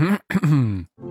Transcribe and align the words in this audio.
嗯 0.00 0.86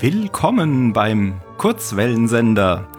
Willkommen 0.00 0.94
beim 0.94 1.42
Kurzwellensender, 1.58 2.90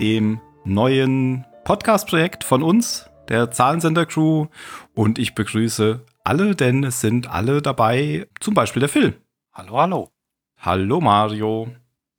dem 0.00 0.40
neuen 0.64 1.44
Podcast-Projekt 1.64 2.44
von 2.44 2.62
uns, 2.62 3.10
der 3.28 3.50
Zahlensender-Crew. 3.50 4.46
Und 4.94 5.18
ich 5.18 5.34
begrüße 5.34 6.00
alle, 6.24 6.56
denn 6.56 6.82
es 6.82 7.02
sind 7.02 7.28
alle 7.28 7.60
dabei, 7.60 8.26
zum 8.40 8.54
Beispiel 8.54 8.80
der 8.80 8.88
Phil. 8.88 9.20
Hallo, 9.52 9.78
hallo. 9.78 10.10
Hallo 10.58 11.02
Mario. 11.02 11.68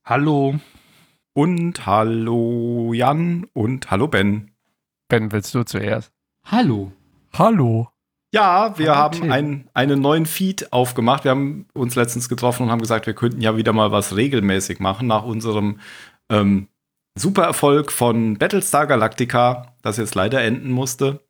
Hallo. 0.06 0.60
Und 1.34 1.88
hallo 1.88 2.94
Jan 2.94 3.48
und 3.54 3.90
hallo 3.90 4.08
Ben. 4.08 4.52
Ben, 5.08 5.32
willst 5.32 5.56
du 5.56 5.64
zuerst? 5.64 6.14
Hallo. 6.44 6.92
Hallo. 7.34 7.90
Ja, 8.34 8.78
wir 8.78 8.96
haben 8.96 9.22
Tim. 9.22 9.32
ein, 9.32 9.70
einen 9.74 10.02
neuen 10.02 10.26
Feed 10.26 10.74
aufgemacht. 10.74 11.24
Wir 11.24 11.32
haben 11.32 11.68
uns 11.74 11.96
letztens 11.96 12.28
getroffen 12.28 12.64
und 12.64 12.72
haben 12.72 12.82
gesagt, 12.82 13.08
wir 13.08 13.14
könnten 13.14 13.42
ja 13.42 13.56
wieder 13.56 13.72
mal 13.72 13.92
was 13.92 14.16
regelmäßig 14.16 14.80
machen 14.80 15.08
nach 15.08 15.24
unserem 15.24 15.80
ähm, 16.30 16.68
Supererfolg 17.18 17.92
von 17.92 18.38
Battlestar 18.38 18.86
Galactica, 18.86 19.74
das 19.82 19.98
jetzt 19.98 20.16
leider 20.16 20.42
enden 20.42 20.72
musste. 20.72 21.22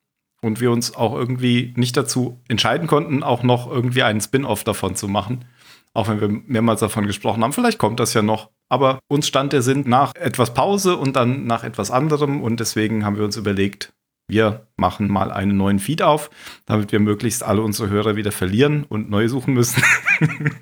Und 0.42 0.60
wir 0.60 0.72
uns 0.72 0.96
auch 0.96 1.16
irgendwie 1.16 1.74
nicht 1.78 1.98
dazu 1.98 2.42
entscheiden 2.48 2.88
konnten, 2.88 3.24
auch 3.24 3.42
noch 3.42 3.70
irgendwie 3.72 4.04
einen 4.04 4.22
Spin-off 4.22 4.64
davon 4.64 4.96
zu 4.96 5.08
machen. 5.08 5.46
Auch 5.94 6.08
wenn 6.08 6.22
wir 6.22 6.30
mehrmals 6.30 6.80
davon 6.80 7.08
gesprochen 7.08 7.44
haben. 7.44 7.54
Vielleicht 7.54 7.80
kommt 7.80 8.00
das 8.00 8.14
ja 8.14 8.22
noch. 8.22 8.52
Aber 8.70 9.00
uns 9.08 9.28
stand 9.28 9.54
der 9.54 9.64
Sinn 9.64 9.84
nach 9.88 10.14
etwas 10.16 10.54
Pause 10.54 10.98
und 10.98 11.16
dann 11.16 11.46
nach 11.46 11.64
etwas 11.64 11.90
anderem. 11.90 12.44
Und 12.44 12.60
deswegen 12.60 13.04
haben 13.04 13.18
wir 13.18 13.26
uns 13.26 13.36
überlegt, 13.36 13.94
wir 14.28 14.68
machen 14.76 15.08
mal 15.10 15.32
einen 15.32 15.56
neuen 15.56 15.80
Feed 15.80 16.02
auf, 16.02 16.30
damit 16.66 16.92
wir 16.92 17.00
möglichst 17.00 17.44
alle 17.44 17.62
unsere 17.62 17.90
Hörer 17.90 18.16
wieder 18.16 18.32
verlieren 18.32 18.84
und 18.84 19.10
neu 19.10 19.28
suchen 19.30 19.54
müssen. 19.54 19.82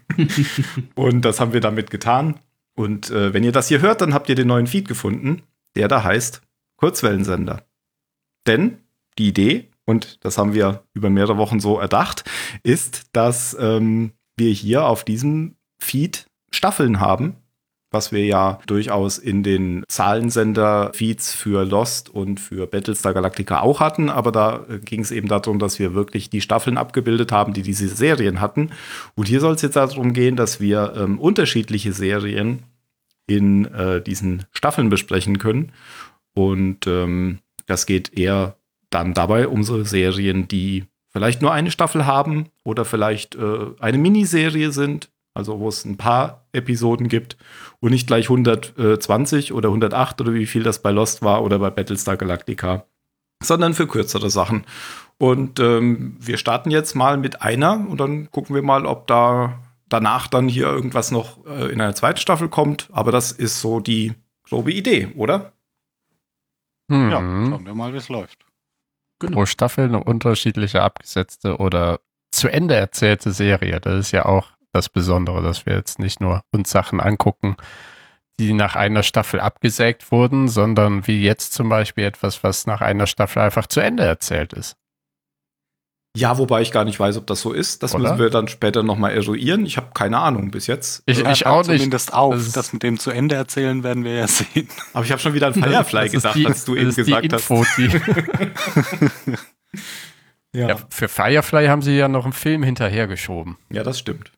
und 0.95 1.25
das 1.25 1.39
haben 1.39 1.53
wir 1.53 1.61
damit 1.61 1.89
getan. 1.89 2.39
Und 2.75 3.09
äh, 3.09 3.33
wenn 3.33 3.43
ihr 3.43 3.51
das 3.51 3.67
hier 3.67 3.81
hört, 3.81 4.01
dann 4.01 4.13
habt 4.13 4.29
ihr 4.29 4.35
den 4.35 4.47
neuen 4.47 4.67
Feed 4.67 4.87
gefunden, 4.87 5.41
der 5.75 5.87
da 5.87 6.03
heißt 6.03 6.41
Kurzwellensender. 6.77 7.65
Denn 8.45 8.77
die 9.17 9.29
Idee, 9.29 9.71
und 9.85 10.23
das 10.23 10.37
haben 10.37 10.53
wir 10.53 10.83
über 10.93 11.09
mehrere 11.09 11.37
Wochen 11.37 11.59
so 11.59 11.79
erdacht, 11.79 12.23
ist, 12.63 13.07
dass 13.13 13.55
ähm, 13.59 14.11
wir 14.37 14.51
hier 14.51 14.85
auf 14.85 15.03
diesem 15.03 15.55
Feed 15.79 16.27
Staffeln 16.51 16.99
haben, 16.99 17.37
was 17.95 18.11
wir 18.11 18.25
ja 18.25 18.59
durchaus 18.67 19.17
in 19.17 19.41
den 19.41 19.83
Zahlensender-Feeds 19.87 21.33
für 21.33 21.63
Lost 21.63 22.09
und 22.09 22.39
für 22.39 22.67
Battlestar 22.67 23.13
Galactica 23.13 23.61
auch 23.61 23.79
hatten, 23.79 24.09
aber 24.09 24.31
da 24.31 24.65
äh, 24.69 24.79
ging 24.79 24.99
es 24.99 25.11
eben 25.11 25.29
darum, 25.29 25.57
dass 25.57 25.79
wir 25.79 25.95
wirklich 25.95 26.29
die 26.29 26.41
Staffeln 26.41 26.77
abgebildet 26.77 27.31
haben, 27.31 27.53
die 27.53 27.61
diese 27.61 27.87
Serien 27.87 28.41
hatten. 28.41 28.71
Und 29.15 29.27
hier 29.27 29.39
soll 29.39 29.55
es 29.55 29.61
jetzt 29.61 29.77
darum 29.77 30.13
gehen, 30.13 30.35
dass 30.35 30.59
wir 30.59 30.93
ähm, 30.97 31.19
unterschiedliche 31.19 31.93
Serien 31.93 32.63
in 33.27 33.65
äh, 33.65 34.01
diesen 34.01 34.43
Staffeln 34.51 34.89
besprechen 34.89 35.39
können. 35.39 35.71
Und 36.33 36.85
ähm, 36.85 37.39
das 37.65 37.85
geht 37.85 38.17
eher 38.17 38.57
dann 38.89 39.13
dabei 39.13 39.47
um 39.47 39.63
so 39.63 39.83
Serien, 39.83 40.47
die 40.47 40.83
vielleicht 41.09 41.41
nur 41.41 41.53
eine 41.53 41.71
Staffel 41.71 42.05
haben 42.05 42.49
oder 42.65 42.83
vielleicht 42.83 43.35
äh, 43.35 43.67
eine 43.79 43.97
Miniserie 43.97 44.71
sind, 44.71 45.09
also 45.35 45.59
wo 45.59 45.67
es 45.67 45.85
ein 45.85 45.97
paar 45.97 46.47
Episoden 46.53 47.07
gibt 47.07 47.37
und 47.79 47.91
nicht 47.91 48.07
gleich 48.07 48.25
120 48.25 49.53
oder 49.53 49.69
108 49.69 50.19
oder 50.21 50.33
wie 50.33 50.47
viel 50.47 50.63
das 50.63 50.81
bei 50.81 50.89
Lost 50.89 51.21
war 51.21 51.43
oder 51.43 51.59
bei 51.59 51.69
Battlestar 51.69 52.17
Galactica, 52.17 52.85
sondern 53.43 53.75
für 53.75 53.85
kürzere 53.85 54.31
Sachen. 54.31 54.65
Und 55.17 55.59
ähm, 55.59 56.17
wir 56.19 56.37
starten 56.37 56.71
jetzt 56.71 56.95
mal 56.95 57.17
mit 57.17 57.41
einer 57.41 57.85
und 57.87 57.99
dann 57.99 58.31
gucken 58.31 58.55
wir 58.55 58.63
mal, 58.63 58.85
ob 58.85 59.07
da 59.07 59.59
danach 59.87 60.27
dann 60.27 60.47
hier 60.47 60.67
irgendwas 60.67 61.11
noch 61.11 61.45
äh, 61.45 61.71
in 61.71 61.79
einer 61.79 61.95
zweiten 61.95 62.19
Staffel 62.19 62.49
kommt. 62.49 62.89
Aber 62.91 63.11
das 63.11 63.31
ist 63.31 63.61
so 63.61 63.79
die 63.79 64.13
grobe 64.43 64.71
Idee, 64.71 65.11
oder? 65.15 65.53
Hm. 66.89 67.11
Ja, 67.11 67.19
schauen 67.19 67.65
wir 67.65 67.75
mal, 67.75 67.93
wie 67.93 67.97
es 67.97 68.09
läuft. 68.09 68.45
Pro 69.19 69.45
Staffel 69.45 69.85
eine 69.85 70.03
unterschiedliche 70.03 70.81
abgesetzte 70.81 71.57
oder 71.57 71.99
zu 72.31 72.49
Ende 72.49 72.75
erzählte 72.75 73.31
Serie. 73.31 73.79
Das 73.79 73.97
ist 73.99 74.11
ja 74.11 74.25
auch 74.25 74.54
das 74.75 74.89
Besondere, 74.89 75.41
dass 75.41 75.65
wir 75.65 75.73
jetzt 75.75 75.97
nicht 75.99 76.21
nur 76.21 76.41
uns 76.51 76.69
Sachen 76.69 76.99
angucken, 76.99 77.55
die 78.39 78.53
nach 78.53 78.75
einer 78.75 79.01
Staffel 79.03 79.39
abgesägt 79.39 80.11
wurden, 80.11 80.47
sondern 80.49 81.07
wie 81.07 81.23
jetzt 81.23 81.53
zum 81.53 81.69
Beispiel 81.69 82.03
etwas, 82.03 82.43
was 82.43 82.67
nach 82.67 82.81
einer 82.81 83.07
Staffel 83.07 83.41
einfach 83.41 83.67
zu 83.67 83.79
Ende 83.79 84.03
erzählt 84.03 84.53
ist. 84.53 84.75
Ja, 86.17 86.37
wobei 86.37 86.61
ich 86.61 86.71
gar 86.71 86.85
nicht 86.85 86.97
weiß, 86.97 87.17
ob 87.17 87.27
das 87.27 87.41
so 87.41 87.51
ist. 87.51 87.83
Das 87.83 87.93
Oder? 87.93 88.03
müssen 88.03 88.19
wir 88.19 88.29
dann 88.29 88.47
später 88.47 88.83
nochmal 88.83 89.11
eruieren. 89.11 89.65
Ich 89.65 89.75
habe 89.75 89.87
keine 89.93 90.17
Ahnung 90.19 90.49
bis 90.49 90.65
jetzt. 90.67 91.03
Ich, 91.05 91.17
Hört 91.23 91.35
ich 91.35 91.45
auch 91.45 91.65
nicht. 91.67 91.77
Zumindest 91.79 92.13
auf. 92.13 92.33
Das 92.35 92.51
Das, 92.53 92.71
mit 92.71 92.83
dem 92.83 92.97
zu 92.99 93.11
Ende 93.11 93.35
erzählen 93.35 93.83
werden 93.83 94.05
wir 94.05 94.13
ja 94.15 94.27
sehen. 94.27 94.69
Aber 94.93 95.03
ich 95.03 95.11
habe 95.11 95.21
schon 95.21 95.33
wieder 95.33 95.47
an 95.47 95.53
Firefly 95.55 96.07
gedacht, 96.09 96.35
die- 96.35 96.47
als 96.47 96.63
du 96.63 96.75
eben 96.75 96.95
gesagt 96.95 97.25
Info, 97.33 97.65
Die, 97.77 97.89
hast. 97.89 99.39
Ja. 100.53 100.69
ja, 100.69 100.77
für 100.89 101.09
Firefly 101.09 101.67
haben 101.67 101.81
sie 101.81 101.97
ja 101.97 102.07
noch 102.07 102.23
einen 102.23 102.31
Film 102.31 102.63
hinterhergeschoben. 102.63 103.57
ja, 103.69 103.83
das 103.83 103.99
stimmt. 103.99 104.31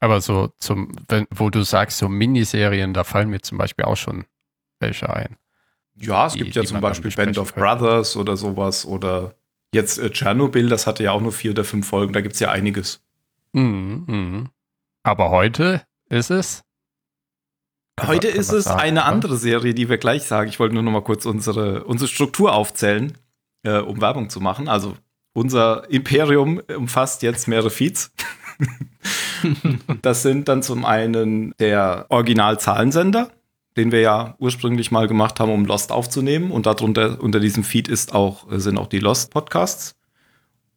Aber 0.00 0.20
so 0.20 0.52
zum, 0.58 0.92
wenn, 1.08 1.26
wo 1.34 1.50
du 1.50 1.62
sagst, 1.62 1.98
so 1.98 2.08
Miniserien, 2.08 2.94
da 2.94 3.04
fallen 3.04 3.30
mir 3.30 3.40
zum 3.40 3.58
Beispiel 3.58 3.84
auch 3.84 3.96
schon 3.96 4.24
welche 4.80 5.08
ein. 5.12 5.36
Ja, 5.96 6.26
es 6.26 6.34
Die- 6.34 6.40
gibt 6.40 6.54
ja 6.54 6.64
zum 6.64 6.80
Beispiel 6.80 7.10
Band 7.10 7.36
of 7.38 7.54
könnte. 7.54 7.60
Brothers 7.78 8.16
oder 8.16 8.36
sowas 8.36 8.86
oder 8.86 9.34
jetzt 9.74 9.98
äh, 9.98 10.10
Tschernobyl, 10.10 10.68
das 10.68 10.86
hatte 10.86 11.02
ja 11.02 11.12
auch 11.12 11.20
nur 11.20 11.32
vier 11.32 11.50
oder 11.50 11.64
fünf 11.64 11.88
Folgen, 11.88 12.12
da 12.12 12.20
gibt 12.20 12.34
es 12.34 12.40
ja 12.40 12.50
einiges. 12.52 13.02
Mhm, 13.52 14.04
mhm. 14.06 14.48
Aber 15.02 15.30
heute 15.30 15.82
ist 16.08 16.30
es. 16.30 16.62
Heute 18.00 18.28
Kann 18.28 18.36
man 18.36 18.40
ist 18.40 18.52
es 18.52 18.64
sagen, 18.64 18.80
eine 18.80 19.00
oder? 19.00 19.06
andere 19.06 19.36
Serie, 19.36 19.74
die 19.74 19.88
wir 19.88 19.98
gleich 19.98 20.22
sagen. 20.22 20.48
Ich 20.48 20.60
wollte 20.60 20.74
nur 20.74 20.84
noch 20.84 20.92
mal 20.92 21.02
kurz 21.02 21.26
unsere, 21.26 21.82
unsere 21.84 22.06
Struktur 22.08 22.52
aufzählen, 22.52 23.18
äh, 23.64 23.78
um 23.78 24.00
Werbung 24.00 24.30
zu 24.30 24.40
machen. 24.40 24.68
Also 24.68 24.96
unser 25.32 25.90
Imperium 25.90 26.60
umfasst 26.76 27.22
jetzt 27.22 27.48
mehrere 27.48 27.70
Feeds. 27.70 28.12
das 30.02 30.22
sind 30.22 30.48
dann 30.48 30.62
zum 30.62 30.84
einen 30.84 31.54
der 31.58 32.06
Original-Zahlensender, 32.08 33.30
den 33.76 33.92
wir 33.92 34.00
ja 34.00 34.34
ursprünglich 34.38 34.90
mal 34.90 35.06
gemacht 35.08 35.40
haben, 35.40 35.52
um 35.52 35.64
Lost 35.64 35.92
aufzunehmen. 35.92 36.50
Und 36.50 36.66
darunter, 36.66 37.20
unter 37.20 37.40
diesem 37.40 37.64
Feed 37.64 37.88
ist 37.88 38.14
auch, 38.14 38.46
sind 38.50 38.78
auch 38.78 38.88
die 38.88 38.98
Lost-Podcasts. 38.98 39.94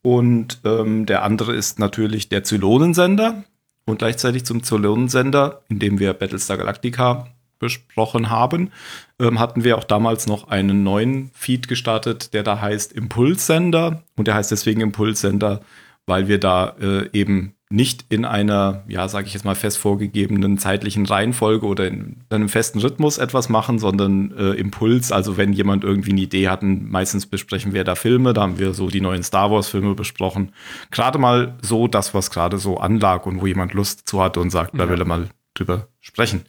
Und 0.04 0.62
ähm, 0.66 1.06
der 1.06 1.24
andere 1.24 1.56
ist 1.56 1.80
natürlich 1.80 2.30
der 2.30 2.44
Zylonensender. 2.44 3.44
Und 3.86 4.00
gleichzeitig 4.00 4.46
zum 4.46 4.64
Zylonensender, 4.64 5.64
in 5.70 5.80
dem 5.80 6.00
wir 6.00 6.14
Battlestar 6.14 6.58
Galactica 6.58 7.28
besprochen 7.60 8.30
haben, 8.30 8.72
ähm, 9.20 9.40
hatten 9.40 9.64
wir 9.64 9.78
auch 9.78 9.84
damals 9.84 10.28
noch 10.28 10.48
einen 10.48 10.84
neuen 10.84 11.32
Feed 11.34 11.68
gestartet, 11.68 12.34
der 12.34 12.44
da 12.44 12.60
heißt 12.60 12.92
Impulssender. 12.94 14.04
Und 14.16 14.28
der 14.28 14.36
heißt 14.36 14.52
deswegen 14.52 14.82
Impulssender, 14.82 15.62
weil 16.06 16.28
wir 16.28 16.40
da 16.40 16.76
äh, 16.82 17.10
eben 17.14 17.56
nicht 17.72 18.06
in 18.10 18.26
einer, 18.26 18.84
ja, 18.88 19.08
sage 19.08 19.28
ich 19.28 19.34
jetzt 19.34 19.44
mal, 19.46 19.56
fest 19.56 19.78
vorgegebenen 19.78 20.58
zeitlichen 20.58 21.06
Reihenfolge 21.06 21.66
oder 21.66 21.88
in 21.88 22.18
einem 22.30 22.50
festen 22.50 22.80
Rhythmus 22.80 23.18
etwas 23.18 23.50
machen, 23.50 23.80
sondern 23.80 24.32
äh, 24.38 24.52
Impuls. 24.52 25.12
Also 25.12 25.38
wenn 25.38 25.54
jemand 25.54 25.84
irgendwie 25.84 26.12
eine 26.12 26.22
Idee 26.22 26.50
hat, 26.50 26.62
meistens 26.64 27.26
besprechen 27.26 27.74
wir 27.74 27.84
da 27.84 27.96
Filme, 27.96 28.34
da 28.34 28.42
haben 28.42 28.60
wir 28.60 28.74
so 28.74 28.88
die 28.90 29.02
neuen 29.02 29.24
Star 29.24 29.50
Wars-Filme 29.52 29.96
besprochen. 29.96 30.52
Gerade 30.92 31.18
mal 31.18 31.58
so 31.62 31.88
das, 31.88 32.14
was 32.14 32.30
gerade 32.32 32.58
so 32.58 32.78
anlag 32.78 33.26
und 33.26 33.42
wo 33.42 33.48
jemand 33.48 33.74
Lust 33.74 34.08
zu 34.08 34.22
hatte 34.22 34.40
und 34.40 34.50
sagt, 34.50 34.74
da 34.78 34.84
Ja. 34.84 34.90
will 34.90 35.00
er 35.00 35.08
mal 35.08 35.30
drüber 35.54 35.88
sprechen. 36.00 36.42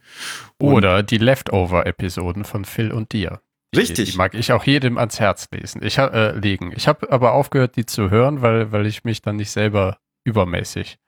Und- 0.58 0.74
Oder 0.74 1.02
die 1.02 1.18
Leftover-Episoden 1.18 2.44
von 2.44 2.64
Phil 2.64 2.92
und 2.92 3.12
dir, 3.12 3.40
Richtig. 3.74 4.10
Die 4.10 4.16
mag 4.18 4.34
ich 4.34 4.52
auch 4.52 4.64
jedem 4.64 4.98
ans 4.98 5.18
Herz 5.18 5.48
lesen. 5.50 5.80
Ich 5.82 5.96
äh, 5.96 6.32
legen. 6.38 6.72
Ich 6.76 6.88
habe 6.88 7.10
aber 7.10 7.32
aufgehört, 7.32 7.76
die 7.76 7.86
zu 7.86 8.10
hören, 8.10 8.42
weil, 8.42 8.70
weil 8.70 8.84
ich 8.86 9.04
mich 9.04 9.22
dann 9.22 9.36
nicht 9.36 9.50
selber 9.50 9.96
übermäßig 10.24 10.98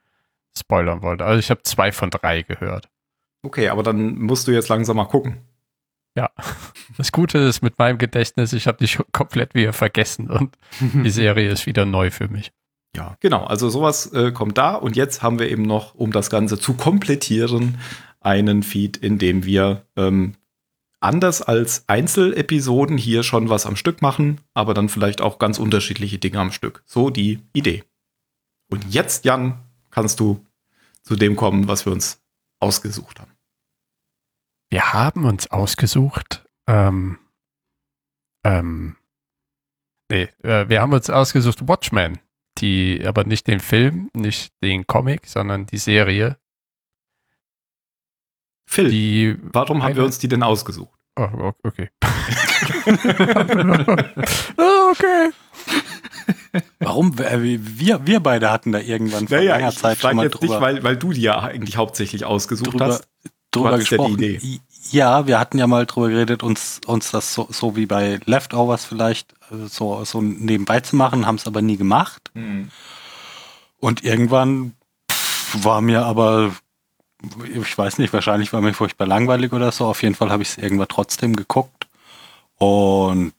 spoilern 0.59 1.03
wollte. 1.03 1.25
Also 1.25 1.39
ich 1.39 1.51
habe 1.51 1.63
zwei 1.63 1.93
von 1.93 2.11
drei 2.11 2.43
gehört. 2.43 2.89
Okay, 3.43 3.69
aber 3.69 3.83
dann 3.83 4.19
musst 4.19 4.49
du 4.49 4.53
jetzt 4.53 4.69
langsam 4.69 4.97
mal 4.97 5.05
gucken. 5.07 5.39
Ja. 6.17 6.31
Das 6.97 7.11
Gute 7.11 7.39
ist 7.39 7.63
mit 7.63 7.79
meinem 7.79 7.99
Gedächtnis, 7.99 8.53
ich 8.53 8.69
habe 8.69 8.79
die 8.79 8.87
schon 8.87 9.07
komplett 9.11 9.55
wieder 9.55 9.73
vergessen 9.73 10.31
und 10.31 10.57
die 10.81 11.11
Serie 11.11 11.51
ist 11.51 11.67
wieder 11.67 11.87
neu 11.87 12.11
für 12.11 12.29
mich. 12.29 12.53
Ja, 12.95 13.17
genau. 13.21 13.45
Also 13.45 13.69
sowas 13.69 14.13
äh, 14.13 14.31
kommt 14.31 14.59
da 14.59 14.75
und 14.75 14.95
jetzt 14.95 15.23
haben 15.23 15.39
wir 15.39 15.51
eben 15.51 15.63
noch, 15.63 15.95
um 15.95 16.13
das 16.13 16.31
Ganze 16.31 16.59
zu 16.59 16.75
komplettieren, 16.75 17.79
einen 18.21 18.63
Feed, 18.63 18.97
in 18.97 19.19
dem 19.19 19.45
wir 19.45 19.87
ähm, 19.97 20.35
anders 21.01 21.43
als 21.43 21.85
Einzelepisoden 21.89 22.97
hier 22.97 23.23
schon 23.23 23.49
was 23.49 23.67
am 23.67 23.77
Stück 23.77 24.01
machen, 24.01 24.41
aber 24.55 24.73
dann 24.73 24.89
vielleicht 24.89 25.21
auch 25.21 25.39
ganz 25.39 25.59
unterschiedliche 25.59 26.19
Dinge 26.19 26.39
am 26.39 26.53
Stück. 26.53 26.83
So 26.87 27.11
die 27.11 27.41
Idee. 27.53 27.83
Und 28.71 28.93
jetzt, 28.93 29.25
Jan, 29.25 29.64
kannst 29.95 30.21
du 30.21 30.45
zu 31.03 31.17
dem 31.17 31.37
kommen, 31.37 31.69
was 31.69 31.87
wir 31.87 31.93
uns 31.93 32.21
ausgesucht 32.61 33.21
haben. 33.21 33.33
Wir 34.71 34.93
haben 34.93 35.25
uns 35.25 35.51
ausgesucht, 35.51 36.45
ähm, 36.67 37.19
ähm, 38.45 38.97
nee, 40.11 40.29
äh, 40.43 40.69
wir 40.69 40.81
haben 40.81 40.93
uns 40.93 41.11
ausgesucht 41.11 41.69
Watchmen, 41.69 42.19
die, 42.59 43.05
aber 43.07 43.25
nicht 43.25 43.47
den 43.47 43.61
Film, 43.61 44.11
nicht 44.15 44.53
den 44.63 44.87
Comic, 44.87 45.27
sondern 45.27 45.67
die 45.67 45.79
Serie, 45.79 46.39
Phil, 48.67 48.91
die, 48.91 49.37
warum 49.43 49.83
haben 49.83 49.95
wir 49.95 50.05
uns 50.05 50.19
die 50.19 50.27
denn 50.27 50.43
ausgesucht? 50.43 50.99
oh, 51.17 51.53
okay. 51.63 51.91
okay. 54.91 55.31
Warum? 56.79 57.17
Äh, 57.19 57.59
Wir, 57.61 58.07
wir 58.07 58.21
beide 58.21 58.51
hatten 58.51 58.73
da 58.73 58.79
irgendwann 58.79 59.27
vor 59.29 59.41
langer 59.41 59.69
ich 59.71 59.77
Zeit 59.79 59.99
schon 59.99 60.17
mal 60.17 60.25
jetzt 60.25 60.35
drüber, 60.35 60.55
nicht, 60.55 60.61
weil, 60.61 60.83
weil 60.85 60.97
du 60.97 61.13
die 61.13 61.23
ja 61.23 61.41
eigentlich 61.41 61.77
hauptsächlich 61.77 62.25
ausgesucht 62.25 62.73
drüber, 62.75 62.87
hast. 62.87 63.09
drüber 63.51 63.71
ja 63.73 63.77
gesprochen. 63.79 64.15
Idee. 64.15 64.39
I- 64.43 64.61
Ja, 64.91 65.27
wir 65.27 65.39
hatten 65.41 65.59
ja 65.59 65.67
mal 65.67 65.87
drüber 65.87 66.09
geredet, 66.11 66.43
uns, 66.43 66.81
uns 66.87 67.11
das 67.11 67.35
so, 67.35 67.49
so 67.51 67.75
wie 67.77 67.87
bei 67.87 68.21
Leftovers 68.27 68.85
vielleicht 68.85 69.33
äh, 69.51 69.67
so, 69.67 70.05
so 70.05 70.21
nebenbei 70.23 70.81
zu 70.81 70.95
machen, 70.97 71.27
haben 71.27 71.37
es 71.37 71.47
aber 71.47 71.63
nie 71.63 71.77
gemacht. 71.77 72.31
Und 73.81 74.05
irgendwann 74.05 74.75
pff, 75.11 75.65
war 75.65 75.81
mir 75.81 76.05
aber, 76.05 76.53
ich 77.53 77.77
weiß 77.77 77.99
nicht, 77.99 78.13
wahrscheinlich 78.13 78.53
war 78.53 78.61
mir 78.61 78.75
furchtbar 78.75 79.07
langweilig 79.07 79.53
oder 79.53 79.73
so. 79.73 79.87
Auf 79.87 80.03
jeden 80.03 80.15
Fall 80.15 80.31
habe 80.31 80.43
ich 80.43 80.51
es 80.51 80.59
irgendwann 80.59 80.89
trotzdem 80.89 81.35
geguckt. 81.35 81.87
Und 82.59 83.33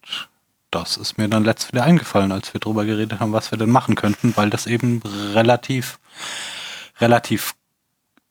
das 0.76 0.98
ist 0.98 1.16
mir 1.16 1.28
dann 1.28 1.44
letztes 1.44 1.72
wieder 1.72 1.84
eingefallen, 1.84 2.32
als 2.32 2.52
wir 2.52 2.60
drüber 2.60 2.84
geredet 2.84 3.18
haben, 3.18 3.32
was 3.32 3.50
wir 3.50 3.56
denn 3.56 3.70
machen 3.70 3.94
könnten, 3.94 4.36
weil 4.36 4.50
das 4.50 4.66
eben 4.66 5.00
relativ, 5.32 5.98
relativ 7.00 7.54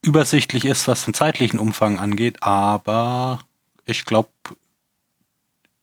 übersichtlich 0.04 0.66
ist, 0.66 0.88
was 0.88 1.06
den 1.06 1.16
zeitlichen 1.16 1.60
Umfang 1.60 1.98
angeht. 1.98 2.44
Aber 2.44 3.40
ich 3.86 4.06
glaube, 4.06 4.30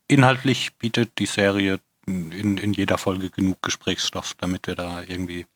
inhaltlich 0.07 0.75
bietet 0.75 1.19
die 1.19 1.27
Serie 1.27 1.81
in, 2.07 2.59
in 2.59 2.73
jeder 2.73 2.97
Folge 2.97 3.31
genug 3.31 3.61
Gesprächsstoff, 3.63 4.35
damit 4.39 4.69
wir 4.69 4.77
da 4.77 5.03
irgendwie 5.03 5.47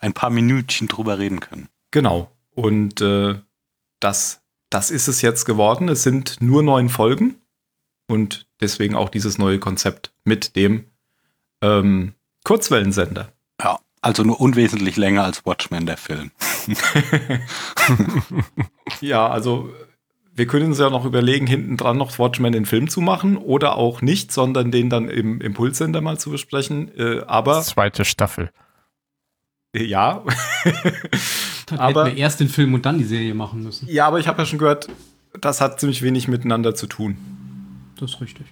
ein 0.00 0.12
paar 0.12 0.28
Minütchen 0.28 0.88
drüber 0.88 1.18
reden 1.18 1.40
können. 1.40 1.68
Genau. 1.90 2.30
Und 2.54 3.00
äh, 3.00 3.36
das, 3.98 4.42
das 4.68 4.90
ist 4.90 5.08
es 5.08 5.22
jetzt 5.22 5.46
geworden. 5.46 5.88
Es 5.88 6.02
sind 6.02 6.42
nur 6.42 6.62
neun 6.62 6.90
Folgen 6.90 7.36
und 8.08 8.47
deswegen 8.60 8.94
auch 8.94 9.08
dieses 9.08 9.38
neue 9.38 9.58
Konzept 9.58 10.12
mit 10.24 10.56
dem 10.56 10.84
ähm, 11.62 12.14
Kurzwellensender. 12.44 13.32
Ja, 13.62 13.78
also 14.00 14.22
nur 14.22 14.40
unwesentlich 14.40 14.96
länger 14.96 15.24
als 15.24 15.44
Watchmen, 15.44 15.86
der 15.86 15.96
Film. 15.96 16.30
Ja, 19.00 19.28
also 19.28 19.70
wir 20.34 20.46
können 20.46 20.66
uns 20.66 20.78
ja 20.78 20.88
noch 20.90 21.04
überlegen, 21.04 21.46
hinten 21.46 21.76
dran 21.76 21.96
noch 21.96 22.16
Watchmen 22.18 22.52
den 22.52 22.64
Film 22.64 22.88
zu 22.88 23.00
machen 23.00 23.36
oder 23.36 23.76
auch 23.76 24.02
nicht, 24.02 24.32
sondern 24.32 24.70
den 24.70 24.88
dann 24.88 25.08
im 25.08 25.40
Impulssender 25.40 26.00
mal 26.00 26.18
zu 26.18 26.30
besprechen. 26.30 26.90
Äh, 26.96 27.22
aber 27.26 27.60
Zweite 27.62 28.04
Staffel. 28.04 28.50
äh, 29.74 29.84
ja. 29.84 30.24
Dann 31.66 31.78
Aber- 31.80 32.04
hätten 32.06 32.16
wir 32.16 32.22
erst 32.22 32.40
den 32.40 32.48
Film 32.48 32.72
und 32.74 32.86
dann 32.86 32.98
die 32.98 33.04
Serie 33.04 33.34
machen 33.34 33.62
müssen. 33.62 33.88
ja, 33.90 34.06
aber 34.06 34.20
ich 34.20 34.28
habe 34.28 34.40
ja 34.42 34.46
schon 34.46 34.58
gehört, 34.58 34.88
das 35.40 35.60
hat 35.60 35.80
ziemlich 35.80 36.02
wenig 36.02 36.28
miteinander 36.28 36.74
zu 36.74 36.86
tun. 36.86 37.16
Das 37.98 38.14
ist 38.14 38.20
richtig. 38.20 38.46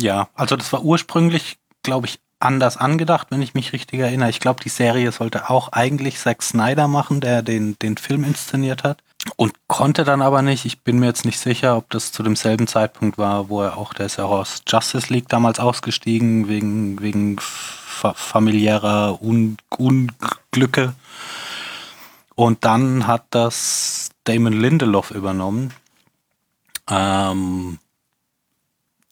Ja, 0.00 0.28
also 0.34 0.56
das 0.56 0.72
war 0.72 0.82
ursprünglich, 0.82 1.58
glaube 1.82 2.06
ich, 2.06 2.18
anders 2.42 2.76
angedacht, 2.76 3.28
wenn 3.30 3.42
ich 3.42 3.54
mich 3.54 3.72
richtig 3.72 4.00
erinnere. 4.00 4.30
Ich 4.30 4.40
glaube, 4.40 4.62
die 4.62 4.68
Serie 4.68 5.12
sollte 5.12 5.48
auch 5.48 5.68
eigentlich 5.68 6.18
Zack 6.18 6.42
Snyder 6.42 6.88
machen, 6.88 7.20
der 7.20 7.42
den, 7.42 7.78
den 7.78 7.96
Film 7.96 8.24
inszeniert 8.24 8.82
hat. 8.82 9.02
Und 9.36 9.52
konnte 9.68 10.02
dann 10.02 10.20
aber 10.20 10.42
nicht. 10.42 10.64
Ich 10.64 10.80
bin 10.80 10.98
mir 10.98 11.06
jetzt 11.06 11.24
nicht 11.24 11.38
sicher, 11.38 11.76
ob 11.76 11.88
das 11.90 12.10
zu 12.10 12.24
demselben 12.24 12.66
Zeitpunkt 12.66 13.18
war, 13.18 13.48
wo 13.48 13.62
er 13.62 13.76
auch, 13.76 13.94
der 13.94 14.06
ist 14.06 14.16
ja 14.16 14.24
aus 14.24 14.62
Justice 14.66 15.12
League 15.12 15.28
damals 15.28 15.60
ausgestiegen, 15.60 16.48
wegen, 16.48 17.00
wegen 17.00 17.38
fa 17.38 18.14
familiärer 18.14 19.22
Un 19.22 19.56
Unglücke. 19.78 20.94
Und 22.34 22.64
dann 22.64 23.06
hat 23.06 23.26
das 23.30 24.08
Damon 24.24 24.54
Lindelof 24.54 25.12
übernommen. 25.12 25.72
Ähm, 26.90 27.78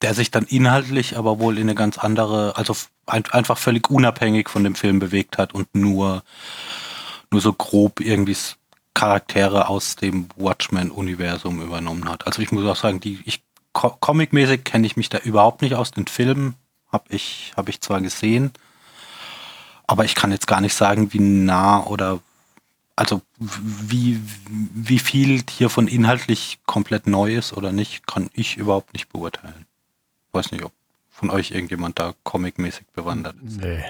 der 0.03 0.15
sich 0.15 0.31
dann 0.31 0.45
inhaltlich 0.45 1.17
aber 1.17 1.39
wohl 1.39 1.57
in 1.57 1.65
eine 1.65 1.75
ganz 1.75 1.99
andere, 1.99 2.57
also 2.57 2.75
ein, 3.07 3.25
einfach 3.31 3.59
völlig 3.59 3.91
unabhängig 3.91 4.49
von 4.49 4.65
dem 4.65 4.75
Film 4.75 4.99
bewegt 4.99 5.39
hat 5.39 5.55
und 5.55 5.75
nur, 5.75 6.23
nur 7.31 7.41
so 7.41 7.53
grob 7.53 8.01
irgendwie 8.01 8.37
Charaktere 8.95 9.69
aus 9.69 9.97
dem 9.97 10.29
Watchmen-Universum 10.37 11.63
übernommen 11.63 12.09
hat. 12.09 12.27
Also 12.27 12.43
ich 12.43 12.51
muss 12.51 12.67
auch 12.67 12.77
sagen, 12.77 13.01
die, 13.01 13.21
ich, 13.25 13.43
co 13.73 13.91
comicmäßig 13.91 14.65
kenne 14.65 14.87
ich 14.87 14.97
mich 14.97 15.09
da 15.09 15.19
überhaupt 15.19 15.63
nicht 15.63 15.75
aus. 15.75 15.91
Den 15.91 16.07
Film 16.07 16.55
habe 16.91 17.05
ich, 17.11 17.53
hab 17.57 17.69
ich 17.69 17.81
zwar 17.81 18.01
gesehen, 18.01 18.53
aber 19.87 20.05
ich 20.05 20.15
kann 20.15 20.33
jetzt 20.33 20.47
gar 20.47 20.61
nicht 20.61 20.75
sagen, 20.75 21.13
wie 21.13 21.21
nah 21.21 21.85
oder 21.85 22.21
also 22.97 23.23
wie, 23.39 24.21
wie 24.39 24.99
viel 24.99 25.43
hiervon 25.49 25.89
inhaltlich 25.89 26.59
komplett 26.67 27.07
neu 27.07 27.35
ist 27.35 27.55
oder 27.55 27.73
nicht, 27.73 28.07
kann 28.07 28.29
ich 28.35 28.59
überhaupt 28.59 28.93
nicht 28.93 29.09
beurteilen. 29.09 29.65
Weiß 30.33 30.53
nicht, 30.53 30.65
ob 30.65 30.73
von 31.09 31.31
euch 31.31 31.51
irgendjemand 31.51 31.99
da 31.99 32.15
comicmäßig 32.23 32.87
bewandert 32.95 33.37
ist. 33.45 33.61
Nee. 33.61 33.85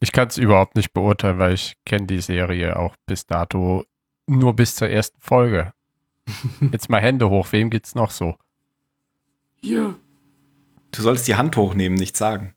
Ich 0.00 0.12
kann 0.12 0.28
es 0.28 0.38
überhaupt 0.38 0.76
nicht 0.76 0.92
beurteilen, 0.92 1.38
weil 1.38 1.54
ich 1.54 1.76
kenne 1.84 2.06
die 2.06 2.20
Serie 2.20 2.76
auch 2.76 2.96
bis 3.06 3.26
dato 3.26 3.84
nur 4.26 4.54
bis 4.54 4.76
zur 4.76 4.88
ersten 4.88 5.20
Folge. 5.20 5.72
Jetzt 6.72 6.88
mal 6.88 7.00
Hände 7.00 7.28
hoch, 7.28 7.48
wem 7.52 7.70
geht's 7.70 7.94
noch 7.94 8.10
so? 8.10 8.36
Hier. 9.56 9.96
Du 10.92 11.02
sollst 11.02 11.28
die 11.28 11.34
Hand 11.34 11.56
hochnehmen, 11.56 11.98
nichts 11.98 12.18
sagen. 12.18 12.54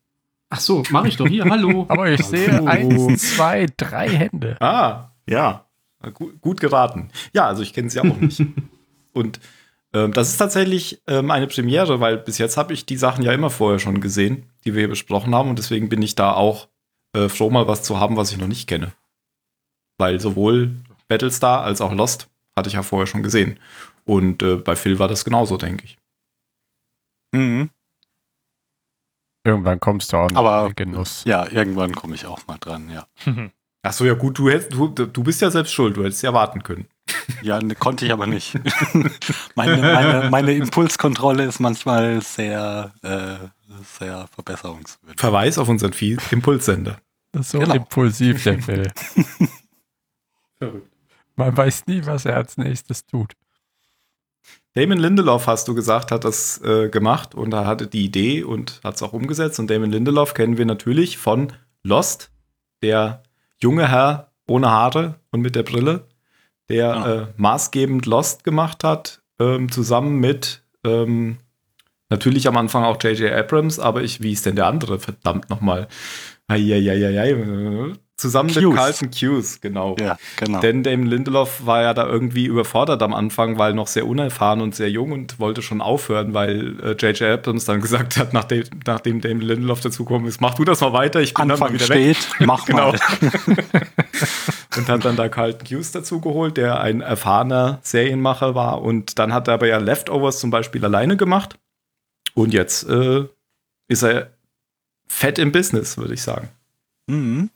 Ach 0.50 0.60
so, 0.60 0.82
mache 0.90 1.08
ich 1.08 1.16
doch 1.16 1.26
hier. 1.26 1.44
Hallo. 1.44 1.86
Aber 1.88 2.08
ich 2.08 2.24
sehe 2.24 2.66
eins, 2.66 3.34
zwei, 3.34 3.66
drei 3.76 4.08
Hände. 4.08 4.56
Ah, 4.60 5.10
ja. 5.26 5.66
Gut, 6.12 6.40
gut 6.40 6.60
geraten. 6.60 7.10
Ja, 7.32 7.46
also 7.46 7.62
ich 7.62 7.72
kenne 7.72 7.90
sie 7.90 8.00
auch 8.00 8.16
nicht. 8.16 8.42
Und 9.12 9.40
das 9.94 10.30
ist 10.30 10.38
tatsächlich 10.38 11.00
ähm, 11.06 11.30
eine 11.30 11.46
Premiere, 11.46 12.00
weil 12.00 12.18
bis 12.18 12.38
jetzt 12.38 12.56
habe 12.56 12.72
ich 12.72 12.84
die 12.84 12.96
Sachen 12.96 13.22
ja 13.24 13.32
immer 13.32 13.50
vorher 13.50 13.78
schon 13.78 14.00
gesehen, 14.00 14.50
die 14.64 14.74
wir 14.74 14.80
hier 14.80 14.88
besprochen 14.88 15.34
haben. 15.34 15.50
Und 15.50 15.58
deswegen 15.58 15.88
bin 15.88 16.02
ich 16.02 16.14
da 16.16 16.32
auch 16.32 16.68
äh, 17.14 17.28
froh, 17.28 17.48
mal 17.50 17.68
was 17.68 17.82
zu 17.84 18.00
haben, 18.00 18.16
was 18.16 18.32
ich 18.32 18.38
noch 18.38 18.48
nicht 18.48 18.68
kenne. 18.68 18.92
Weil 19.98 20.18
sowohl 20.20 20.74
Battlestar 21.06 21.62
als 21.62 21.80
auch 21.80 21.92
Lost 21.92 22.28
hatte 22.56 22.68
ich 22.68 22.74
ja 22.74 22.82
vorher 22.82 23.06
schon 23.06 23.22
gesehen. 23.22 23.60
Und 24.04 24.42
äh, 24.42 24.56
bei 24.56 24.74
Phil 24.76 24.98
war 24.98 25.08
das 25.08 25.24
genauso, 25.24 25.56
denke 25.56 25.84
ich. 25.84 25.96
Mhm. 27.32 27.70
Irgendwann 29.46 29.78
kommst 29.80 30.12
du 30.12 30.16
auch 30.16 30.30
noch 30.30 30.40
Aber- 30.40 30.66
in 30.68 30.74
den 30.74 30.92
Genuss. 30.92 31.24
Ja, 31.24 31.46
irgendwann 31.50 31.94
komme 31.94 32.14
ich 32.14 32.26
auch 32.26 32.46
mal 32.46 32.58
dran, 32.58 32.90
ja. 32.90 33.06
Ach 33.82 33.92
so, 33.92 34.06
ja 34.06 34.14
gut, 34.14 34.38
du, 34.38 34.48
hätt, 34.48 34.72
du, 34.72 34.88
du 34.88 35.22
bist 35.22 35.42
ja 35.42 35.50
selbst 35.50 35.72
schuld, 35.74 35.96
du 35.96 36.02
hättest 36.04 36.22
ja 36.22 36.32
warten 36.32 36.62
können. 36.62 36.86
Ja, 37.42 37.60
ne, 37.60 37.74
konnte 37.74 38.06
ich 38.06 38.12
aber 38.12 38.26
nicht. 38.26 38.54
meine, 39.54 39.76
meine, 39.80 40.30
meine 40.30 40.52
Impulskontrolle 40.54 41.44
ist 41.44 41.60
manchmal 41.60 42.20
sehr, 42.22 42.92
äh, 43.02 43.36
sehr 43.98 44.26
verbesserungswürdig. 44.34 45.20
Verweis 45.20 45.58
auf 45.58 45.68
unseren 45.68 45.92
Vie- 45.92 46.18
Impulssender. 46.30 46.98
Das 47.32 47.46
ist 47.46 47.52
so 47.52 47.58
Genau. 47.60 47.74
impulsiv, 47.74 48.42
der 48.44 48.58
Phil. 48.62 48.92
Verrückt. 50.58 50.90
Man 51.36 51.56
weiß 51.56 51.86
nie, 51.86 52.04
was 52.06 52.24
er 52.24 52.36
als 52.36 52.56
nächstes 52.56 53.06
tut. 53.06 53.32
Damon 54.74 54.98
Lindelof, 54.98 55.46
hast 55.46 55.68
du 55.68 55.74
gesagt, 55.74 56.10
hat 56.10 56.24
das 56.24 56.60
äh, 56.62 56.88
gemacht 56.88 57.34
und 57.34 57.52
er 57.54 57.66
hatte 57.66 57.86
die 57.86 58.04
Idee 58.04 58.42
und 58.42 58.80
hat 58.84 58.96
es 58.96 59.02
auch 59.02 59.12
umgesetzt. 59.12 59.58
Und 59.60 59.70
Damon 59.70 59.90
Lindelof 59.90 60.34
kennen 60.34 60.58
wir 60.58 60.66
natürlich 60.66 61.16
von 61.18 61.52
Lost, 61.82 62.30
der 62.82 63.22
junge 63.62 63.88
Herr 63.88 64.32
ohne 64.46 64.70
Haare 64.70 65.20
und 65.30 65.40
mit 65.42 65.54
der 65.54 65.62
Brille, 65.62 66.06
der 66.68 66.76
Ja. 66.86 67.12
äh, 67.22 67.26
maßgebend 67.36 68.06
Lost 68.06 68.44
gemacht 68.44 68.84
hat, 68.84 69.20
ähm, 69.40 69.70
zusammen 69.70 70.18
mit 70.20 70.62
ähm, 70.84 71.38
Natürlich 72.10 72.46
am 72.46 72.56
Anfang 72.58 72.84
auch 72.84 73.02
J.J. 73.02 73.32
Abrams, 73.32 73.80
aber 73.80 74.02
ich, 74.02 74.22
wie 74.22 74.32
ist 74.32 74.44
denn 74.46 74.54
der 74.56 74.66
andere? 74.66 75.00
Verdammt 75.00 75.48
nochmal. 75.50 75.88
Zusammen 78.16 78.50
mit 78.54 78.62
Hughes. 78.64 78.76
Carlton 78.76 79.10
Hughes, 79.10 79.60
genau. 79.60 79.96
Ja, 79.98 80.16
genau. 80.36 80.60
Denn 80.60 80.84
Damon 80.84 81.06
Lindelof 81.06 81.66
war 81.66 81.82
ja 81.82 81.94
da 81.94 82.06
irgendwie 82.06 82.44
überfordert 82.44 83.02
am 83.02 83.12
Anfang, 83.14 83.58
weil 83.58 83.72
noch 83.72 83.88
sehr 83.88 84.06
unerfahren 84.06 84.60
und 84.60 84.74
sehr 84.76 84.90
jung 84.90 85.10
und 85.10 85.40
wollte 85.40 85.62
schon 85.62 85.80
aufhören, 85.80 86.34
weil 86.34 86.78
äh, 86.80 86.90
J.J. 86.92 87.22
Abrams 87.22 87.64
dann 87.64 87.80
gesagt 87.80 88.18
hat, 88.18 88.32
nachdem, 88.34 88.64
nachdem 88.86 89.20
Damon 89.20 89.40
Lindelof 89.40 89.80
dazugekommen 89.80 90.28
ist, 90.28 90.40
mach 90.40 90.54
du 90.54 90.64
das 90.64 90.82
mal 90.82 90.92
weiter, 90.92 91.20
ich 91.22 91.34
bin 91.34 91.48
dann 91.48 91.58
mal 91.58 91.66
Anfang 91.66 91.80
wieder 91.80 91.88
weg. 91.94 92.16
steht, 92.18 92.46
mach 92.46 92.64
Genau. 92.66 92.92
mal. 92.92 92.98
Und 94.76 94.88
hat 94.88 95.04
dann 95.04 95.16
da 95.16 95.28
Carlton 95.28 95.66
Hughes 95.68 95.92
dazu 95.92 96.20
geholt, 96.20 96.56
der 96.56 96.80
ein 96.80 97.00
erfahrener 97.00 97.78
Serienmacher 97.82 98.54
war. 98.54 98.82
Und 98.82 99.18
dann 99.18 99.32
hat 99.32 99.48
er 99.48 99.54
aber 99.54 99.66
ja 99.66 99.78
Leftovers 99.78 100.40
zum 100.40 100.50
Beispiel 100.50 100.84
alleine 100.84 101.16
gemacht. 101.16 101.58
Und 102.34 102.52
jetzt 102.52 102.88
äh, 102.88 103.24
ist 103.88 104.02
er 104.02 104.30
fett 105.06 105.38
im 105.38 105.52
Business, 105.52 105.96
würde 105.96 106.14
ich 106.14 106.22
sagen. 106.22 106.48
Mhm. 107.06 107.50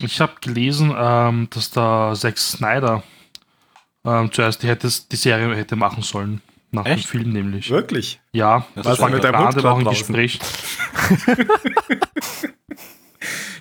Ich 0.00 0.20
habe 0.20 0.34
gelesen, 0.40 0.94
ähm, 0.96 1.48
dass 1.50 1.70
da 1.70 2.14
Zack 2.14 2.38
Snyder 2.38 3.02
ähm, 4.04 4.30
zuerst 4.32 4.62
die, 4.62 4.68
hätte, 4.68 4.88
die 5.10 5.16
Serie 5.16 5.54
hätte 5.54 5.76
machen 5.76 6.02
sollen. 6.02 6.40
Nach 6.70 6.84
dem 6.84 6.92
Echt? 6.94 7.06
Film 7.06 7.32
nämlich. 7.32 7.70
Wirklich. 7.70 8.20
Ja, 8.32 8.66
Das 8.74 8.98
war 8.98 9.08
mit 9.08 9.22
der 9.22 9.32
der 9.32 9.62
war 9.62 9.74
auch. 9.74 9.90
Gespräch. 9.90 10.38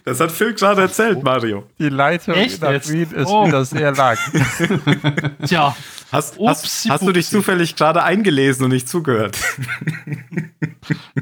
Das 0.04 0.20
hat 0.20 0.32
Phil 0.32 0.54
gerade 0.54 0.82
erzählt, 0.82 1.24
Mario. 1.24 1.64
Die 1.80 1.90
Leitung 1.90 2.36
Echt 2.36 2.62
nach 2.62 2.72
jetzt? 2.72 2.92
Wien 2.92 3.10
ist 3.12 3.28
Oh. 3.28 3.48
wieder 3.48 3.66
sehr 3.66 3.92
lang. 3.94 4.18
Tja, 5.46 5.76
Hast, 6.12 6.38
hast, 6.40 6.88
hast 6.90 7.06
du 7.06 7.12
dich 7.12 7.28
zufällig 7.28 7.76
gerade 7.76 8.04
eingelesen 8.04 8.66
und 8.66 8.72
nicht 8.72 8.88
zugehört? 8.88 9.38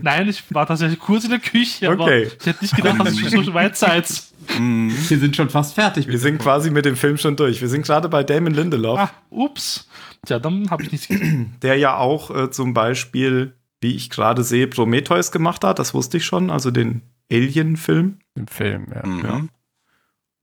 nein, 0.01 0.27
ich 0.29 0.43
war 0.53 0.65
tatsächlich 0.67 0.99
kurz 0.99 1.23
in 1.23 1.31
der 1.31 1.39
Küche, 1.39 1.89
aber 1.89 2.03
Okay. 2.03 2.29
ich 2.39 2.45
hätte 2.45 2.63
nicht 2.63 2.75
gedacht, 2.75 2.99
dass 2.99 3.19
ihr 3.19 3.29
schon 3.29 3.45
so 3.45 3.53
weit 3.53 3.77
seid. 3.77 4.05
Wir 4.59 5.17
sind 5.19 5.35
schon 5.35 5.49
fast 5.49 5.73
fertig. 5.75 6.07
Wir 6.07 6.19
sind 6.19 6.37
quasi 6.39 6.69
mit 6.69 6.85
dem 6.85 6.95
Film 6.97 7.17
schon 7.17 7.35
durch. 7.35 7.61
Wir 7.61 7.69
sind 7.69 7.85
gerade 7.85 8.09
bei 8.09 8.23
Damon 8.23 8.53
Lindelof, 8.53 8.99
Ah, 8.99 9.11
ups. 9.29 9.87
Tja, 10.25 10.37
dann 10.39 10.69
habe 10.69 10.83
ich 10.83 10.91
nichts 10.91 11.07
gesehen. 11.07 11.55
der 11.61 11.77
ja 11.77 11.97
auch 11.97 12.29
äh, 12.35 12.51
zum 12.51 12.73
Beispiel, 12.73 13.53
wie 13.81 13.95
ich 13.95 14.09
gerade 14.09 14.43
sehe, 14.43 14.67
Prometheus 14.67 15.31
gemacht 15.31 15.63
hat. 15.63 15.79
Das 15.79 15.93
wusste 15.93 16.17
ich 16.17 16.25
schon, 16.25 16.49
also 16.49 16.71
den 16.71 17.01
Alien-Film. 17.31 18.19
Im 18.35 18.47
Film, 18.47 18.87
ja. 18.93 19.05
Mhm. 19.05 19.49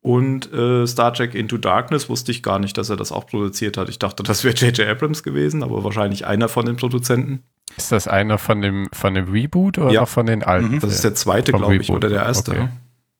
Und 0.02 0.50
äh, 0.52 0.86
Star 0.86 1.12
Trek 1.12 1.34
Into 1.34 1.58
Darkness 1.58 2.08
wusste 2.08 2.30
ich 2.32 2.42
gar 2.42 2.58
nicht, 2.58 2.78
dass 2.78 2.88
er 2.88 2.96
das 2.96 3.12
auch 3.12 3.26
produziert 3.26 3.76
hat. 3.76 3.88
Ich 3.90 3.98
dachte, 3.98 4.22
das 4.22 4.44
wäre 4.44 4.54
J.J. 4.54 4.88
Abrams 4.88 5.22
gewesen, 5.22 5.62
aber 5.62 5.84
wahrscheinlich 5.84 6.26
einer 6.26 6.48
von 6.48 6.64
den 6.64 6.76
Produzenten. 6.76 7.42
Ist 7.76 7.92
das 7.92 8.08
einer 8.08 8.38
von 8.38 8.62
dem, 8.62 8.88
von 8.92 9.12
dem 9.14 9.30
Reboot 9.30 9.76
oder 9.78 9.90
Ja. 9.92 10.06
von 10.06 10.24
den 10.26 10.42
alten? 10.42 10.76
Mhm. 10.76 10.80
Das 10.80 10.92
ist 10.94 11.04
der 11.04 11.14
zweite, 11.14 11.52
glaube 11.52 11.76
ich, 11.76 11.90
oder 11.90 12.08
der 12.08 12.22
erste. 12.22 12.52
Okay. 12.52 12.68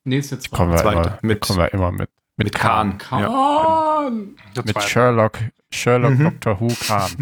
Nee, 0.04 0.18
ist 0.18 0.30
jetzt 0.30 0.50
kommen 0.50 0.72
wir, 0.72 0.78
Zweiter. 0.78 1.02
immer, 1.02 1.18
Mit- 1.22 1.40
kommen 1.42 1.58
wir 1.58 1.72
immer 1.74 1.92
mit. 1.92 2.08
Mit, 2.36 2.46
Mit 2.46 2.54
Khan. 2.54 2.96
Kahn. 2.96 3.20
Ja. 3.20 4.10
Der 4.56 4.64
Mit 4.64 4.72
zweite. 4.72 4.88
Sherlock, 4.88 5.38
Sherlock 5.70 6.12
Mhm. 6.18 6.24
Doctor 6.24 6.60
Who 6.60 6.68
Khan. 6.86 7.10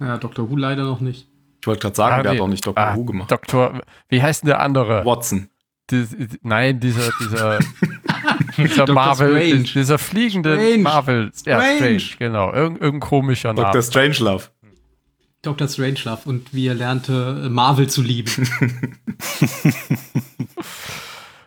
Ja, 0.00 0.18
Dr. 0.18 0.50
Who 0.50 0.56
leider 0.56 0.82
noch 0.84 1.00
nicht. 1.00 1.28
Ich 1.60 1.66
wollte 1.66 1.82
gerade 1.82 1.94
sagen, 1.96 2.14
Ah, 2.14 2.22
der 2.22 2.32
nee. 2.32 2.38
hat 2.38 2.44
auch 2.44 2.48
nicht 2.48 2.66
Doctor 2.66 2.82
Ah, 2.84 2.96
Who 2.96 3.04
gemacht. 3.04 3.30
Doktor, 3.30 3.80
wie 4.08 4.20
heißt 4.22 4.42
denn 4.42 4.48
der 4.48 4.60
andere? 4.60 5.04
Watson. 5.04 5.48
Dies- 5.90 6.16
nein, 6.42 6.80
dieser, 6.80 7.10
dieser, 7.20 7.58
dieser 8.56 8.86
Dr. 8.86 8.94
Marvel, 8.94 9.36
Strange. 9.36 9.64
dieser 9.74 9.98
fliegende 9.98 10.54
Strange. 10.54 10.78
Marvel, 10.78 11.30
ja, 11.44 11.60
Strange. 11.60 12.00
Strange, 12.00 12.18
genau, 12.18 12.52
Irgend, 12.52 12.80
irgendein 12.80 13.08
komischer 13.08 13.52
Dr. 13.54 13.68
Name. 13.68 13.82
Strangelove. 13.82 14.44
Dr. 15.42 15.68
Strangelove 15.68 16.20
und 16.24 16.54
wie 16.54 16.66
er 16.68 16.74
lernte, 16.74 17.48
Marvel 17.50 17.88
zu 17.88 18.00
lieben. 18.00 18.30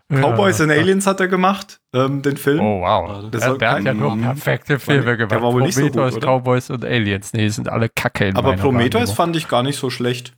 Cowboys 0.10 0.60
ja. 0.60 0.64
and 0.64 0.72
Aliens 0.72 1.06
hat 1.06 1.20
er 1.20 1.28
gemacht, 1.28 1.80
ähm, 1.94 2.22
den 2.22 2.38
Film. 2.38 2.62
Oh, 2.62 2.82
wow. 2.82 3.30
Das 3.30 3.42
der, 3.42 3.56
der 3.58 3.72
hat 3.72 3.84
ja 3.84 3.94
nur 3.94 4.16
perfekte 4.18 4.80
Filme 4.80 5.18
gemacht. 5.18 5.32
der 5.32 5.42
war 5.42 5.52
wohl 5.52 5.64
nicht 5.64 5.76
so 5.76 5.82
gut, 5.82 5.94
Prometheus, 5.94 6.16
oder? 6.18 6.28
Cowboys 6.28 6.70
und 6.70 6.86
Aliens. 6.86 7.34
Nee, 7.34 7.42
die 7.44 7.50
sind 7.50 7.68
alle 7.68 7.90
kacke 7.90 8.28
in 8.28 8.36
Aber 8.38 8.54
Prometheus 8.54 8.94
Wahrnehmung. 8.94 9.16
fand 9.16 9.36
ich 9.36 9.48
gar 9.50 9.64
nicht 9.64 9.78
so 9.78 9.90
schlecht. 9.90 10.34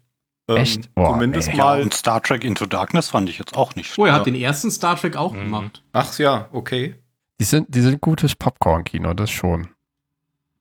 Ähm, 0.49 0.57
Echt? 0.57 0.93
Boah, 0.95 1.11
zumindest 1.13 1.49
nee. 1.49 1.57
Ja, 1.57 1.63
mal. 1.65 1.81
und 1.81 1.93
Star 1.93 2.21
Trek 2.23 2.43
Into 2.43 2.65
Darkness 2.65 3.09
fand 3.09 3.29
ich 3.29 3.37
jetzt 3.37 3.55
auch 3.55 3.75
nicht 3.75 3.97
Oh, 3.99 4.05
er 4.05 4.13
hat 4.13 4.23
schlecht. 4.23 4.35
den 4.35 4.41
ersten 4.43 4.71
Star 4.71 4.95
Trek 4.99 5.15
auch 5.15 5.33
Mhm. 5.33 5.39
gemacht. 5.39 5.83
Ach 5.93 6.17
ja, 6.17 6.49
okay. 6.51 6.95
Die 7.39 7.45
sind, 7.45 7.73
die 7.73 7.81
sind 7.81 8.01
gutes 8.01 8.35
Popcorn-Kino, 8.35 9.13
das 9.13 9.29
schon. 9.29 9.69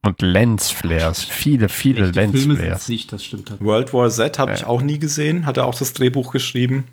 Und 0.04 0.20
Lensflares, 0.22 1.24
viele, 1.24 1.68
viele 1.68 2.08
Echte 2.08 2.12
Filme 2.30 2.54
Lensflares. 2.54 2.88
nicht, 2.88 3.12
das 3.12 3.24
stimmt. 3.24 3.50
halt. 3.50 3.60
World 3.64 3.92
War 3.94 4.10
Z 4.10 4.38
habe 4.38 4.52
Ja. 4.52 4.56
ich 4.58 4.64
auch 4.64 4.80
nie 4.82 4.98
gesehen. 4.98 5.44
Hat 5.46 5.56
er 5.56 5.66
auch 5.66 5.74
das 5.74 5.92
Drehbuch 5.94 6.30
geschrieben. 6.32 6.84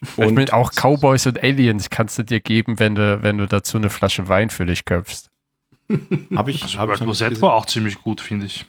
Ich 0.00 0.16
meine, 0.16 0.30
Und 0.30 0.52
auch 0.52 0.70
Cowboys 0.72 1.26
und 1.26 1.42
Aliens 1.42 1.90
kannst 1.90 2.18
du 2.18 2.22
dir 2.22 2.40
geben, 2.40 2.78
wenn 2.78 2.94
du, 2.94 3.22
wenn 3.22 3.36
du 3.38 3.46
dazu 3.46 3.76
eine 3.78 3.90
Flasche 3.90 4.28
Wein 4.28 4.48
für 4.48 4.64
dich 4.64 4.84
köpfst. 4.84 5.28
habe 6.36 6.50
ich, 6.52 6.62
Also 6.62 6.78
hab 6.78 6.88
ich 6.90 7.00
World 7.00 7.06
War 7.08 7.14
Z 7.14 7.28
gesehen. 7.30 7.42
war 7.42 7.54
auch 7.54 7.66
ziemlich 7.66 8.00
gut, 8.00 8.20
finde 8.20 8.46
ich. 8.46 8.64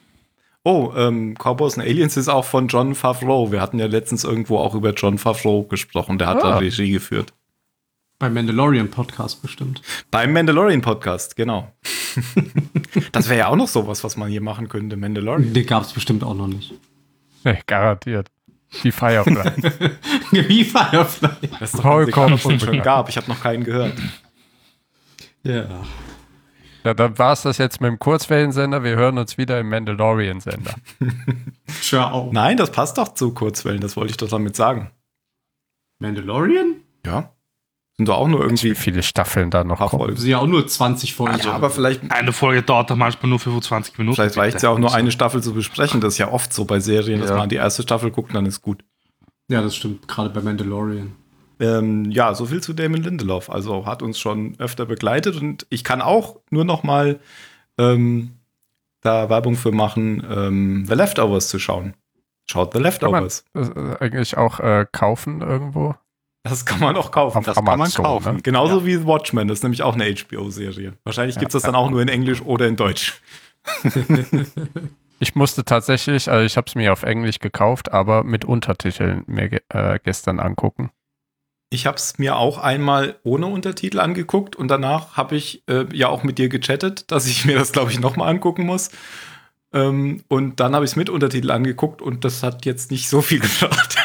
Oh, 0.72 0.94
ähm, 0.96 1.34
Cowboys 1.34 1.80
and 1.80 1.88
Aliens 1.88 2.16
ist 2.16 2.28
auch 2.28 2.46
von 2.46 2.68
John 2.68 2.94
Favreau. 2.94 3.52
Wir 3.52 3.60
hatten 3.60 3.80
ja 3.80 3.88
letztens 3.88 4.24
irgendwo 4.24 4.60
auch 4.60 4.76
über 4.76 4.94
John 4.94 5.18
Favreau 5.18 5.64
gesprochen. 5.64 6.20
Der 6.20 6.28
hat 6.28 6.44
Ah. 6.44 6.52
da 6.52 6.58
Regie 6.60 6.92
geführt. 6.92 7.34
Beim 8.20 8.36
Mandalorian 8.36 8.92
Podcast 8.92 9.42
bestimmt. 9.42 9.82
Beim 10.12 10.32
Mandalorian 10.32 10.82
Podcast, 10.82 11.36
genau. 11.36 11.72
das 13.12 13.30
wäre 13.30 13.40
ja 13.40 13.48
auch 13.48 13.56
noch 13.56 13.68
sowas, 13.68 14.04
was 14.04 14.16
man 14.16 14.30
hier 14.30 14.42
machen 14.42 14.70
könnte, 14.70 14.96
Mandalorian. 14.96 15.54
Den 15.54 15.66
gab 15.66 15.82
es 15.82 15.92
bestimmt 15.94 16.24
auch 16.24 16.36
noch 16.36 16.46
nicht. 16.48 16.72
Nee, 17.44 17.58
garantiert. 17.66 18.28
Die 18.84 18.92
Firefly. 18.92 19.52
Wie 20.32 20.64
Firefly. 20.66 21.30
Das 21.60 21.74
ist 21.74 21.80
doch 21.80 21.82
Vollkommen 21.82 22.38
schon 22.38 22.60
gab. 22.84 23.10
Ich 23.10 23.18
habe 23.18 23.28
noch 23.28 23.42
keinen 23.42 23.64
gehört. 23.64 23.94
Ja. 25.42 25.84
Ja, 26.84 26.94
dann 26.94 27.18
war 27.18 27.34
es 27.34 27.42
das 27.44 27.58
jetzt 27.58 27.82
mit 27.82 27.90
dem 27.90 28.00
Kurzwellensender. 28.00 28.84
Wir 28.84 28.96
hören 28.96 29.18
uns 29.18 29.38
wieder 29.38 29.60
im 29.60 29.70
Mandalorian-Sender. 29.70 30.76
Ciao. 31.82 32.30
Nein, 32.32 32.58
das 32.58 32.72
passt 32.72 32.98
doch 32.98 33.14
zu 33.14 33.34
Kurzwellen. 33.34 33.82
Das 33.82 33.96
wollte 33.96 34.12
ich 34.12 34.18
doch 34.18 34.30
damit 34.30 34.56
sagen. 34.56 34.92
Mandalorian? 36.00 36.76
Ja. 37.06 37.34
Sind 37.98 38.08
doch 38.08 38.18
auch 38.18 38.28
nur 38.30 38.40
Wie 38.40 38.44
irgendwie 38.46 38.76
viele 38.76 39.04
Staffeln 39.04 39.52
da 39.52 39.66
noch 39.66 39.80
kommen. 39.90 40.16
Sind 40.16 40.30
ja 40.30 40.38
auch 40.40 40.48
nur 40.48 40.66
20 40.66 41.14
Folgen. 41.16 41.38
Ja, 41.40 41.52
aber 41.52 41.70
vielleicht, 41.70 42.10
Eine 42.12 42.32
Folge 42.32 42.64
dauert 42.64 42.90
dann 42.90 42.98
manchmal 42.98 43.30
nur 43.30 43.40
25 43.40 43.98
Minuten. 43.98 44.16
vielleicht 44.16 44.38
reicht 44.38 44.56
es 44.58 44.62
ja 44.62 44.70
auch 44.70 44.80
nur 44.80 44.94
eine 44.94 45.12
Staffel 45.12 45.44
zu 45.44 45.54
besprechen. 45.54 46.00
Das 46.00 46.14
ist 46.14 46.18
ja 46.20 46.32
oft 46.32 46.54
so 46.54 46.64
bei 46.64 46.80
Serien, 46.80 47.20
dass 47.20 47.32
Ja. 47.32 47.36
man 47.38 47.50
die 47.50 47.58
erste 47.58 47.82
Staffel 47.84 48.10
guckt, 48.12 48.34
dann 48.34 48.46
ist 48.46 48.62
gut. 48.62 48.86
Ja, 49.50 49.62
das 49.62 49.76
stimmt. 49.76 50.08
Gerade 50.08 50.30
bei 50.30 50.40
Mandalorian. 50.42 51.14
Ähm, 51.60 52.10
ja, 52.12 52.34
so 52.34 52.46
viel 52.46 52.62
zu 52.62 52.74
Damon 52.74 53.01
Lindelof. 53.04 53.50
Also 53.50 53.86
hat 53.86 54.01
uns 54.01 54.20
schon 54.20 54.56
öfter 54.60 54.86
begleitet 54.86 55.36
und 55.36 55.66
ich 55.70 55.84
kann 55.84 56.01
auch 56.01 56.38
nur 56.50 56.63
noch 56.66 56.84
mal 56.84 57.20
ähm, 57.78 58.32
da 59.01 59.30
Werbung 59.30 59.56
für 59.56 59.72
machen, 59.72 60.25
ähm, 60.30 60.86
The 60.88 60.94
Leftovers 60.96 61.48
zu 61.50 61.60
schauen. 61.60 61.94
Schaut 62.50 62.74
The 62.74 62.82
Kann 62.82 63.12
man 63.12 63.24
Leftovers. 63.24 63.46
äh, 63.56 64.04
eigentlich 64.04 64.38
auch 64.38 64.60
äh, 64.60 64.86
kaufen 64.92 65.42
irgendwo? 65.42 65.96
Das 66.44 66.66
kann 66.66 66.80
man 66.80 66.96
auch 66.96 67.12
kaufen. 67.12 67.38
Auf 67.38 67.46
das 67.46 67.56
kann 67.56 67.66
man 67.66 67.74
Amazon, 67.75 68.06
kaufen. 68.06 68.36
ne? 68.38 68.42
Genauso 68.42 68.86
wie 68.86 69.06
Watchmen, 69.06 69.48
das 69.48 69.60
ist 69.60 69.63
nämlich 69.63 69.84
auch 69.84 69.94
eine 69.96 70.06
HBO-Serie. 70.06 70.94
Wahrscheinlich 71.04 71.36
Ja, 71.36 71.39
gibt 71.42 71.50
es 71.50 71.62
das 71.62 71.63
dann 71.63 71.75
auch 71.75 71.89
nur 71.89 72.01
in 72.01 72.08
Englisch 72.08 72.42
oder 72.42 72.68
in 72.68 72.75
Deutsch. 72.75 73.22
Ich 75.22 75.36
musste 75.36 75.66
tatsächlich, 75.66 76.32
also 76.32 76.46
ich 76.46 76.56
habe 76.56 76.66
es 76.68 76.75
mir 76.75 76.94
auf 76.94 77.04
Englisch 77.04 77.39
gekauft, 77.39 77.92
aber 77.92 78.24
mit 78.24 78.46
Untertiteln 78.46 79.24
mir 79.28 79.51
äh, 79.68 80.00
gestern 80.01 80.39
angucken. 80.39 80.92
Ich 81.72 81.86
habe 81.86 81.98
es 81.98 82.18
mir 82.18 82.36
auch 82.38 82.58
einmal 82.58 83.18
ohne 83.24 83.46
Untertitel 83.46 84.00
angeguckt 84.00 84.56
und 84.56 84.70
danach 84.70 85.18
habe 85.18 85.36
ich 85.36 85.64
äh, 85.68 85.86
ja 85.94 86.08
auch 86.10 86.24
mit 86.24 86.38
dir 86.40 86.50
gechattet, 86.50 87.12
dass 87.12 87.28
ich 87.28 87.46
mir 87.46 87.58
das, 87.58 87.72
glaube 87.72 87.92
ich, 87.92 88.00
nochmal 88.00 88.30
angucken 88.30 88.66
muss. 88.66 88.90
Ähm, 89.72 90.24
und 90.28 90.60
dann 90.60 90.74
habe 90.74 90.84
ich 90.86 90.92
es 90.92 90.96
mit 90.96 91.10
Untertitel 91.12 91.52
angeguckt 91.52 92.02
und 92.02 92.26
das 92.26 92.42
hat 92.42 92.66
jetzt 92.66 92.90
nicht 92.90 93.08
so 93.08 93.22
viel 93.22 93.40
gebracht. 93.42 93.98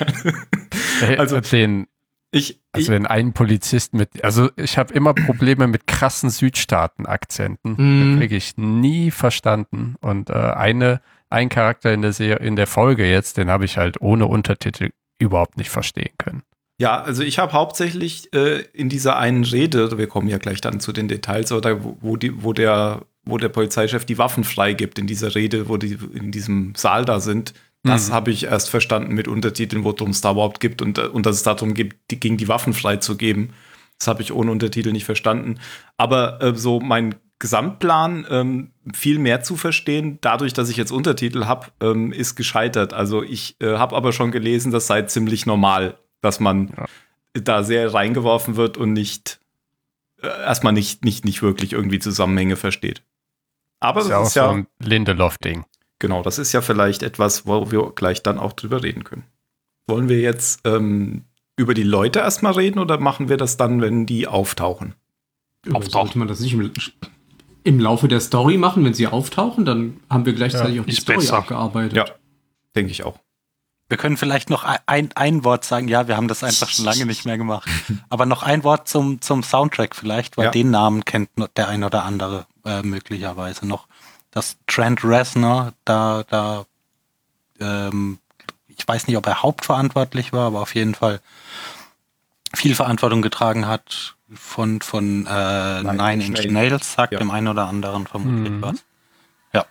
Äh, 1.01 1.17
Also- 1.17 1.41
den, 1.41 1.87
ich, 2.31 2.61
also 2.73 2.91
wenn 2.93 3.07
ein 3.07 3.33
Polizist 3.33 3.95
mit, 3.95 4.25
also 4.25 4.51
ich 4.57 4.77
habe 4.77 4.93
immer 4.93 5.15
Probleme 5.15 5.67
mit 5.69 5.87
krassen 5.87 6.31
Südstaaten-Akzenten. 6.31 7.77
Mhm. 7.79 8.19
Kriege 8.19 8.37
ich 8.37 8.57
nie 8.57 9.11
verstanden. 9.11 9.95
Und 10.01 10.31
äh, 10.31 10.35
eine, 10.35 11.01
ein 11.31 11.49
Charakter 11.49 11.93
in 11.95 12.03
der 12.03 12.13
Serie, 12.13 12.45
in 12.47 12.57
der 12.57 12.67
Folge 12.67 13.09
jetzt, 13.09 13.37
den 13.37 13.51
habe 13.51 13.65
ich 13.65 13.77
halt 13.79 14.01
ohne 14.01 14.27
Untertitel 14.27 14.91
überhaupt 15.19 15.57
nicht 15.57 15.71
verstehen 15.71 16.13
können. 16.19 16.43
Ja, 16.81 17.01
also 17.03 17.23
ich 17.23 17.39
habe 17.39 17.53
hauptsächlich 17.53 18.33
äh, 18.35 18.63
in 18.73 18.89
dieser 18.89 19.17
einen 19.17 19.45
Rede, 19.45 19.97
wir 19.97 20.09
kommen 20.09 20.29
ja 20.29 20.39
gleich 20.39 20.61
dann 20.61 20.81
zu 20.81 20.93
den 20.93 21.07
Details, 21.07 21.53
oder 21.53 21.85
wo, 21.85 21.97
wo, 22.01 22.17
die, 22.17 22.43
wo, 22.43 22.53
der, 22.53 23.03
wo 23.25 23.39
der 23.39 23.49
Polizeichef 23.49 24.05
die 24.05 24.19
Waffen 24.19 24.43
freigibt 24.43 24.99
in 24.99 25.07
dieser 25.07 25.35
Rede, 25.35 25.69
wo 25.69 25.77
die 25.77 25.97
in 26.15 26.33
diesem 26.33 26.75
Saal 26.77 27.05
da 27.05 27.21
sind. 27.21 27.55
Das 27.85 28.09
Mhm. 28.09 28.13
habe 28.15 28.31
ich 28.31 28.45
erst 28.45 28.71
verstanden 28.71 29.15
mit 29.15 29.29
Untertiteln, 29.29 29.85
worum 29.85 30.11
es 30.11 30.21
da 30.21 30.33
überhaupt 30.33 30.59
gibt 30.59 30.83
und, 30.83 30.99
äh, 30.99 31.03
und 31.03 31.27
dass 31.27 31.37
es 31.37 31.43
darum 31.43 31.75
geht, 31.75 31.95
die, 32.11 32.19
gegen 32.19 32.39
die 32.39 32.49
Waffen 32.49 32.73
freizugeben. 32.73 33.53
Das 33.99 34.09
habe 34.09 34.23
ich 34.23 34.33
ohne 34.33 34.51
Untertitel 34.51 34.91
nicht 34.91 35.05
verstanden. 35.05 35.61
Aber 35.97 36.43
äh, 36.43 36.57
so 36.57 36.81
mein 36.81 37.15
Gesamtplan 37.39 38.27
ähm, 38.31 38.71
viel 38.95 39.19
mehr 39.19 39.43
zu 39.43 39.57
verstehen, 39.57 40.19
dadurch, 40.23 40.55
dass 40.55 40.71
ich 40.71 40.77
jetzt 40.77 40.93
Untertitel 40.93 41.45
habe, 41.45 41.67
ähm, 41.81 42.11
ist 42.13 42.37
gescheitert. 42.37 42.95
Also 42.95 43.23
ich 43.23 43.57
äh, 43.61 43.77
habe 43.77 43.95
aber 43.95 44.13
schon 44.13 44.33
gelesen, 44.33 44.73
das 44.73 44.87
sei 44.87 45.03
ziemlich 45.03 45.45
normal, 45.47 45.99
dass 46.25 46.41
man 46.41 46.73
Ja. 46.77 46.87
da 47.41 47.63
sehr 47.63 47.93
reingeworfen 47.95 48.57
wird 48.57 48.77
und 48.77 48.93
nicht 48.93 49.41
äh, 50.23 50.27
erstmal 50.27 50.73
nicht, 50.73 51.05
nicht, 51.05 51.25
nicht 51.25 51.43
wirklich 51.43 51.73
irgendwie 51.73 51.99
Zusammenhänge 51.99 52.57
versteht. 52.57 53.03
Aber 53.81 54.01
Das 54.01 54.09
das 54.09 54.09
ist 54.09 54.11
ja 54.11 54.19
auch 54.19 54.27
ist 54.27 54.35
ja, 54.35 54.45
so 54.49 54.55
ein 54.55 54.67
Lindelof-Ding. 54.89 55.65
genau, 55.99 56.23
das 56.23 56.39
ist 56.39 56.53
ja 56.53 56.63
vielleicht 56.63 57.03
etwas, 57.03 57.47
wo 57.47 57.71
wir 57.71 57.93
gleich 57.95 58.23
dann 58.23 58.39
auch 58.39 58.53
drüber 58.55 58.83
reden 58.83 59.05
können. 59.05 59.25
Wollen 59.87 60.09
wir 60.09 60.21
jetzt 60.21 60.61
ähm, 60.65 61.25
über 61.57 61.75
die 61.75 61.83
Leute 61.83 62.21
erstmal 62.21 62.55
reden 62.55 62.79
oder 62.79 62.99
machen 62.99 63.29
wir 63.29 63.37
das 63.37 63.57
dann, 63.59 63.81
wenn 63.83 64.07
die 64.07 64.27
auftauchen? 64.27 64.95
Sollte 65.91 66.19
man 66.19 66.29
das 66.29 66.41
nicht 66.41 66.55
im, 66.55 66.73
im 67.65 67.81
Laufe 67.81 68.09
der 68.09 68.21
Story 68.21 68.57
machen, 68.57 68.85
wenn 68.85 68.95
sie 68.95 69.07
auftauchen? 69.07 69.65
Dann 69.65 69.99
haben 70.11 70.25
wir 70.27 70.33
gleichzeitig 70.33 70.77
Ja, 70.77 70.83
auch 70.83 70.87
die 70.87 70.93
Story 70.93 71.19
besser. 71.19 71.39
abgearbeitet. 71.39 71.97
Ja. 71.97 72.07
Denke 72.75 72.91
ich 72.93 73.03
auch. 73.05 73.19
Wir 73.95 73.99
können 73.99 74.17
vielleicht 74.17 74.51
noch 74.51 74.65
ein, 74.87 75.11
ein 75.15 75.45
Wort 75.45 75.65
sagen. 75.65 75.87
Ja, 75.87 76.09
wir 76.09 76.17
haben 76.17 76.27
das 76.27 76.43
einfach 76.43 76.69
schon 76.69 76.85
lange 76.85 77.07
nicht 77.07 77.27
mehr 77.27 77.39
gemacht. 77.39 77.69
Aber 78.09 78.27
noch 78.27 78.43
ein 78.43 78.65
Wort 78.65 78.89
zum, 78.89 79.21
zum 79.21 79.45
Soundtrack 79.45 79.95
vielleicht, 79.95 80.37
weil 80.37 80.47
Ja. 80.47 80.51
den 80.51 80.73
Namen 80.73 81.05
kennt 81.05 81.31
der 81.57 81.69
ein 81.69 81.85
oder 81.85 82.03
andere 82.03 82.45
äh, 82.65 82.83
möglicherweise 82.83 83.69
noch. 83.69 83.87
Das 84.33 84.57
Trent 84.67 85.05
Reznor, 85.05 85.75
da, 85.85 86.25
da, 86.29 86.67
ähm, 87.61 88.19
ich 88.67 88.89
weiß 88.89 89.07
nicht, 89.07 89.17
ob 89.17 89.29
er 89.29 89.45
hauptverantwortlich 89.45 90.33
war, 90.33 90.49
aber 90.49 90.63
auf 90.63 90.75
jeden 90.75 90.97
Fall 90.97 91.21
viel 92.53 92.75
Verantwortung 92.75 93.23
getragen 93.23 93.69
hat 93.69 94.17
von, 94.35 94.81
von 94.81 95.25
äh, 95.29 95.83
Nine 95.85 95.93
Nine 96.17 96.25
Inch. 96.25 96.51
Nails, 96.51 96.95
sagt 96.95 97.13
Ja. 97.13 97.21
dem 97.21 97.31
einen 97.31 97.47
oder 97.47 97.69
anderen 97.69 98.09
vermutlich 98.09 98.51
Mhm. 98.55 98.61
was. 98.63 98.85
Ja. 99.53 99.65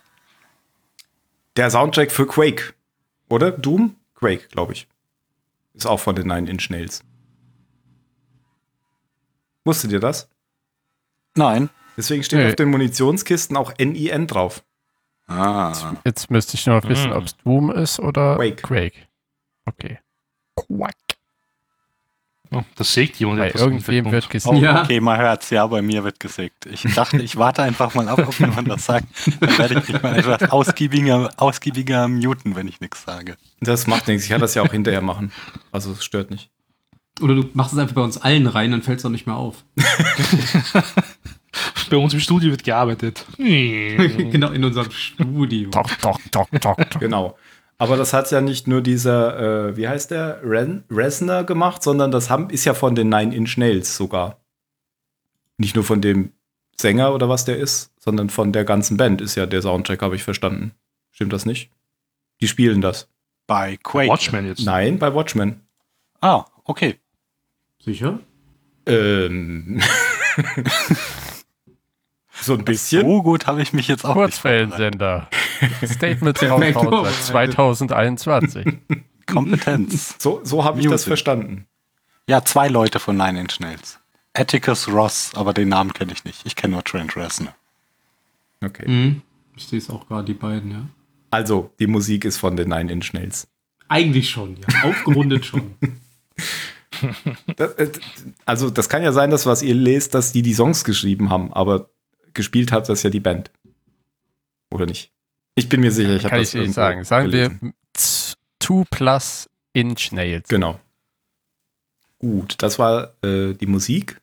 Der 1.56 1.70
Soundtrack 1.70 2.10
für 2.10 2.26
Quake, 2.26 2.72
oder? 3.28 3.50
Doom? 3.50 3.96
Quake, 4.24 4.48
glaube 4.48 4.72
ich. 4.72 4.88
Ist 5.74 5.86
auch 5.86 6.00
von 6.00 6.16
den 6.16 6.26
Nine 6.28 6.48
Inch 6.50 6.70
Nails. 6.70 7.04
Wusstet 9.66 9.92
ihr 9.92 10.00
das? 10.00 10.28
Nein. 11.36 11.68
Deswegen 11.96 12.22
steht 12.22 12.38
Nee. 12.38 12.48
auf 12.48 12.54
den 12.56 12.70
Munitionskisten 12.70 13.54
auch 13.56 13.72
NIN 13.78 14.26
drauf. 14.26 14.64
Ah. 15.26 15.94
Jetzt 16.06 16.30
müsste 16.30 16.54
ich 16.56 16.66
nur 16.66 16.76
noch 16.80 16.88
wissen, 16.88 17.10
Mhm. 17.10 17.16
ob 17.16 17.24
es 17.24 17.36
Doom 17.36 17.70
ist 17.70 17.98
oder 18.00 18.36
Quake. 18.36 18.62
Quake. 18.62 19.08
Okay. 19.66 19.98
Quack. 20.56 20.94
Oh, 22.54 22.62
das 22.76 22.92
sägt 22.92 23.16
jemand 23.16 23.40
Bei 23.40 23.50
irgendwem 23.52 24.10
wird 24.10 24.30
Hintergrund. 24.30 24.58
Oh. 24.58 24.62
Ja. 24.62 24.82
okay, 24.82 25.00
man 25.00 25.18
hört's. 25.18 25.50
Ja, 25.50 25.66
bei 25.66 25.82
mir 25.82 26.04
wird 26.04 26.20
gesägt. 26.20 26.66
Ich 26.66 26.82
dachte, 26.94 27.18
ich 27.18 27.36
warte 27.36 27.62
einfach 27.62 27.94
mal 27.94 28.08
ab, 28.08 28.20
ob 28.26 28.38
jemand 28.38 28.70
das 28.70 28.86
sagt. 28.86 29.06
Dann 29.40 29.58
werde 29.58 29.78
ich 29.80 29.88
mich 29.88 30.02
mal 30.02 30.16
etwas 30.16 30.50
ausgiebiger, 30.50 31.30
ausgiebiger 31.36 32.06
muten, 32.08 32.54
wenn 32.54 32.68
ich 32.68 32.80
nichts 32.80 33.04
sage. 33.04 33.36
Das 33.60 33.86
macht 33.86 34.08
nichts. 34.08 34.24
Ich 34.24 34.30
kann 34.30 34.40
das 34.40 34.54
ja 34.54 34.62
auch 34.62 34.70
hinterher 34.70 35.02
machen. 35.02 35.32
Also 35.72 35.92
es 35.92 36.04
stört 36.04 36.30
nicht. 36.30 36.50
Oder 37.20 37.34
du 37.34 37.48
machst 37.54 37.72
es 37.72 37.78
einfach 37.78 37.94
bei 37.94 38.02
uns 38.02 38.18
allen 38.18 38.46
rein, 38.46 38.72
dann 38.72 38.82
fällt 38.82 38.98
es 38.98 39.04
auch 39.04 39.10
nicht 39.10 39.26
mehr 39.26 39.36
auf. 39.36 39.64
Bei 41.90 41.96
uns 41.96 42.12
im 42.14 42.20
Studio 42.20 42.50
wird 42.50 42.64
gearbeitet. 42.64 43.24
genau, 43.36 44.50
in 44.50 44.64
unserem 44.64 44.90
Studio. 44.90 45.70
Doch, 45.70 45.88
doch, 46.02 46.18
doch, 46.30 46.48
doch, 46.50 46.76
doch. 46.76 47.00
Genau. 47.00 47.36
Aber 47.84 47.96
das 47.96 48.12
hat 48.12 48.30
ja 48.30 48.40
nicht 48.40 48.66
nur 48.66 48.80
dieser, 48.80 49.68
äh, 49.68 49.76
wie 49.76 49.86
heißt 49.86 50.10
der, 50.10 50.40
Ren 50.42 50.84
Resner 50.90 51.44
gemacht, 51.44 51.82
sondern 51.82 52.10
das 52.10 52.30
haben, 52.30 52.50
ist 52.50 52.64
ja 52.64 52.74
von 52.74 52.94
den 52.94 53.08
Nine 53.08 53.34
Inch 53.34 53.56
Nails 53.56 53.96
sogar. 53.96 54.40
Nicht 55.58 55.74
nur 55.74 55.84
von 55.84 56.00
dem 56.00 56.32
Sänger 56.80 57.14
oder 57.14 57.28
was 57.28 57.44
der 57.44 57.58
ist, 57.58 57.92
sondern 58.00 58.30
von 58.30 58.52
der 58.52 58.64
ganzen 58.64 58.96
Band 58.96 59.20
ist 59.20 59.34
ja 59.34 59.46
der 59.46 59.62
Soundtrack, 59.62 60.02
habe 60.02 60.16
ich 60.16 60.22
verstanden. 60.22 60.72
Stimmt 61.12 61.32
das 61.32 61.46
nicht? 61.46 61.70
Die 62.40 62.48
spielen 62.48 62.80
das. 62.80 63.08
Bei 63.46 63.76
Quake. 63.82 64.08
Watchmen 64.08 64.46
jetzt. 64.46 64.64
Nein, 64.64 64.98
bei 64.98 65.14
Watchmen. 65.14 65.60
Ah, 66.20 66.46
okay. 66.64 66.98
Sicher? 67.78 68.18
Ähm. 68.86 69.80
so 72.44 72.54
ein 72.54 72.64
bisschen. 72.64 73.02
So 73.02 73.22
gut 73.22 73.46
habe 73.46 73.62
ich 73.62 73.72
mich 73.72 73.88
jetzt 73.88 74.04
auch. 74.04 74.14
Kurzwellensender. 74.14 75.28
Statements 75.84 76.42
raushauen 76.42 76.62
seit 76.62 76.74
vorbereitet. 76.74 77.24
2021. 77.24 78.78
Kompetenz. 79.26 80.16
So, 80.18 80.40
so 80.44 80.64
habe 80.64 80.80
ich 80.80 80.88
das 80.88 81.04
verstanden. 81.04 81.66
Ja, 82.28 82.44
zwei 82.44 82.68
Leute 82.68 83.00
von 83.00 83.16
Nine 83.16 83.40
Inch 83.40 83.60
Nails. 83.60 84.00
Atticus 84.32 84.88
Ross, 84.88 85.32
aber 85.34 85.52
den 85.52 85.68
Namen 85.68 85.92
kenne 85.92 86.12
ich 86.12 86.24
nicht. 86.24 86.44
Ich 86.44 86.56
kenne 86.56 86.74
nur 86.74 86.84
Trent 86.84 87.16
Reznor. 87.16 87.54
Okay. 88.62 88.88
Mhm. 88.88 89.22
Ich 89.56 89.66
sehe 89.66 89.78
es 89.78 89.90
auch 89.90 90.08
gerade, 90.08 90.24
die 90.24 90.34
beiden, 90.34 90.70
ja. 90.70 90.86
Also, 91.30 91.70
die 91.78 91.86
Musik 91.86 92.24
ist 92.24 92.38
von 92.38 92.56
den 92.56 92.68
Nine 92.68 92.92
Inch 92.92 93.12
Nails. 93.12 93.46
Eigentlich 93.88 94.30
schon, 94.30 94.56
ja. 94.56 94.88
Aufgerundet 94.88 95.44
schon. 95.46 95.74
Das, 97.56 97.72
äh, 97.74 97.90
also, 98.46 98.70
das 98.70 98.88
kann 98.88 99.02
ja 99.02 99.12
sein, 99.12 99.28
dass 99.28 99.46
was 99.46 99.62
ihr 99.62 99.74
lest, 99.74 100.14
dass 100.14 100.32
die 100.32 100.42
die 100.42 100.54
Songs 100.54 100.84
geschrieben 100.84 101.28
haben, 101.28 101.52
aber 101.52 101.90
gespielt 102.34 102.72
hat 102.72 102.88
das 102.88 103.02
ja 103.02 103.10
die 103.10 103.20
Band. 103.20 103.50
Oder 104.70 104.86
nicht? 104.86 105.12
Ich 105.54 105.68
bin 105.68 105.80
mir 105.80 105.92
sicher, 105.92 106.16
ich 106.16 106.24
habe 106.24 106.30
Kann 106.30 106.38
das 106.40 106.54
ich 106.54 106.60
nicht 106.60 106.74
sagen. 106.74 107.04
Sagen 107.04 107.30
gelesen. 107.30 107.58
wir 107.62 107.72
2 108.58 108.84
plus 108.90 109.48
Inch 109.72 110.12
Nails. 110.12 110.48
Genau. 110.48 110.80
Gut, 112.18 112.56
das 112.58 112.78
war 112.78 113.12
äh, 113.22 113.54
die 113.54 113.66
Musik. 113.66 114.20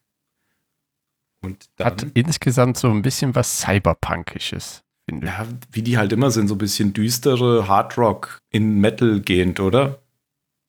Und 1.42 1.70
dann, 1.78 1.88
Hat 1.88 2.06
insgesamt 2.14 2.78
so 2.78 2.90
ein 2.90 3.02
bisschen 3.02 3.34
was 3.36 3.60
Cyberpunkisches, 3.62 4.84
finde 5.06 5.28
ich. 5.28 5.32
ja, 5.32 5.48
wie 5.72 5.82
die 5.82 5.98
halt 5.98 6.12
immer 6.12 6.32
sind, 6.32 6.48
so 6.48 6.56
ein 6.56 6.60
bisschen 6.60 6.94
düstere 6.94 7.68
Hardrock 7.68 8.40
in 8.50 8.80
Metal 8.80 9.22
gehend, 9.22 9.60
oder? 9.60 10.00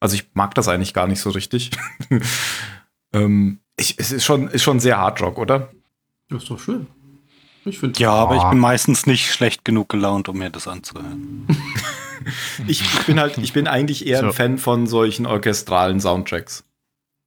Also 0.01 0.15
ich 0.15 0.31
mag 0.35 0.55
das 0.55 0.69
eigentlich 0.69 0.95
gar 0.95 1.07
nicht 1.07 1.21
so 1.21 1.31
richtig. 1.31 1.71
ähm, 3.13 3.61
ich, 3.77 3.99
es 3.99 4.13
ist 4.13 4.25
schon, 4.25 4.49
ist 4.49 4.63
schon 4.63 4.81
sehr 4.81 4.99
Hardrock, 4.99 5.39
oder? 5.39 5.71
Das 6.29 6.43
ist 6.43 6.51
doch 6.51 6.59
schön. 6.59 6.87
Ich 7.65 7.79
finde 7.79 8.01
Ja, 8.01 8.13
aber 8.13 8.37
ich 8.37 8.43
Ah. 8.43 8.51
bin 8.51 8.59
meistens 8.59 9.07
nicht 9.07 9.31
schlecht 9.33 9.65
genug 9.65 9.89
gelaunt, 9.89 10.29
um 10.29 10.39
mir 10.39 10.51
das 10.51 10.67
anzuhören. 10.69 11.47
Ich, 12.69 12.85
bin 13.07 13.19
halt, 13.19 13.37
ich 13.39 13.53
bin 13.53 13.67
eigentlich 13.67 14.07
eher 14.07 14.21
ein 14.21 14.27
So. 14.27 14.33
Fan 14.33 14.57
von 14.59 14.87
solchen 14.87 15.27
orchestralen 15.27 15.99
Soundtracks. 16.01 16.63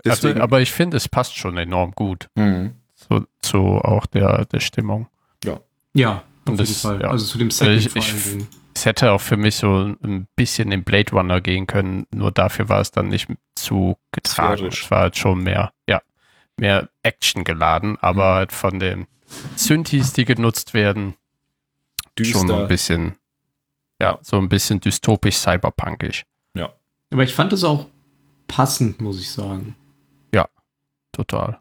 Also, 0.06 0.30
aber 0.36 0.62
ich 0.62 0.72
finde, 0.72 0.96
es 0.96 1.10
passt 1.10 1.36
schon 1.36 1.58
enorm 1.58 1.92
gut 1.92 2.30
Mhm. 2.36 2.76
zu, 2.96 3.26
zu 3.42 3.58
auch 3.60 4.06
der, 4.06 4.46
der 4.46 4.62
Stimmung. 4.62 5.08
Ja, 5.44 5.54
auf 6.14 6.24
Und 6.46 6.60
jeden 6.60 6.72
das- 6.72 6.82
Fall. 6.82 7.02
ja. 7.02 7.10
Also 7.10 7.26
zu 7.26 7.38
dem 7.38 7.52
Setting 7.52 7.78
Ich- 7.78 7.90
vor 7.90 8.02
ich- 8.02 8.10
allen 8.14 8.24
Dingen. 8.24 8.48
Es 8.74 8.86
hätte 8.86 9.12
auch 9.12 9.20
für 9.22 9.36
mich 9.38 9.56
so 9.58 9.96
ein 10.02 10.28
bisschen 10.38 10.72
in 10.72 10.84
Blade 10.86 11.12
Runner 11.12 11.42
gehen 11.42 11.68
können, 11.68 12.06
nur 12.14 12.32
dafür 12.32 12.68
war 12.70 12.80
es 12.82 12.92
dann 12.92 13.08
nicht 13.10 13.28
zu 13.56 13.98
getragen. 14.14 14.58
Sphärisch. 14.58 14.84
Es 14.84 14.92
war 14.92 15.00
halt 15.00 15.18
schon 15.18 15.40
mehr, 15.44 15.72
ja, 15.90 16.02
mehr 16.58 16.88
Action 17.04 17.44
geladen, 17.46 17.98
aber 18.02 18.34
halt 18.36 18.52
von 18.54 18.80
den 18.80 19.08
Synthes, 19.56 20.14
die 20.14 20.26
genutzt 20.26 20.74
werden, 20.74 21.16
schon 22.22 22.48
so 22.48 22.56
ein 22.56 22.68
bisschen, 22.68 23.16
ja, 24.02 24.20
so 24.22 24.38
ein 24.38 24.50
bisschen 24.50 24.80
dystopisch 24.80 25.38
cyberpunkisch. 25.38 26.24
Aber 27.12 27.24
ich 27.24 27.36
fand 27.36 27.54
es 27.54 27.64
auch 27.64 27.86
passend, 28.48 29.00
muss 29.00 29.20
ich 29.22 29.32
sagen. 29.32 29.76
Total. 31.16 31.60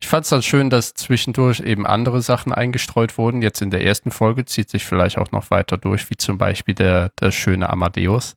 Ich 0.00 0.08
fand 0.08 0.24
es 0.24 0.30
dann 0.30 0.42
schön, 0.42 0.68
dass 0.68 0.94
zwischendurch 0.94 1.60
eben 1.60 1.86
andere 1.86 2.20
Sachen 2.20 2.52
eingestreut 2.52 3.16
wurden. 3.16 3.42
Jetzt 3.42 3.62
in 3.62 3.70
der 3.70 3.84
ersten 3.84 4.10
Folge 4.10 4.44
zieht 4.44 4.68
sich 4.68 4.84
vielleicht 4.84 5.18
auch 5.18 5.30
noch 5.30 5.52
weiter 5.52 5.78
durch, 5.78 6.10
wie 6.10 6.16
zum 6.16 6.36
Beispiel 6.36 6.74
der, 6.74 7.10
der 7.20 7.30
schöne 7.30 7.70
Amadeus, 7.70 8.34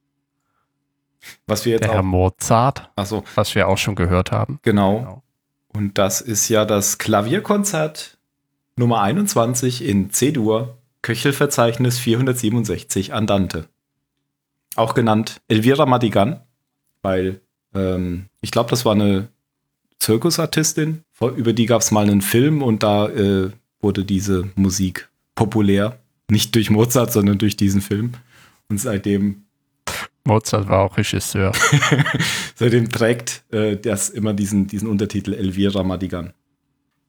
Was 1.48 1.66
wir 1.66 1.72
jetzt 1.74 1.86
der 1.86 1.94
Herr 1.94 2.02
auch. 2.02 2.04
Mozart, 2.04 2.92
Achso, 2.96 3.24
was 3.34 3.56
wir 3.56 3.68
auch 3.68 3.80
schon 3.80 3.96
gehört 3.96 4.32
haben. 4.32 4.60
genau. 4.62 5.00
Genau. 5.00 5.24
Und 5.70 5.98
das 5.98 6.22
ist 6.22 6.48
ja 6.48 6.64
das 6.64 7.00
Klavierkonzert 7.00 8.15
Nummer 8.78 9.02
21 9.02 9.86
in 9.86 10.10
C-Dur, 10.12 10.78
Köchelverzeichnis 11.02 11.98
467 12.00 13.14
Andante. 13.14 13.70
Auch 14.76 14.94
genannt 14.94 15.42
Elvira 15.48 15.86
Madigan, 15.86 16.42
weil 17.02 17.40
ähm, 17.74 18.26
ich 18.42 18.52
glaube, 18.52 18.70
das 18.70 18.84
war 18.84 18.94
eine 18.94 19.30
Zirkusartistin. 20.00 21.04
Über 21.38 21.54
die 21.54 21.68
gab 21.68 21.82
es 21.82 21.92
mal 21.92 22.04
einen 22.04 22.22
Film 22.22 22.62
und 22.62 22.84
da 22.84 23.08
äh, 23.08 23.52
wurde 23.80 24.04
diese 24.04 24.50
Musik 24.56 25.10
populär. 25.36 26.00
Nicht 26.30 26.54
durch 26.56 26.70
Mozart, 26.70 27.14
sondern 27.14 27.38
durch 27.38 27.56
diesen 27.56 27.82
Film. 27.82 28.14
Und 28.68 28.80
seitdem 28.80 29.46
Mozart 30.26 30.68
war 30.68 30.80
auch 30.80 30.98
Regisseur. 30.98 31.52
Seitdem 32.56 32.90
trägt 32.90 33.44
äh, 33.52 33.78
das 33.78 34.10
immer 34.10 34.34
diesen, 34.34 34.66
diesen 34.66 34.90
Untertitel 34.90 35.34
Elvira 35.34 35.84
Madigan. 35.84 36.34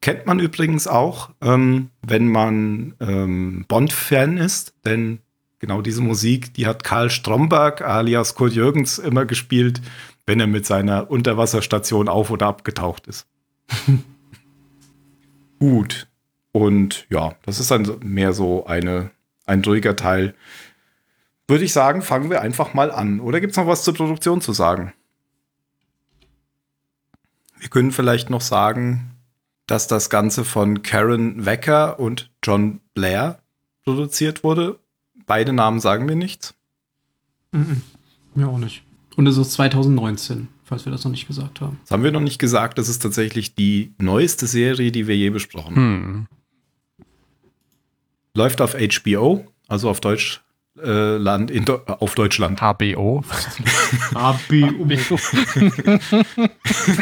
Kennt 0.01 0.25
man 0.25 0.39
übrigens 0.39 0.87
auch, 0.87 1.31
ähm, 1.41 1.89
wenn 2.01 2.27
man 2.27 2.95
ähm, 2.99 3.65
Bond-Fan 3.67 4.37
ist, 4.37 4.73
denn 4.85 5.19
genau 5.59 5.81
diese 5.81 6.01
Musik, 6.01 6.53
die 6.53 6.67
hat 6.67 6.83
Karl 6.83 7.09
Stromberg 7.09 7.81
alias 7.81 8.35
Kurt 8.35 8.53
Jürgens 8.53 8.99
immer 8.99 9.25
gespielt, 9.25 9.81
wenn 10.25 10.39
er 10.39 10.47
mit 10.47 10.65
seiner 10.65 11.09
Unterwasserstation 11.09 12.07
auf- 12.09 12.29
oder 12.29 12.47
abgetaucht 12.47 13.07
ist. 13.07 13.27
Gut. 15.59 16.07
Und 16.51 17.07
ja, 17.09 17.35
das 17.43 17.59
ist 17.59 17.71
dann 17.71 17.97
mehr 18.03 18.33
so 18.33 18.65
eine, 18.65 19.11
ein 19.45 19.63
ruhiger 19.63 19.95
Teil. 19.95 20.35
Würde 21.47 21.63
ich 21.63 21.73
sagen, 21.73 22.01
fangen 22.01 22.29
wir 22.29 22.41
einfach 22.41 22.73
mal 22.73 22.91
an. 22.91 23.19
Oder 23.19 23.39
gibt 23.39 23.51
es 23.51 23.57
noch 23.57 23.67
was 23.67 23.83
zur 23.83 23.93
Produktion 23.93 24.41
zu 24.41 24.53
sagen? 24.53 24.93
Wir 27.59 27.69
können 27.69 27.91
vielleicht 27.91 28.29
noch 28.29 28.41
sagen, 28.41 29.16
dass 29.67 29.87
das 29.87 30.09
Ganze 30.09 30.43
von 30.45 30.81
Karen 30.81 31.45
Wecker 31.45 31.99
und 31.99 32.31
John 32.43 32.79
Blair 32.93 33.39
produziert 33.83 34.43
wurde. 34.43 34.79
Beide 35.25 35.53
Namen 35.53 35.79
sagen 35.79 36.05
mir 36.05 36.15
nichts. 36.15 36.55
Mhm. 37.51 37.81
Mir 38.33 38.47
auch 38.47 38.57
nicht. 38.57 38.83
Und 39.17 39.27
es 39.27 39.37
ist 39.37 39.51
2019, 39.53 40.47
falls 40.63 40.85
wir 40.85 40.91
das 40.91 41.03
noch 41.03 41.11
nicht 41.11 41.27
gesagt 41.27 41.59
haben. 41.59 41.79
Das 41.83 41.91
haben 41.91 42.03
wir 42.03 42.11
noch 42.11 42.21
nicht 42.21 42.39
gesagt. 42.39 42.77
Das 42.77 42.87
ist 42.87 42.99
tatsächlich 42.99 43.55
die 43.55 43.93
neueste 43.97 44.47
Serie, 44.47 44.91
die 44.91 45.07
wir 45.07 45.17
je 45.17 45.29
besprochen 45.29 45.75
haben. 45.75 46.03
Hm. 46.03 46.27
Läuft 48.35 48.61
auf 48.61 48.75
HBO, 48.75 49.45
also 49.67 49.89
auf 49.89 49.99
Deutsch. 49.99 50.43
Äh, 50.83 51.17
Land 51.17 51.49
in 51.49 51.67
auf 51.69 52.15
Deutschland. 52.15 52.59
HBO. 52.59 53.23
HBU. 54.13 54.87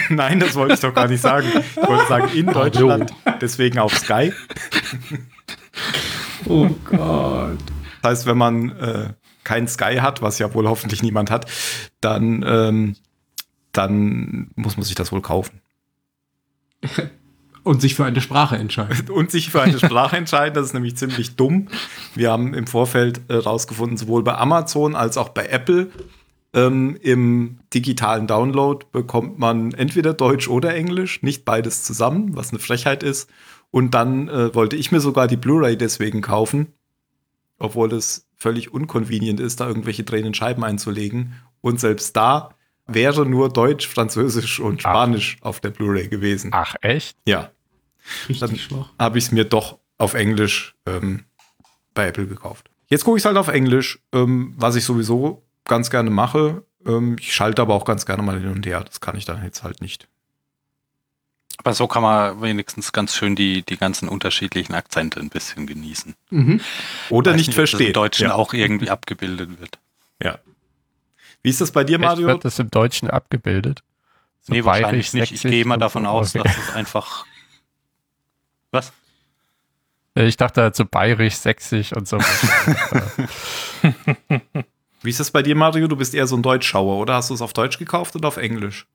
Nein, 0.10 0.40
das 0.40 0.56
wollte 0.56 0.76
ich 0.76 0.80
doch 0.80 0.94
gar 0.94 1.08
nicht 1.08 1.22
sagen. 1.22 1.48
Ich 1.58 1.76
wollte 1.76 2.08
sagen 2.08 2.30
in 2.34 2.46
Deutschland, 2.48 3.14
deswegen 3.42 3.80
auf 3.80 3.98
Sky. 3.98 4.32
Oh 6.48 6.70
Gott. 6.86 7.58
Das 8.02 8.12
heißt, 8.12 8.26
wenn 8.28 8.38
man 8.38 8.70
äh, 8.78 9.14
kein 9.44 9.68
Sky 9.68 9.98
hat, 10.02 10.22
was 10.22 10.38
ja 10.40 10.54
wohl 10.54 10.68
hoffentlich 10.68 11.02
niemand 11.02 11.32
hat, 11.32 11.50
dann, 12.02 12.46
ähm, 12.48 12.96
dann 13.72 14.52
muss 14.56 14.78
man 14.78 14.84
sich 14.84 14.96
das 14.96 15.12
wohl 15.12 15.22
kaufen. 15.22 15.62
Und 17.66 17.82
sich 17.82 17.96
für 17.96 18.06
eine 18.06 18.22
Sprache 18.22 18.56
entscheiden. 18.56 19.10
Und 19.14 19.32
sich 19.32 19.50
für 19.50 19.62
eine 19.62 19.80
Sprache 19.80 20.16
entscheiden, 20.16 20.54
das 20.54 20.68
ist 20.68 20.74
nämlich 20.74 20.96
ziemlich 20.96 21.36
dumm. 21.36 21.68
Wir 22.14 22.32
haben 22.32 22.54
im 22.54 22.68
Vorfeld 22.68 23.22
äh, 23.28 23.36
rausgefunden, 23.36 23.98
sowohl 23.98 24.24
bei 24.24 24.36
Amazon 24.38 24.96
als 24.96 25.18
auch 25.18 25.30
bei 25.30 25.48
Apple, 25.48 25.90
ähm, 26.56 26.98
im 27.02 27.60
digitalen 27.74 28.28
Download 28.28 28.86
bekommt 28.94 29.38
man 29.38 29.74
entweder 29.74 30.14
Deutsch 30.14 30.48
oder 30.48 30.74
Englisch, 30.74 31.22
nicht 31.22 31.44
beides 31.44 31.84
zusammen, 31.84 32.36
was 32.38 32.52
eine 32.52 32.60
Frechheit 32.60 33.04
ist. 33.04 33.30
Und 33.72 33.94
dann 33.94 34.30
äh, 34.30 34.56
wollte 34.56 34.78
ich 34.78 34.90
mir 34.90 35.02
sogar 35.02 35.28
die 35.28 35.36
Blu-ray 35.36 35.76
deswegen 35.78 36.22
kaufen, 36.22 36.68
obwohl 37.60 37.92
es 37.92 38.30
völlig 38.38 38.74
unconvenient 38.74 39.42
ist, 39.42 39.60
da 39.60 39.68
irgendwelche 39.68 40.06
drehenden 40.06 40.34
Scheiben 40.34 40.64
einzulegen. 40.64 41.34
Und 41.60 41.82
selbst 41.82 42.16
da 42.16 42.52
wäre 42.88 43.26
nur 43.26 43.50
Deutsch, 43.50 43.86
Französisch 43.86 44.62
und 44.62 44.86
Ach. 44.86 44.92
Spanisch 44.92 45.38
auf 45.42 45.60
der 45.60 45.72
Blu-ray 45.72 46.08
gewesen. 46.08 46.52
Ach, 46.54 46.76
echt? 46.82 47.18
Ja, 47.28 47.52
Richtig 48.30 48.40
Dann- 48.40 48.58
schwach. 48.58 48.90
habe 49.00 49.18
ich 49.18 49.26
es 49.26 49.32
mir 49.32 49.46
doch 49.46 49.80
auf 49.98 50.14
Englisch 50.14 50.76
ähm, 50.86 51.26
bei 51.94 52.08
Apple 52.08 52.28
gekauft. 52.28 52.70
Jetzt 52.88 53.04
gucke 53.06 53.18
ich 53.18 53.22
es 53.22 53.26
halt 53.26 53.38
auf 53.38 53.48
Englisch, 53.48 54.00
ähm, 54.14 54.54
was 54.58 54.76
ich 54.76 54.84
sowieso 54.84 55.44
ganz 55.66 55.90
gerne 55.90 56.10
mache. 56.10 56.64
Ähm, 56.86 57.16
ich 57.20 57.34
schalte 57.34 57.62
aber 57.62 57.74
auch 57.74 57.86
ganz 57.86 58.06
gerne 58.06 58.22
mal 58.22 58.40
hin 58.40 58.50
und 58.52 58.66
her. 58.66 58.84
Das 58.84 59.02
kann 59.02 59.16
ich 59.18 59.26
dann 59.26 59.44
jetzt 59.44 59.64
halt 59.64 59.82
nicht. 59.82 60.08
Aber 61.58 61.74
so 61.74 61.88
kann 61.88 62.04
man 62.04 62.42
wenigstens 62.42 62.92
ganz 62.92 63.16
schön 63.16 63.36
die, 63.36 63.64
die 63.64 63.78
ganzen 63.78 64.10
unterschiedlichen 64.10 64.76
Akzente 64.76 65.20
ein 65.20 65.30
bisschen 65.30 65.66
genießen. 65.66 66.14
Mhm. 66.30 66.60
Oder 67.10 67.32
Weiß 67.32 67.38
nicht 67.38 67.48
ob 67.50 67.56
das 67.56 67.70
verstehen. 67.70 67.88
Im 67.88 67.94
Deutschen 67.94 68.28
ja. 68.28 68.36
auch 68.36 68.54
irgendwie 68.54 68.90
abgebildet 68.90 69.60
wird. 69.60 69.80
ja. 70.22 70.38
Wie 71.42 71.50
ist 71.50 71.62
das 71.62 71.72
bei 71.72 71.84
dir, 71.84 71.96
Echt, 72.00 72.02
Mario? 72.02 72.28
wird 72.28 72.44
das 72.44 72.58
im 72.58 72.72
Deutschen 72.72 73.08
abgebildet? 73.10 73.84
So 74.42 74.52
nee, 74.54 74.64
wahrscheinlich 74.66 75.14
nicht. 75.14 75.32
Ich 75.32 75.44
gehe 75.44 75.64
mal 75.64 75.78
davon 75.78 76.08
aus, 76.08 76.36
Okay. 76.36 76.44
dass 76.44 76.58
es 76.58 76.74
einfach. 76.76 77.26
Was? 78.76 78.92
Äh, 80.16 80.26
Ich 80.28 80.38
dachte 80.38 80.62
halt 80.62 80.76
so 80.76 80.86
bayerisch, 80.86 81.36
sächsisch 81.36 81.94
und 81.94 82.08
so. 82.08 82.18
Wie 85.02 85.10
ist 85.10 85.20
das 85.20 85.32
bei 85.32 85.42
dir, 85.44 85.56
Mario? 85.56 85.88
Du 85.88 85.96
bist 85.96 86.14
eher 86.16 86.28
so 86.28 86.36
ein 86.36 86.42
Deutschschauer, 86.44 86.98
oder? 86.98 87.14
Hast 87.16 87.30
du 87.30 87.34
es 87.36 87.42
auf 87.42 87.54
Deutsch 87.54 87.78
gekauft 87.78 88.16
oder 88.16 88.28
auf 88.28 88.38
Englisch? 88.38 88.88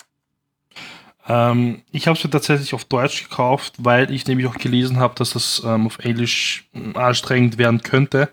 Ähm, 1.28 1.82
ich 1.92 2.06
habe 2.08 2.18
es 2.18 2.24
mir 2.24 2.30
tatsächlich 2.30 2.74
auf 2.74 2.84
Deutsch 2.84 3.24
gekauft, 3.28 3.74
weil 3.78 4.10
ich 4.10 4.26
nämlich 4.26 4.46
auch 4.48 4.56
gelesen 4.56 4.98
habe, 4.98 5.14
dass 5.14 5.30
das 5.30 5.62
ähm, 5.64 5.86
auf 5.86 5.98
Englisch 6.00 6.68
ähm, 6.74 6.96
anstrengend 6.96 7.58
werden 7.58 7.82
könnte. 7.82 8.28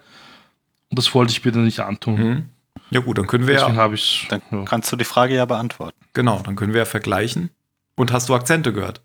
Und 0.90 0.98
das 0.98 1.14
wollte 1.14 1.32
ich 1.34 1.46
mir 1.46 1.52
dann 1.52 1.66
nicht 1.66 1.82
antun. 1.82 2.16
Mhm. 2.20 2.50
Ja 2.90 3.02
gut, 3.02 3.18
dann 3.18 3.28
können 3.28 3.46
wir 3.48 3.56
Deswegen 3.56 3.76
ja, 3.76 3.90
Dann 4.30 4.42
ja. 4.52 4.64
kannst 4.64 4.92
du 4.92 4.96
die 4.96 5.04
Frage 5.04 5.36
ja 5.36 5.46
beantworten. 5.46 5.98
genau, 6.14 6.40
dann 6.44 6.56
können 6.56 6.74
wir 6.74 6.80
ja 6.80 6.86
vergleichen. 6.86 7.52
Und 7.96 8.12
hast 8.14 8.30
du 8.30 8.36
Akzente 8.36 8.72
gehört? 8.74 9.02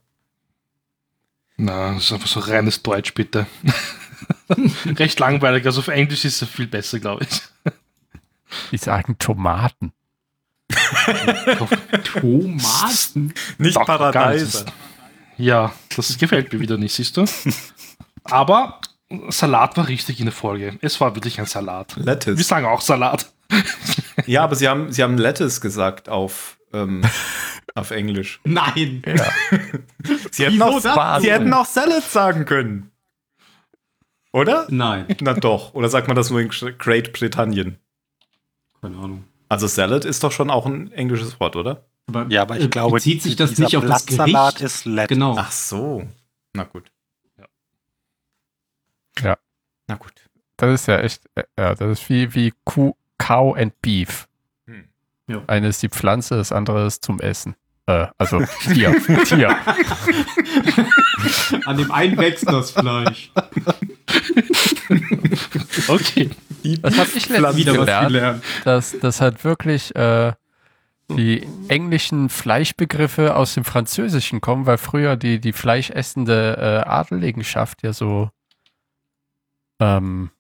Na, 1.57 1.95
das 1.95 2.05
ist 2.05 2.13
einfach 2.13 2.29
so 2.29 2.41
reines 2.41 2.83
Deutsch, 2.83 3.15
bitte. 3.15 3.47
Recht 4.87 5.19
langweilig. 5.21 5.67
Also 5.67 5.81
auf 5.81 5.89
Englisch 5.89 6.25
ist 6.25 6.43
es 6.43 6.49
viel 6.49 6.67
besser, 6.67 6.99
glaube 6.99 7.25
ich. 7.25 7.43
Die 8.71 8.79
sagen 8.79 9.17
Tomaten. 9.19 9.93
Tomaten. 12.05 13.35
Nicht 13.59 13.77
Doch, 13.77 13.87
nicht. 14.31 14.65
Ja, 15.39 15.73
das 15.97 16.19
gefällt 16.19 16.53
mir 16.53 16.61
wieder 16.61 16.77
nicht, 16.77 16.95
siehst 16.95 17.17
du? 17.17 17.25
Aber 18.25 18.81
Salat 19.29 19.77
war 19.77 19.89
richtig 19.89 20.21
in 20.21 20.27
der 20.27 20.33
Folge. 20.33 20.79
Es 20.81 21.01
war 21.01 21.15
wirklich 21.15 21.39
ein 21.41 21.47
Salat. 21.47 21.97
Wir 21.97 22.05
Lettuce. 22.05 22.47
sagen 22.47 22.67
auch 22.67 22.81
Salat. 22.81 23.33
Ja, 24.27 24.45
aber 24.45 24.55
sie 24.55 24.69
haben, 24.69 24.93
sie 24.93 25.03
haben 25.03 25.19
Lettuce 25.19 25.61
gesagt 25.61 26.09
auf, 26.09 26.59
ähm, 26.73 27.03
auf 27.75 27.91
Englisch. 27.91 28.41
Nein. 28.45 29.03
Ja. 29.07 29.31
Sie 30.31 30.45
hätten, 30.47 30.63
auch, 30.63 30.81
sie 31.21 31.31
hätten 31.31 31.53
auch 31.53 31.67
Salad 31.67 32.03
sagen 32.03 32.45
können. 32.45 32.91
Oder? 34.33 34.67
Nein. 34.71 35.07
Na 35.21 35.35
doch. 35.35 35.75
Oder 35.75 35.89
sagt 35.89 36.09
man 36.09 36.17
das 36.17 36.31
nur 36.31 36.41
in 36.41 36.49
Great 36.49 37.13
Britannien? 37.13 37.79
Keine 38.81 38.97
Ahnung. 38.97 39.25
Also 39.49 39.67
Salad 39.67 40.05
ist 40.05 40.25
doch 40.25 40.33
schon 40.33 40.51
auch 40.51 40.65
ein 40.67 40.91
englisches 40.93 41.39
Wort, 41.39 41.57
oder? 41.57 41.85
Aber, 42.07 42.27
Ja, 42.31 42.43
aber 42.43 42.57
ich 42.59 42.65
äh, 42.65 42.69
glaube, 42.69 42.95
bezieht 42.95 43.23
sich 43.23 43.37
das 43.37 43.59
nicht 43.59 43.77
auf 43.77 43.85
das 43.85 44.07
Gericht? 44.07 44.61
ist 44.61 44.87
Lettuce. 44.87 45.09
Genau. 45.09 45.37
Ach 45.39 45.53
so. 45.53 46.09
Na 46.55 46.65
gut. 46.65 46.91
Ja. 47.39 47.45
Ja. 49.23 49.39
Na 49.87 49.97
gut. 49.97 50.13
Das 50.57 50.73
ist 50.73 50.87
ja 50.89 50.99
echt, 51.01 51.23
äh, 51.35 51.45
ja, 51.59 51.75
das 51.75 52.01
ist 52.01 52.09
wie, 52.09 52.35
wie 52.35 52.53
Kuh, 52.65 52.95
Cow 53.19 53.57
and 53.57 53.81
Beef. 53.83 54.29
Ja. 55.29 55.43
Eine 55.47 55.69
ist 55.69 55.83
die 55.83 55.89
Pflanze, 55.89 56.37
das 56.37 56.53
andere 56.53 56.87
ist 56.87 57.05
zum 57.05 57.21
Essen. 57.21 57.55
Äh, 57.87 58.07
also 58.19 58.43
Tier, 58.63 58.95
Tier. 59.25 59.57
An 61.67 61.77
dem 61.77 61.91
einen 61.91 62.17
wächst 62.17 62.49
das 62.49 62.73
Fleisch. 62.73 63.31
Okay. 65.89 66.31
Das 66.81 66.99
habe 66.99 67.11
ich 67.15 67.29
letztens 67.29 67.57
Wieder 67.57 67.73
gelernt, 67.73 68.09
gelernt. 68.09 68.45
dass 68.65 68.97
das 69.01 69.21
halt 69.21 69.43
wirklich 69.45 69.95
äh, 69.97 70.33
die 71.09 71.47
englischen 71.69 72.29
Fleischbegriffe 72.29 73.35
aus 73.37 73.55
dem 73.55 73.65
Französischen 73.65 74.41
kommen, 74.41 74.67
weil 74.67 74.79
früher 74.79 75.17
die, 75.17 75.41
die 75.41 75.53
fleischessende 75.53 76.57
äh, 76.87 76.89
Adeligenschaft 76.89 77.83
ja 77.83 77.93
so 77.93 78.31
ähm, 79.81 80.31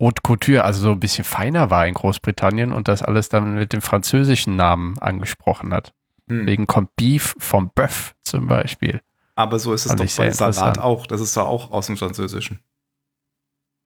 Haute 0.00 0.22
Couture, 0.22 0.64
also 0.64 0.80
so 0.80 0.92
ein 0.92 1.00
bisschen 1.00 1.24
feiner 1.24 1.70
war 1.70 1.86
in 1.86 1.94
Großbritannien 1.94 2.72
und 2.72 2.86
das 2.86 3.02
alles 3.02 3.28
dann 3.28 3.54
mit 3.54 3.72
dem 3.72 3.82
französischen 3.82 4.54
Namen 4.54 4.96
angesprochen 4.98 5.74
hat. 5.74 5.92
Hm. 6.28 6.40
Deswegen 6.40 6.66
kommt 6.66 6.94
Beef 6.96 7.34
vom 7.38 7.70
Bœuf 7.70 8.12
zum 8.22 8.46
Beispiel. 8.46 9.00
Aber 9.34 9.58
so 9.58 9.72
ist 9.72 9.86
es 9.86 9.90
Fand 9.90 10.00
doch 10.00 10.04
ich 10.04 10.16
bei 10.16 10.30
Salat 10.30 10.78
auch. 10.78 11.06
Das 11.06 11.20
ist 11.20 11.36
doch 11.36 11.46
auch 11.46 11.70
aus 11.72 11.86
dem 11.86 11.96
Französischen. 11.96 12.60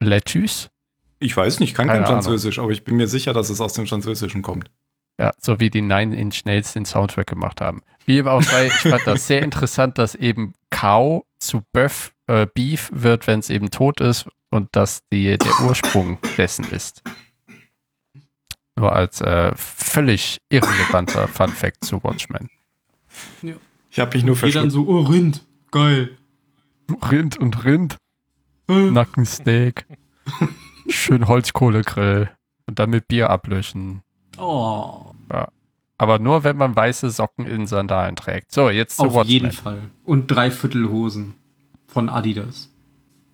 Lettuce? 0.01 0.71
Ich 1.19 1.37
weiß 1.37 1.61
nicht, 1.61 1.75
kann 1.75 1.87
kein 1.87 2.03
Keine 2.03 2.07
Ahnung. 2.09 2.23
Französisch, 2.23 2.59
aber 2.59 2.71
ich 2.71 2.85
bin 2.85 2.97
mir 2.97 3.07
sicher, 3.07 3.33
dass 3.33 3.49
es 3.49 3.61
aus 3.61 3.75
dem 3.75 3.87
Französischen 3.87 4.43
kommt. 4.43 4.71
Ja, 5.19 5.33
so 5.39 5.61
wie 5.61 5.71
die 5.71 5.83
Nine 5.83 6.17
Inch 6.17 6.45
Nails 6.45 6.73
den 6.73 6.85
Soundtrack 6.85 7.27
gemacht 7.27 7.61
haben. 7.61 7.83
Wie 8.07 8.19
aber 8.19 8.33
auch 8.33 8.43
sei, 8.43 8.67
ich 8.67 8.73
fand 8.73 9.07
das 9.07 9.27
sehr 9.29 9.43
interessant, 9.43 9.99
dass 9.99 10.15
eben 10.15 10.55
Cow 10.71 11.25
zu 11.39 11.63
Bœuf, 11.75 12.11
äh, 12.27 12.47
Beef 12.47 12.91
wird, 12.93 13.27
wenn 13.27 13.39
es 13.39 13.51
eben 13.51 13.71
tot 13.71 14.01
ist 14.01 14.27
und 14.53 14.69
das 14.73 15.03
die, 15.11 15.37
der 15.37 15.61
Ursprung 15.63 16.19
dessen 16.37 16.67
ist. 16.71 17.03
Nur 18.77 18.93
als 18.93 19.21
äh, 19.21 19.53
völlig 19.57 20.39
irrelevanter 20.49 21.27
Fun 21.29 21.49
Fact 21.51 21.85
zu 21.85 22.03
Watchmen. 22.05 22.49
Ich 23.91 23.99
habe 23.99 24.17
mich 24.17 24.25
nur 24.25 24.37
Die 24.37 24.51
dann 24.53 24.71
so, 24.71 24.87
oh, 24.87 25.01
Rind. 25.01 25.45
Geil. 25.71 26.17
Rind 27.11 27.39
und 27.39 27.65
Rind, 27.65 27.97
Äh, 28.69 28.91
Nackensteak, 28.91 29.87
schön 30.89 31.27
Holzkohlegrill 31.27 32.31
und 32.67 32.79
dann 32.79 32.91
mit 32.91 33.09
Bier 33.09 33.31
ablöschen. 33.31 34.03
Oh, 34.39 35.13
Aber 35.99 36.19
nur, 36.19 36.45
wenn 36.45 36.57
man 36.57 36.75
weiße 36.75 37.11
Socken 37.11 37.47
in 37.47 37.67
Sandalen 37.67 38.17
trägt. 38.17 38.53
So, 38.53 38.69
jetzt 38.71 38.97
zu 38.97 39.05
auf 39.05 39.15
Watchmen. 39.15 39.31
jeden 39.33 39.53
Fall. 39.53 39.91
Und 40.05 40.27
Dreiviertelhosen 40.29 41.35
von 41.87 42.09
Adidas. 42.09 42.72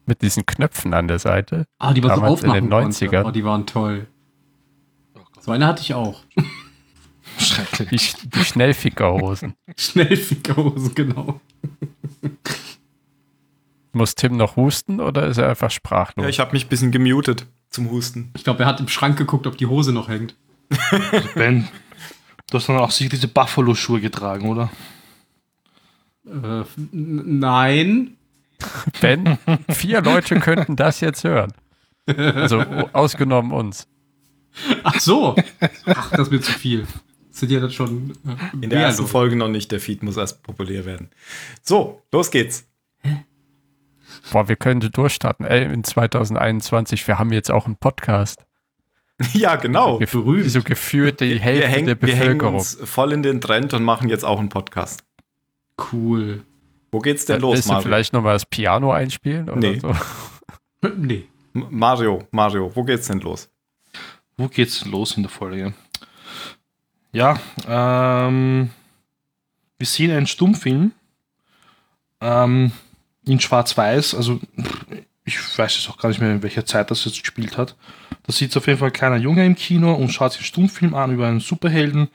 Mit 0.08 0.22
diesen 0.22 0.46
Knöpfen 0.46 0.94
an 0.94 1.06
der 1.06 1.18
Seite. 1.18 1.66
Ah, 1.78 1.92
die 1.92 2.00
man 2.00 2.10
so 2.10 2.16
Damals 2.16 2.42
in 2.42 2.48
aufmachen 2.48 2.64
den 2.64 2.70
konnte. 2.70 3.06
90ern. 3.06 3.24
Oh, 3.26 3.30
die 3.30 3.44
waren 3.44 3.66
toll. 3.66 4.06
So 5.40 5.50
eine 5.50 5.66
hatte 5.66 5.82
ich 5.82 5.92
auch. 5.92 6.22
Schrecklich. 7.38 8.14
Die, 8.14 8.30
die 8.30 8.44
Schnellfickerhosen. 8.44 9.52
Schnellfickerhosen, 9.76 10.94
genau. 10.94 11.42
Muss 13.92 14.14
Tim 14.14 14.38
noch 14.38 14.56
husten 14.56 14.98
oder 15.00 15.26
ist 15.26 15.36
er 15.36 15.50
einfach 15.50 15.70
sprachlos? 15.70 16.24
Ja, 16.24 16.30
ich 16.30 16.40
habe 16.40 16.52
mich 16.52 16.64
ein 16.64 16.68
bisschen 16.68 16.90
gemutet 16.90 17.44
zum 17.68 17.90
Husten. 17.90 18.30
Ich 18.34 18.44
glaube, 18.44 18.62
er 18.62 18.66
hat 18.66 18.80
im 18.80 18.88
Schrank 18.88 19.18
geguckt, 19.18 19.46
ob 19.46 19.58
die 19.58 19.66
Hose 19.66 19.92
noch 19.92 20.08
hängt. 20.08 20.34
Also 20.90 21.28
ben, 21.34 21.68
du 22.50 22.56
hast 22.56 22.66
dann 22.70 22.78
auch 22.78 22.92
sicher 22.92 23.10
diese 23.10 23.28
Buffalo-Schuhe 23.28 24.00
getragen, 24.00 24.48
oder? 24.48 24.70
Äh, 26.26 26.64
nein. 26.92 28.17
Ben, 29.00 29.38
vier 29.70 30.00
Leute 30.02 30.40
könnten 30.40 30.76
das 30.76 31.00
jetzt 31.00 31.24
hören. 31.24 31.52
Also 32.06 32.60
ausgenommen 32.92 33.52
uns. 33.52 33.86
Ach 34.82 34.98
so. 34.98 35.36
Ach, 35.86 36.10
das 36.10 36.30
wird 36.30 36.44
zu 36.44 36.52
viel. 36.52 36.86
Das 37.30 37.40
sind 37.40 37.50
ja 37.52 37.60
dann 37.60 37.70
schon. 37.70 38.12
Äh, 38.26 38.64
In 38.64 38.70
der 38.70 38.80
ersten 38.80 39.02
Leute. 39.02 39.12
Folge 39.12 39.36
noch 39.36 39.48
nicht. 39.48 39.70
Der 39.70 39.78
Feed 39.78 40.02
muss 40.02 40.16
erst 40.16 40.42
populär 40.42 40.84
werden. 40.84 41.10
So, 41.62 42.02
los 42.10 42.30
geht's. 42.30 42.66
Boah, 44.32 44.48
wir 44.48 44.56
können 44.56 44.80
durchstarten. 44.80 45.46
Ey, 45.46 45.64
in 45.72 45.84
2021, 45.84 47.06
wir 47.06 47.18
haben 47.18 47.32
jetzt 47.32 47.50
auch 47.50 47.66
einen 47.66 47.76
Podcast. 47.76 48.44
ja, 49.34 49.56
genau. 49.56 49.98
Gef 49.98 50.12
berühmt. 50.12 50.50
So 50.50 50.62
gefühlt 50.62 51.20
die 51.20 51.30
Wir 51.34 51.38
Hälfte 51.40 51.68
hängen, 51.68 51.86
der 51.86 52.02
wir 52.02 52.08
hängen 52.08 52.20
Bevölkerung. 52.38 52.54
uns 52.56 52.78
voll 52.84 53.12
in 53.12 53.22
den 53.22 53.40
Trend 53.40 53.74
und 53.74 53.84
machen 53.84 54.08
jetzt 54.08 54.24
auch 54.24 54.38
einen 54.40 54.48
Podcast. 54.48 55.04
Cool. 55.92 56.42
Wo 56.90 56.98
geht's 57.00 57.24
denn 57.26 57.40
los, 57.40 57.54
Willst 57.56 57.68
du 57.68 57.72
Mario? 57.72 57.82
vielleicht 57.88 58.12
nochmal 58.12 58.32
das 58.34 58.46
Piano 58.46 58.92
einspielen? 58.92 59.48
Oder 59.50 59.58
Nee. 59.60 59.78
so? 59.80 59.92
Nee. 60.96 61.26
Mario, 61.52 62.26
Mario, 62.30 62.70
wo 62.74 62.84
geht's 62.84 63.08
denn 63.08 63.18
los? 63.20 63.48
Wo 64.36 64.46
geht's 64.48 64.84
los 64.84 65.16
in 65.16 65.24
der 65.24 65.30
Folge? 65.30 65.74
Ja, 67.12 67.40
ähm, 67.66 68.70
wir 69.78 69.86
sehen 69.86 70.12
einen 70.12 70.26
Stummfilm 70.28 70.92
ähm, 72.20 72.70
in 73.26 73.40
Schwarz-Weiß. 73.40 74.14
Also, 74.14 74.40
ich 75.24 75.36
weiß 75.58 75.74
jetzt 75.76 75.90
auch 75.90 75.98
gar 75.98 76.10
nicht 76.10 76.20
mehr, 76.20 76.30
in 76.30 76.42
welcher 76.42 76.64
Zeit 76.64 76.90
das 76.90 77.04
jetzt 77.04 77.20
gespielt 77.20 77.56
hat. 77.58 77.74
Da 78.24 78.32
sitzt 78.32 78.56
auf 78.56 78.66
jeden 78.66 78.78
Fall 78.78 78.90
ein 78.90 78.92
kleiner 78.92 79.16
Junge 79.16 79.44
im 79.44 79.56
Kino 79.56 79.92
und 79.94 80.10
schaut 80.10 80.32
sich 80.32 80.40
einen 80.42 80.46
Stummfilm 80.46 80.94
an 80.94 81.12
über 81.12 81.26
einen 81.26 81.40
Superhelden. 81.40 82.08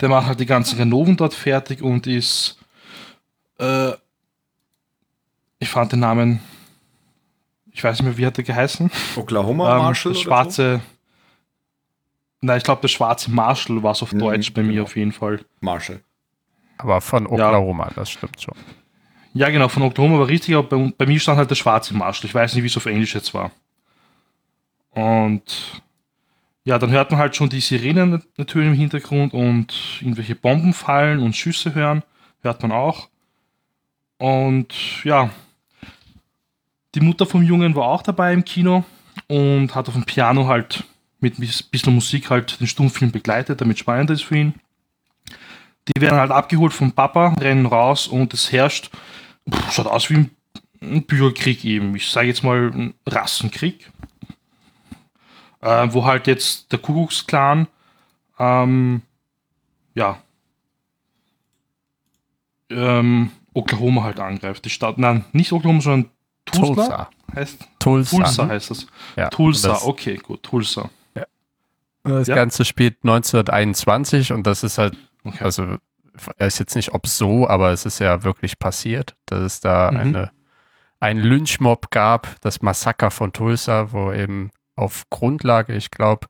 Der 0.00 0.08
macht 0.08 0.26
halt 0.26 0.40
die 0.40 0.46
ganzen 0.46 0.78
Ganoven 0.78 1.16
dort 1.16 1.34
fertig 1.34 1.80
und 1.82 2.06
ist. 2.06 2.58
Äh, 3.58 3.92
ich 5.58 5.68
fand 5.68 5.92
den 5.92 6.00
Namen. 6.00 6.40
Ich 7.72 7.82
weiß 7.82 7.98
nicht 7.98 8.06
mehr, 8.06 8.16
wie 8.18 8.26
hat 8.26 8.36
der 8.36 8.44
geheißen? 8.44 8.90
Oklahoma 9.16 9.72
Ähm, 9.76 9.82
Marshall? 9.82 10.12
das 10.12 10.20
schwarze. 10.22 10.80
Nein, 12.40 12.58
ich 12.58 12.64
glaube, 12.64 12.82
der 12.82 12.88
schwarze 12.88 13.30
Marshall 13.30 13.82
war 13.82 13.92
es 13.92 14.02
auf 14.02 14.12
Mhm, 14.12 14.18
Deutsch 14.18 14.52
bei 14.52 14.62
mir 14.62 14.72
genau. 14.72 14.84
auf 14.84 14.96
jeden 14.96 15.12
Fall. 15.12 15.38
So? 15.38 15.44
Marshall. 15.60 16.00
Aber 16.78 17.00
von 17.00 17.26
Oklahoma, 17.26 17.90
das 17.94 18.10
stimmt 18.10 18.40
schon. 18.40 18.54
Ja, 19.32 19.48
genau, 19.50 19.68
von 19.68 19.82
Oklahoma 19.82 20.18
war 20.18 20.28
richtig, 20.28 20.54
aber 20.54 20.68
bei, 20.68 20.92
bei 20.96 21.06
mir 21.06 21.18
stand 21.18 21.38
halt 21.38 21.50
der 21.50 21.54
schwarze 21.56 21.94
Marshall. 21.94 22.26
Ich 22.26 22.34
weiß 22.34 22.54
nicht, 22.54 22.62
wie 22.62 22.66
es 22.68 22.76
auf 22.76 22.86
Englisch 22.86 23.14
jetzt 23.14 23.32
war. 23.34 23.50
Und 24.90 25.82
ja, 26.64 26.78
dann 26.78 26.90
hört 26.90 27.10
man 27.10 27.18
halt 27.20 27.34
schon 27.34 27.48
die 27.48 27.60
Sirenen 27.60 28.22
natürlich 28.36 28.68
im 28.68 28.74
Hintergrund 28.74 29.34
und 29.34 29.74
irgendwelche 30.00 30.34
Bomben 30.36 30.72
fallen 30.72 31.20
und 31.20 31.34
Schüsse 31.34 31.74
hören. 31.74 32.02
Hört 32.42 32.62
man 32.62 32.72
auch. 32.72 33.08
Und 34.18 35.04
ja, 35.04 35.30
die 36.94 37.00
Mutter 37.00 37.26
vom 37.26 37.42
Jungen 37.42 37.74
war 37.74 37.86
auch 37.86 38.02
dabei 38.02 38.32
im 38.32 38.44
Kino 38.44 38.84
und 39.26 39.74
hat 39.74 39.88
auf 39.88 39.94
dem 39.94 40.04
Piano 40.04 40.46
halt 40.46 40.84
mit 41.20 41.38
ein 41.38 41.48
bisschen 41.70 41.94
Musik 41.94 42.30
halt 42.30 42.60
den 42.60 42.66
Stummfilm 42.66 43.10
begleitet, 43.10 43.60
damit 43.60 43.78
spannend 43.78 44.10
ist 44.10 44.24
für 44.24 44.36
ihn. 44.36 44.54
Die 45.88 46.00
werden 46.00 46.18
halt 46.18 46.30
abgeholt 46.30 46.72
vom 46.72 46.92
Papa, 46.92 47.34
rennen 47.40 47.66
raus 47.66 48.06
und 48.06 48.32
es 48.32 48.52
herrscht, 48.52 48.90
pff, 49.50 49.72
schaut 49.72 49.86
aus 49.86 50.10
wie 50.10 50.30
ein, 50.80 51.02
Bürgerkrieg 51.06 51.64
eben. 51.64 51.96
Ich 51.96 52.10
sage 52.10 52.28
jetzt 52.28 52.44
mal 52.44 52.70
ein 52.70 52.94
Rassenkrieg. 53.06 53.90
Äh, 55.62 55.88
wo 55.92 56.04
halt 56.04 56.26
jetzt 56.26 56.70
der 56.72 56.78
Kuckucksklan, 56.78 57.68
ähm, 58.38 59.00
ja, 59.94 60.18
ähm, 62.68 63.30
Oklahoma 63.54 64.02
halt 64.02 64.20
angreift. 64.20 64.64
Die 64.64 64.70
Stadt, 64.70 64.98
nein, 64.98 65.24
nicht 65.32 65.52
Oklahoma, 65.52 65.80
sondern 65.80 66.10
Tulsa, 66.44 66.74
Tulsa. 66.74 67.08
heißt 67.34 67.68
Tulsa. 67.78 68.16
Tulsa 68.16 68.48
heißt 68.48 68.70
das. 68.70 68.86
Ja, 69.16 69.28
Tulsa, 69.30 69.78
okay, 69.82 70.16
gut, 70.16 70.42
Tulsa. 70.42 70.90
das 72.02 72.28
ja. 72.28 72.34
Ganze 72.34 72.66
spielt 72.66 72.98
1921 73.02 74.32
und 74.32 74.46
das 74.46 74.62
ist 74.62 74.76
halt, 74.78 74.96
Okay. 75.24 75.42
also 75.42 75.76
ich 76.16 76.26
weiß 76.38 76.58
jetzt 76.58 76.76
nicht, 76.76 76.92
ob 76.92 77.06
so, 77.06 77.48
aber 77.48 77.70
es 77.72 77.86
ist 77.86 77.98
ja 77.98 78.22
wirklich 78.24 78.58
passiert, 78.58 79.16
dass 79.26 79.40
es 79.40 79.60
da 79.60 79.90
Mhm. 79.90 79.98
eine, 80.00 80.30
ein 81.00 81.18
Lynchmob 81.18 81.90
gab, 81.90 82.38
das 82.42 82.60
Massaker 82.62 83.10
von 83.10 83.32
Tulsa, 83.32 83.90
wo 83.92 84.12
eben 84.12 84.50
auf 84.76 85.04
Grundlage, 85.10 85.74
ich 85.74 85.90
glaube, 85.90 86.26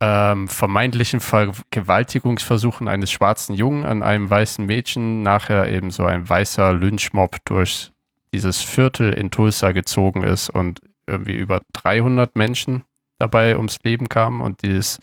ähm, 0.00 0.48
vermeintlichen 0.48 1.20
Vergewaltigungsversuchen 1.20 2.88
eines 2.88 3.10
schwarzen 3.10 3.54
Jungen 3.54 3.84
an 3.84 4.02
einem 4.02 4.30
weißen 4.30 4.64
Mädchen 4.64 5.22
nachher 5.22 5.70
eben 5.70 5.90
so 5.90 6.04
ein 6.04 6.28
weißer 6.28 6.72
Lynchmob 6.72 7.36
durch 7.44 7.92
dieses 8.32 8.62
Viertel 8.62 9.12
in 9.12 9.30
Tulsa 9.30 9.72
gezogen 9.72 10.22
ist 10.22 10.48
und 10.48 10.80
irgendwie 11.06 11.36
über 11.36 11.60
300 11.72 12.36
Menschen 12.36 12.84
dabei 13.18 13.56
ums 13.56 13.78
Leben 13.82 14.08
kamen 14.08 14.40
und 14.40 14.62
dieses 14.62 15.00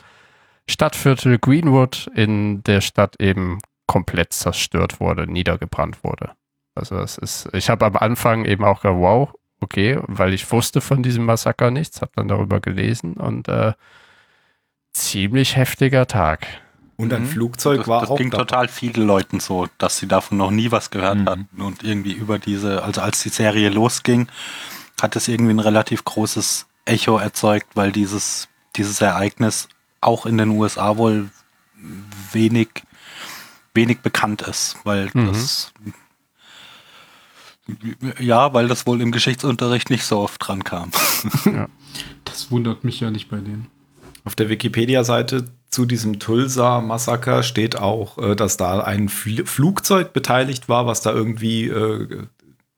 Stadtviertel 0.69 1.37
Greenwood 1.37 2.09
in 2.15 2.63
der 2.63 2.81
Stadt 2.81 3.21
eben 3.21 3.59
komplett 3.85 4.33
zerstört 4.33 4.99
wurde, 4.99 5.31
niedergebrannt 5.31 6.03
wurde. 6.03 6.31
Also 6.75 6.97
es 6.97 7.17
ist, 7.17 7.49
ich 7.53 7.69
habe 7.69 7.85
am 7.85 7.95
Anfang 7.97 8.45
eben 8.45 8.63
auch 8.63 8.81
gedacht, 8.81 8.99
wow, 8.99 9.33
okay, 9.61 9.99
weil 10.07 10.33
ich 10.33 10.51
wusste 10.51 10.81
von 10.81 11.03
diesem 11.03 11.25
Massaker 11.25 11.71
nichts, 11.71 12.01
habe 12.01 12.11
dann 12.15 12.27
darüber 12.27 12.59
gelesen 12.59 13.13
und 13.13 13.47
äh, 13.47 13.73
ziemlich 14.93 15.55
heftiger 15.55 16.07
Tag. 16.07 16.47
Und 16.95 17.13
ein 17.13 17.23
Mhm. 17.23 17.27
Flugzeug 17.27 17.79
das, 17.79 17.87
war 17.87 18.01
das 18.01 18.09
auch 18.09 18.17
ging 18.17 18.31
da. 18.31 18.37
total 18.39 18.67
vielen 18.67 19.05
Leuten 19.05 19.39
so, 19.39 19.67
dass 19.77 19.97
sie 19.97 20.07
davon 20.07 20.37
noch 20.39 20.49
nie 20.49 20.71
was 20.71 20.89
gehört 20.89 21.19
Mhm. 21.19 21.29
hatten. 21.29 21.61
Und 21.61 21.83
irgendwie 21.83 22.13
über 22.13 22.39
diese, 22.39 22.83
also 22.83 23.01
als 23.01 23.21
die 23.21 23.29
Serie 23.29 23.69
losging, 23.69 24.27
hat 24.99 25.15
es 25.15 25.27
irgendwie 25.27 25.53
ein 25.53 25.59
relativ 25.59 26.03
großes 26.05 26.65
Echo 26.85 27.17
erzeugt, 27.19 27.67
weil 27.75 27.91
dieses, 27.91 28.47
dieses 28.75 28.99
Ereignis 29.01 29.69
auch 30.01 30.25
in 30.25 30.37
den 30.39 30.49
USA 30.49 30.97
wohl 30.97 31.29
wenig, 32.31 32.69
wenig 33.75 33.99
bekannt 33.99 34.41
ist, 34.41 34.77
weil 34.83 35.11
Mhm. 35.13 35.27
das 35.27 35.71
ja, 38.19 38.53
weil 38.53 38.67
das 38.69 38.87
wohl 38.87 39.01
im 39.01 39.11
Geschichtsunterricht 39.11 39.89
nicht 39.89 40.05
so 40.05 40.19
oft 40.19 40.45
dran 40.47 40.63
kam. 40.63 40.91
Das 42.25 42.51
wundert 42.51 42.83
mich 42.83 42.99
ja 42.99 43.09
nicht 43.09 43.29
bei 43.29 43.37
denen. 43.37 43.67
Auf 44.27 44.35
der 44.35 44.49
Wikipedia-Seite 44.49 45.45
zu 45.69 45.85
diesem 45.85 46.19
Tulsa-Massaker 46.19 47.43
steht 47.43 47.77
auch, 47.77 48.17
äh, 48.17 48.35
dass 48.35 48.57
da 48.57 48.81
ein 48.81 49.07
Fl 49.07 49.45
Flugzeug 49.45 50.11
beteiligt 50.11 50.67
war, 50.67 50.85
was 50.85 50.99
da 50.99 51.13
irgendwie 51.13 51.67
äh, 51.67 52.25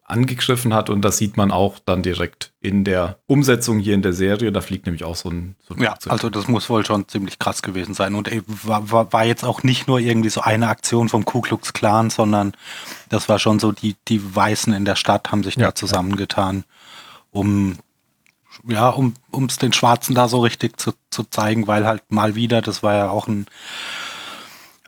angegriffen 0.04 0.76
hat. 0.76 0.92
Und 0.92 1.02
das 1.02 1.18
sieht 1.18 1.38
man 1.38 1.50
auch 1.50 1.80
dann 1.84 2.04
direkt 2.04 2.52
in 2.62 2.84
der 2.84 3.18
Umsetzung 3.26 3.80
hier 3.80 3.96
in 3.96 4.04
der 4.04 4.14
Serie. 4.14 4.52
Da 4.52 4.62
fliegt 4.62 4.86
nämlich 4.86 5.04
auch 5.04 5.16
so 5.16 5.30
ein, 5.32 5.56
so 5.68 5.74
ein 5.74 5.82
Ja, 5.82 5.92
Flugzeug. 5.94 6.12
also 6.14 6.30
das 6.30 6.48
muss 6.48 6.70
wohl 6.70 6.86
schon 6.86 7.08
ziemlich 7.08 7.40
krass 7.40 7.64
gewesen 7.64 7.96
sein. 7.96 8.14
Und 8.14 8.30
war, 8.46 8.92
war, 8.92 9.12
war 9.12 9.26
jetzt 9.26 9.44
auch 9.44 9.64
nicht 9.64 9.88
nur 9.88 9.98
irgendwie 10.00 10.30
so 10.30 10.42
eine 10.42 10.68
Aktion 10.68 11.10
vom 11.10 11.26
Ku 11.26 11.42
Klux 11.42 11.74
Klan, 11.74 12.12
sondern 12.12 12.54
das 13.10 13.28
war 13.28 13.40
schon 13.40 13.58
so, 13.58 13.72
die, 13.72 13.96
die 14.08 14.36
Weißen 14.36 14.72
in 14.72 14.86
der 14.86 14.96
Stadt 14.96 15.32
haben 15.32 15.42
sich 15.42 15.56
Ja, 15.56 15.70
da 15.70 15.76
zusammengetan, 15.76 16.64
um 17.32 17.78
ja, 18.68 18.90
um 18.90 19.14
es 19.48 19.58
den 19.58 19.74
Schwarzen 19.74 20.16
da 20.16 20.28
so 20.28 20.40
richtig 20.40 20.80
zu, 20.80 20.94
zu 21.10 21.24
zeigen, 21.24 21.68
weil 21.68 21.86
halt 21.86 22.04
mal 22.12 22.36
wieder, 22.36 22.62
das 22.62 22.84
war 22.84 22.96
ja 22.96 23.10
auch 23.10 23.28
ein, 23.28 23.46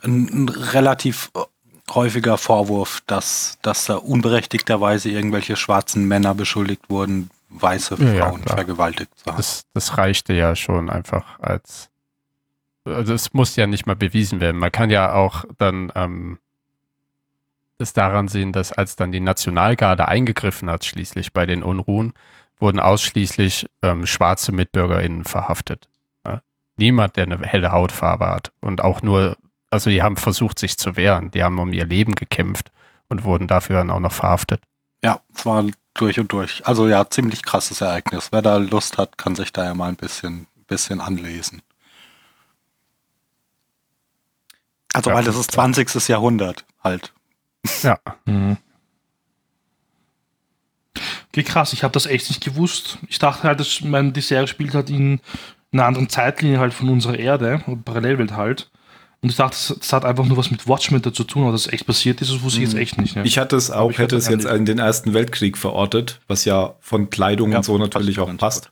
ein, 0.03 0.45
ein 0.45 0.49
relativ 0.49 1.31
häufiger 1.89 2.37
Vorwurf, 2.37 3.01
dass, 3.07 3.57
dass 3.61 3.85
da 3.85 3.95
unberechtigterweise 3.95 5.09
irgendwelche 5.09 5.55
schwarzen 5.55 6.07
Männer 6.07 6.33
beschuldigt 6.35 6.89
wurden, 6.89 7.29
weiße 7.49 7.95
Ja, 7.99 8.13
ja, 8.13 8.25
Frauen 8.25 8.41
klar. 8.41 8.57
vergewaltigt 8.57 9.11
zu 9.17 9.25
haben. 9.25 9.37
Das, 9.37 9.65
das 9.73 9.97
reichte 9.97 10.33
ja 10.33 10.55
schon 10.55 10.89
einfach 10.89 11.39
als. 11.39 11.89
Also 12.83 13.13
es 13.13 13.33
muss 13.33 13.55
ja 13.55 13.67
nicht 13.67 13.85
mal 13.85 13.95
bewiesen 13.95 14.39
werden. 14.39 14.57
Man 14.57 14.71
kann 14.71 14.89
ja 14.89 15.13
auch 15.13 15.45
dann 15.59 15.91
ähm, 15.93 16.39
das 17.77 17.93
daran 17.93 18.27
sehen, 18.27 18.53
dass 18.53 18.71
als 18.71 18.95
dann 18.95 19.11
die 19.11 19.19
Nationalgarde 19.19 20.07
eingegriffen 20.07 20.69
hat, 20.69 20.85
schließlich 20.85 21.33
bei 21.33 21.45
den 21.45 21.61
Unruhen, 21.61 22.13
wurden 22.61 22.79
ausschließlich 22.79 23.67
ähm, 23.81 24.05
schwarze 24.05 24.51
MitbürgerInnen 24.51 25.25
verhaftet. 25.25 25.89
Ja? 26.25 26.41
Niemand, 26.77 27.15
der 27.15 27.25
eine 27.25 27.39
helle 27.39 27.71
Hautfarbe 27.71 28.27
hat. 28.27 28.51
Und 28.61 28.81
auch 28.81 29.01
nur, 29.01 29.37
also 29.69 29.89
die 29.89 30.03
haben 30.03 30.15
versucht, 30.17 30.59
sich 30.59 30.77
zu 30.77 30.95
wehren. 30.95 31.31
Die 31.31 31.43
haben 31.43 31.59
um 31.59 31.73
ihr 31.73 31.85
Leben 31.85 32.15
gekämpft 32.15 32.71
und 33.09 33.23
wurden 33.23 33.47
dafür 33.47 33.77
dann 33.77 33.89
auch 33.89 33.99
noch 33.99 34.13
verhaftet. 34.13 34.61
Ja, 35.03 35.21
es 35.35 35.45
war 35.45 35.65
durch 35.95 36.19
und 36.19 36.31
durch. 36.31 36.65
Also 36.65 36.87
ja, 36.87 37.09
ziemlich 37.09 37.43
krasses 37.43 37.81
Ereignis. 37.81 38.29
Wer 38.31 38.41
da 38.41 38.57
Lust 38.57 38.97
hat, 38.97 39.17
kann 39.17 39.35
sich 39.35 39.51
da 39.51 39.65
ja 39.65 39.73
mal 39.73 39.89
ein 39.89 39.95
bisschen, 39.95 40.47
bisschen 40.67 41.01
anlesen. 41.01 41.61
Also, 44.93 45.09
Ja, 45.09 45.15
weil 45.15 45.23
das 45.23 45.35
ist 45.35 45.51
20. 45.51 46.07
Jahrhundert 46.07 46.65
halt. 46.83 47.13
Ja, 47.81 47.97
Mhm. 48.25 48.57
Okay, 51.31 51.43
krass, 51.43 51.71
ich 51.71 51.83
habe 51.83 51.93
das 51.93 52.07
echt 52.07 52.29
nicht 52.29 52.43
gewusst. 52.43 52.97
Ich 53.07 53.17
dachte 53.17 53.43
halt, 53.43 53.59
dass 53.61 53.81
mein, 53.81 54.11
die 54.11 54.21
Serie 54.21 54.47
spielt 54.47 54.73
halt 54.73 54.89
in 54.89 55.21
einer 55.71 55.85
anderen 55.85 56.09
Zeitlinie 56.09 56.59
halt 56.59 56.73
von 56.73 56.89
unserer 56.89 57.17
Erde, 57.17 57.63
Parallelwelt 57.85 58.33
halt. 58.33 58.69
Und 59.21 59.29
ich 59.29 59.37
dachte, 59.37 59.55
das, 59.55 59.77
das, 59.79 59.93
hat 59.93 60.03
einfach 60.03 60.25
nur 60.25 60.35
was 60.35 60.51
mit 60.51 60.67
Watchmen 60.67 61.01
zu 61.01 61.23
tun, 61.23 61.43
aber 61.43 61.51
dass 61.51 61.67
es 61.67 61.73
echt 61.73 61.85
passiert 61.85 62.21
ist, 62.21 62.31
das 62.31 62.41
wusste 62.41 62.59
ich 62.59 62.65
jetzt 62.65 62.77
echt 62.77 62.97
nicht. 62.99 63.15
Ne? 63.15 63.23
Ich 63.23 63.37
hatte 63.37 63.55
es 63.55 63.69
auch, 63.69 63.97
hätte 63.97 64.15
es 64.15 64.27
jetzt 64.27 64.45
in 64.45 64.65
den 64.65 64.79
Ersten 64.79 65.13
Weltkrieg 65.13 65.57
verortet, 65.57 66.19
was 66.27 66.43
ja 66.43 66.75
von 66.79 67.09
Kleidung 67.09 67.51
ja, 67.51 67.57
und 67.57 67.63
so 67.63 67.77
natürlich 67.77 68.19
auch 68.19 68.35
passt. 68.37 68.71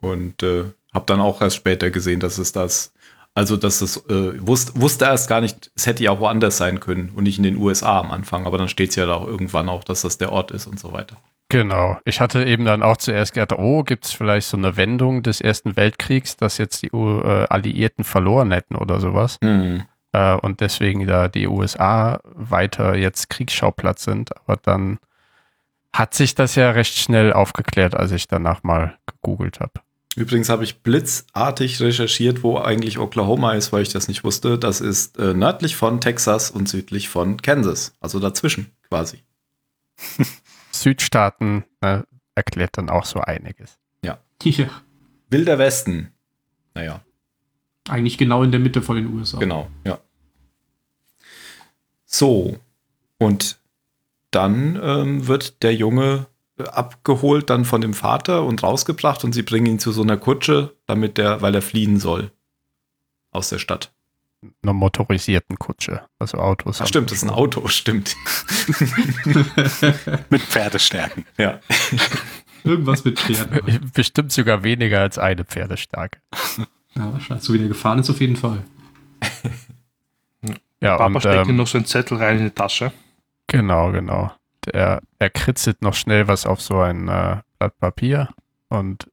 Und 0.00 0.42
äh, 0.42 0.64
habe 0.92 1.06
dann 1.06 1.20
auch 1.20 1.40
erst 1.40 1.56
später 1.56 1.90
gesehen, 1.90 2.20
dass 2.20 2.36
es 2.36 2.52
das, 2.52 2.92
also 3.32 3.56
dass 3.56 3.80
es, 3.80 3.96
äh, 4.08 4.46
wusste, 4.46 4.72
wusste 4.78 5.04
erst 5.06 5.28
gar 5.28 5.40
nicht, 5.40 5.70
es 5.76 5.86
hätte 5.86 6.02
ja 6.02 6.10
auch 6.10 6.20
woanders 6.20 6.56
sein 6.56 6.80
können 6.80 7.12
und 7.14 7.22
nicht 7.22 7.38
in 7.38 7.44
den 7.44 7.56
USA 7.56 8.00
am 8.00 8.10
Anfang, 8.10 8.46
aber 8.46 8.58
dann 8.58 8.68
steht 8.68 8.90
es 8.90 8.96
ja 8.96 9.06
da 9.06 9.14
auch 9.14 9.26
irgendwann 9.26 9.68
auch, 9.68 9.84
dass 9.84 10.02
das 10.02 10.18
der 10.18 10.32
Ort 10.32 10.50
ist 10.50 10.66
und 10.66 10.80
so 10.80 10.92
weiter. 10.92 11.16
Genau. 11.54 12.00
Ich 12.04 12.20
hatte 12.20 12.44
eben 12.44 12.64
dann 12.64 12.82
auch 12.82 12.96
zuerst 12.96 13.32
gedacht, 13.32 13.56
oh, 13.56 13.84
gibt 13.84 14.06
es 14.06 14.10
vielleicht 14.10 14.48
so 14.48 14.56
eine 14.56 14.76
Wendung 14.76 15.22
des 15.22 15.40
Ersten 15.40 15.76
Weltkriegs, 15.76 16.36
dass 16.36 16.58
jetzt 16.58 16.82
die 16.82 16.88
äh, 16.88 17.46
Alliierten 17.48 18.02
verloren 18.02 18.50
hätten 18.50 18.74
oder 18.74 18.98
sowas. 18.98 19.38
Mhm. 19.40 19.84
Äh, 20.10 20.34
und 20.34 20.60
deswegen 20.60 21.06
da 21.06 21.28
die 21.28 21.46
USA 21.46 22.18
weiter 22.24 22.96
jetzt 22.96 23.30
Kriegsschauplatz 23.30 24.02
sind. 24.02 24.36
Aber 24.36 24.56
dann 24.56 24.98
hat 25.92 26.14
sich 26.14 26.34
das 26.34 26.56
ja 26.56 26.72
recht 26.72 26.98
schnell 26.98 27.32
aufgeklärt, 27.32 27.94
als 27.94 28.10
ich 28.10 28.26
danach 28.26 28.64
mal 28.64 28.98
gegoogelt 29.06 29.60
habe. 29.60 29.74
Übrigens 30.16 30.48
habe 30.48 30.64
ich 30.64 30.82
blitzartig 30.82 31.80
recherchiert, 31.80 32.42
wo 32.42 32.58
eigentlich 32.58 32.98
Oklahoma 32.98 33.52
ist, 33.52 33.72
weil 33.72 33.82
ich 33.82 33.90
das 33.90 34.08
nicht 34.08 34.24
wusste. 34.24 34.58
Das 34.58 34.80
ist 34.80 35.20
äh, 35.20 35.34
nördlich 35.34 35.76
von 35.76 36.00
Texas 36.00 36.50
und 36.50 36.68
südlich 36.68 37.08
von 37.08 37.40
Kansas. 37.40 37.94
Also 38.00 38.18
dazwischen 38.18 38.72
quasi. 38.88 39.22
Südstaaten 40.82 41.64
ne, 41.80 42.06
erklärt 42.34 42.76
dann 42.76 42.90
auch 42.90 43.04
so 43.04 43.20
einiges. 43.20 43.78
Ja. 44.02 44.18
ja. 44.42 44.68
Wilder 45.30 45.58
Westen. 45.58 46.12
Naja. 46.74 47.00
Eigentlich 47.88 48.18
genau 48.18 48.42
in 48.42 48.50
der 48.50 48.60
Mitte 48.60 48.82
von 48.82 48.96
den 48.96 49.06
USA. 49.14 49.38
Genau, 49.38 49.68
ja. 49.84 49.98
So. 52.04 52.58
Und 53.18 53.58
dann 54.30 54.78
ähm, 54.82 55.26
wird 55.26 55.62
der 55.62 55.74
Junge 55.74 56.26
abgeholt 56.58 57.50
dann 57.50 57.64
von 57.64 57.80
dem 57.80 57.94
Vater 57.94 58.44
und 58.44 58.62
rausgebracht 58.62 59.24
und 59.24 59.32
sie 59.32 59.42
bringen 59.42 59.66
ihn 59.66 59.78
zu 59.78 59.92
so 59.92 60.02
einer 60.02 60.16
Kutsche, 60.16 60.76
damit 60.86 61.18
der, 61.18 61.42
weil 61.42 61.54
er 61.54 61.62
fliehen 61.62 61.98
soll 61.98 62.30
aus 63.30 63.48
der 63.48 63.58
Stadt 63.58 63.93
einer 64.62 64.72
motorisierten 64.72 65.58
Kutsche. 65.58 66.02
Also 66.18 66.38
Autos. 66.38 66.80
Ach, 66.80 66.86
stimmt, 66.86 67.10
das 67.10 67.18
ist 67.18 67.24
ein 67.24 67.30
Auto, 67.30 67.66
stimmt. 67.68 68.16
mit 70.30 70.42
Pferdestärken. 70.42 71.26
Ja. 71.38 71.60
Irgendwas 72.64 73.04
mit 73.04 73.20
Pferden. 73.20 73.90
Bestimmt 73.92 74.32
sogar 74.32 74.64
weniger 74.64 75.00
als 75.00 75.18
eine 75.18 75.44
Pferdestärke. 75.44 76.18
Ja, 76.94 77.12
wahrscheinlich. 77.12 77.44
So 77.44 77.52
wie 77.52 77.58
der 77.58 77.68
gefahren 77.68 77.98
ist, 77.98 78.08
auf 78.08 78.20
jeden 78.20 78.36
Fall. 78.36 78.64
ja, 80.80 80.96
Papa 80.96 81.06
und, 81.06 81.20
steckt 81.20 81.48
ähm, 81.48 81.56
noch 81.56 81.66
so 81.66 81.76
einen 81.76 81.84
Zettel 81.84 82.16
rein 82.16 82.38
in 82.38 82.44
die 82.44 82.50
Tasche. 82.50 82.92
Genau, 83.48 83.92
genau. 83.92 84.32
Der, 84.64 85.02
er 85.18 85.30
kritzelt 85.30 85.82
noch 85.82 85.92
schnell 85.92 86.26
was 86.26 86.46
auf 86.46 86.62
so 86.62 86.80
ein 86.80 87.08
äh, 87.08 87.42
Blatt 87.58 87.78
Papier 87.78 88.30
und 88.68 89.10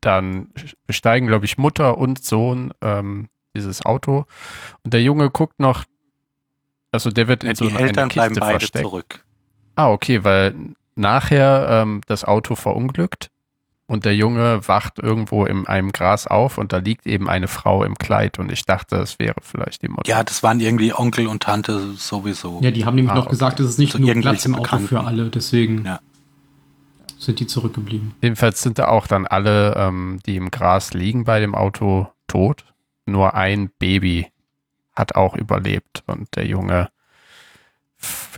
dann 0.00 0.48
besteigen, 0.86 1.28
glaube 1.28 1.44
ich, 1.44 1.56
Mutter 1.56 1.98
und 1.98 2.22
Sohn 2.22 2.72
ähm, 2.82 3.28
dieses 3.54 3.84
Auto. 3.84 4.26
Und 4.82 4.94
der 4.94 5.02
Junge 5.02 5.30
guckt 5.30 5.60
noch, 5.60 5.84
also 6.92 7.10
der 7.10 7.28
wird 7.28 7.42
in 7.42 7.50
ja, 7.50 7.56
so 7.56 7.68
die 7.68 7.74
Eltern 7.74 8.08
Kiste 8.08 8.20
bleiben 8.20 8.34
beide 8.38 8.58
versteckt. 8.60 8.84
zurück. 8.84 9.24
Ah, 9.74 9.90
okay, 9.90 10.22
weil 10.22 10.54
nachher 10.94 11.66
ähm, 11.68 12.02
das 12.06 12.24
Auto 12.24 12.54
verunglückt 12.54 13.30
und 13.86 14.04
der 14.04 14.14
Junge 14.14 14.66
wacht 14.68 14.98
irgendwo 14.98 15.44
in 15.44 15.66
einem 15.66 15.90
Gras 15.90 16.26
auf 16.26 16.56
und 16.56 16.72
da 16.72 16.78
liegt 16.78 17.06
eben 17.06 17.28
eine 17.28 17.48
Frau 17.48 17.82
im 17.84 17.96
Kleid 17.96 18.38
und 18.38 18.50
ich 18.52 18.64
dachte, 18.64 18.96
das 18.96 19.18
wäre 19.18 19.34
vielleicht 19.42 19.82
die 19.82 19.88
Mutter. 19.88 20.08
Ja, 20.08 20.22
das 20.22 20.42
waren 20.42 20.60
irgendwie 20.60 20.94
Onkel 20.94 21.26
und 21.26 21.42
Tante 21.42 21.94
sowieso. 21.96 22.60
Ja, 22.62 22.70
die 22.70 22.84
haben 22.84 22.94
nämlich 22.94 23.12
ah, 23.12 23.16
noch 23.16 23.24
okay. 23.24 23.32
gesagt, 23.32 23.60
es 23.60 23.70
ist 23.70 23.78
nicht 23.78 23.94
also 23.94 24.06
nur 24.06 24.14
Platz 24.20 24.46
im 24.46 24.54
Auto 24.54 24.78
für 24.78 25.00
alle, 25.00 25.28
deswegen 25.30 25.84
ja. 25.84 25.98
sind 27.18 27.40
die 27.40 27.46
zurückgeblieben. 27.46 28.14
Jedenfalls 28.22 28.62
sind 28.62 28.78
da 28.78 28.86
auch 28.88 29.06
dann 29.06 29.26
alle, 29.26 29.74
ähm, 29.76 30.20
die 30.26 30.36
im 30.36 30.50
Gras 30.50 30.94
liegen 30.94 31.24
bei 31.24 31.40
dem 31.40 31.54
Auto, 31.54 32.08
tot 32.28 32.64
nur 33.06 33.34
ein 33.34 33.70
Baby 33.78 34.30
hat 34.94 35.14
auch 35.14 35.36
überlebt 35.36 36.02
und 36.06 36.34
der 36.36 36.46
Junge 36.46 36.90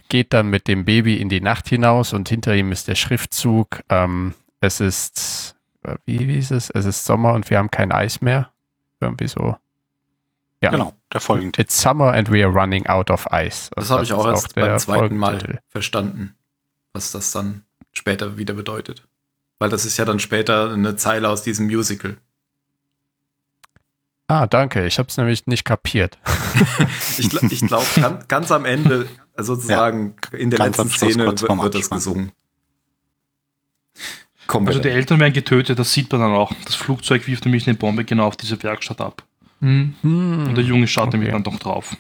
geht 0.09 0.33
dann 0.33 0.49
mit 0.49 0.69
dem 0.69 0.85
Baby 0.85 1.17
in 1.17 1.29
die 1.29 1.41
Nacht 1.41 1.69
hinaus 1.69 2.13
und 2.13 2.29
hinter 2.29 2.55
ihm 2.55 2.73
ist 2.73 2.89
der 2.89 2.95
Schriftzug, 2.95 3.83
ähm, 3.89 4.35
es 4.61 4.81
ist, 4.81 5.57
äh, 5.83 5.97
wie 6.05 6.19
hieß 6.19 6.53
es, 6.53 6.71
es 6.71 6.85
ist 6.85 7.05
Sommer 7.05 7.33
und 7.33 7.51
wir 7.51 7.59
haben 7.59 7.71
kein 7.71 7.93
Eis 7.93 8.21
mehr. 8.21 8.51
Irgendwie 9.01 9.29
so. 9.29 9.57
Ja. 10.63 10.71
Genau, 10.71 10.95
der 11.13 11.21
folgende. 11.21 11.61
It's 11.61 11.81
summer 11.81 12.13
and 12.13 12.31
we 12.31 12.43
are 12.43 12.53
running 12.53 12.87
out 12.87 13.11
of 13.11 13.27
ice. 13.31 13.71
Also 13.77 13.89
das 13.89 13.91
habe 13.91 14.05
ich 14.05 14.13
auch 14.13 14.27
erst 14.27 14.55
beim 14.55 14.79
zweiten 14.79 15.17
Mal 15.17 15.61
verstanden, 15.69 16.35
was 16.93 17.13
das 17.13 17.31
dann 17.33 17.65
später 17.93 18.39
wieder 18.39 18.55
bedeutet. 18.55 19.07
Weil 19.59 19.71
das 19.71 19.85
ist 19.85 19.97
ja 19.97 20.05
dann 20.05 20.19
später 20.19 20.73
eine 20.73 20.97
Zeile 20.97 21.29
aus 21.29 21.43
diesem 21.43 21.67
Musical. 21.67 22.17
Ah, 24.29 24.47
danke. 24.47 24.87
Ich 24.87 24.99
habe 24.99 25.09
es 25.09 25.17
nämlich 25.17 25.47
nicht 25.47 25.65
kapiert. 25.65 26.19
ich 27.19 27.33
ich 27.43 27.67
glaube, 27.67 27.87
ganz, 27.95 28.29
ganz, 28.29 28.53
am 28.53 28.65
Ende, 28.65 29.09
also 29.37 29.55
sozusagen 29.55 30.17
ja, 30.33 30.39
in 30.39 30.51
der 30.51 30.59
letzten 30.59 30.89
Szene, 30.89 31.27
wird, 31.27 31.43
wird 31.43 31.75
das 31.75 31.91
gesungen. 31.91 32.33
Kommen 34.47 34.69
also 34.69 34.81
die 34.81 34.89
Eltern 34.89 35.19
werden 35.19 35.33
getötet, 35.33 35.79
das 35.79 35.93
sieht 35.93 36.11
man 36.13 36.21
dann 36.21 36.33
auch. 36.33 36.53
Das 36.65 36.75
Flugzeug 36.75 37.27
wirft 37.27 37.45
nämlich 37.45 37.67
eine 37.67 37.77
Bombe 37.77 38.05
genau 38.05 38.27
auf 38.27 38.37
diese 38.37 38.63
Werkstatt 38.63 39.01
ab. 39.01 39.25
Mhm. 39.61 39.95
Und 40.03 40.55
der 40.55 40.65
Junge 40.65 40.87
schaut 40.87 41.09
okay. 41.09 41.17
nämlich 41.17 41.33
dann 41.33 41.43
doch 41.43 41.59
drauf. 41.59 41.97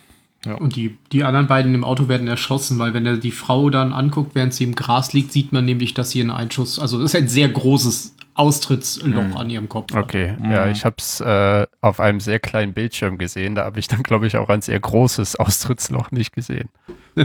Ja. 0.47 0.55
Und 0.55 0.77
die, 0.77 0.97
die 1.13 1.25
anderen 1.25 1.47
beiden 1.47 1.75
im 1.75 1.85
Auto 1.85 2.09
werden 2.09 2.29
erschossen, 2.29 2.79
weil 2.79 2.95
wenn 2.95 3.05
er 3.05 3.17
die 3.17 3.33
Frau 3.33 3.69
dann 3.71 3.93
anguckt, 3.93 4.35
während 4.35 4.55
sie 4.55 4.65
im 4.65 4.75
Gras 4.75 5.13
liegt, 5.13 5.33
sieht 5.33 5.53
man 5.53 5.65
nämlich, 5.65 5.95
dass 5.95 6.11
sie 6.11 6.21
einen 6.21 6.31
Einschuss, 6.31 6.79
also 6.79 6.99
das 6.99 7.13
ist 7.13 7.21
ein 7.21 7.29
sehr 7.29 7.49
großes 7.49 8.15
Austrittsloch 8.35 9.25
mhm. 9.25 9.37
an 9.37 9.51
ihrem 9.51 9.69
Kopf. 9.69 9.95
Okay, 9.95 10.37
mhm. 10.39 10.51
ja, 10.51 10.69
ich 10.69 10.85
habe 10.85 10.97
es 10.99 11.21
äh, 11.21 11.67
auf 11.81 12.01
einem 12.01 12.21
sehr 12.21 12.39
kleinen 12.39 12.75
Bildschirm 12.75 13.19
gesehen. 13.19 13.55
Da 13.55 13.65
habe 13.65 13.79
ich 13.79 13.89
dann, 13.89 14.03
glaube 14.03 14.27
ich, 14.27 14.37
auch 14.37 14.49
ein 14.49 14.63
sehr 14.63 14.79
großes 14.79 15.37
Austrittsloch 15.37 16.11
nicht 16.11 16.33
gesehen. 16.33 16.69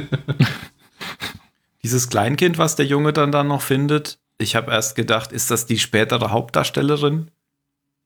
Dieses 1.84 2.10
Kleinkind, 2.10 2.58
was 2.58 2.76
der 2.76 2.86
Junge 2.86 3.12
dann 3.12 3.32
dann 3.32 3.48
noch 3.48 3.62
findet, 3.62 4.20
ich 4.38 4.56
habe 4.56 4.72
erst 4.72 4.96
gedacht, 4.96 5.32
ist 5.32 5.52
das 5.52 5.66
die 5.66 5.80
spätere 5.80 6.32
Hauptdarstellerin? 6.32 7.30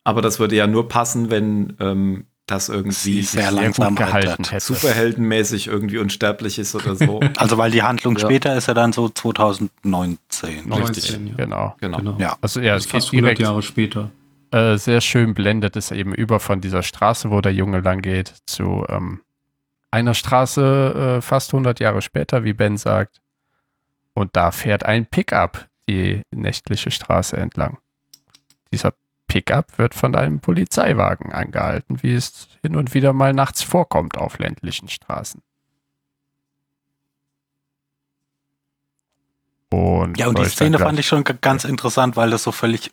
Aber 0.04 0.22
das 0.22 0.40
würde 0.40 0.56
ja 0.56 0.68
nur 0.68 0.88
passen, 0.88 1.30
wenn 1.30 1.76
ähm, 1.80 2.26
das 2.46 2.70
irgendwie 2.70 3.22
sehr 3.24 3.52
langsam 3.52 3.96
gehalten 3.96 4.44
hätte. 4.44 4.64
Superheldenmäßig 4.64 5.68
irgendwie 5.68 5.98
unsterblich 5.98 6.60
ist 6.60 6.76
oder 6.76 6.96
so. 6.96 7.20
Also 7.38 7.58
weil 7.58 7.72
die 7.72 7.84
Handlung 7.84 8.16
ja. 8.18 8.22
später 8.22 8.56
ist 8.56 8.68
ja 8.68 8.74
dann 8.74 8.94
so 8.94 9.10
2019. 9.10 10.68
19, 10.68 10.72
Richtig, 10.74 11.12
ja. 11.12 11.18
genau. 11.36 11.76
genau. 11.80 11.98
genau. 11.98 12.18
Ja. 12.20 12.38
Also 12.42 12.60
ja, 12.60 12.76
es 12.76 12.86
fast 12.86 13.12
100 13.12 13.40
Jahre 13.40 13.62
später. 13.62 14.12
Äh, 14.52 14.78
sehr 14.78 15.02
schön 15.02 15.34
blendet 15.34 15.76
es 15.76 15.92
eben 15.92 16.14
über 16.14 16.40
von 16.40 16.62
dieser 16.62 16.84
Straße, 16.84 17.32
wo 17.32 17.42
der 17.42 17.54
Junge 17.54 17.82
lang 17.82 18.02
geht, 18.02 18.34
zu 18.46 18.86
ähm, 18.90 19.22
einer 19.92 20.14
Straße 20.14 21.18
äh, 21.18 21.22
fast 21.22 21.54
100 21.54 21.80
Jahre 21.80 22.02
später, 22.02 22.44
wie 22.44 22.54
Ben 22.54 22.78
sagt. 22.78 23.22
Und 24.14 24.36
da 24.36 24.52
fährt 24.52 24.86
ein 24.86 25.06
Pickup 25.06 25.68
die 25.90 26.22
nächtliche 26.32 26.92
Straße 26.92 27.38
entlang. 27.38 27.78
Dieser 28.72 28.94
Pickup 29.36 29.78
wird 29.78 29.94
von 29.94 30.16
einem 30.16 30.40
Polizeiwagen 30.40 31.34
angehalten, 31.34 32.02
wie 32.02 32.14
es 32.14 32.48
hin 32.62 32.78
und 32.78 32.94
wieder 32.94 33.12
mal 33.12 33.34
nachts 33.34 33.64
vorkommt 33.64 34.18
auf 34.18 34.40
ländlichen 34.40 34.88
Straßen. 34.88 35.42
Und 39.72 40.18
ja, 40.18 40.28
und 40.28 40.40
die 40.40 40.46
Szene 40.46 40.80
fand 40.80 40.98
ich 41.00 41.08
schon 41.08 41.26
ganz 41.26 41.66
interessant, 41.66 42.16
weil 42.16 42.30
das 42.30 42.44
so 42.44 42.54
völlig 42.54 42.92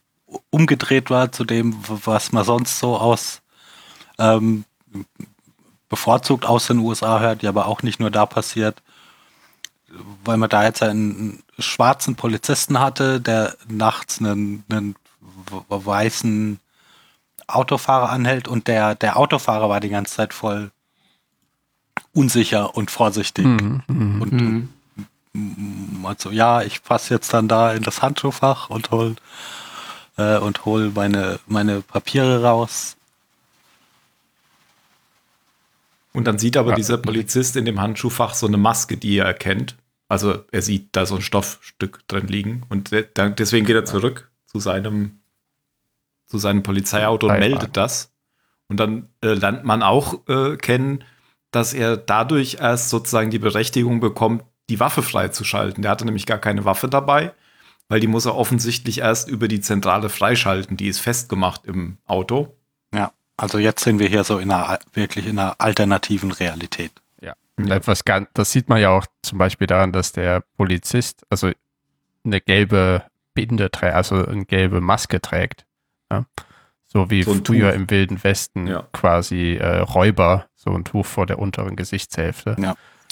umgedreht 0.50 1.11
war 1.11 1.31
zu 1.31 1.44
dem, 1.44 1.76
was 1.87 2.33
man 2.33 2.42
sonst 2.42 2.81
so 2.81 2.96
aus 2.96 3.40
ähm, 4.18 4.64
bevorzugt 5.88 6.45
aus 6.45 6.66
den 6.66 6.78
USA 6.78 7.20
hört, 7.20 7.45
ja 7.45 7.51
aber 7.51 7.66
auch 7.66 7.84
nicht 7.84 8.01
nur 8.01 8.11
da 8.11 8.26
passiert, 8.26 8.82
weil 10.24 10.38
man 10.38 10.51
da 10.51 10.64
jetzt 10.64 10.82
einen 10.82 11.45
schwarzen 11.61 12.16
Polizisten 12.16 12.80
hatte, 12.80 13.20
der 13.20 13.55
nachts 13.68 14.18
einen, 14.18 14.64
einen 14.68 14.97
weißen 15.68 16.59
Autofahrer 17.47 18.11
anhält 18.11 18.49
und 18.49 18.68
der, 18.68 18.95
der 18.95 19.16
Autofahrer 19.16 19.68
war 19.68 19.80
die 19.80 19.88
ganze 19.88 20.14
Zeit 20.14 20.32
voll 20.32 20.70
unsicher 22.12 22.76
und 22.76 22.90
vorsichtig. 22.90 23.45
Mhm, 23.45 23.82
mh, 23.86 24.22
und 24.22 24.32
mhm. 25.34 26.07
also 26.07 26.30
ja, 26.30 26.62
ich 26.62 26.82
passe 26.82 27.14
jetzt 27.14 27.32
dann 27.32 27.49
da 27.49 27.72
in 27.72 27.82
das 27.82 28.03
Handschuhfach 28.03 28.70
und 28.70 28.90
hol 28.90 29.16
äh, 30.16 30.38
und 30.38 30.64
hol 30.64 30.90
meine, 30.90 31.40
meine 31.47 31.80
Papiere 31.80 32.43
raus. 32.43 32.97
Und 36.12 36.26
dann 36.26 36.38
sieht 36.38 36.57
aber 36.57 36.70
ja. 36.70 36.76
dieser 36.76 36.99
Polizist 36.99 37.57
in 37.57 37.64
dem 37.64 37.80
Handschuhfach 37.80 38.34
so 38.34 38.47
eine 38.47 38.59
Maske, 38.59 38.99
die 38.99 39.16
er 39.16 39.24
erkennt. 39.24 39.76
Also 40.09 40.45
er 40.53 40.61
sieht 40.61 40.90
da 40.93 41.07
so 41.07 41.16
ein 41.16 41.22
Stoffstück 41.22 42.07
drin 42.07 42.26
liegen 42.26 42.64
und 42.68 42.90
deswegen 42.93 43.64
geht 43.64 43.76
er 43.76 43.86
zurück 43.86 44.30
zu 44.45 44.61
seinem, 44.61 45.22
zu 46.33 46.39
seinem 46.39 46.62
Polizeiauto 46.62 47.28
und 47.28 47.39
meldet 47.39 47.76
das. 47.76 48.11
Und 48.68 48.80
dann 48.80 49.11
äh, 49.22 49.35
lernt 49.35 49.64
man 49.64 49.83
auch 49.83 50.26
äh, 50.28 50.57
kennen, 50.57 51.05
dass 51.51 51.74
er 51.74 51.99
dadurch 51.99 52.57
erst 52.59 52.89
sozusagen 52.89 53.30
die 53.30 53.39
Berechtigung 53.39 54.01
bekommt, 54.01 54.45
die 54.70 54.80
Waffe 54.80 55.03
freizuschalten. 55.03 55.83
Der 55.83 55.91
hatte 55.91 56.07
nämlich 56.07 56.24
gar 56.24 56.39
keine 56.39 56.64
Waffe 56.64 56.89
dabei, 56.89 57.35
weil 57.91 58.01
die 58.01 58.07
muss 58.07 58.24
er 58.24 58.35
offensichtlich 58.35 59.01
erst 59.01 59.28
über 59.28 59.47
die 59.47 59.61
Zentrale 59.61 60.09
freischalten. 60.09 60.78
Die 60.78 60.89
ist 60.89 61.01
festgemacht 61.01 61.66
im 61.66 61.99
Auto. 62.07 62.57
Ja, 62.95 63.12
also 63.37 63.59
jetzt 63.59 63.85
sind 63.85 63.99
wir 63.99 64.09
hier 64.09 64.24
so 64.24 64.39
in 64.39 64.51
einer 64.51 64.78
wirklich 64.95 65.26
in 65.26 65.39
einer 65.39 65.61
alternativen 65.61 66.33
Realität. 66.33 66.93
Und 67.57 67.70
etwas 67.70 68.05
ganz, 68.05 68.28
das 68.33 68.51
sieht 68.51 68.70
man 68.70 68.80
ja 68.80 68.89
auch 68.89 69.05
zum 69.20 69.37
Beispiel 69.37 69.66
daran, 69.66 69.93
dass 69.93 70.12
der 70.12 70.43
Polizist 70.57 71.26
also 71.28 71.51
eine 72.24 72.41
gelbe 72.41 73.05
Binde 73.35 73.70
trägt, 73.70 73.95
also 73.95 74.24
eine 74.24 74.47
gelbe 74.47 74.80
Maske 74.80 75.20
trägt. 75.20 75.66
Ja? 76.13 76.27
So 76.87 77.11
wie 77.11 77.23
So 77.23 77.35
früher 77.35 77.71
Tuch. 77.71 77.77
im 77.77 77.91
Wilden 77.91 78.23
Westen 78.23 78.67
Ja. 78.67 78.87
quasi 78.93 79.55
äh, 79.55 79.79
Räuber 79.79 80.47
so 80.55 80.71
ein 80.75 80.85
Tuch 80.85 81.07
vor 81.07 81.27
der 81.27 81.39
unteren 81.39 81.75
Gesichtshälfte. 81.77 82.57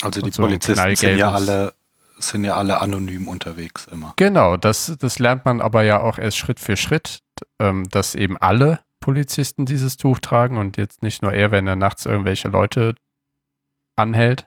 Also 0.02 0.20
die 0.20 0.26
Und 0.26 0.34
so 0.34 0.42
Polizisten 0.42 0.96
sind 0.96 1.18
ja 1.18 1.32
alle 1.32 1.74
sind 2.18 2.44
ja 2.44 2.54
alle 2.54 2.82
anonym 2.82 3.28
unterwegs 3.28 3.86
immer. 3.90 4.12
Genau, 4.16 4.58
das, 4.58 4.94
das 4.98 5.18
lernt 5.18 5.46
man 5.46 5.62
aber 5.62 5.82
ja 5.84 6.00
auch 6.02 6.18
erst 6.18 6.36
Schritt 6.36 6.60
für 6.60 6.76
Schritt, 6.76 7.20
ähm, 7.58 7.88
dass 7.88 8.14
eben 8.14 8.36
alle 8.36 8.80
Polizisten 9.00 9.64
dieses 9.64 9.96
Tuch 9.96 10.18
tragen 10.18 10.58
und 10.58 10.76
jetzt 10.76 11.02
nicht 11.02 11.22
nur 11.22 11.32
er, 11.32 11.50
wenn 11.50 11.66
er 11.66 11.76
nachts 11.76 12.04
irgendwelche 12.04 12.48
Leute 12.48 12.94
anhält. 13.96 14.46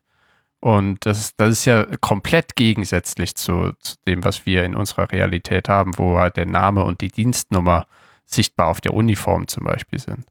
Und 0.60 1.06
das, 1.06 1.36
das 1.36 1.50
ist 1.50 1.66
ja 1.66 1.86
komplett 2.00 2.56
gegensätzlich 2.56 3.36
zu, 3.36 3.74
zu 3.80 3.96
dem, 4.08 4.24
was 4.24 4.46
wir 4.46 4.64
in 4.64 4.76
unserer 4.76 5.12
Realität 5.12 5.68
haben, 5.68 5.98
wo 5.98 6.18
halt 6.20 6.38
der 6.38 6.46
Name 6.46 6.84
und 6.84 7.02
die 7.02 7.10
Dienstnummer 7.10 7.86
sichtbar 8.26 8.68
auf 8.68 8.82
der 8.82 8.94
Uniform 8.94 9.48
zum 9.48 9.64
Beispiel 9.64 10.00
sind. 10.00 10.26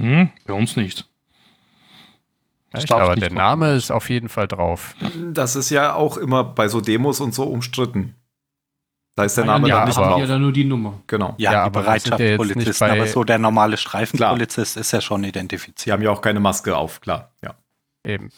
Hm, 0.00 0.30
bei 0.46 0.52
uns 0.52 0.76
nicht. 0.76 1.08
Echt? 2.72 2.90
Aber 2.92 3.10
nicht 3.14 3.22
der 3.22 3.30
machen. 3.32 3.36
Name 3.60 3.72
ist 3.74 3.90
auf 3.90 4.10
jeden 4.10 4.28
Fall 4.28 4.46
drauf. 4.48 4.94
Das 5.32 5.56
ist 5.56 5.70
ja 5.70 5.94
auch 5.94 6.16
immer 6.18 6.44
bei 6.44 6.68
so 6.68 6.80
Demos 6.80 7.20
und 7.20 7.34
so 7.34 7.44
umstritten. 7.44 8.14
Da 9.14 9.24
ist 9.24 9.36
der 9.38 9.44
Ah, 9.44 9.46
Name 9.46 9.68
ja, 9.68 9.76
dann 9.78 9.88
nicht 9.88 9.96
aber- 9.96 10.08
drauf. 10.08 10.20
ja 10.20 10.26
dann 10.26 10.42
nur 10.42 10.52
die 10.52 10.64
Nummer. 10.64 11.00
Genau. 11.06 11.34
Ja, 11.38 11.52
Ja, 11.52 11.64
die 11.64 11.70
Bereitschaftspolizisten, 11.70 12.88
bei- 12.88 12.92
aber 12.92 13.06
so 13.06 13.24
der 13.24 13.38
normale 13.38 13.78
Streifenpolizist 13.78 14.76
ist 14.76 14.92
ja 14.92 15.00
schon 15.00 15.24
identifiziert. 15.24 15.78
Sie 15.78 15.90
haben 15.90 16.02
ja 16.02 16.10
auch 16.10 16.20
keine 16.20 16.38
Maske 16.40 16.76
auf, 16.76 17.00
klar. 17.00 17.32
Ja. 17.42 17.54
Eben. 18.04 18.30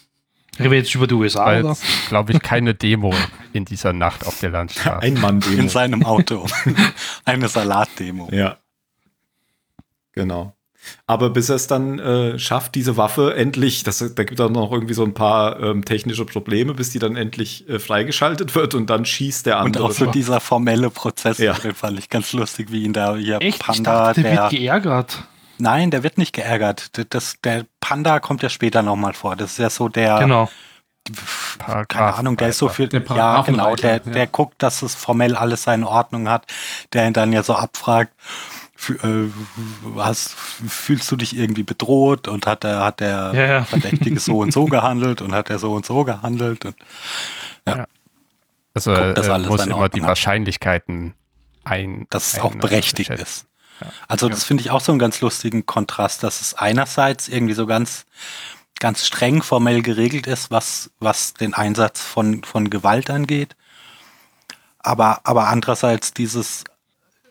Reden 0.59 0.70
wir 0.70 0.78
jetzt 0.78 0.94
über 0.94 1.06
die 1.06 1.14
USA, 1.14 1.59
oder? 1.59 1.70
es, 1.70 1.82
glaube 2.09 2.32
ich, 2.32 2.40
keine 2.40 2.74
Demo 2.74 3.14
in 3.52 3.64
dieser 3.64 3.92
Nacht 3.92 4.26
auf 4.26 4.40
der 4.40 4.50
Landstraße. 4.50 5.02
Ein 5.02 5.14
Mann 5.14 5.40
In 5.56 5.68
seinem 5.68 6.04
Auto. 6.04 6.46
Eine 7.24 7.48
Salatdemo. 7.48 8.28
Ja. 8.32 8.56
Genau. 10.12 10.54
Aber 11.06 11.30
bis 11.30 11.48
er 11.50 11.56
es 11.56 11.66
dann 11.66 11.98
äh, 11.98 12.38
schafft, 12.38 12.74
diese 12.74 12.96
Waffe 12.96 13.34
endlich, 13.36 13.82
das, 13.82 13.98
da 13.98 14.24
gibt 14.24 14.40
es 14.40 14.50
noch 14.50 14.72
irgendwie 14.72 14.94
so 14.94 15.04
ein 15.04 15.12
paar 15.12 15.61
ähm, 15.61 15.84
technische 15.84 16.24
Probleme, 16.24 16.72
bis 16.72 16.90
die 16.90 16.98
dann 16.98 17.14
endlich 17.14 17.68
äh, 17.68 17.78
freigeschaltet 17.78 18.54
wird 18.54 18.74
und 18.74 18.88
dann 18.88 19.04
schießt 19.04 19.44
der 19.46 19.59
Und 19.59 19.66
andere. 19.66 19.84
auch 19.84 19.90
so 19.92 20.06
dieser 20.06 20.40
formelle 20.40 20.88
Prozess, 20.90 21.38
Ja. 21.38 21.52
den 21.54 21.74
fand 21.74 21.98
ich 21.98 22.09
ganz 22.09 22.32
lustig, 22.32 22.72
wie 22.72 22.84
ihn 22.84 22.92
da 22.94 23.16
hier 23.16 23.36
Echt? 23.42 23.59
ich 23.59 23.66
Panda, 23.66 24.06
dachte, 24.09 24.22
der 24.22 24.32
der, 24.32 24.40
wird 24.44 24.50
geärgert. 24.52 25.24
Nein, 25.59 25.90
der 25.90 26.02
wird 26.02 26.18
nicht 26.18 26.32
geärgert. 26.34 26.90
Das, 27.14 27.36
der 27.42 27.66
Panda 27.80 28.20
kommt 28.20 28.42
ja 28.42 28.48
später 28.48 28.82
nochmal 28.82 29.12
vor. 29.14 29.36
Das 29.36 29.52
ist 29.52 29.59
ja 29.59 29.70
so 29.70 29.88
der, 29.88 30.18
Genau. 30.18 30.48
keine 31.88 32.14
Ahnung, 32.14 32.36
der 32.36 32.48
ist 32.48 32.59
so 32.59 32.68
viel, 32.68 32.88
Der 32.88 33.02
ja 33.02 33.42
genau, 33.42 33.74
der, 33.76 33.92
ja. 33.94 33.98
der 33.98 34.26
guckt, 34.26 34.62
dass 34.62 34.82
es 34.82 34.94
formell 34.94 35.36
alles 35.36 35.62
seine 35.64 35.88
Ordnung 35.88 36.28
hat, 36.28 36.46
der 36.92 37.06
ihn 37.06 37.12
dann 37.14 37.32
ja 37.32 37.42
so 37.42 37.54
abfragt, 37.54 38.12
äh, 38.88 39.30
was, 39.82 40.34
fühlst 40.68 41.11
du 41.11 41.16
dich 41.16 41.36
irgendwie 41.36 41.64
bedroht 41.64 42.28
und 42.28 42.46
hat 42.46 42.62
der, 42.62 42.84
hat 42.84 43.00
der 43.00 43.32
Ja, 43.34 43.46
ja. 43.46 43.64
Verdächtige 43.64 44.20
so 44.20 44.38
und 44.38 44.52
so 44.52 44.64
gehandelt 44.76 45.20
und 45.22 45.32
hat 45.34 45.50
er 45.50 45.59
so 45.59 45.72
und 45.72 45.84
so 45.86 46.04
gehandelt 46.04 46.64
und 46.64 46.76
Also 48.74 48.94
Guckt, 48.94 49.18
dass 49.18 49.28
alles 49.28 49.48
muss 49.48 49.66
immer 49.66 49.88
die 49.88 50.02
hat. 50.02 50.09
Wahrscheinlichkeiten 50.09 51.14
ein. 51.64 52.06
dass 52.11 52.28
es 52.28 52.34
ein- 52.36 52.40
auch 52.42 52.54
berechtigt 52.54 53.09
schätzen. 53.09 53.46
Also 54.09 54.29
das 54.29 54.45
finde 54.45 54.62
ich 54.62 54.70
auch 54.70 54.81
so 54.81 54.93
einen 54.93 54.99
ganz 54.99 55.20
lustigen 55.20 55.66
Kontrast, 55.66 56.22
dass 56.22 56.41
es 56.41 56.55
einerseits 56.55 57.29
irgendwie 57.29 57.55
so 57.55 57.66
ganz 57.66 58.07
ganz 58.81 59.07
streng 59.07 59.43
formell 59.43 59.83
geregelt 59.83 60.26
ist, 60.26 60.51
was 60.51 60.91
was 61.01 61.35
den 61.35 61.55
Einsatz 61.55 62.01
von 62.03 62.43
von 62.45 62.70
Gewalt 62.70 63.11
angeht, 63.11 63.57
aber 64.79 65.20
aber 65.24 65.49
andererseits 65.49 66.12
dieses 66.14 66.64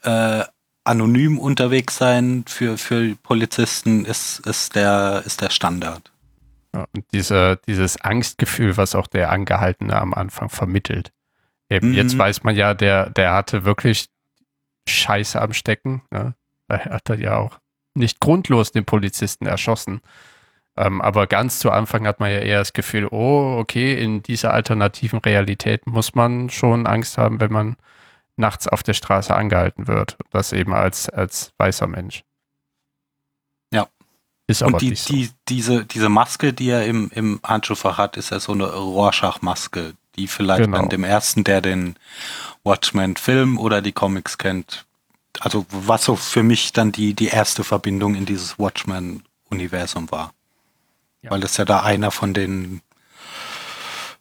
äh, 0.04 0.43
anonym 0.84 1.38
unterwegs 1.39 1.98
sein 1.98 2.43
für 2.48 2.78
für 2.78 3.16
Polizisten 3.24 4.06
ist 4.06 4.39
ist 4.45 4.76
der 4.76 5.24
ist 5.26 5.41
der 5.41 5.50
Standard. 5.50 6.12
Ja, 6.74 6.86
und 6.93 7.06
diese, 7.14 7.60
dieses 7.68 8.00
Angstgefühl, 8.02 8.76
was 8.78 8.93
auch 8.93 9.08
der 9.08 9.32
Angehaltene 9.32 9.95
am 9.95 10.14
Anfang 10.14 10.50
vermittelt. 10.50 11.12
Eben, 11.70 11.89
Mhm. 11.91 11.93
jetzt 11.95 12.18
weiß 12.18 12.43
man 12.43 12.56
ja, 12.56 12.74
der, 12.74 13.10
der 13.10 13.34
hatte 13.34 13.64
wirklich 13.66 14.08
Scheiße 14.88 15.41
am 15.41 15.53
Stecken. 15.53 16.01
Ne? 16.11 16.35
Er 16.67 16.85
hat 16.85 17.09
er 17.09 17.19
ja 17.19 17.38
auch 17.38 17.59
nicht 17.93 18.19
grundlos 18.19 18.71
den 18.71 18.85
Polizisten 18.85 19.45
erschossen. 19.45 20.01
Ähm, 20.75 21.01
aber 21.01 21.25
ganz 21.25 21.59
zu 21.59 21.71
Anfang 21.71 22.05
hat 22.05 22.19
man 22.19 22.31
ja 22.31 22.38
eher 22.38 22.59
das 22.59 22.73
Gefühl, 22.73 23.07
oh, 23.07 23.57
okay, 23.59 23.99
in 24.01 24.21
dieser 24.21 24.53
alternativen 24.53 25.19
Realität 25.19 25.88
muss 25.88 26.13
man 26.13 26.49
schon 26.51 26.85
Angst 26.85 27.17
haben, 27.17 27.39
wenn 27.39 27.51
man 27.51 27.77
nachts 28.35 28.67
auf 28.67 28.83
der 28.83 28.93
Straße 28.93 29.35
angehalten 29.35 29.88
wird. 29.88 30.17
Das 30.29 30.53
eben 30.53 30.73
als, 30.73 31.09
als 31.09 31.51
weißer 31.57 31.88
Mensch. 31.88 32.23
Ja. 33.73 33.88
Ist 34.45 34.61
aber 34.61 34.73
Und 34.73 34.81
die, 34.81 34.89
nicht 34.91 35.03
so. 35.03 35.13
die, 35.13 35.31
diese, 35.49 35.85
diese 35.85 36.09
Maske, 36.09 36.53
die 36.53 36.69
er 36.69 36.85
im, 36.85 37.09
im 37.13 37.39
Handschuhfach 37.43 37.97
hat, 37.97 38.15
ist 38.15 38.29
ja 38.29 38.39
so 38.39 38.53
eine 38.53 38.71
Rorschach-Maske, 38.71 39.93
die 40.15 40.27
vielleicht 40.27 40.63
Genau. 40.63 40.77
dann 40.77 40.89
dem 40.89 41.03
ersten, 41.03 41.43
der 41.43 41.61
den 41.61 41.95
Watchmen-Film 42.68 43.57
oder 43.57 43.82
die 43.82 43.93
Comics 43.93 44.38
kennt, 44.38 44.86
also 45.39 45.65
was 45.72 46.03
so 46.05 46.15
für 46.15 46.43
mich 46.43 46.74
dann 46.74 46.91
die, 46.91 47.13
die 47.13 47.28
erste 47.28 47.63
Verbindung 47.63 48.13
in 48.15 48.26
dieses 48.26 48.59
Watchmen-Universum 48.59 50.11
war. 50.11 50.34
Ja. 51.22 51.32
Weil 51.32 51.39
das 51.39 51.57
ja 51.57 51.65
da 51.65 51.82
einer 51.82 52.11
von 52.11 52.34
den, 52.34 52.82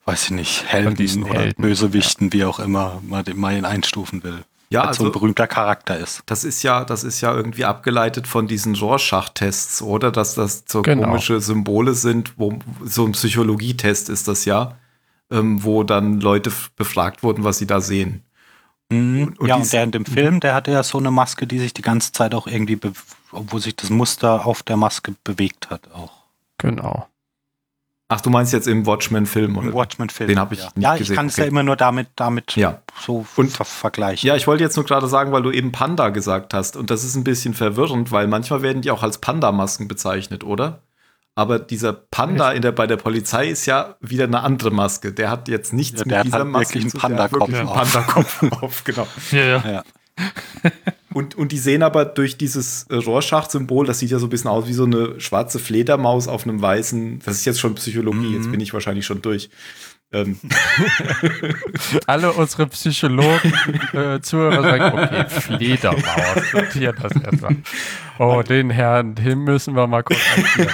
weiß 0.05 0.24
ich 0.26 0.30
nicht, 0.30 0.64
Helden 0.66 1.24
oder 1.24 1.40
Helden, 1.40 1.62
Bösewichten, 1.62 2.32
wie 2.32 2.44
auch 2.44 2.59
immer, 2.59 3.01
man, 3.07 3.24
den- 3.24 3.36
ihn 3.38 3.64
einstufen 3.64 4.22
will. 4.22 4.44
Ja, 4.68 4.80
Weil 4.86 4.94
so 4.94 5.03
ein 5.05 5.07
also 5.09 5.12
berühmter 5.20 5.47
Charakter 5.47 5.97
ist. 5.97 6.22
das 6.26 6.42
ist 6.42 6.62
ja, 6.64 6.84
das 6.84 7.05
ist 7.05 7.20
ja 7.20 7.32
irgendwie 7.34 7.64
abgeleitet 7.64 8.26
von 8.26 8.49
diesen 8.49 8.74
Rorschach-Tests, 8.74 9.80
oder? 9.82 10.11
Dass 10.11 10.34
das 10.34 10.64
so 10.66 10.82
Genau. 10.82 11.07
komische 11.07 11.40
Symbole 11.40 11.94
sind, 11.94 12.34
wo 12.36 12.59
so 12.84 13.05
ein 13.07 13.12
Psychologietest 13.12 14.09
ist 14.09 14.26
das 14.26 14.44
ja, 14.44 14.76
ähm, 15.30 15.62
wo 15.62 15.84
dann 15.84 16.20
Leute 16.20 16.51
befragt 16.76 17.22
wurden, 17.22 17.44
was 17.44 17.59
sie 17.59 17.66
da 17.66 17.80
sehen. 17.80 18.22
Mhm. 18.91 19.34
und 19.39 19.49
ja, 19.49 19.57
dies- 19.57 19.66
und 19.66 19.72
der 19.72 19.82
in 19.84 19.91
dem 19.91 20.05
Film, 20.07 20.41
der 20.41 20.55
hatte 20.55 20.70
ja 20.70 20.82
so 20.82 20.99
eine 20.99 21.11
Maske, 21.11 21.47
die 21.47 21.59
sich 21.59 21.74
die 21.74 21.82
ganze 21.82 22.12
Zeit 22.12 22.34
auch 22.34 22.47
irgendwie, 22.47 22.78
obwohl 23.32 23.61
sich 23.61 23.74
das 23.76 23.91
Muster 23.91 24.47
auf 24.47 24.62
der 24.62 24.76
Maske 24.76 25.14
bewegt 25.24 25.70
hat, 25.70 25.91
auch. 25.93 26.12
Genau. 26.59 27.07
Ach, 28.09 28.20
du 28.20 28.30
meinst 28.30 28.53
jetzt 28.53 28.68
im 28.68 28.87
Watchmen-Film, 28.87 29.57
oder? 29.57 29.66
Im 29.66 29.72
Watchmen-Film. 29.74 30.28
Den 30.28 30.39
hab 30.39 30.53
ich 30.53 30.61
ja. 30.61 30.66
nicht 30.76 30.84
Ja, 30.84 30.93
ich 30.95 31.01
gesehen, 31.01 31.16
kann 31.16 31.26
es 31.26 31.34
okay. 31.34 31.43
ja 31.43 31.49
immer 31.49 31.64
nur 31.64 31.74
damit, 31.74 32.07
damit 32.14 32.55
Ja. 32.55 32.80
so 33.05 33.26
Und- 33.34 33.51
ver 33.51 33.64
vergleichen. 33.64 34.24
Ja, 34.28 34.37
ich 34.37 34.47
wollte 34.47 34.62
jetzt 34.62 34.76
nur 34.76 34.84
gerade 34.84 35.09
sagen, 35.09 35.32
weil 35.32 35.43
du 35.43 35.51
eben 35.51 35.72
Panda 35.72 36.11
gesagt 36.11 36.55
hast. 36.55 36.76
Und 36.76 36.91
das 36.91 37.03
ist 37.03 37.16
ein 37.16 37.24
bisschen 37.24 37.53
verwirrend, 37.53 38.12
weil 38.12 38.28
manchmal 38.28 38.62
werden 38.62 38.80
die 38.80 38.93
auch 38.93 39.03
als 39.03 39.18
Panda-Masken 39.18 39.89
bezeichnet, 39.89 40.45
oder? 40.45 40.82
Aber 41.39 41.59
dieser 41.59 41.93
Panda 41.93 42.51
in 42.53 42.62
der, 42.62 42.72
bei 42.72 42.87
der 42.87 42.97
Polizei 42.97 43.49
ist 43.49 43.66
ja 43.66 43.97
wieder 44.01 44.24
eine 44.24 44.41
andere 44.41 44.70
Maske. 44.70 45.12
Der 45.12 45.30
hat 45.30 45.49
jetzt 45.49 45.72
nichts 45.74 46.01
Ja, 46.01 46.05
der 46.05 46.07
mit 46.07 46.18
hat 46.18 46.26
dieser 46.26 46.39
halt 46.39 46.49
Maske 46.49 46.78
zu 46.89 46.99
tun. 46.99 47.11
Der 47.11 47.22
hat 47.24 47.30
Panda-Kopf 47.30 47.49
wirklich 47.49 47.61
einen. 47.61 47.68
Panda-Kopf 47.68 48.43
auf, 48.62 48.84
genau. 48.84 49.07
Ja, 49.30 49.45
ja. 49.45 49.64
Ja. 49.70 49.82
Und, 51.12 51.34
und 51.34 51.51
die 51.51 51.57
sehen 51.59 51.82
aber 51.82 52.05
durch 52.05 52.37
dieses 52.37 52.87
Rorschach-Symbol, 52.91 53.87
das 53.87 54.01
sieht 54.01 54.11
ja 54.11 54.18
so 54.18 54.26
ein 54.26 54.28
bisschen 54.28 54.51
aus 54.51 54.66
wie 54.66 54.74
so 54.74 54.84
eine 54.84 55.18
schwarze 55.18 55.59
Fledermaus 55.59 56.28
auf 56.28 56.43
einem 56.45 56.61
weißen. 56.61 57.20
Das 57.24 57.37
ist 57.37 57.47
jetzt 57.47 57.59
schon 57.59 57.74
Psychologie, 57.76 58.26
Mhm. 58.26 58.34
jetzt 58.34 58.51
bin 58.51 58.61
ich 58.61 58.74
wahrscheinlich 58.74 59.07
schon 59.07 59.22
durch. 59.22 59.49
Ähm, 60.16 60.40
Alle 62.06 62.32
unsere 62.32 62.66
Psychologen, 62.68 63.52
äh, 63.92 64.20
Zuhörer 64.20 64.62
sagen, 64.62 64.98
okay, 64.98 65.28
Fledermaus, 65.28 66.52
notiert 66.54 66.96
das 67.02 67.12
erstmal. 67.12 67.56
Oh, 68.18 68.42
den 68.42 68.70
Herrn, 68.70 69.14
den 69.14 69.40
müssen 69.40 69.76
wir 69.76 69.86
mal 69.86 70.02
kurz 70.02 70.20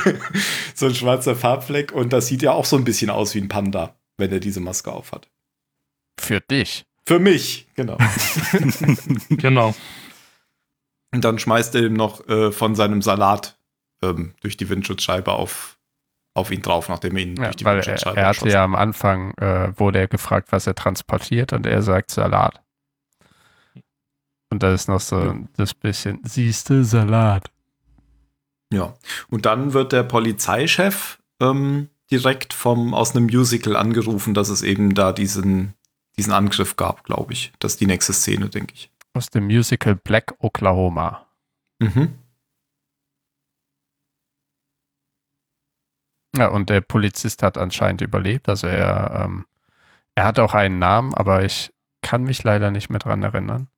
so 0.75 0.87
ein 0.87 0.95
schwarzer 0.95 1.35
Farbfleck 1.35 1.91
und 1.91 2.13
das 2.13 2.29
sieht 2.29 2.43
ja 2.43 2.53
auch 2.53 2.65
so 2.65 2.77
ein 2.77 2.85
bisschen 2.85 3.11
aus 3.11 3.35
wie 3.35 3.41
ein 3.41 3.49
Panda, 3.49 3.97
wenn 4.17 4.31
er 4.31 4.39
diese 4.39 4.61
Maske 4.61 4.93
aufhat. 4.93 5.29
Für 6.21 6.41
dich. 6.41 6.85
Für 7.05 7.19
mich, 7.19 7.67
genau. 7.75 7.99
Genau. 9.29 9.75
Und 11.15 11.25
dann 11.25 11.39
schmeißt 11.39 11.75
er 11.75 11.83
ihm 11.83 11.95
noch 11.95 12.27
äh, 12.29 12.53
von 12.53 12.75
seinem 12.75 13.03
Salat 13.03 13.59
ähm, 14.03 14.35
durch 14.41 14.57
die 14.57 14.69
Windschutzscheibe 14.69 15.33
auf 15.33 15.72
auf 16.35 16.51
ihn 16.51 16.63
drauf, 16.63 16.89
nachdem 16.89 17.17
er 17.17 17.23
ihn 17.23 17.37
Ja, 17.37 17.45
durch 17.45 17.57
die 17.57 17.65
weil 17.65 17.81
er, 17.81 18.17
er 18.17 18.27
hatte 18.27 18.49
ja 18.49 18.65
am 18.65 18.75
Anfang, 18.75 19.33
äh, 19.39 19.73
wurde 19.79 19.99
er 19.99 20.09
gefragt, 20.09 20.49
was 20.51 20.67
er 20.67 20.75
transportiert 20.75 21.53
und 21.53 21.67
er 21.67 21.83
sagt 21.83 22.11
Salat. 22.11 22.61
Und 24.51 24.63
da 24.63 24.73
ist 24.73 24.89
noch 24.89 25.01
so 25.01 25.19
Ja. 25.21 25.35
das 25.57 25.75
bisschen, 25.75 26.21
siehste 26.25 26.85
Salat. 26.85 27.51
Ja. 28.73 28.95
Und 29.29 29.47
dann 29.47 29.73
wird 29.73 29.93
der 29.93 30.03
Polizeichef 30.03 31.19
ähm, 31.41 31.89
direkt 32.11 32.53
vom, 32.53 32.95
aus 32.95 33.15
einem 33.15 33.27
Musical 33.27 33.77
angerufen, 33.77 34.35
dass 34.35 34.49
es 34.49 34.63
eben 34.63 34.95
da 34.95 35.13
diesen, 35.13 35.75
diesen 36.17 36.33
Angriff 36.33 36.77
gab, 36.77 37.05
glaube 37.05 37.33
ich. 37.33 37.53
Das 37.59 37.73
ist 37.73 37.81
die 37.81 37.87
nächste 37.87 38.13
Szene, 38.13 38.49
denke 38.49 38.75
ich. 38.75 38.91
Aus 39.15 39.29
dem 39.29 39.45
Musical 39.47 39.95
Black 39.97 40.35
Oklahoma. 40.39 41.27
Mhm. 41.79 42.13
Ja, 46.37 46.49
und 46.49 46.71
der 46.71 46.81
Polizist 46.81 47.43
hat 47.43 47.59
anscheinend 47.59 48.01
überlebt. 48.01 48.49
Also 48.49 48.67
er, 48.67 49.25
ähm, 49.25 49.47
er 50.15 50.25
hat 50.25 50.39
auch 50.39 50.55
einen 50.55 50.79
Namen, 50.79 51.15
aber 51.15 51.45
ich 51.45 51.73
kann 52.01 52.25
mich 52.25 52.43
leider 52.43 52.71
nicht 52.71 52.91
mehr 52.91 52.99
dran 52.99 53.23
erinnern. 53.23 53.69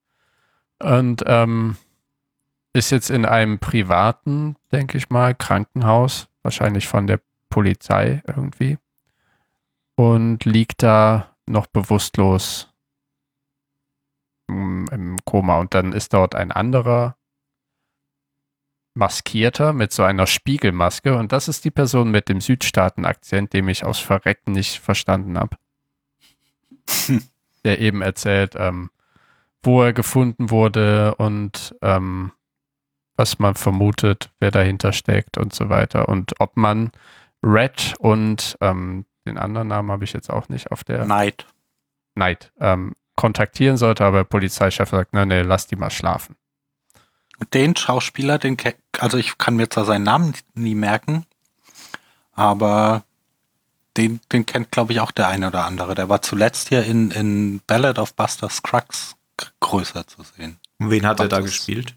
Und 0.78 1.22
ähm, 1.26 1.76
ist 2.72 2.90
jetzt 2.90 3.10
in 3.10 3.24
einem 3.24 3.58
privaten, 3.58 4.56
denke 4.72 4.98
ich 4.98 5.10
mal, 5.10 5.34
Krankenhaus, 5.34 6.28
wahrscheinlich 6.42 6.88
von 6.88 7.06
der 7.06 7.20
Polizei 7.48 8.22
irgendwie. 8.26 8.78
Und 9.96 10.44
liegt 10.44 10.82
da 10.82 11.36
noch 11.46 11.66
bewusstlos 11.66 12.72
im, 14.48 14.88
im 14.90 15.18
Koma. 15.24 15.58
Und 15.58 15.74
dann 15.74 15.92
ist 15.92 16.12
dort 16.12 16.34
ein 16.34 16.50
anderer 16.50 17.16
Maskierter 18.94 19.72
mit 19.72 19.92
so 19.92 20.02
einer 20.02 20.26
Spiegelmaske. 20.26 21.16
Und 21.16 21.32
das 21.32 21.48
ist 21.48 21.64
die 21.64 21.70
Person 21.70 22.10
mit 22.10 22.28
dem 22.28 22.40
Südstaaten-Akzent, 22.40 23.52
den 23.52 23.68
ich 23.68 23.84
aus 23.84 23.98
Verrecken 23.98 24.52
nicht 24.52 24.80
verstanden 24.80 25.38
habe. 25.38 25.56
Der 27.64 27.80
eben 27.80 28.02
erzählt, 28.02 28.54
ähm, 28.56 28.90
wo 29.62 29.82
er 29.82 29.92
gefunden 29.92 30.50
wurde 30.50 31.14
und 31.16 31.74
ähm, 31.82 32.32
was 33.16 33.38
man 33.38 33.54
vermutet, 33.54 34.30
wer 34.38 34.50
dahinter 34.50 34.92
steckt 34.92 35.38
und 35.38 35.54
so 35.54 35.68
weiter. 35.68 36.08
Und 36.08 36.34
ob 36.40 36.56
man 36.56 36.90
Red 37.42 37.94
und 37.98 38.56
ähm, 38.60 39.06
den 39.26 39.38
anderen 39.38 39.68
Namen 39.68 39.90
habe 39.90 40.04
ich 40.04 40.12
jetzt 40.12 40.30
auch 40.30 40.48
nicht 40.48 40.70
auf 40.70 40.84
der 40.84 41.04
Neid. 41.06 41.46
Night 42.14 42.52
ähm, 42.60 42.94
kontaktieren 43.16 43.76
sollte, 43.76 44.04
aber 44.04 44.18
der 44.18 44.24
Polizeichef 44.24 44.90
sagt, 44.90 45.14
ne, 45.14 45.26
ne, 45.26 45.42
lass 45.42 45.66
die 45.66 45.76
mal 45.76 45.90
schlafen. 45.90 46.36
Den 47.52 47.76
Schauspieler, 47.76 48.38
den 48.38 48.56
also 48.98 49.18
ich 49.18 49.38
kann 49.38 49.56
mir 49.56 49.68
zwar 49.68 49.84
seinen 49.84 50.04
Namen 50.04 50.34
nie 50.54 50.74
merken, 50.74 51.26
aber 52.32 53.04
den, 53.96 54.20
den 54.32 54.46
kennt, 54.46 54.70
glaube 54.70 54.92
ich, 54.92 55.00
auch 55.00 55.10
der 55.10 55.28
eine 55.28 55.48
oder 55.48 55.64
andere. 55.64 55.94
Der 55.94 56.08
war 56.08 56.22
zuletzt 56.22 56.68
hier 56.68 56.84
in, 56.84 57.10
in 57.10 57.60
Ballad 57.66 57.98
of 57.98 58.14
Buster 58.14 58.48
Scruggs 58.48 59.16
größer 59.60 60.06
zu 60.06 60.22
sehen. 60.36 60.58
Und 60.78 60.90
wen 60.90 61.06
hat 61.06 61.20
er 61.20 61.28
da 61.28 61.40
gespielt? 61.40 61.94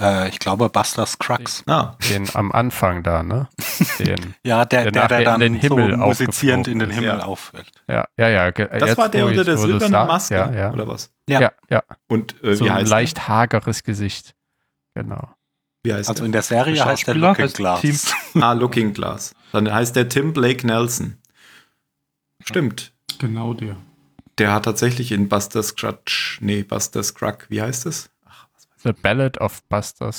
Äh, 0.00 0.28
ich 0.28 0.38
glaube 0.38 0.68
Buster 0.68 1.06
Scruggs. 1.06 1.64
Ah, 1.66 1.96
Den 2.10 2.28
am 2.34 2.52
Anfang 2.52 3.02
da, 3.02 3.22
ne? 3.22 3.48
Den, 3.98 4.34
Ja, 4.44 4.64
der, 4.64 4.84
Der 4.84 4.92
der, 4.92 5.08
der 5.08 5.24
dann 5.24 5.40
den 5.40 5.54
Himmel 5.54 5.90
so 5.92 5.96
musizierend 5.96 6.68
in 6.68 6.78
den 6.78 6.90
Himmel 6.90 7.08
ja. 7.08 7.18
auffällt. 7.24 7.70
ja, 7.88 8.06
ja, 8.16 8.28
ja. 8.28 8.50
das 8.52 8.88
jetzt, 8.90 8.98
war 8.98 9.08
der 9.08 9.26
unter 9.26 9.44
der 9.44 9.58
silbernen 9.58 10.06
Maske, 10.06 10.34
Ja, 10.34 10.52
ja. 10.52 10.72
oder 10.72 10.86
was? 10.86 11.10
Ja. 11.28 11.40
ja, 11.40 11.52
ja. 11.70 11.82
Und 12.08 12.42
äh, 12.44 12.54
so 12.54 12.64
wie 12.64 12.70
ein 12.70 12.86
leicht 12.86 13.28
hageres 13.28 13.82
Gesicht. 13.82 14.34
Genau. 14.94 15.28
Wie 15.82 15.92
heißt 15.92 16.08
Also 16.08 16.22
er? 16.22 16.26
in 16.26 16.32
der 16.32 16.42
Serie 16.42 16.74
Der 16.74 16.84
heißt 16.86 17.06
der 17.06 17.14
Looking 17.14 17.52
Glass. 17.52 18.14
Ah, 18.34 18.52
Looking 18.52 18.92
Glass. 18.92 19.34
Dann 19.52 19.72
heißt 19.72 19.96
der 19.96 20.08
Tim 20.08 20.32
Blake 20.32 20.66
Nelson. 20.66 21.18
Stimmt. 22.44 22.92
Genau 23.18 23.54
der. 23.54 23.76
Der 24.38 24.52
hat 24.52 24.64
tatsächlich 24.64 25.10
in 25.12 25.28
Buster 25.28 25.62
Scruggs, 25.62 26.38
nee, 26.40 26.62
Buster 26.62 27.02
Scrugg, 27.02 27.46
wie 27.48 27.60
heißt 27.60 27.86
es? 27.86 28.10
The 28.82 28.92
Ballad 28.92 29.40
of 29.40 29.62
Buster 29.68 30.10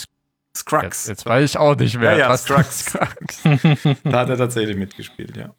Scruggs. 0.56 0.84
Jetzt, 0.84 1.08
jetzt 1.08 1.26
weiß 1.26 1.52
ich 1.52 1.58
auch 1.58 1.76
nicht 1.76 1.98
mehr. 1.98 2.12
Ja, 2.14 2.30
ja, 2.30 2.38
Scruggs. 2.38 2.86
Scruggs. 2.86 3.44
Da 4.04 4.20
hat 4.20 4.30
er 4.30 4.38
tatsächlich 4.38 4.78
mitgespielt, 4.78 5.38
ja. 5.38 5.54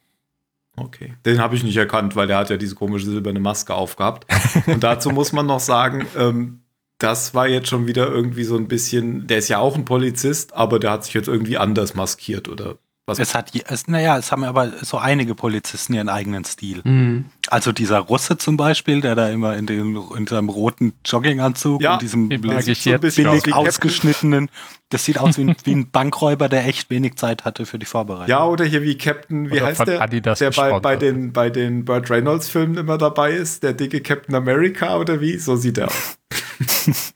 Okay. 0.77 1.13
Den 1.25 1.39
habe 1.39 1.55
ich 1.55 1.63
nicht 1.63 1.77
erkannt, 1.77 2.15
weil 2.15 2.27
der 2.27 2.37
hat 2.37 2.49
ja 2.49 2.57
diese 2.57 2.75
komische 2.75 3.05
silberne 3.05 3.39
Maske 3.39 3.73
aufgehabt. 3.73 4.25
Und 4.67 4.83
dazu 4.83 5.09
muss 5.09 5.33
man 5.33 5.45
noch 5.45 5.59
sagen, 5.59 6.07
ähm, 6.17 6.61
das 6.97 7.33
war 7.33 7.47
jetzt 7.47 7.67
schon 7.67 7.87
wieder 7.87 8.07
irgendwie 8.07 8.43
so 8.43 8.55
ein 8.55 8.67
bisschen, 8.67 9.27
der 9.27 9.39
ist 9.39 9.49
ja 9.49 9.57
auch 9.57 9.75
ein 9.75 9.85
Polizist, 9.85 10.53
aber 10.53 10.79
der 10.79 10.91
hat 10.91 11.03
sich 11.03 11.13
jetzt 11.13 11.27
irgendwie 11.27 11.57
anders 11.57 11.95
maskiert 11.95 12.47
oder 12.47 12.77
was. 13.05 13.19
Es 13.19 13.33
hat, 13.33 13.51
es, 13.67 13.87
naja, 13.87 14.17
es 14.17 14.31
haben 14.31 14.43
aber 14.43 14.71
so 14.81 14.97
einige 14.97 15.35
Polizisten 15.35 15.93
ihren 15.93 16.09
eigenen 16.09 16.45
Stil. 16.45 16.81
Mhm. 16.83 17.25
Also 17.47 17.71
dieser 17.71 17.99
Russe 17.99 18.37
zum 18.37 18.57
Beispiel, 18.57 19.01
der 19.01 19.15
da 19.15 19.29
immer 19.29 19.57
in, 19.57 19.65
den, 19.65 19.97
in 20.15 20.27
seinem 20.27 20.49
roten 20.49 20.93
Jogginganzug 21.05 21.81
Ja, 21.81 21.93
und 21.93 22.01
diesem 22.01 22.31
ich 22.31 22.83
so 22.83 22.97
billig 22.97 23.53
ausgeschnittenen, 23.53 24.49
das 24.89 25.05
sieht 25.05 25.17
aus 25.19 25.37
wie 25.37 25.45
ein, 25.45 25.55
wie 25.63 25.75
ein 25.75 25.89
Bankräuber, 25.89 26.49
der 26.49 26.65
echt 26.67 26.89
wenig 26.89 27.15
Zeit 27.15 27.45
hatte 27.45 27.65
für 27.65 27.79
die 27.79 27.85
Vorbereitung. 27.85 28.29
Ja, 28.29 28.45
oder 28.45 28.65
hier 28.65 28.83
wie 28.83 28.97
Captain, 28.97 29.49
wie 29.49 29.57
Oder 29.57 29.65
heißt 29.67 29.87
der, 29.87 30.01
Adidas 30.01 30.39
der 30.39 30.51
bei, 30.51 30.79
bei, 30.79 30.95
den, 30.95 31.33
bei 31.33 31.49
den 31.49 31.85
Burt 31.85 32.09
Reynolds 32.09 32.49
Filmen 32.49 32.77
immer 32.77 32.97
dabei 32.97 33.31
ist, 33.31 33.63
der 33.63 33.73
dicke 33.73 34.01
Captain 34.01 34.35
America 34.35 34.97
oder 34.97 35.21
wie? 35.21 35.37
So 35.37 35.55
sieht 35.55 35.77
er 35.77 35.87
aus. 35.87 36.17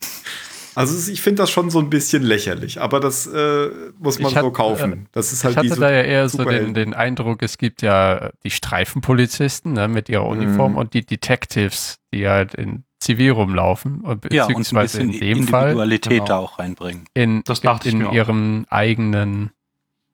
also 0.76 1.12
ich 1.12 1.22
finde 1.22 1.42
das 1.44 1.50
schon 1.52 1.70
so 1.70 1.80
ein 1.80 1.90
bisschen 1.90 2.22
lächerlich, 2.24 2.80
aber 2.82 3.00
das 3.00 3.26
äh, 3.28 3.70
muss 3.98 4.20
man 4.20 4.30
Ich 4.32 4.36
hat- 4.38 4.44
so 4.44 4.52
kaufen. 4.52 5.08
Das 5.12 5.32
ist 5.34 5.44
halt 5.44 5.54
Ich 5.54 5.58
hatte 5.58 5.68
diese 5.70 5.80
da 5.80 5.92
ja 5.92 6.02
eher 6.02 6.30
so 6.30 6.44
den, 6.44 6.74
den 6.74 6.94
Eindruck, 6.94 7.42
es 7.42 7.58
gibt 7.58 7.82
ja 7.82 8.32
die 8.44 8.52
Streifenpolizisten 8.52 9.74
ne, 9.74 9.88
mit 9.88 10.10
ihrer 10.10 10.26
Uniform 10.28 10.74
Mhm. 10.74 10.78
und 10.78 10.94
die 10.94 11.06
Detectives, 11.06 11.98
die 12.14 12.28
halt 12.28 12.54
in 12.56 12.84
Zivil 13.00 13.32
rumlaufen. 13.32 14.02
Und 14.02 14.32
ja 14.34 14.44
und 14.46 14.52
ein 14.52 14.58
beziehungsweise 14.58 14.98
bisschen 15.06 15.14
in 15.14 15.20
dem 15.38 15.48
Fall 15.48 15.64
Individualität 15.72 16.12
genau, 16.12 16.26
da 16.26 16.38
auch 16.38 16.60
reinbringen. 16.60 17.06
in, 17.14 17.44
Das 17.46 17.62
dachte 17.62 17.88
ich 17.88 17.94
in 17.94 18.00
mir 18.00 18.10
auch. 18.10 18.14
ihren 18.14 18.66
eigenen 18.70 19.52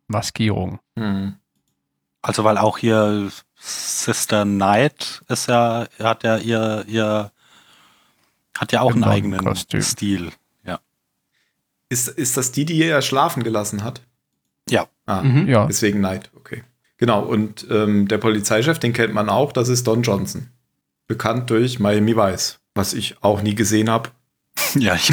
Maskierungen. 0.07 0.79
Mhm. 0.95 1.35
Also 2.21 2.43
weil 2.43 2.57
auch 2.57 2.77
hier 2.77 3.29
Sister 3.55 4.43
Knight 4.43 5.21
ist 5.27 5.47
ja, 5.47 5.87
hat 5.99 6.23
ja 6.23 6.37
ihr, 6.37 6.83
ihr 6.87 7.31
hat 8.57 8.71
ja 8.73 8.81
auch 8.81 8.91
Im 8.91 9.03
einen 9.03 9.11
eigenen 9.11 9.37
Nonnenkostüm. 9.37 9.81
Stil. 9.81 10.31
Ist, 11.91 12.07
ist 12.07 12.37
das 12.37 12.51
die, 12.51 12.63
die 12.65 12.81
er 12.83 13.01
schlafen 13.01 13.43
gelassen 13.43 13.83
hat? 13.83 14.01
Ja. 14.69 14.87
Ah, 15.05 15.21
Mhm. 15.23 15.47
Ja, 15.49 15.65
deswegen 15.65 15.99
Neid, 16.01 16.31
okay. 16.35 16.63
Genau, 16.97 17.21
und 17.21 17.65
ähm, 17.69 18.07
der 18.07 18.17
Polizeichef, 18.17 18.79
den 18.79 18.93
kennt 18.93 19.13
man 19.13 19.27
auch, 19.29 19.51
das 19.51 19.67
ist 19.69 19.85
Don 19.87 20.01
Johnson. 20.03 20.47
Bekannt 21.07 21.49
durch 21.49 21.79
Miami 21.79 22.15
Vice, 22.15 22.59
was 22.75 22.93
ich 22.93 23.15
auch 23.21 23.41
nie 23.41 23.55
gesehen 23.55 23.89
habe. 23.89 24.09
Ja, 24.75 24.95
ich, 24.95 25.11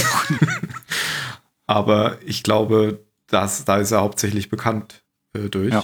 Aber 1.66 2.18
ich 2.24 2.42
glaube, 2.42 3.04
das, 3.26 3.64
da 3.64 3.76
ist 3.78 3.90
er 3.92 4.00
hauptsächlich 4.00 4.48
bekannt 4.48 5.02
äh, 5.34 5.48
durch. 5.48 5.72
Ja. 5.72 5.82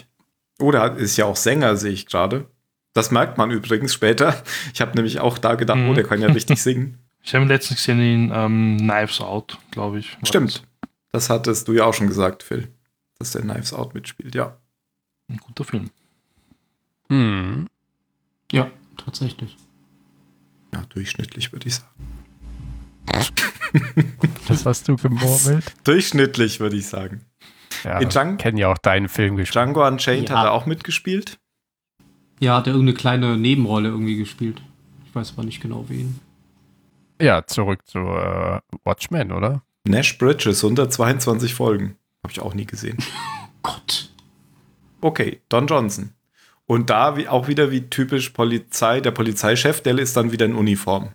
Oder 0.61 0.95
ist 0.97 1.17
ja 1.17 1.25
auch 1.27 1.37
Sänger, 1.37 1.77
sehe 1.77 1.93
ich 1.93 2.07
gerade. 2.07 2.47
Das 2.93 3.11
merkt 3.11 3.39
man 3.39 3.51
übrigens 3.51 3.93
später. 3.93 4.41
Ich 4.73 4.81
habe 4.81 4.93
nämlich 4.95 5.21
auch 5.21 5.39
da 5.39 5.55
gedacht, 5.57 5.79
Mhm. 5.79 5.91
oh, 5.91 5.95
der 5.95 6.05
kann 6.05 6.21
ja 6.23 6.29
richtig 6.29 6.63
singen. 6.63 6.99
Ich 7.23 7.35
habe 7.35 7.45
ihn 7.45 7.49
letztens 7.49 7.79
gesehen 7.79 8.01
in 8.01 8.33
ähm, 8.35 8.77
Knives 8.79 9.21
Out, 9.21 9.59
glaube 9.71 9.99
ich. 9.99 10.17
Stimmt. 10.25 10.63
Das 11.15 11.31
hattest 11.31 11.69
du 11.69 11.73
ja 11.75 11.85
auch 11.85 11.95
schon 11.95 12.09
gesagt, 12.09 12.43
Phil. 12.43 12.75
Dass 13.21 13.31
der 13.31 13.43
Knives 13.43 13.73
Out 13.73 13.95
mitspielt, 13.95 14.35
ja. 14.35 14.57
Ein 15.29 15.37
guter 15.37 15.63
Film. 15.63 15.91
hm. 17.09 17.69
Ja, 18.51 18.69
tatsächlich. 18.97 19.57
Ja, 20.73 20.83
durchschnittlich 20.89 21.53
würde 21.53 21.69
ich 21.69 21.77
sagen. 21.77 21.95
das 24.49 24.67
hast 24.67 24.89
du 24.89 24.97
gemurmelt. 24.97 25.73
Durchschnittlich 25.85 26.59
würde 26.59 26.77
ich 26.77 26.87
sagen. 26.89 27.25
Ja, 27.85 28.01
In 28.01 28.09
Django- 28.09 28.37
kennen 28.39 28.59
ja 28.59 28.67
auch 28.73 28.79
deinen 28.79 29.09
Film 29.09 29.37
gespielt. 29.37 29.55
Django 29.55 29.87
Unchained 29.87 30.29
Ja. 30.31 30.39
hat 30.39 30.47
er 30.47 30.53
auch 30.53 30.67
mitgespielt. 30.67 31.39
Ja, 32.41 32.57
hat 32.57 32.67
er 32.67 32.73
irgendeine 32.73 32.97
kleine 32.99 33.37
Nebenrolle 33.37 33.89
irgendwie 33.89 34.17
gespielt. 34.17 34.61
Ich 35.07 35.15
weiß 35.15 35.33
aber 35.35 35.45
nicht 35.45 35.61
genau 35.61 35.89
wen. 35.89 36.19
Ja, 37.21 37.47
zurück 37.47 37.87
zu 37.87 37.99
äh, 38.01 38.61
Watchmen, 38.83 39.31
oder? 39.31 39.63
Nash 39.87 40.17
Bridges, 40.19 40.65
122 40.65 41.55
Folgen. 41.55 41.97
Habe 42.23 42.33
ich 42.33 42.41
auch 42.41 42.55
nie 42.55 42.65
gesehen. 42.67 42.97
Gott. 43.63 44.11
Okay, 45.01 45.41
Don 45.49 45.67
Johnson. 45.67 46.11
Und 46.67 46.89
da 46.89 47.17
wie, 47.19 47.29
auch 47.29 47.47
wieder 47.49 47.71
wie 47.71 47.83
typisch 47.91 48.31
Polizei, 48.31 49.01
der 49.01 49.11
Polizeichef, 49.11 49.83
der 49.83 49.99
ist 49.99 50.17
dann 50.17 50.33
wieder 50.33 50.47
in 50.47 50.55
Uniform. 50.55 51.11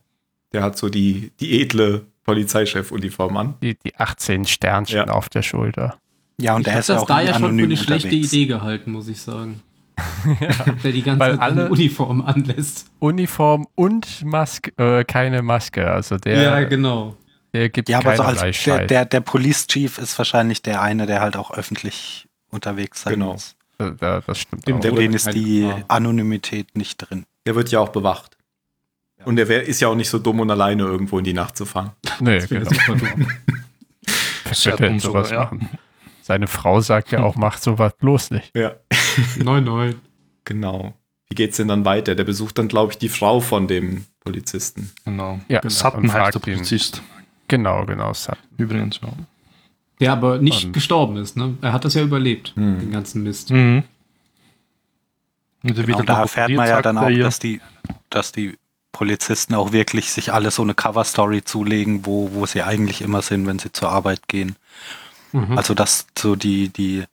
Der 0.54 0.62
hat 0.62 0.78
so 0.78 0.90
die, 0.90 1.32
die 1.40 1.62
edle 1.62 2.06
Polizeichef-Uniform 2.24 3.38
an. 3.38 3.56
Die, 3.64 3.76
die 3.84 3.96
18 3.96 4.46
Sternchen 4.46 4.98
Ja. 4.98 5.08
auf 5.08 5.30
der 5.30 5.42
Schulter. 5.42 5.98
ja 6.40 6.54
und 6.56 6.62
ich 6.62 6.66
der 6.72 6.80
ist 6.80 6.90
ja 6.90 6.96
das 6.96 7.04
auch 7.04 7.08
da 7.08 7.22
ja 7.22 7.34
schon 7.40 7.58
für 7.58 7.64
eine 7.64 7.78
schlechte 7.78 8.08
unterwegs. 8.10 8.34
Idee 8.34 8.46
gehalten, 8.46 8.92
muss 8.92 9.08
ich 9.08 9.20
sagen. 9.20 9.62
Der 10.84 10.92
die 10.94 11.02
ganze 11.02 11.20
Weil 11.20 11.32
Zeit 11.34 11.42
alle- 11.42 11.70
Uniform 11.70 12.22
anlässt. 12.22 12.90
Uniform 13.00 13.68
und 13.76 14.24
Maske, 14.24 14.72
äh, 14.78 15.04
keine 15.04 15.42
Maske. 15.42 15.92
Also 15.92 16.18
der, 16.18 16.42
ja, 16.42 16.64
genau. 16.64 17.18
Der 17.54 17.70
gibt 17.70 17.90
Ja, 17.90 18.00
aber 18.00 18.16
so 18.16 18.24
als 18.24 18.64
der, 18.64 18.86
der, 18.86 19.06
der 19.06 19.22
Police 19.22 19.68
Chief 19.68 19.98
ist 19.98 20.18
wahrscheinlich 20.18 20.62
der 20.62 20.82
eine, 20.82 21.06
der 21.06 21.22
halt 21.22 21.36
auch 21.36 21.52
öffentlich 21.52 22.28
unterwegs 22.50 23.02
sein 23.04 23.14
Genau. 23.14 23.34
muss. 23.34 23.56
Da, 23.78 24.22
das 24.26 24.40
stimmt 24.40 24.68
Dem 24.68 24.78
auch. 24.78 24.82
Der 24.82 24.92
den 24.92 25.14
ist 25.14 25.26
halt 25.28 25.36
die. 25.36 25.72
Anonymität 25.88 26.76
nicht 26.76 26.98
drin. 26.98 27.26
Der 27.46 27.56
wird 27.56 27.72
ja 27.72 27.80
auch 27.80 27.90
bewacht. 27.90 28.36
Und 29.26 29.36
der 29.36 29.48
wär, 29.48 29.64
ist 29.64 29.80
ja 29.82 29.88
auch 29.90 29.96
nicht 29.96 30.10
so 30.10 30.20
dumm 30.20 30.40
und 30.40 30.50
alleine 30.52 30.84
irgendwo 30.84 31.18
in 31.18 31.26
die 31.26 31.34
Nacht 31.34 31.58
zu 31.58 31.66
fahren. 31.66 31.92
Nee, 32.20 32.40
Das 32.40 32.50
genau. 32.50 32.70
Ja, 32.72 32.88
wird 34.46 34.66
er 34.66 34.78
denn 34.78 34.88
dumm 34.94 35.00
sogar, 35.00 35.24
sowas 35.26 35.32
ja. 35.32 35.40
machen? 35.44 35.70
Seine 36.22 36.48
Frau 36.48 36.80
sagt 36.82 37.12
ja 37.12 37.24
auch, 37.24 37.36
macht 37.36 37.62
sowas 37.64 37.94
bloß 37.98 38.32
nicht. 38.32 38.56
Ja. 38.56 38.76
Nein, 39.38 39.64
nein. 39.64 39.96
Genau. 40.46 40.94
Wie 41.28 41.36
geht's 41.36 41.58
denn 41.58 41.68
dann 41.68 41.86
weiter? 41.86 42.16
Der 42.16 42.24
besucht 42.24 42.58
dann, 42.58 42.68
glaube 42.68 42.94
ich, 42.94 42.98
die 42.98 43.10
Frau 43.10 43.40
von 43.40 43.68
dem 43.68 44.06
Polizisten. 44.22 44.92
Genau. 45.06 45.40
Ja, 45.48 45.62
Sutton 45.70 46.04
und 46.04 46.14
heißt 46.14 46.36
der. 46.36 46.40
Polizist. 46.40 47.02
Genau, 47.50 47.86
genau. 47.86 48.14
Sat- 48.14 48.38
Übrigens, 48.58 49.00
ja. 49.04 49.10
Der 50.00 50.14
aber 50.14 50.38
nicht 50.38 50.66
Und- 50.68 50.72
gestorben 50.74 51.18
ist, 51.18 51.36
ne? 51.36 51.56
Er 51.62 51.74
hat 51.74 51.84
das 51.84 51.94
ja 51.96 52.02
überlebt, 52.04 52.54
Hm. 52.56 52.80
den 52.80 52.92
ganzen 52.92 53.22
Mist. 53.24 53.50
Mhm. 53.52 53.84
Wird 55.62 55.76
Genau, 55.88 56.02
da 56.04 56.22
erfährt 56.22 56.52
man 56.52 56.68
ja 56.70 56.82
dann 56.82 56.98
auch, 56.98 57.10
dass 57.10 57.40
die, 57.40 57.60
dass 58.10 58.32
die 58.32 58.58
Polizisten 58.94 59.56
auch 59.56 59.74
wirklich 59.74 60.10
sich 60.12 60.32
alle 60.32 60.52
so 60.52 60.62
eine 60.62 60.74
Cover-Story 60.74 61.44
zulegen, 61.44 62.06
wo, 62.06 62.32
wo 62.34 62.46
sie 62.46 62.64
eigentlich 62.64 63.02
immer 63.02 63.22
sind, 63.22 63.46
wenn 63.46 63.60
sie 63.60 63.72
zur 63.74 63.90
Arbeit 63.90 64.28
gehen. 64.30 64.56
Mhm. 65.34 65.58
Also 65.58 65.74
dass 65.74 66.08
so 66.18 66.36
die, 66.38 66.70
die 66.70 67.04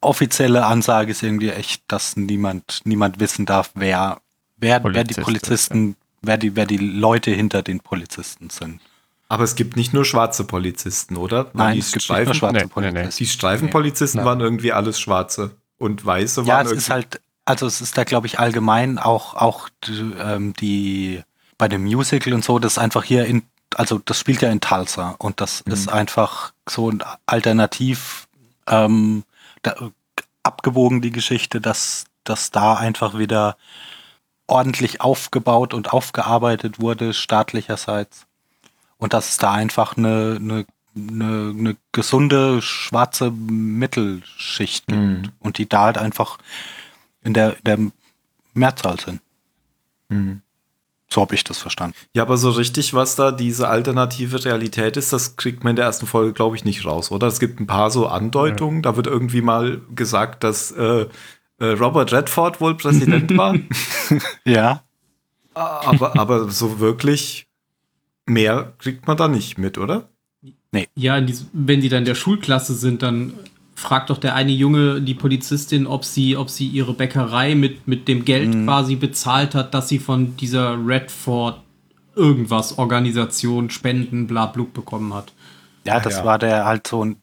offizielle 0.00 0.64
Ansage 0.64 1.10
ist 1.10 1.22
irgendwie 1.22 1.50
echt, 1.50 1.82
dass 1.88 2.16
niemand, 2.16 2.80
niemand 2.84 3.20
wissen 3.20 3.44
darf, 3.44 3.70
wer, 3.74 4.20
wer, 4.56 4.82
wer 4.82 5.04
die 5.04 5.14
Polizist 5.14 5.18
ist, 5.18 5.24
Polizisten, 5.24 5.96
wer 6.22 6.38
die, 6.38 6.56
wer 6.56 6.64
die 6.66 6.78
Leute 6.78 7.30
hinter 7.32 7.62
den 7.62 7.80
Polizisten 7.80 8.48
sind. 8.48 8.80
Aber 9.30 9.44
es 9.44 9.54
gibt 9.54 9.76
nicht 9.76 9.94
nur 9.94 10.04
schwarze 10.04 10.42
Polizisten, 10.42 11.16
oder? 11.16 11.44
Weil 11.54 11.66
Nein, 11.66 11.72
die 11.74 11.78
es 11.78 11.92
gibt 11.92 12.10
nicht 12.10 12.24
nur 12.26 12.34
schwarze 12.34 12.56
Nee, 12.56 12.64
nee, 12.64 12.80
nee. 12.80 12.90
Polizisten. 12.90 13.24
Die 13.24 13.26
Streifenpolizisten 13.30 14.20
Nee. 14.20 14.26
waren 14.26 14.40
irgendwie 14.40 14.72
alles 14.72 14.98
schwarze. 14.98 15.52
Und 15.78 16.04
weiße 16.04 16.42
Ja, 16.42 16.56
waren 16.56 16.66
es 16.66 16.72
ist 16.72 16.90
halt, 16.90 17.20
also 17.44 17.64
es 17.66 17.80
ist 17.80 17.96
da, 17.96 18.02
glaube 18.02 18.26
ich, 18.26 18.40
allgemein 18.40 18.98
auch, 18.98 19.34
auch 19.34 19.68
die, 19.84 20.12
ähm, 20.18 20.52
die 20.54 21.22
bei 21.58 21.68
dem 21.68 21.84
Musical 21.84 22.32
und 22.34 22.44
so, 22.44 22.58
das 22.58 22.72
ist 22.72 22.78
einfach 22.78 23.04
hier 23.04 23.24
in, 23.26 23.44
also 23.76 24.00
das 24.04 24.18
spielt 24.18 24.42
ja 24.42 24.50
in 24.50 24.60
Tulsa 24.60 25.14
und 25.18 25.40
das 25.40 25.64
Mhm. 25.64 25.72
ist 25.74 25.88
einfach 25.88 26.52
so 26.68 26.90
ein 26.90 27.04
Alternativ 27.26 28.26
ähm, 28.66 29.22
da, 29.62 29.76
abgewogen 30.42 31.02
die 31.02 31.12
Geschichte, 31.12 31.60
dass, 31.60 32.04
dass 32.24 32.50
da 32.50 32.74
einfach 32.74 33.16
wieder 33.16 33.56
ordentlich 34.48 35.00
aufgebaut 35.00 35.72
und 35.72 35.92
aufgearbeitet 35.92 36.80
wurde, 36.80 37.14
staatlicherseits. 37.14 38.26
Und 39.00 39.12
dass 39.12 39.30
es 39.30 39.36
da 39.38 39.52
einfach 39.52 39.96
eine, 39.96 40.38
eine, 40.38 40.66
eine, 40.96 41.54
eine 41.58 41.76
gesunde 41.90 42.62
schwarze 42.62 43.30
Mittelschicht 43.30 44.86
gibt. 44.86 45.00
Mhm. 45.00 45.32
Und 45.40 45.58
die 45.58 45.68
da 45.68 45.86
halt 45.86 45.98
einfach 45.98 46.38
in 47.22 47.34
der, 47.34 47.56
der 47.64 47.78
Mehrzahl 48.54 49.00
sind. 49.00 49.20
Mhm. 50.08 50.42
So 51.12 51.22
habe 51.22 51.34
ich 51.34 51.42
das 51.42 51.58
verstanden. 51.58 51.96
Ja, 52.14 52.22
aber 52.22 52.36
so 52.36 52.50
richtig, 52.50 52.94
was 52.94 53.16
da 53.16 53.32
diese 53.32 53.68
alternative 53.68 54.44
Realität 54.44 54.96
ist, 54.96 55.12
das 55.12 55.34
kriegt 55.34 55.64
man 55.64 55.70
in 55.70 55.76
der 55.76 55.86
ersten 55.86 56.06
Folge, 56.06 56.32
glaube 56.32 56.54
ich, 56.54 56.64
nicht 56.64 56.84
raus, 56.84 57.10
oder? 57.10 57.26
Es 57.26 57.40
gibt 57.40 57.58
ein 57.58 57.66
paar 57.66 57.90
so 57.90 58.06
Andeutungen. 58.06 58.82
Da 58.82 58.94
wird 58.94 59.08
irgendwie 59.08 59.42
mal 59.42 59.80
gesagt, 59.92 60.44
dass 60.44 60.70
äh, 60.70 61.06
äh, 61.58 61.64
Robert 61.64 62.12
Redford 62.12 62.60
wohl 62.60 62.76
Präsident 62.76 63.34
war. 63.36 63.56
Ja. 64.44 64.84
aber, 65.54 66.16
aber 66.16 66.48
so 66.48 66.78
wirklich 66.78 67.48
mehr 68.26 68.72
kriegt 68.78 69.06
man 69.06 69.16
da 69.16 69.28
nicht 69.28 69.58
mit, 69.58 69.78
oder? 69.78 70.08
Ja, 70.94 71.16
in 71.16 71.26
diesem- 71.26 71.48
wenn 71.52 71.80
die 71.80 71.88
dann 71.88 72.00
in 72.00 72.04
der 72.04 72.14
Schulklasse 72.14 72.74
sind, 72.74 73.02
dann 73.02 73.32
fragt 73.74 74.10
doch 74.10 74.18
der 74.18 74.34
eine 74.34 74.52
Junge 74.52 75.00
die 75.00 75.14
Polizistin, 75.14 75.86
ob 75.86 76.04
sie, 76.04 76.36
ob 76.36 76.48
sie 76.50 76.66
ihre 76.68 76.92
Bäckerei 76.94 77.54
mit, 77.54 77.88
mit 77.88 78.06
dem 78.08 78.24
Geld 78.24 78.54
Mhm. 78.54 78.66
quasi 78.66 78.94
bezahlt 78.94 79.54
hat, 79.54 79.74
dass 79.74 79.88
sie 79.88 79.98
von 79.98 80.36
dieser 80.36 80.76
Redford 80.86 81.60
irgendwas, 82.14 82.78
Organisation, 82.78 83.70
Spenden, 83.70 84.26
bla 84.26 84.46
blub 84.46 84.72
bekommen 84.74 85.12
hat. 85.14 85.32
Ja, 85.86 85.98
das 85.98 86.18
ja. 86.18 86.24
war 86.24 86.38
der 86.38 86.66
halt 86.66 86.86
so 86.86 87.04
ein, 87.04 87.16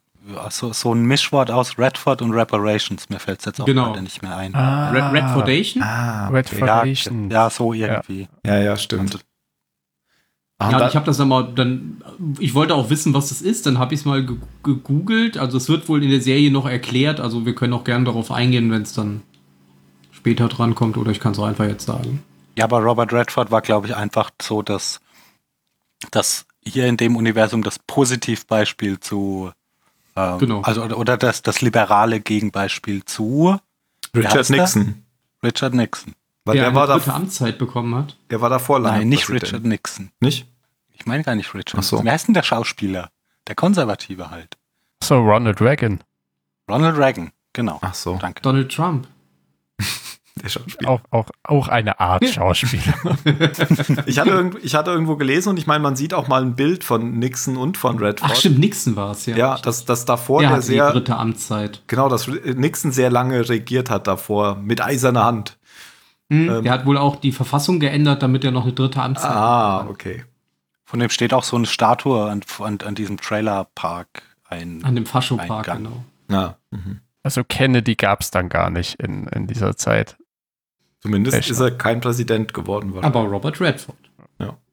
so, 0.50 0.72
so 0.72 0.92
ein 0.92 1.04
Mischwort 1.06 1.50
aus 1.50 1.78
Redford 1.78 2.20
und 2.22 2.32
Reparations. 2.32 3.08
Mir 3.08 3.18
fällt 3.20 3.38
es 3.38 3.44
jetzt 3.46 3.60
auch 3.60 3.64
Genau. 3.66 3.86
gerade 3.92 4.02
nicht 4.02 4.20
mehr 4.22 4.36
ein. 4.36 4.54
Red, 4.54 5.12
Redfordation? 5.12 5.82
Ah, 5.82 6.28
Red 6.28 6.50
ja, 6.52 6.58
Foundation. 6.58 7.30
ja, 7.30 7.48
so 7.50 7.72
irgendwie. 7.72 8.28
ja, 8.44 8.58
ja, 8.60 8.76
stimmt. 8.76 9.18
Ah, 10.60 10.70
Ja, 10.72 10.78
da- 10.80 10.88
ich 10.88 10.96
habe 10.96 11.06
das 11.06 11.16
dann 11.18 11.28
mal, 11.28 11.52
dann, 11.54 12.02
ich 12.40 12.52
wollte 12.54 12.74
auch 12.74 12.90
wissen, 12.90 13.14
was 13.14 13.28
das 13.28 13.42
ist, 13.42 13.66
dann 13.66 13.78
habe 13.78 13.94
ich 13.94 14.00
es 14.00 14.06
mal 14.06 14.26
ge- 14.26 14.36
gegoogelt. 14.64 15.38
Also 15.38 15.56
es 15.56 15.68
wird 15.68 15.88
wohl 15.88 16.02
in 16.02 16.10
der 16.10 16.20
Serie 16.20 16.50
noch 16.50 16.66
erklärt, 16.66 17.20
also 17.20 17.46
wir 17.46 17.54
können 17.54 17.72
auch 17.74 17.84
gerne 17.84 18.04
darauf 18.06 18.32
eingehen, 18.32 18.70
wenn 18.72 18.82
es 18.82 18.92
dann 18.92 19.22
später 20.10 20.48
drankommt 20.48 20.96
oder 20.96 21.12
ich 21.12 21.20
kann 21.20 21.32
es 21.32 21.38
auch 21.38 21.46
einfach 21.46 21.66
jetzt 21.66 21.86
sagen. 21.86 22.22
Ja, 22.56 22.64
aber 22.64 22.80
Robert 22.80 23.12
Redford 23.12 23.52
war, 23.52 23.62
glaube 23.62 23.86
ich, 23.86 23.94
einfach 23.94 24.30
so, 24.42 24.62
dass, 24.62 25.00
dass 26.10 26.44
hier 26.64 26.86
in 26.88 26.96
dem 26.96 27.14
Universum 27.14 27.62
das 27.62 27.78
Positivbeispiel 27.78 28.98
zu, 28.98 29.52
ähm, 30.16 30.38
Genau. 30.38 30.60
also 30.62 30.82
oder, 30.82 31.16
das, 31.16 31.42
das 31.42 31.60
liberale 31.60 32.18
Gegenbeispiel 32.18 33.04
zu 33.04 33.56
Richard? 34.14 34.50
Nixon. 34.50 35.04
Richard 35.40 35.74
Nixon. 35.74 36.14
Weil 36.48 36.54
der 36.54 36.62
der, 36.62 36.68
eine 36.70 36.76
war 36.78 36.86
dritte 36.86 37.10
da, 37.10 37.16
Amtszeit 37.16 37.58
bekommen 37.58 37.94
hat. 37.94 38.16
der 38.30 38.40
war 38.40 38.48
davor 38.48 38.80
lange 38.80 38.98
Nein, 39.00 39.08
nicht 39.10 39.26
Präsident. 39.26 39.52
Richard 39.52 39.64
Nixon. 39.64 40.10
Nicht? 40.20 40.46
Ich 40.94 41.06
meine 41.06 41.22
gar 41.22 41.34
nicht 41.34 41.52
Richard 41.54 41.76
Ach 41.78 41.82
so. 41.82 42.02
Wer 42.02 42.12
heißt 42.12 42.26
denn 42.28 42.34
der 42.34 42.42
Schauspieler? 42.42 43.10
Der 43.46 43.54
Konservative 43.54 44.30
halt. 44.30 44.56
So, 45.02 45.18
Ronald 45.18 45.60
Reagan. 45.60 46.00
Ronald 46.70 46.96
Reagan, 46.96 47.32
genau. 47.52 47.78
Ach 47.82 47.94
so, 47.94 48.16
Danke. 48.20 48.42
Donald 48.42 48.72
Trump. 48.74 49.06
der 50.42 50.48
Schauspieler. 50.48 50.90
Auch, 50.90 51.00
auch, 51.10 51.28
auch 51.44 51.68
eine 51.68 52.00
Art 52.00 52.26
Schauspieler. 52.26 52.94
Ich 54.06 54.18
hatte, 54.18 54.30
irgend, 54.30 54.64
ich 54.64 54.74
hatte 54.74 54.90
irgendwo 54.90 55.16
gelesen 55.16 55.50
und 55.50 55.58
ich 55.58 55.66
meine, 55.66 55.82
man 55.82 55.96
sieht 55.96 56.14
auch 56.14 56.28
mal 56.28 56.42
ein 56.42 56.56
Bild 56.56 56.82
von 56.82 57.18
Nixon 57.18 57.56
und 57.56 57.76
von 57.76 57.98
Redford. 57.98 58.30
Ach 58.32 58.36
stimmt, 58.36 58.58
Nixon 58.58 58.96
war 58.96 59.12
es, 59.12 59.26
ja. 59.26 59.36
Ja, 59.36 59.58
dass 59.58 59.84
das 59.84 60.04
davor 60.04 60.40
der 60.40 60.48
der 60.48 60.56
hatte 60.56 60.66
die 60.66 60.72
sehr, 60.72 60.92
dritte 60.92 61.16
Amtszeit. 61.16 61.82
genau, 61.86 62.08
dass 62.08 62.26
Nixon 62.26 62.92
sehr 62.92 63.10
lange 63.10 63.48
regiert 63.48 63.90
hat 63.90 64.06
davor, 64.06 64.56
mit 64.56 64.80
eiserner 64.80 65.24
Hand. 65.24 65.58
Hm, 66.30 66.48
Ähm. 66.48 66.62
der 66.64 66.72
hat 66.72 66.84
wohl 66.86 66.98
auch 66.98 67.16
die 67.16 67.32
Verfassung 67.32 67.80
geändert, 67.80 68.22
damit 68.22 68.44
er 68.44 68.50
noch 68.50 68.64
eine 68.64 68.72
dritte 68.72 69.00
Amtszeit 69.02 69.30
Ah, 69.30 69.80
hat. 69.82 69.88
okay. 69.88 70.24
Von 70.84 71.00
dem 71.00 71.10
steht 71.10 71.32
auch 71.34 71.44
so 71.44 71.56
eine 71.56 71.66
Statue 71.66 72.30
an, 72.30 72.42
an, 72.60 72.78
an 72.84 72.94
diesem 72.94 73.18
Trailerpark 73.18 74.22
ein. 74.44 74.84
An 74.84 74.94
dem 74.94 75.06
Faschopark, 75.06 75.66
genau. 75.66 76.04
Ja. 76.30 76.56
Mhm. 76.70 77.00
Also 77.22 77.44
Kennedy 77.44 77.94
gab 77.94 78.20
es 78.22 78.30
dann 78.30 78.48
gar 78.48 78.70
nicht 78.70 78.94
in, 79.00 79.26
in 79.28 79.46
dieser 79.46 79.76
Zeit. 79.76 80.16
Zumindest 81.00 81.36
Echt? 81.36 81.50
ist 81.50 81.60
er 81.60 81.70
kein 81.70 82.00
Präsident 82.00 82.54
geworden. 82.54 82.92
Aber 83.02 83.20
Robert 83.20 83.60
Redford. 83.60 83.96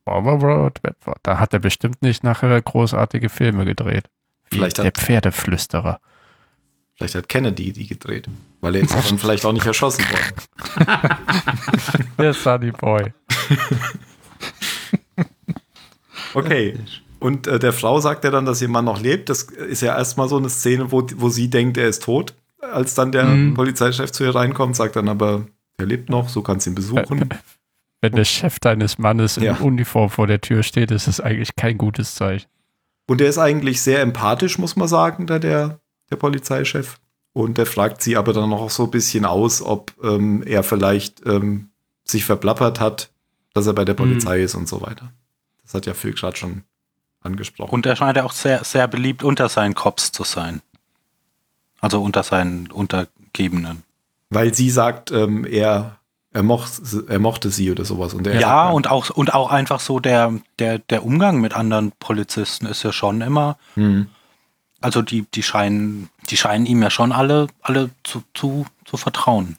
Aber 0.07 0.33
Robert 0.33 0.81
Redford, 0.83 1.17
da 1.23 1.39
hat 1.39 1.51
er 1.53 1.59
bestimmt 1.59 2.03
nicht 2.03 2.23
nachher 2.23 2.61
großartige 2.61 3.27
Filme 3.27 3.65
gedreht. 3.65 4.05
Wie 4.51 4.57
Vielleicht 4.57 4.77
der 4.77 4.85
hat- 4.85 4.97
Pferdeflüsterer. 4.99 5.99
Vielleicht 6.93 7.15
hat 7.15 7.27
Kennedy 7.27 7.73
die 7.73 7.87
gedreht. 7.87 8.27
Weil 8.65 8.75
er 8.77 8.81
jetzt 8.81 8.95
dann 8.95 9.19
vielleicht 9.19 9.45
auch 9.45 9.53
nicht 9.53 9.67
erschossen 9.67 10.03
worden. 10.09 11.07
Der 12.17 12.33
Sunny 12.33 12.71
Boy. 12.71 13.13
Okay. 16.33 16.77
Und 17.19 17.47
äh, 17.47 17.59
der 17.59 17.71
Frau 17.71 17.99
sagt 18.01 18.25
er 18.25 18.31
dann, 18.31 18.45
dass 18.45 18.61
ihr 18.61 18.67
Mann 18.67 18.83
noch 18.85 18.99
lebt. 18.99 19.29
Das 19.29 19.43
ist 19.43 19.81
ja 19.81 19.95
erstmal 19.97 20.27
so 20.27 20.35
eine 20.37 20.49
Szene, 20.49 20.91
wo, 20.91 21.05
wo 21.15 21.29
sie 21.29 21.49
denkt, 21.49 21.77
er 21.77 21.87
ist 21.87 22.03
tot. 22.03 22.33
Als 22.59 22.93
dann 22.93 23.11
der 23.13 23.25
Mhm. 23.25 23.53
Polizeichef 23.53 24.11
zu 24.11 24.25
ihr 24.25 24.35
reinkommt, 24.35 24.75
sagt 24.75 24.95
dann 24.97 25.07
aber, 25.07 25.45
er 25.77 25.85
lebt 25.85 26.09
noch, 26.09 26.27
so 26.27 26.41
kannst 26.41 26.65
du 26.65 26.71
ihn 26.71 26.75
besuchen. 26.75 27.29
Wenn 28.01 28.11
der 28.13 28.25
Chef 28.25 28.59
deines 28.59 28.97
Mannes 28.97 29.37
in 29.37 29.43
Ja. 29.43 29.55
Uniform 29.55 30.09
vor 30.09 30.27
der 30.27 30.41
Tür 30.41 30.61
steht, 30.63 30.91
ist 30.91 31.07
das 31.07 31.21
eigentlich 31.21 31.55
kein 31.55 31.77
gutes 31.77 32.15
Zeichen. 32.15 32.47
Und 33.07 33.21
der 33.21 33.29
ist 33.29 33.37
eigentlich 33.37 33.81
sehr 33.81 34.01
empathisch, 34.01 34.57
muss 34.57 34.75
man 34.75 34.87
sagen, 34.89 35.25
da 35.27 35.39
der, 35.39 35.79
der 36.11 36.17
Polizeichef. 36.17 36.97
Und 37.35 37.57
der 37.57 37.65
fragt 37.65 38.01
sie 38.01 38.15
aber 38.15 38.31
dann 38.31 38.53
auch 38.53 38.69
so 38.69 38.85
ein 38.85 38.91
bisschen 38.91 39.25
aus, 39.25 39.61
ob 39.61 39.91
ähm, 40.01 40.41
er 40.43 40.63
vielleicht 40.63 41.25
ähm, 41.25 41.67
sich 42.05 42.23
verplappert 42.23 42.79
hat, 42.79 43.09
dass 43.53 43.67
er 43.67 43.73
bei 43.73 43.83
der 43.83 43.93
Polizei 43.93 44.39
ist 44.39 44.55
und 44.55 44.69
so 44.69 44.81
weiter. 44.81 45.11
Das 45.61 45.73
hat 45.73 45.85
ja 45.85 45.93
Phil 45.93 46.13
gerade 46.13 46.37
schon 46.37 46.63
angesprochen. 47.21 47.71
Und 47.71 47.85
er 47.85 47.97
scheint 47.97 48.15
ja 48.15 48.23
auch 48.23 48.31
sehr, 48.31 48.63
sehr 48.63 48.87
beliebt 48.87 49.21
unter 49.21 49.49
seinen 49.49 49.75
Cops 49.75 50.13
zu 50.13 50.23
sein. 50.23 50.61
Also 51.81 52.01
unter 52.01 52.23
seinen 52.23 52.71
Untergebenen. 52.71 53.83
Weil 54.29 54.53
sie 54.53 54.69
sagt, 54.69 55.11
ähm, 55.11 55.43
er, 55.43 55.97
er, 56.31 56.41
moch, 56.41 56.69
er 57.09 57.19
mochte 57.19 57.49
sie 57.49 57.69
oder 57.69 57.83
sowas. 57.83 58.13
Und 58.13 58.27
er 58.27 58.39
Ja, 58.39 58.69
und 58.69 58.89
auch, 58.89 59.09
und 59.09 59.33
auch 59.33 59.51
einfach 59.51 59.81
so 59.81 59.99
der, 59.99 60.33
der, 60.59 60.79
der 60.79 61.03
Umgang 61.03 61.41
mit 61.41 61.53
anderen 61.53 61.91
Polizisten 61.99 62.65
ist 62.65 62.83
ja 62.83 62.93
schon 62.93 63.19
immer, 63.19 63.57
Hm. 63.73 64.07
Also 64.85 65.01
die, 65.01 65.23
die 65.33 65.41
scheinen, 65.41 66.09
die 66.29 66.37
scheinen 66.37 66.67
ihm 66.67 66.83
ja 66.83 66.91
schon 66.91 67.11
alle, 67.11 67.47
alle 67.63 67.89
zu, 68.03 68.23
zu, 68.35 68.67
zu 68.85 68.97
vertrauen. 68.97 69.57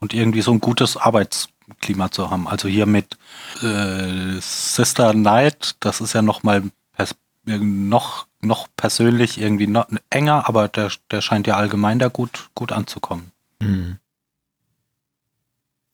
Und 0.00 0.14
irgendwie 0.14 0.42
so 0.42 0.50
ein 0.50 0.58
gutes 0.58 0.96
Arbeitsklima 0.96 2.10
zu 2.10 2.28
haben. 2.28 2.48
Also 2.48 2.66
hier 2.66 2.86
mit 2.86 3.16
äh, 3.62 4.40
Sister 4.40 5.12
Knight, 5.12 5.76
das 5.78 6.00
ist 6.00 6.12
ja 6.12 6.22
noch 6.22 6.42
mal 6.42 6.64
pers 6.96 7.14
noch, 7.44 8.26
noch 8.40 8.66
persönlich 8.76 9.40
irgendwie 9.40 9.68
noch 9.68 9.86
enger, 10.10 10.48
aber 10.48 10.66
der, 10.66 10.90
der 11.12 11.20
scheint 11.20 11.46
ja 11.46 11.56
allgemein 11.56 12.00
da 12.00 12.08
gut, 12.08 12.50
gut 12.56 12.72
anzukommen. 12.72 13.30
Hm. 13.62 13.98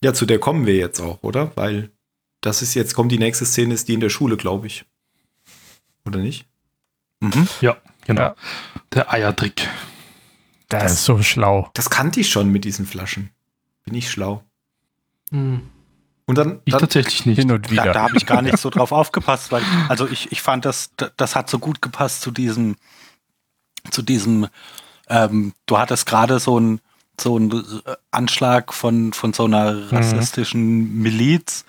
Ja, 0.02 0.14
zu 0.14 0.24
der 0.24 0.38
kommen 0.38 0.64
wir 0.64 0.76
jetzt 0.76 1.00
auch, 1.00 1.22
oder? 1.22 1.52
Weil 1.54 1.90
das 2.40 2.62
ist 2.62 2.72
jetzt, 2.72 2.94
kommt 2.94 3.12
die 3.12 3.18
nächste 3.18 3.44
Szene, 3.44 3.74
ist 3.74 3.88
die 3.88 3.94
in 3.94 4.00
der 4.00 4.10
Schule, 4.10 4.38
glaube 4.38 4.66
ich. 4.66 4.86
Oder 6.06 6.18
nicht? 6.18 6.46
Mhm. 7.20 7.46
Ja, 7.60 7.76
genau. 8.06 8.22
Ja. 8.22 8.34
Der 8.92 9.12
Eiertrick. 9.12 9.68
Das, 10.68 10.82
Das- 10.84 10.92
ist 10.92 11.04
so 11.04 11.22
schlau. 11.22 11.70
Das 11.74 11.90
kannte 11.90 12.20
ich 12.20 12.30
schon 12.30 12.50
mit 12.50 12.64
diesen 12.64 12.86
Flaschen. 12.86 13.30
Bin 13.84 13.94
ich 13.94 14.10
schlau. 14.10 14.42
Hm. 15.30 15.62
Und 16.26 16.38
dann, 16.38 16.60
Ich 16.64 16.72
dann 16.72 16.80
tatsächlich 16.80 17.26
nicht. 17.26 17.38
Hin 17.38 17.52
und 17.52 17.66
Da, 17.66 17.70
wieder. 17.70 17.92
da 17.92 18.02
habe 18.04 18.16
ich 18.16 18.24
gar 18.24 18.40
nicht 18.40 18.56
so 18.58 18.70
drauf 18.70 18.92
aufgepasst, 18.92 19.52
weil 19.52 19.62
also 19.88 20.08
ich, 20.08 20.32
ich 20.32 20.40
fand 20.40 20.64
das, 20.64 20.90
das 21.16 21.36
hat 21.36 21.50
so 21.50 21.58
gut 21.58 21.82
gepasst 21.82 22.22
zu 22.22 22.30
diesem, 22.30 22.76
zu 23.90 24.00
diesem, 24.00 24.46
ähm, 25.08 25.52
du 25.66 25.76
hattest 25.78 26.06
gerade 26.06 26.38
so 26.38 26.56
einen 26.56 26.80
so 27.20 27.36
einen 27.36 27.52
äh, 27.84 27.94
Anschlag 28.10 28.72
von, 28.74 29.12
von 29.12 29.32
so 29.34 29.44
einer 29.44 29.92
rassistischen 29.92 30.94
Miliz 31.00 31.64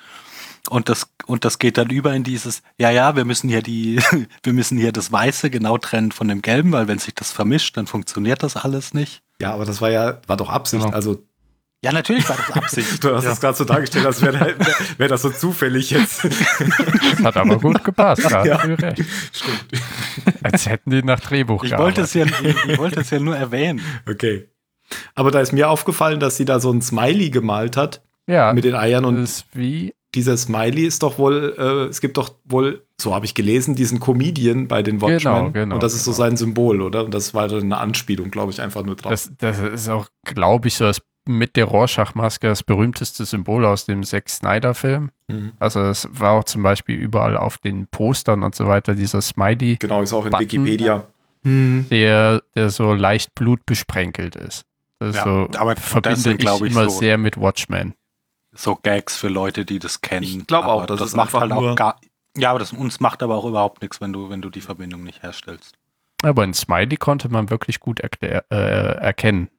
und 0.69 0.89
das, 0.89 1.07
und 1.25 1.45
das 1.45 1.59
geht 1.59 1.77
dann 1.77 1.89
über 1.89 2.13
in 2.13 2.23
dieses, 2.23 2.61
ja, 2.79 2.89
ja, 2.89 3.15
wir 3.15 3.25
müssen 3.25 3.49
hier 3.49 3.61
die, 3.61 3.99
wir 4.43 4.53
müssen 4.53 4.77
hier 4.77 4.91
das 4.91 5.11
Weiße 5.11 5.49
genau 5.49 5.77
trennen 5.77 6.11
von 6.11 6.27
dem 6.27 6.41
Gelben, 6.41 6.71
weil 6.71 6.87
wenn 6.87 6.99
sich 6.99 7.13
das 7.15 7.31
vermischt, 7.31 7.77
dann 7.77 7.87
funktioniert 7.87 8.43
das 8.43 8.55
alles 8.57 8.93
nicht. 8.93 9.21
ja, 9.41 9.53
aber 9.53 9.65
das 9.65 9.81
war 9.81 9.89
ja, 9.91 10.19
war 10.27 10.37
doch 10.37 10.49
Absicht. 10.49 10.83
Genau. 10.83 10.95
Also, 10.95 11.23
Ja, 11.83 11.91
natürlich 11.91 12.27
war 12.27 12.37
das 12.37 12.51
Absicht. 12.55 13.03
du 13.03 13.15
hast 13.15 13.25
Ja. 13.25 13.31
es 13.33 13.39
gerade 13.41 13.57
so 13.57 13.63
dargestellt, 13.65 14.05
als 14.05 14.21
wäre 14.21 14.55
wär, 14.97 15.07
das 15.07 15.21
so 15.21 15.29
zufällig 15.29 15.91
jetzt. 15.91 16.23
Das 16.23 17.23
hat 17.23 17.37
aber 17.37 17.59
gut 17.59 17.83
gepasst. 17.83 18.25
Da 18.25 18.39
hast 18.39 18.45
Ja. 18.47 18.57
du 18.65 18.73
recht. 18.81 19.03
Stimmt. 19.31 19.65
Als 20.43 20.67
hätten 20.67 20.89
die 20.91 21.03
nach 21.03 21.19
Drehbuch 21.19 21.63
Ich 21.63 21.77
wollte 21.77 22.01
es 22.01 22.13
ja, 22.13 22.25
ich, 22.25 22.69
ich 22.69 22.77
wollte 22.77 23.01
es 23.01 23.09
ja 23.11 23.19
nur 23.19 23.35
erwähnen. 23.35 23.81
Okay. 24.09 24.47
Aber 25.15 25.31
da 25.31 25.39
ist 25.41 25.51
mir 25.51 25.69
aufgefallen, 25.69 26.19
dass 26.19 26.37
sie 26.37 26.45
da 26.45 26.59
so 26.59 26.71
ein 26.71 26.81
Smiley 26.81 27.29
gemalt 27.29 27.75
hat 27.77 28.01
Ja, 28.27 28.53
mit 28.53 28.63
den 28.63 28.75
Eiern 28.75 29.03
und 29.05 29.15
das 29.17 29.29
ist 29.31 29.45
wie, 29.53 29.93
dieser 30.15 30.37
Smiley 30.37 30.85
ist 30.85 31.03
doch 31.03 31.17
wohl, 31.19 31.53
äh, 31.57 31.89
es 31.89 32.01
gibt 32.01 32.17
doch 32.17 32.31
wohl, 32.45 32.83
so 32.99 33.13
habe 33.13 33.25
ich 33.25 33.35
gelesen, 33.35 33.75
diesen 33.75 33.99
Comedian 33.99 34.67
bei 34.67 34.81
den 34.81 35.01
Watchmen. 35.01 35.19
Genau, 35.19 35.51
genau, 35.51 35.75
und 35.75 35.83
das 35.83 35.93
ist 35.93 36.05
so 36.05 36.11
genau. 36.11 36.17
sein 36.23 36.37
Symbol, 36.37 36.81
oder? 36.81 37.05
Und 37.05 37.13
das 37.13 37.33
war 37.33 37.47
dann 37.47 37.63
eine 37.63 37.77
Anspielung, 37.77 38.31
glaube 38.31 38.51
ich, 38.51 38.61
einfach 38.61 38.83
nur 38.83 38.95
drauf. 38.95 39.11
das, 39.11 39.31
das 39.37 39.59
ist 39.59 39.89
auch, 39.89 40.07
glaube 40.23 40.67
ich, 40.69 40.75
so 40.75 40.85
das 40.85 41.01
mit 41.27 41.55
der 41.55 41.65
Rorschach-Maske 41.65 42.47
das 42.47 42.61
berühmteste 42.61 43.25
Symbol 43.25 43.65
aus 43.65 43.85
dem 43.85 44.03
Zack 44.03 44.29
Snyder-Film. 44.29 45.09
Mhm. 45.27 45.53
Also 45.59 45.81
es 45.81 46.07
war 46.11 46.33
auch 46.33 46.43
zum 46.43 46.61
Beispiel 46.61 46.95
überall 46.97 47.35
auf 47.35 47.57
den 47.57 47.87
Postern 47.87 48.43
und 48.43 48.53
so 48.55 48.67
weiter 48.67 48.93
dieser 48.95 49.21
Smiley, 49.21 49.77
Genau, 49.79 50.01
ist 50.03 50.13
auch 50.13 50.25
in 50.25 50.31
Button. 50.31 50.41
Wikipedia. 50.43 51.07
Hm. 51.43 51.85
der, 51.91 52.41
der 52.55 52.71
so 52.71 52.93
leicht 52.93 53.35
blutbesprenkelt 53.35 54.35
ist. 54.35 54.63
Das 54.99 55.09
ist 55.09 55.15
Ja, 55.17 55.23
so 55.23 55.47
aber 55.59 55.75
das 55.75 55.83
verbinde 55.85 56.19
sind, 56.19 56.43
ich, 56.43 56.49
ich, 56.49 56.61
immer 56.71 56.89
so- 56.89 56.99
sehr 56.99 57.17
mit 57.17 57.37
Watchmen. 57.39 57.93
So 58.55 58.75
Gags 58.75 59.15
für 59.17 59.27
Leute, 59.27 59.65
die 59.65 59.79
das 59.79 60.01
kennen. 60.01 60.23
Ich 60.23 60.47
glaub 60.47 60.65
auch, 60.65 60.85
das 60.85 61.01
ist 61.01 61.15
macht 61.15 61.27
einfach 61.27 61.41
halt 61.41 61.51
nur- 61.51 61.71
auch 61.71 61.75
gar. 61.75 61.99
Ja, 62.37 62.49
aber 62.49 62.59
das 62.59 62.73
uns 62.73 62.99
macht 62.99 63.21
aber 63.23 63.35
auch 63.35 63.45
überhaupt 63.45 63.81
nichts, 63.81 64.01
wenn 64.01 64.11
du, 64.11 64.29
wenn 64.29 64.41
du 64.41 64.49
die 64.49 64.61
Verbindung 64.61 65.03
nicht 65.03 65.23
herstellst. 65.23 65.75
Aber 66.23 66.43
ein 66.43 66.53
Smiley 66.53 66.97
konnte 66.97 67.29
man 67.29 67.49
wirklich 67.49 67.79
gut 67.79 67.99
erklär, 67.99 68.45
äh, 68.49 68.55
erkennen. 68.97 69.49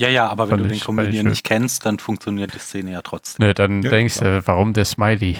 Ja, 0.00 0.08
ja, 0.08 0.28
aber 0.28 0.44
wenn 0.44 0.58
Fand 0.60 0.98
du 0.98 1.02
den 1.04 1.12
schön. 1.14 1.26
nicht 1.28 1.44
kennst, 1.44 1.84
dann 1.86 1.98
funktioniert 1.98 2.54
die 2.54 2.58
Szene 2.58 2.92
ja 2.92 3.02
trotzdem. 3.02 3.46
Ne, 3.46 3.54
dann 3.54 3.82
Ja, 3.82 3.90
denkst 3.90 4.18
du, 4.18 4.46
warum 4.46 4.72
der 4.72 4.84
Smiley? 4.84 5.38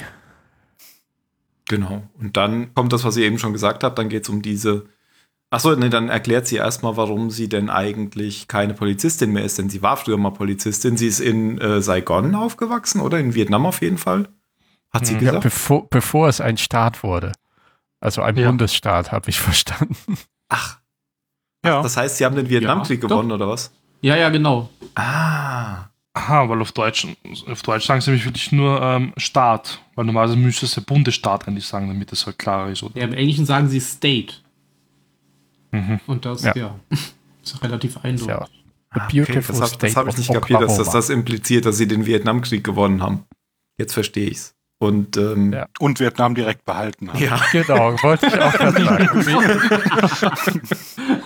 Genau. 1.69 2.03
Und 2.19 2.37
dann 2.37 2.75
kommt 2.75 2.93
das, 2.93 3.05
was 3.05 3.17
ihr 3.17 3.27
eben 3.27 3.39
schon 3.39 3.53
gesagt 3.53 3.85
habt, 3.85 3.99
dann 3.99 4.09
geht 4.09 4.23
es 4.25 4.29
um 4.29 4.43
diese. 4.43 4.87
Achso, 5.51 5.75
nee, 5.77 5.89
dann 5.89 6.09
erklärt 6.11 6.47
sie 6.47 6.57
erstmal, 6.57 6.97
warum 6.99 7.31
sie 7.31 7.49
denn 7.49 7.71
eigentlich 7.71 8.49
keine 8.49 8.75
Polizistin 8.75 9.33
mehr 9.33 9.45
ist, 9.45 9.59
denn 9.59 9.71
sie 9.71 9.81
war 9.81 9.97
früher 9.97 10.19
mal 10.19 10.31
Polizistin. 10.33 10.97
Sie 10.99 11.07
ist 11.07 11.21
in 11.21 11.59
äh, 11.59 11.81
Saigon 11.81 12.35
aufgewachsen 12.35 13.01
oder 13.01 13.19
in 13.19 13.35
Vietnam 13.35 13.65
auf 13.65 13.81
jeden 13.81 13.97
Fall. 13.97 14.29
Hat 14.91 15.07
sie 15.07 15.15
Mhm. 15.15 15.21
Ja, 15.21 15.27
gesagt? 15.31 15.45
bevor, 15.45 15.89
bevor 15.89 16.29
es 16.29 16.41
ein 16.43 16.59
Staat 16.59 17.03
wurde. 17.03 17.33
Also 18.01 18.21
ein 18.23 18.37
Ja. 18.37 18.47
Bundesstaat, 18.49 19.11
habe 19.11 19.31
ich 19.31 19.39
verstanden. 19.41 19.97
Ach, 20.49 20.79
Ja. 21.65 21.83
das 21.83 21.97
heißt, 21.97 22.19
sie 22.19 22.25
haben 22.27 22.37
den 22.37 22.49
Vietnamkrieg 22.51 23.03
Ja, 23.03 23.09
gewonnen, 23.09 23.33
oder 23.33 23.49
was? 23.49 23.73
Ja, 24.03 24.17
ja, 24.17 24.29
genau. 24.29 24.69
Ah. 24.95 25.87
Aha, 26.15 26.49
weil 26.49 26.61
auf 26.61 26.73
Deutsch, 26.73 27.07
auf 27.51 27.63
Deutsch 27.63 27.87
sagen 27.87 28.01
sie 28.01 28.11
nämlich 28.11 28.27
wirklich 28.27 28.53
nur 28.53 28.81
ähm, 28.83 29.13
Staat. 29.17 29.81
Weil 29.95 30.05
normalerweise 30.05 30.37
müsste 30.37 30.67
es 30.67 30.77
ja 30.77 30.83
Bundesstaat 30.85 31.47
eigentlich 31.49 31.67
sagen, 31.67 31.89
damit 31.89 32.13
es 32.13 32.27
halt 32.27 32.39
klarer 32.39 32.71
ist. 32.71 32.83
Oder? 32.83 32.97
Ja, 32.99 33.05
Im 33.05 33.15
Englischen 33.15 33.47
sagen 33.47 33.69
sie 33.69 33.81
State. 33.81 34.35
Mhm. 35.71 36.01
Und 36.07 36.25
das, 36.25 36.43
Ja. 36.43 36.57
ja, 36.57 36.75
ist 37.43 37.63
relativ 37.63 37.99
eindeutig. 38.05 38.49
Ah, 38.91 39.07
beautiful 39.11 39.55
das 39.59 39.73
habe 39.73 39.95
hab 39.95 40.09
ich 40.09 40.17
nicht 40.19 40.33
kapiert, 40.33 40.63
dass 40.63 40.77
das, 40.79 40.91
das 40.91 41.11
impliziert, 41.11 41.67
dass 41.67 41.77
sie 41.77 41.87
den 41.87 42.07
Vietnamkrieg 42.07 42.65
gewonnen 42.65 43.03
haben. 43.03 43.25
Jetzt 43.79 43.93
verstehe 43.93 44.29
ich's. 44.31 44.55
Und 44.81 45.17
ähm, 45.17 45.53
Ja. 45.53 45.67
Und 45.81 45.99
Vietnam 46.01 46.35
direkt 46.35 46.65
behalten. 46.65 47.13
haben. 47.13 47.19
ja. 47.19 47.39
Genau, 47.53 48.01
wollte 48.03 48.27
ich 48.29 48.39
auch 48.41 48.53
gerade 48.53 48.85
sagen. 48.85 49.21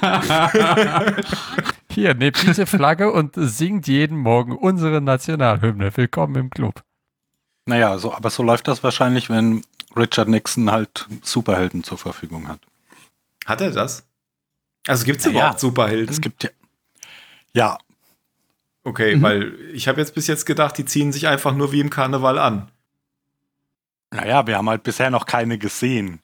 Hier, 1.90 2.14
nehmt 2.14 2.42
diese 2.42 2.66
Flagge 2.66 3.12
und 3.12 3.34
singt 3.36 3.86
jeden 3.86 4.16
Morgen 4.18 4.56
unsere 4.56 5.00
Nationalhymne. 5.00 5.94
Willkommen 5.96 6.34
im 6.36 6.50
Club. 6.50 6.82
Naja, 7.66 7.98
so, 7.98 8.12
aber 8.14 8.30
so 8.30 8.42
läuft 8.42 8.66
das 8.68 8.82
wahrscheinlich, 8.82 9.28
wenn 9.30 9.62
Richard 9.94 10.28
Nixon 10.28 10.70
halt 10.72 11.06
Superhelden 11.22 11.84
zur 11.84 11.98
Verfügung 11.98 12.48
hat. 12.48 12.60
Hat 13.44 13.60
er 13.60 13.70
das? 13.70 14.04
Also 14.86 15.04
gibt 15.04 15.18
es 15.20 15.24
Ja, 15.26 15.30
ja. 15.32 15.38
überhaupt 15.38 15.60
Superhelden? 15.60 16.08
Es 16.08 16.20
gibt 16.20 16.42
ja. 16.44 16.50
Ja, 17.54 17.78
Okay, 18.84 19.14
Mhm. 19.14 19.22
weil 19.22 19.54
ich 19.72 19.86
habe 19.86 20.00
jetzt 20.00 20.12
bis 20.12 20.26
jetzt 20.26 20.44
gedacht, 20.44 20.76
die 20.76 20.84
ziehen 20.84 21.12
sich 21.12 21.28
einfach 21.28 21.54
nur 21.54 21.70
wie 21.70 21.78
im 21.80 21.88
Karneval 21.88 22.36
an. 22.38 22.68
naja, 24.10 24.44
wir 24.46 24.56
haben 24.56 24.68
halt 24.68 24.82
bisher 24.82 25.08
noch 25.10 25.24
keine 25.24 25.56
gesehen. 25.56 26.18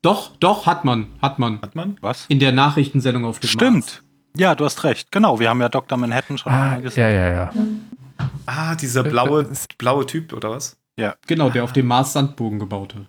Doch, 0.00 0.36
doch, 0.36 0.66
hat 0.66 0.84
man, 0.84 1.08
hat 1.20 1.38
man. 1.40 1.60
Hat 1.60 1.74
man? 1.74 1.96
Was? 2.02 2.26
In 2.28 2.38
der 2.38 2.52
Nachrichtensendung 2.52 3.24
auf 3.24 3.40
dem 3.40 3.48
Mars. 3.48 3.52
Stimmt. 3.52 4.02
Ja, 4.36 4.54
du 4.54 4.64
hast 4.64 4.84
recht. 4.84 5.10
Genau, 5.10 5.40
wir 5.40 5.48
haben 5.48 5.60
ja 5.60 5.68
Dr. 5.68 5.98
Manhattan 5.98 6.38
schon 6.38 6.52
Ah, 6.52 6.62
einmal 6.64 6.82
gesehen. 6.82 7.02
ja, 7.02 7.10
ja, 7.10 7.28
ja. 7.32 7.50
Ah, 8.46 8.74
dieser 8.76 9.02
blaue, 9.02 9.44
Das- 9.44 9.66
blaue 9.78 10.06
Typ, 10.06 10.32
oder 10.32 10.50
was? 10.50 10.76
Genau, 11.26 11.50
der 11.50 11.64
auf 11.64 11.72
dem 11.72 11.86
Mars 11.86 12.12
Sandbogen 12.12 12.58
gebaut 12.60 12.94
hat. 12.94 13.06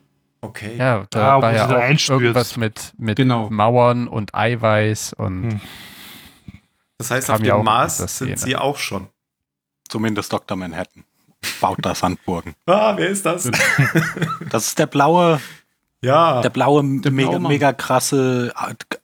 Okay. 0.47 0.77
Ja, 0.77 1.05
da 1.09 1.37
Ah, 1.37 1.41
war 1.41 1.53
ja 1.53 1.65
auch 1.67 2.09
irgendwas 2.09 2.57
mit, 2.57 2.93
mit 2.97 3.17
Genau. 3.17 3.49
Mauern 3.49 4.07
und 4.07 4.33
Eiweiß 4.35 5.13
und 5.13 5.51
Hm. 5.53 5.61
Das 6.97 7.11
heißt, 7.11 7.29
auf 7.29 7.41
ja 7.41 7.57
dem 7.57 7.65
Mars 7.65 7.97
sind 7.97 8.09
Szene. 8.09 8.37
sie 8.37 8.55
auch 8.55 8.77
schon. 8.77 9.07
Zumindest 9.89 10.31
Dr. 10.31 10.55
Manhattan. 10.57 11.03
Baut 11.61 11.77
da 11.81 11.93
Sandburgen. 11.93 12.55
Ah, 12.65 12.93
wer 12.97 13.09
ist 13.09 13.25
das? 13.25 13.51
Das 14.49 14.67
ist 14.67 14.79
der 14.79 14.87
blaue, 14.87 15.39
ja. 16.01 16.41
der 16.41 16.49
blaue, 16.49 16.81
Der 17.01 17.11
mega, 17.11 17.29
blaue 17.37 17.47
mega 17.47 17.73
krasse, 17.73 18.53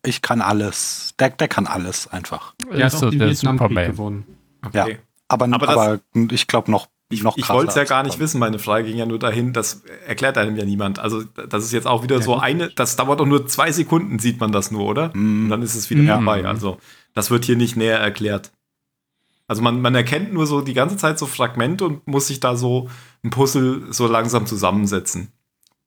ich 0.03 0.21
kann 0.21 0.41
alles. 0.41 1.13
Der, 1.19 1.29
der 1.31 1.47
kann 1.47 1.67
alles 1.67 2.07
einfach. 2.07 2.53
Der 2.71 2.87
ist 2.87 2.99
so 2.99 3.11
der 3.11 3.29
Vietnamkrieg 3.29 3.69
Superman. 3.69 3.91
gewonnen. 3.91 4.37
Ja. 4.73 4.83
okay. 4.85 4.99
Aber, 5.27 5.45
Aber 5.53 5.69
aber, 5.69 5.99
ich 6.31 6.47
glaube 6.47 6.71
noch, 6.71 6.87
Ich, 7.11 7.23
ich 7.35 7.49
wollte 7.49 7.69
es 7.69 7.75
ja 7.75 7.83
gar 7.83 8.03
nicht 8.03 8.19
wissen. 8.19 8.39
Meine 8.39 8.59
Frage 8.59 8.87
ging 8.87 8.97
ja 8.97 9.05
nur 9.05 9.19
dahin, 9.19 9.53
das 9.53 9.83
erklärt 10.07 10.37
einem 10.37 10.55
ja 10.55 10.65
niemand. 10.65 10.99
Also, 10.99 11.23
das 11.23 11.63
ist 11.63 11.71
jetzt 11.73 11.87
auch 11.87 12.03
wieder 12.03 12.17
Ja, 12.17 12.21
so 12.21 12.37
eine, 12.37 12.69
das 12.69 12.95
dauert 12.95 13.19
doch 13.19 13.25
nur 13.25 13.47
zwei 13.47 13.71
Sekunden, 13.71 14.19
sieht 14.19 14.39
man 14.39 14.51
das 14.51 14.71
nur, 14.71 14.85
oder? 14.85 15.11
Mhm. 15.15 15.43
Und 15.45 15.49
dann 15.49 15.61
ist 15.61 15.75
es 15.75 15.89
wieder 15.89 16.15
vorbei. 16.15 16.45
Also, 16.45 16.77
das 17.13 17.29
wird 17.31 17.45
hier 17.45 17.57
nicht 17.57 17.75
näher 17.75 17.99
erklärt. 17.99 18.51
Also, 19.47 19.61
man, 19.61 19.81
man 19.81 19.93
erkennt 19.95 20.31
nur 20.33 20.47
so 20.47 20.61
die 20.61 20.73
ganze 20.73 20.97
Zeit 20.97 21.19
so 21.19 21.25
Fragmente 21.25 21.85
und 21.85 22.07
muss 22.07 22.27
sich 22.27 22.39
da 22.39 22.55
so 22.55 22.89
ein 23.23 23.29
Puzzle 23.31 23.83
so 23.91 24.07
langsam 24.07 24.45
zusammensetzen. 24.45 25.31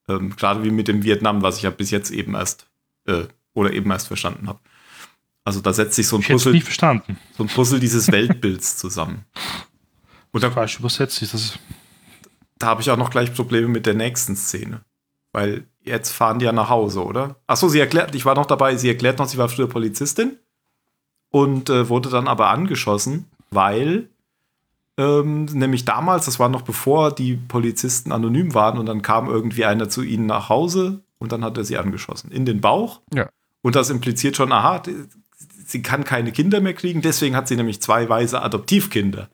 Ähm, 0.09 0.37
Gerade 0.37 0.63
wie 0.65 0.71
mit 0.71 0.87
dem 0.87 1.03
Vietnam, 1.03 1.41
was 1.43 1.57
ich 1.57 1.63
ja 1.63 1.71
bis 1.71 1.91
jetzt 1.91 2.11
eben 2.11 2.35
erst 2.35 2.67
äh, 3.07 3.25
oder 3.55 3.73
eben 3.73 3.91
erst 3.91 4.09
verstanden 4.09 4.49
habe. 4.49 4.59
Also, 5.45 5.61
da 5.61 5.73
setzt 5.73 5.95
sich 5.95 6.07
so 6.07 6.17
ein 6.17 6.21
Ich 6.23 6.29
Puzzle, 6.29 6.53
nicht 6.53 6.65
verstanden. 6.65 7.19
so 7.37 7.45
ein 7.45 7.49
Puzzle 7.49 7.81
dieses 7.81 8.11
Weltbilds 8.13 8.77
zusammen. 8.77 9.25
Und 10.35 10.43
da, 10.43 10.51
Falsch 10.51 10.81
übersetzt 10.81 11.23
ist 11.23 11.33
das. 11.33 11.59
da 12.59 12.67
habe 12.67 12.83
ich 12.83 12.91
auch 12.91 12.97
noch 12.97 13.11
gleich 13.11 13.33
Probleme 13.33 13.69
mit 13.69 13.87
der 13.87 13.95
nächsten 13.95 14.35
Szene. 14.35 14.81
Weil 15.31 15.69
jetzt 15.85 16.11
fahren 16.11 16.41
die 16.41 16.45
ja 16.45 16.51
nach 16.51 16.71
Hause, 16.71 17.05
oder? 17.05 17.37
Achso, 17.47 17.69
sie 17.69 17.79
erklärt, 17.79 18.17
ich 18.17 18.25
war 18.25 18.35
noch 18.35 18.47
dabei, 18.47 18.75
sie 18.75 18.89
erklärt 18.89 19.21
noch, 19.21 19.29
sie 19.29 19.39
war 19.39 19.49
früher 19.49 19.69
Polizistin 19.69 20.37
und 21.31 21.71
äh, 21.71 21.89
wurde 21.89 22.09
dann 22.09 22.27
aber 22.27 22.49
angeschossen, 22.49 23.27
weil 23.51 24.09
ähm, 24.97 25.45
nämlich 25.45 25.85
damals, 25.85 26.25
das 26.25 26.41
war 26.41 26.49
noch 26.49 26.63
bevor 26.63 27.15
die 27.15 27.37
Polizisten 27.37 28.11
anonym 28.11 28.55
waren 28.55 28.79
und 28.79 28.87
dann 28.87 29.03
kam 29.03 29.29
irgendwie 29.29 29.65
einer 29.65 29.89
zu 29.89 30.03
ihnen 30.03 30.27
nach 30.27 30.49
Hause 30.49 31.01
und 31.19 31.31
dann 31.31 31.45
hat 31.45 31.57
er 31.59 31.65
sie 31.65 31.79
angeschossen. 31.79 32.33
In 32.33 32.45
den 32.45 32.61
Bauch. 32.61 33.03
Ja. 33.15 33.29
Und 33.63 33.77
das 33.77 33.89
impliziert 33.89 34.35
schon, 34.35 34.51
aha, 34.51 34.83
sie 35.65 35.83
kann 35.83 36.03
keine 36.03 36.33
Kinder 36.33 36.61
mehr 36.61 36.75
kriegen, 36.75 37.03
deswegen 37.03 37.37
hat 37.37 37.47
sie 37.47 37.55
nämlich 37.55 37.81
zwei 37.81 38.09
weise 38.09 38.43
Adoptivkinder. 38.43 39.29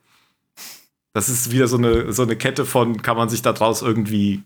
Das 1.13 1.29
ist 1.29 1.51
wieder 1.51 1.67
so 1.69 1.77
eine, 1.77 2.13
so 2.13 2.23
eine 2.23 2.37
Kette 2.37 2.65
von, 2.65 3.03
kann 3.03 3.17
man 3.17 3.29
sich 3.29 3.43
daraus 3.43 3.83
irgendwie 3.83 4.43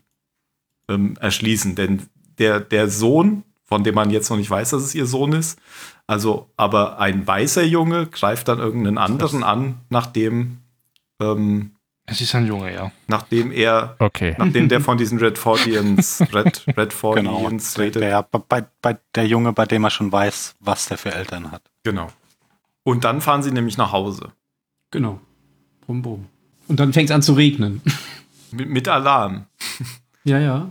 ähm, 0.89 1.15
erschließen. 1.19 1.75
Denn 1.75 2.03
der, 2.39 2.59
der 2.59 2.89
Sohn 2.89 3.43
von 3.65 3.83
dem 3.83 3.95
man 3.95 4.11
jetzt 4.11 4.29
noch 4.29 4.37
nicht 4.37 4.49
weiß, 4.49 4.69
dass 4.69 4.83
es 4.83 4.93
ihr 4.95 5.07
Sohn 5.07 5.33
ist. 5.33 5.59
Also, 6.07 6.49
aber 6.55 6.99
ein 6.99 7.25
weißer 7.25 7.63
Junge 7.63 8.05
greift 8.05 8.47
dann 8.47 8.59
irgendeinen 8.59 8.99
anderen 8.99 9.43
an, 9.43 9.79
nachdem, 9.89 10.59
ähm, 11.19 11.71
Es 12.05 12.21
ist 12.21 12.35
ein 12.35 12.45
Junge, 12.45 12.71
ja. 12.71 12.91
nachdem 13.07 13.51
er, 13.51 13.95
Okay. 13.97 14.35
nachdem 14.37 14.69
der 14.69 14.81
von 14.81 14.99
diesen 14.99 15.17
Red 15.17 15.39
Fordians, 15.39 16.21
Red, 16.33 16.63
Red 16.77 16.93
Genau. 17.15 17.47
Redet. 17.47 17.95
der, 17.95 18.21
bei, 18.21 18.65
bei 18.81 18.97
der 19.15 19.25
Junge, 19.25 19.51
bei 19.51 19.65
dem 19.65 19.83
er 19.83 19.89
schon 19.89 20.11
weiß, 20.11 20.55
was 20.59 20.85
der 20.85 20.99
für 20.99 21.11
Eltern 21.11 21.51
hat. 21.51 21.63
Genau. 21.83 22.09
Und 22.83 23.03
dann 23.03 23.19
fahren 23.19 23.41
sie 23.41 23.51
nämlich 23.51 23.77
nach 23.77 23.91
Hause. 23.91 24.31
Genau. 24.91 25.19
Bum, 25.87 26.03
bum. 26.03 26.27
Und 26.67 26.79
dann 26.79 26.93
fängt 26.93 27.09
es 27.09 27.15
an 27.15 27.21
zu 27.21 27.33
regnen. 27.33 27.81
Mit, 28.51 28.69
mit 28.69 28.87
Alarm. 28.87 29.45
ja, 30.23 30.39
ja. 30.39 30.69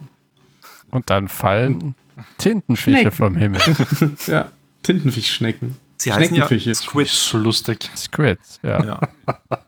Und 0.90 1.11
dann 1.11 1.28
fallen 1.28 1.95
Tintenfische 2.38 2.90
Schnecken. 2.90 3.12
vom 3.12 3.36
Himmel. 3.36 3.61
Ja. 4.26 4.51
Tintenfischschnecken. 4.82 5.76
Sie 5.97 6.12
heißen 6.12 6.36
ja 6.36 6.47
Schneckenfische. 6.47 6.74
Squid. 6.74 7.07
Ist 7.07 7.28
so 7.28 7.38
lustig. 7.38 7.90
Squids, 7.97 8.61
ja. 8.62 8.84
Ja. 8.84 9.01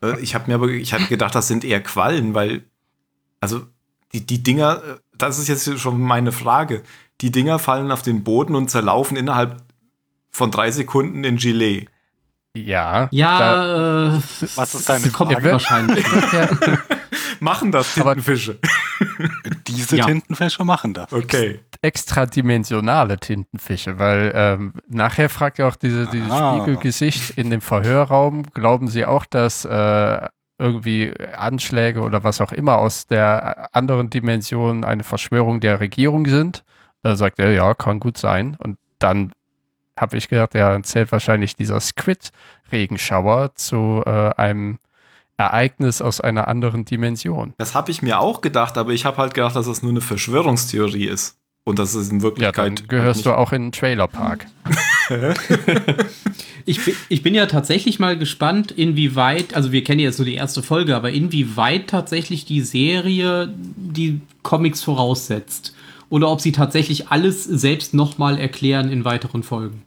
Äh, 0.01 0.19
ich 0.21 0.35
habe 0.35 0.45
mir 0.47 0.55
aber, 0.55 0.67
ich 0.69 0.93
hatte 0.93 1.05
gedacht, 1.05 1.33
das 1.35 1.47
sind 1.47 1.63
eher 1.63 1.81
Quallen, 1.81 2.33
weil, 2.33 2.63
also 3.39 3.65
die, 4.13 4.25
die 4.25 4.43
Dinger, 4.43 4.81
äh, 4.83 4.95
das 5.17 5.39
ist 5.39 5.47
jetzt 5.47 5.79
schon 5.79 5.99
meine 6.01 6.31
Frage. 6.31 6.83
Die 7.21 7.31
Dinger 7.31 7.57
fallen 7.59 7.91
auf 7.91 8.03
den 8.03 8.23
Boden 8.23 8.55
und 8.55 8.69
zerlaufen 8.69 9.17
innerhalb 9.17 9.63
von 10.29 10.51
drei 10.51 10.69
Sekunden 10.71 11.23
in 11.23 11.37
Gelee. 11.37 11.87
Ja. 12.65 13.05
Da, 13.05 13.07
Ja, 13.11 14.15
äh, 14.15 14.21
Was 14.55 14.75
ist 14.75 14.89
deine 14.89 15.09
kommt 15.09 15.33
Frage? 15.33 15.51
wahrscheinlich. 15.51 16.05
Machen 17.39 17.71
das 17.71 17.97
Aber- 17.99 18.15
Tintenfische. 18.15 18.57
Diese 19.67 19.97
Ja. 19.97 20.05
Tintenfische 20.05 20.63
machen 20.65 20.93
das. 20.95 21.13
Okay. 21.13 21.59
extradimensionale 21.83 23.19
Tintenfische, 23.19 23.99
weil 23.99 24.31
ähm, 24.33 24.73
nachher 24.87 25.29
fragt 25.29 25.59
ja 25.59 25.67
auch 25.67 25.75
diese, 25.75 26.07
dieses 26.07 26.31
Ah. 26.31 26.55
Spiegelgesicht 26.57 27.37
in 27.37 27.51
dem 27.51 27.61
Verhörraum, 27.61 28.43
glauben 28.53 28.87
Sie 28.87 29.05
auch, 29.05 29.25
dass 29.25 29.65
äh, 29.65 30.27
irgendwie 30.57 31.13
Anschläge 31.37 32.01
oder 32.01 32.23
was 32.23 32.41
auch 32.41 32.51
immer 32.51 32.79
aus 32.79 33.05
der 33.05 33.69
anderen 33.75 34.09
Dimension 34.09 34.83
eine 34.83 35.03
Verschwörung 35.03 35.59
der 35.59 35.79
Regierung 35.79 36.25
sind? 36.25 36.63
Da 37.03 37.15
sagt 37.15 37.37
er, 37.37 37.51
ja, 37.51 37.75
kann 37.75 37.99
gut 37.99 38.17
sein. 38.17 38.57
Und 38.59 38.77
dann 38.97 39.31
habe 39.97 40.17
ich 40.17 40.29
gedacht, 40.29 40.53
ja, 40.53 40.69
dann 40.71 40.83
zählt 40.83 41.11
wahrscheinlich 41.11 41.55
dieser 41.55 41.79
Squid-Regenschauer 41.79 43.55
zu 43.55 44.03
äh, 44.05 44.09
einem 44.35 44.79
Ereignis 45.37 46.01
aus 46.01 46.21
einer 46.21 46.47
anderen 46.47 46.85
Dimension. 46.85 47.53
Das 47.57 47.75
habe 47.75 47.91
ich 47.91 48.01
mir 48.01 48.19
auch 48.19 48.41
gedacht, 48.41 48.77
aber 48.77 48.91
ich 48.91 49.05
habe 49.05 49.17
halt 49.17 49.33
gedacht, 49.33 49.55
dass 49.55 49.67
es 49.67 49.83
nur 49.83 49.91
eine 49.91 50.01
Verschwörungstheorie 50.01 51.05
ist. 51.05 51.37
Und 51.63 51.79
dass 51.79 51.93
es 51.95 52.09
in 52.09 52.17
Ja, 52.19 52.23
Wirklichkeit. 52.23 52.79
dann 52.79 52.87
gehörst 52.87 53.25
halt 53.25 53.35
du 53.35 53.37
auch 53.37 53.51
in 53.51 53.63
den 53.63 53.71
Trailerpark. 53.73 54.45
Ich, 56.65 56.83
bin- 56.83 56.95
ich 57.07 57.23
bin 57.23 57.33
ja 57.33 57.45
tatsächlich 57.45 57.97
mal 57.97 58.17
gespannt, 58.17 58.71
inwieweit, 58.71 59.53
also 59.55 59.71
wir 59.71 59.83
kennen 59.85 60.01
jetzt 60.01 60.19
nur 60.19 60.25
die 60.25 60.33
erste 60.35 60.61
Folge, 60.61 60.97
aber 60.97 61.11
inwieweit 61.11 61.87
tatsächlich 61.87 62.43
die 62.43 62.59
Serie 62.59 63.53
die 63.55 64.19
Comics 64.43 64.83
voraussetzt. 64.83 65.73
Oder 66.09 66.29
ob 66.29 66.41
sie 66.41 66.51
tatsächlich 66.51 67.07
alles 67.09 67.45
selbst 67.45 67.93
nochmal 67.93 68.37
erklären 68.37 68.91
in 68.91 69.05
weiteren 69.05 69.43
Folgen. 69.43 69.83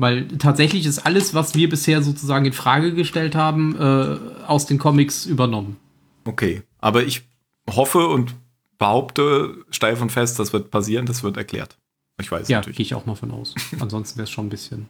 Weil 0.00 0.28
tatsächlich 0.38 0.86
ist 0.86 1.00
alles, 1.00 1.34
was 1.34 1.54
wir 1.54 1.68
bisher 1.68 2.02
sozusagen 2.02 2.46
in 2.46 2.54
Frage 2.54 2.94
gestellt 2.94 3.34
haben, 3.34 3.76
äh, 3.78 4.18
aus 4.46 4.64
den 4.64 4.78
Comics 4.78 5.26
übernommen. 5.26 5.76
Okay. 6.24 6.62
Aber 6.78 7.02
ich 7.02 7.22
hoffe 7.68 8.08
und 8.08 8.34
behaupte 8.78 9.62
steif 9.70 10.00
und 10.00 10.10
fest, 10.10 10.38
das 10.38 10.54
wird 10.54 10.70
passieren, 10.70 11.04
das 11.04 11.22
wird 11.22 11.36
erklärt. 11.36 11.76
Ich 12.18 12.32
weiß 12.32 12.48
Ja, 12.48 12.58
natürlich. 12.58 12.78
gehe 12.78 12.86
ich 12.86 12.94
auch 12.94 13.04
mal 13.04 13.14
von 13.14 13.30
aus. 13.30 13.54
Ansonsten 13.78 14.16
wäre 14.16 14.24
es 14.24 14.30
schon 14.30 14.46
ein 14.46 14.50
bisschen. 14.50 14.88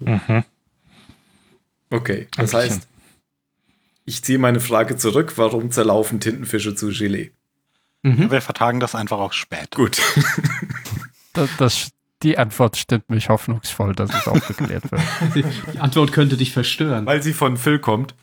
Mhm. 0.00 0.44
Okay. 1.88 2.28
Das 2.36 2.52
heißt, 2.52 2.86
ich 4.04 4.22
ziehe 4.22 4.38
meine 4.38 4.60
Frage 4.60 4.96
zurück. 4.96 5.32
Warum 5.36 5.70
zerlaufen 5.70 6.20
Tintenfische 6.20 6.74
zu 6.74 6.88
Gelee? 6.88 7.30
Mhm. 8.02 8.30
Wir 8.30 8.42
vertagen 8.42 8.80
das 8.80 8.94
einfach 8.94 9.18
auf 9.18 9.32
spät. 9.32 9.70
Gut. 9.74 9.98
Das, 11.32 11.48
das, 11.58 11.88
die 12.24 12.38
Antwort 12.38 12.76
stimmt 12.76 13.10
mich 13.10 13.28
hoffnungsvoll, 13.28 13.94
dass 13.94 14.12
es 14.12 14.26
aufgeklärt 14.26 14.90
wird. 14.90 15.02
Die 15.34 15.78
Antwort 15.78 16.12
könnte 16.12 16.36
dich 16.36 16.52
verstören. 16.52 17.06
Weil 17.06 17.22
sie 17.22 17.34
von 17.34 17.56
Phil 17.56 17.78
kommt. 17.78 18.14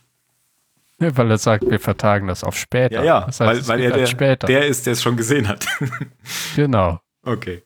Ja, 1.00 1.16
weil 1.16 1.30
er 1.30 1.38
sagt, 1.38 1.68
wir 1.68 1.80
vertagen 1.80 2.26
das 2.26 2.44
auf 2.44 2.56
später. 2.56 2.96
Ja, 2.96 3.04
ja. 3.04 3.20
Das 3.26 3.40
heißt, 3.40 3.68
weil 3.68 3.78
weil 3.78 3.84
er 3.84 3.96
der, 3.96 4.06
später. 4.06 4.46
der 4.46 4.66
ist, 4.66 4.86
der 4.86 4.92
es 4.94 5.02
schon 5.02 5.16
gesehen 5.16 5.48
hat. 5.48 5.66
genau. 6.56 7.00
Okay. 7.22 7.62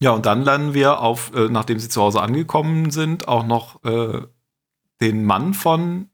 Ja, 0.00 0.12
und 0.12 0.26
dann 0.26 0.42
lernen 0.42 0.74
wir 0.74 1.00
auf, 1.00 1.32
äh, 1.34 1.48
nachdem 1.48 1.78
sie 1.78 1.88
zu 1.88 2.00
Hause 2.02 2.22
angekommen 2.22 2.90
sind, 2.90 3.28
auch 3.28 3.46
noch 3.46 3.84
äh, 3.84 4.22
den 5.00 5.24
Mann 5.24 5.54
von. 5.54 6.08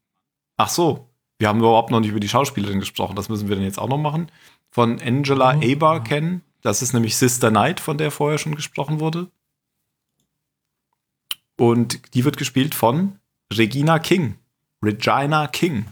Ach 0.57 0.69
so, 0.69 1.11
wir 1.39 1.49
haben 1.49 1.59
überhaupt 1.59 1.91
noch 1.91 2.01
nicht 2.01 2.11
über 2.11 2.21
die 2.21 2.29
Schauspielerin 2.29 2.81
gesprochen. 2.81 3.17
Das 3.17 3.29
müssen 3.29 3.49
wir 3.49 3.57
dann 3.57 3.65
jetzt 3.65 3.79
auch 3.79 3.89
noch 3.89 3.99
machen. 3.99 4.31
Von 4.71 5.01
Angela 5.01 5.57
Oh. 5.57 5.73
Abar 5.73 6.03
kennen. 6.03 6.43
Das 6.65 6.81
ist 6.81 6.95
nämlich 6.95 7.17
Sister 7.17 7.51
Knight, 7.51 7.79
von 7.79 7.99
der 7.99 8.11
vorher 8.11 8.39
schon 8.39 8.55
gesprochen 8.55 8.99
wurde. 8.99 9.31
Und 11.59 12.15
die 12.15 12.25
wird 12.25 12.39
gespielt 12.39 12.75
von 12.75 13.19
Regina 13.53 13.99
King. 13.99 14.39
Regina 14.83 15.47
King. 15.47 15.85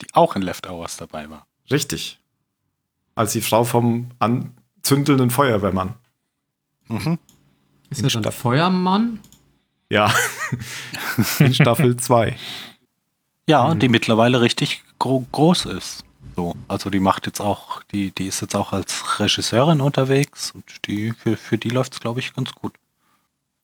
Die 0.00 0.06
auch 0.12 0.36
in 0.36 0.42
Leftovers 0.42 0.96
dabei 0.96 1.28
war. 1.28 1.48
Richtig. 1.68 2.20
Als 3.16 3.32
die 3.32 3.40
Frau 3.40 3.64
vom 3.64 4.12
anzündelnden 4.20 5.30
Feuerwehrmann. 5.30 5.96
Mhm. 6.86 7.18
Ist 7.90 8.04
das 8.04 8.14
ein 8.14 8.22
Feuermann? 8.30 9.18
Ja. 9.90 10.14
In 11.40 11.54
Staffel 11.54 11.96
2. 11.96 12.36
Ja, 13.48 13.74
die 13.74 13.88
mittlerweile 13.88 14.40
richtig 14.40 14.84
gro 15.00 15.26
groß 15.32 15.66
ist. 15.66 16.05
So, 16.36 16.54
also 16.68 16.90
die 16.90 17.00
macht 17.00 17.26
jetzt 17.26 17.40
auch, 17.40 17.82
die, 17.84 18.12
die 18.12 18.26
ist 18.26 18.42
jetzt 18.42 18.54
auch 18.54 18.72
als 18.72 19.18
Regisseurin 19.18 19.80
unterwegs 19.80 20.50
und 20.50 20.86
die, 20.86 21.12
für, 21.12 21.38
für 21.38 21.56
die 21.56 21.70
läuft 21.70 21.94
es, 21.94 22.00
glaube 22.00 22.20
ich, 22.20 22.34
ganz 22.34 22.52
gut. 22.52 22.74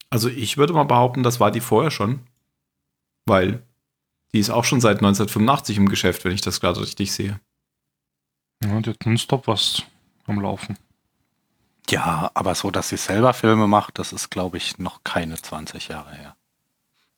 Also 0.08 0.28
ich 0.28 0.56
würde 0.56 0.72
mal 0.72 0.84
behaupten, 0.84 1.22
das 1.22 1.38
war 1.38 1.50
die 1.50 1.60
vorher 1.60 1.90
schon. 1.90 2.20
Weil 3.26 3.62
die 4.32 4.38
ist 4.38 4.50
auch 4.50 4.64
schon 4.64 4.80
seit 4.80 4.96
1985 4.96 5.76
im 5.76 5.88
Geschäft, 5.90 6.24
wenn 6.24 6.32
ich 6.32 6.40
das 6.40 6.60
gerade 6.60 6.80
richtig 6.80 7.12
sehe. 7.12 7.38
Ja, 8.64 8.80
die 8.80 8.90
hat 8.90 9.04
nonstop 9.04 9.46
was 9.46 9.82
am 10.26 10.40
Laufen. 10.40 10.78
Ja, 11.90 12.30
aber 12.32 12.54
so, 12.54 12.70
dass 12.70 12.88
sie 12.88 12.96
selber 12.96 13.34
Filme 13.34 13.66
macht, 13.66 13.98
das 13.98 14.12
ist, 14.12 14.30
glaube 14.30 14.56
ich, 14.56 14.78
noch 14.78 15.04
keine 15.04 15.36
20 15.36 15.88
Jahre 15.88 16.14
her. 16.14 16.36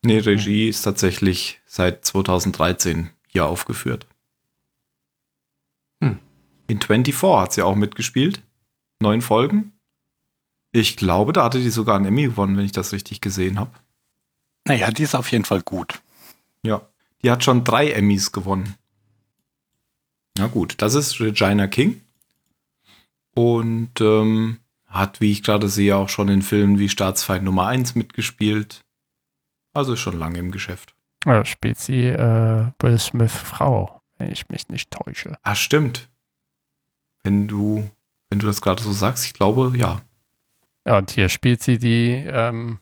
Nee, 0.02 0.18
Regie 0.18 0.68
ist 0.68 0.82
tatsächlich 0.82 1.60
seit 1.64 2.04
2013 2.04 3.10
hier 3.28 3.46
aufgeführt. 3.46 4.06
In 6.66 6.80
24 6.80 7.22
hat 7.40 7.52
sie 7.52 7.62
auch 7.62 7.74
mitgespielt. 7.74 8.42
Neun 9.00 9.20
Folgen. 9.20 9.72
Ich 10.72 10.96
glaube, 10.96 11.32
da 11.32 11.44
hatte 11.44 11.60
die 11.60 11.70
sogar 11.70 11.96
einen 11.96 12.06
Emmy 12.06 12.24
gewonnen, 12.24 12.56
wenn 12.56 12.64
ich 12.64 12.72
das 12.72 12.92
richtig 12.92 13.20
gesehen 13.20 13.58
habe. 13.58 13.70
Naja, 14.66 14.90
die 14.90 15.02
ist 15.02 15.14
auf 15.14 15.30
jeden 15.30 15.44
Fall 15.44 15.62
gut. 15.62 16.00
Ja, 16.64 16.88
die 17.22 17.30
hat 17.30 17.44
schon 17.44 17.64
drei 17.64 17.90
Emmys 17.90 18.32
gewonnen. 18.32 18.74
Na 20.36 20.46
gut, 20.48 20.74
das 20.78 20.94
ist 20.94 21.20
Regina 21.20 21.68
King. 21.68 22.00
Und 23.34 24.00
ähm, 24.00 24.58
hat, 24.86 25.20
wie 25.20 25.32
ich 25.32 25.42
gerade 25.42 25.68
sehe, 25.68 25.96
auch 25.96 26.08
schon 26.08 26.28
in 26.28 26.42
Filmen 26.42 26.78
wie 26.78 26.88
Staatsfeind 26.88 27.44
Nummer 27.44 27.66
1 27.66 27.94
mitgespielt. 27.94 28.84
Also 29.74 29.94
ist 29.94 30.00
schon 30.00 30.18
lange 30.18 30.38
im 30.38 30.50
Geschäft. 30.50 30.94
Ja, 31.24 31.44
spielt 31.44 31.78
sie 31.78 32.06
äh, 32.06 32.66
Will 32.80 32.98
Smith 32.98 33.32
Frau, 33.32 34.02
wenn 34.18 34.30
ich 34.30 34.48
mich 34.48 34.68
nicht 34.68 34.90
täusche. 34.90 35.36
Ah, 35.42 35.54
stimmt. 35.54 36.08
Wenn 37.24 37.48
du, 37.48 37.90
wenn 38.30 38.38
du 38.38 38.46
das 38.46 38.60
gerade 38.60 38.82
so 38.82 38.92
sagst, 38.92 39.26
ich 39.26 39.34
glaube, 39.34 39.72
ja. 39.76 40.00
Ja, 40.86 40.98
und 40.98 41.10
hier 41.10 41.28
spielt 41.28 41.62
sie 41.62 41.78
die 41.78 42.24
ähm, 42.26 42.78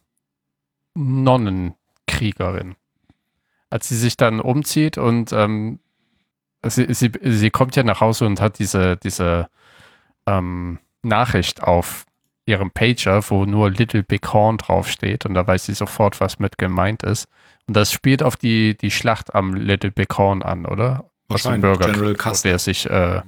Nonnenkriegerin. 0.95 2.75
Als 3.71 3.89
sie 3.89 3.97
sich 3.97 4.17
dann 4.17 4.41
umzieht 4.41 4.99
und 4.99 5.33
ähm, 5.33 5.79
sie, 6.67 6.93
sie, 6.93 7.11
sie 7.23 7.51
kommt 7.51 7.77
ja 7.77 7.85
nach 7.85 8.01
Hause 8.01 8.27
und 8.27 8.41
hat 8.41 8.59
diese, 8.59 8.97
diese 8.97 9.49
ähm, 10.27 10.79
Nachricht 11.03 11.63
auf 11.63 12.05
ihrem 12.45 12.71
Pager, 12.71 13.23
wo 13.31 13.45
nur 13.47 13.71
Little 13.71 14.03
Big 14.03 14.33
Horn 14.33 14.59
draufsteht 14.59 15.25
und 15.27 15.35
da 15.35 15.47
weiß 15.47 15.67
sie 15.67 15.75
sofort, 15.75 16.21
was 16.21 16.39
mit 16.39 16.59
gemeint 16.59 17.03
ist. 17.03 17.29
Und 17.67 17.77
das 17.77 17.93
spielt 17.93 18.23
auf 18.23 18.37
die, 18.37 18.77
die 18.77 18.91
Schlacht 18.91 19.35
am 19.35 19.55
Little 19.55 19.93
Big 19.93 20.17
Horn 20.19 20.43
an, 20.43 20.67
oder? 20.67 21.09
Aus 21.29 21.45
dem. 21.45 21.61
Bürgerkrieg, 21.61 21.95
General 21.95 22.15
Custer. 22.15 22.49
der 22.49 22.59
sich, 22.59 22.91
äh, 22.91 23.23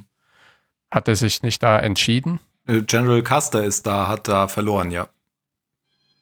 hat 0.94 1.08
er 1.08 1.16
sich 1.16 1.42
nicht 1.42 1.62
da 1.62 1.78
entschieden? 1.78 2.40
Äh, 2.66 2.82
General 2.82 3.22
Custer 3.22 3.64
ist 3.64 3.86
da, 3.86 4.08
hat 4.08 4.28
da 4.28 4.48
verloren, 4.48 4.90
ja. 4.90 5.08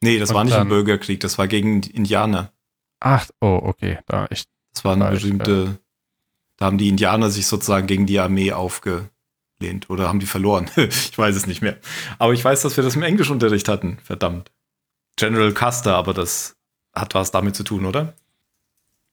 Nee, 0.00 0.18
das 0.18 0.30
Und 0.30 0.36
war 0.36 0.44
nicht 0.44 0.54
im 0.54 0.60
dann- 0.60 0.68
Bürgerkrieg, 0.68 1.20
das 1.20 1.38
war 1.38 1.46
gegen 1.46 1.80
die 1.82 1.90
Indianer. 1.92 2.50
Ach, 3.00 3.28
oh, 3.40 3.60
okay. 3.62 3.98
Da, 4.06 4.26
ich 4.30 4.44
Das 4.72 4.84
war 4.84 4.94
eine 4.94 5.04
Falsch, 5.06 5.22
berühmte, 5.22 5.78
da 6.56 6.66
haben 6.66 6.78
die 6.78 6.88
Indianer 6.88 7.30
sich 7.30 7.46
sozusagen 7.46 7.86
gegen 7.86 8.06
die 8.06 8.18
Armee 8.18 8.52
aufgelehnt. 8.52 9.10
oder 9.88 10.08
haben 10.08 10.18
die 10.20 10.26
verloren. 10.26 10.68
ich 10.76 11.16
weiß 11.16 11.36
es 11.36 11.46
nicht 11.46 11.62
mehr. 11.62 11.78
Aber 12.18 12.32
ich 12.32 12.44
weiß, 12.44 12.62
dass 12.62 12.76
wir 12.76 12.82
das 12.84 12.96
im 12.96 13.02
Englischunterricht 13.02 13.68
hatten. 13.68 13.98
Verdammt. 14.02 14.50
General 15.16 15.52
Custer, 15.52 15.94
aber 15.96 16.14
das 16.14 16.56
hat 16.94 17.14
was 17.14 17.30
damit 17.30 17.54
zu 17.54 17.62
tun, 17.62 17.86
oder? 17.86 18.14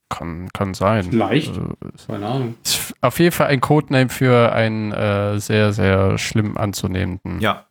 Kann, 0.10 0.50
kann 0.54 0.74
sein. 0.74 1.04
Vielleicht. 1.04 1.50
Also, 1.50 1.74
Keine 2.08 2.26
Ahnung. 2.26 2.56
ist 2.64 2.96
auf 3.02 3.20
jeden 3.20 3.32
Fall 3.32 3.48
ein 3.48 3.62
Codename 3.62 4.10
für 4.10 4.52
einen 4.52 4.92
äh, 4.92 5.40
sehr, 5.40 5.72
sehr 5.72 6.18
schlimm 6.18 6.58
anzunehmenden. 6.58 7.40
Ja. 7.40 7.66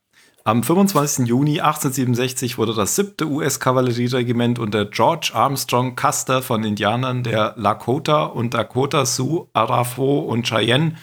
Am 0.45 0.62
25. 0.62 1.26
Juni 1.26 1.61
1867 1.61 2.57
wurde 2.57 2.72
das 2.74 2.97
siebte 2.97 3.26
US-Kavallerieregiment 3.26 4.59
unter 4.59 4.86
George 4.86 5.32
Armstrong 5.34 5.95
Custer 5.95 6.41
von 6.41 6.64
Indianern 6.64 7.22
der 7.22 7.53
Lakota 7.57 8.22
und 8.24 8.55
Dakota 8.55 9.05
Sioux, 9.05 9.51
Arapaho 9.53 10.20
und 10.20 10.47
Cheyenne 10.49 10.95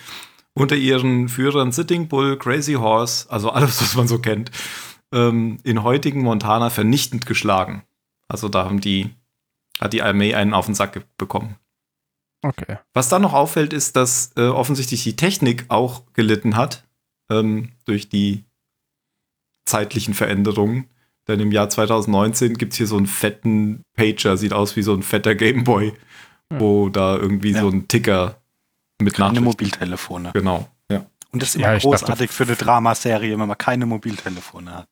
unter 0.56 0.76
ihren 0.76 1.30
Führern 1.30 1.72
Sitting 1.72 2.08
Bull, 2.08 2.38
Crazy 2.40 2.74
Horse, 2.74 3.30
also 3.30 3.52
alles, 3.52 3.82
was 3.82 3.96
man 3.96 4.08
so 4.08 4.18
kennt, 4.18 4.50
ähm, 5.14 5.58
in 5.64 5.84
heutigen 5.84 6.22
Montana 6.22 6.70
vernichtend 6.70 7.26
geschlagen. 7.26 7.84
Also 8.28 8.50
da 8.50 8.66
haben 8.66 8.82
die, 8.82 9.12
hat 9.80 9.94
die 9.94 10.02
Armee 10.02 10.34
einen 10.36 10.54
auf 10.54 10.66
den 10.66 10.76
Sack 10.76 11.06
bekommen. 11.18 11.56
Okay. 12.42 12.78
Was 12.94 13.10
dann 13.10 13.22
noch 13.24 13.34
auffällt, 13.34 13.74
ist, 13.74 13.96
dass 13.96 14.32
äh, 14.38 14.42
offensichtlich 14.48 15.04
die 15.04 15.16
Technik 15.16 15.66
auch 15.70 16.04
gelitten 16.14 16.56
hat 16.56 16.86
ähm, 17.32 17.72
durch 17.86 18.08
die 18.10 18.46
zeitlichen 19.66 20.14
Veränderungen. 20.14 20.88
Denn 21.28 21.40
im 21.40 21.52
Jahr 21.52 21.70
2019 21.70 22.54
gibt 22.56 22.74
es 22.74 22.78
hier 22.78 22.86
so 22.88 22.98
einen 22.98 23.08
fetten 23.08 23.82
Pager, 23.96 24.38
sieht 24.38 24.54
aus 24.54 24.76
wie 24.76 24.84
so 24.84 24.94
ein 24.94 25.02
fetter 25.04 25.34
Gameboy, 25.36 25.94
Hm. 26.54 26.60
wo 26.60 26.90
da 26.90 27.16
irgendwie 27.18 27.52
Ja. 27.52 27.62
so 27.62 27.70
ein 27.70 27.88
Ticker 27.88 28.40
mit 29.02 29.16
Keine. 29.16 29.42
Mobiltelefone. 29.42 30.32
Genau, 30.34 30.70
ja. 30.92 31.04
Und 31.32 31.42
das 31.42 31.50
ist 31.56 31.62
Ja, 31.62 31.70
immer 31.70 31.80
dachte- 31.80 31.88
großartig 31.90 32.30
für 32.32 32.44
eine 32.44 32.56
Dramaserie, 32.56 33.32
wenn 33.40 33.48
man 33.48 33.58
keine 33.58 33.88
Mobiltelefone 33.88 34.72
hat. 34.76 34.88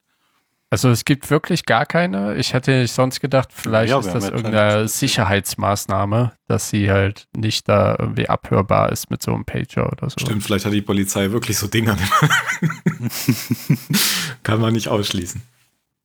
Also 0.73 0.89
es 0.89 1.05
gibt 1.05 1.29
wirklich 1.29 1.67
gar 1.67 1.85
keine. 1.85 2.33
Ich 2.35 2.53
hätte 2.55 2.71
nicht 2.81 2.91
sonst 2.93 3.19
gedacht, 3.19 3.49
vielleicht 3.53 3.91
Ja, 3.91 3.99
ist 3.99 4.11
das 4.11 4.23
irgendeine 4.25 4.57
keine- 4.57 4.87
Sicherheitsmaßnahme, 4.87 6.31
dass 6.47 6.71
sie 6.71 6.89
halt 6.89 7.27
nicht 7.37 7.69
da 7.69 7.95
irgendwie 7.99 8.27
abhörbar 8.27 8.91
ist 8.91 9.11
mit 9.11 9.21
so 9.21 9.35
einem 9.35 9.45
Pager 9.45 9.91
oder 9.91 10.09
so. 10.09 10.15
Stimmt, 10.19 10.41
vielleicht 10.43 10.65
hat 10.65 10.73
die 10.73 10.81
Polizei 10.81 11.29
wirklich 11.29 11.59
so 11.59 11.67
Dinger. 11.67 11.95
Kann 14.41 14.59
man 14.61 14.73
nicht 14.73 14.87
ausschließen. 14.87 15.43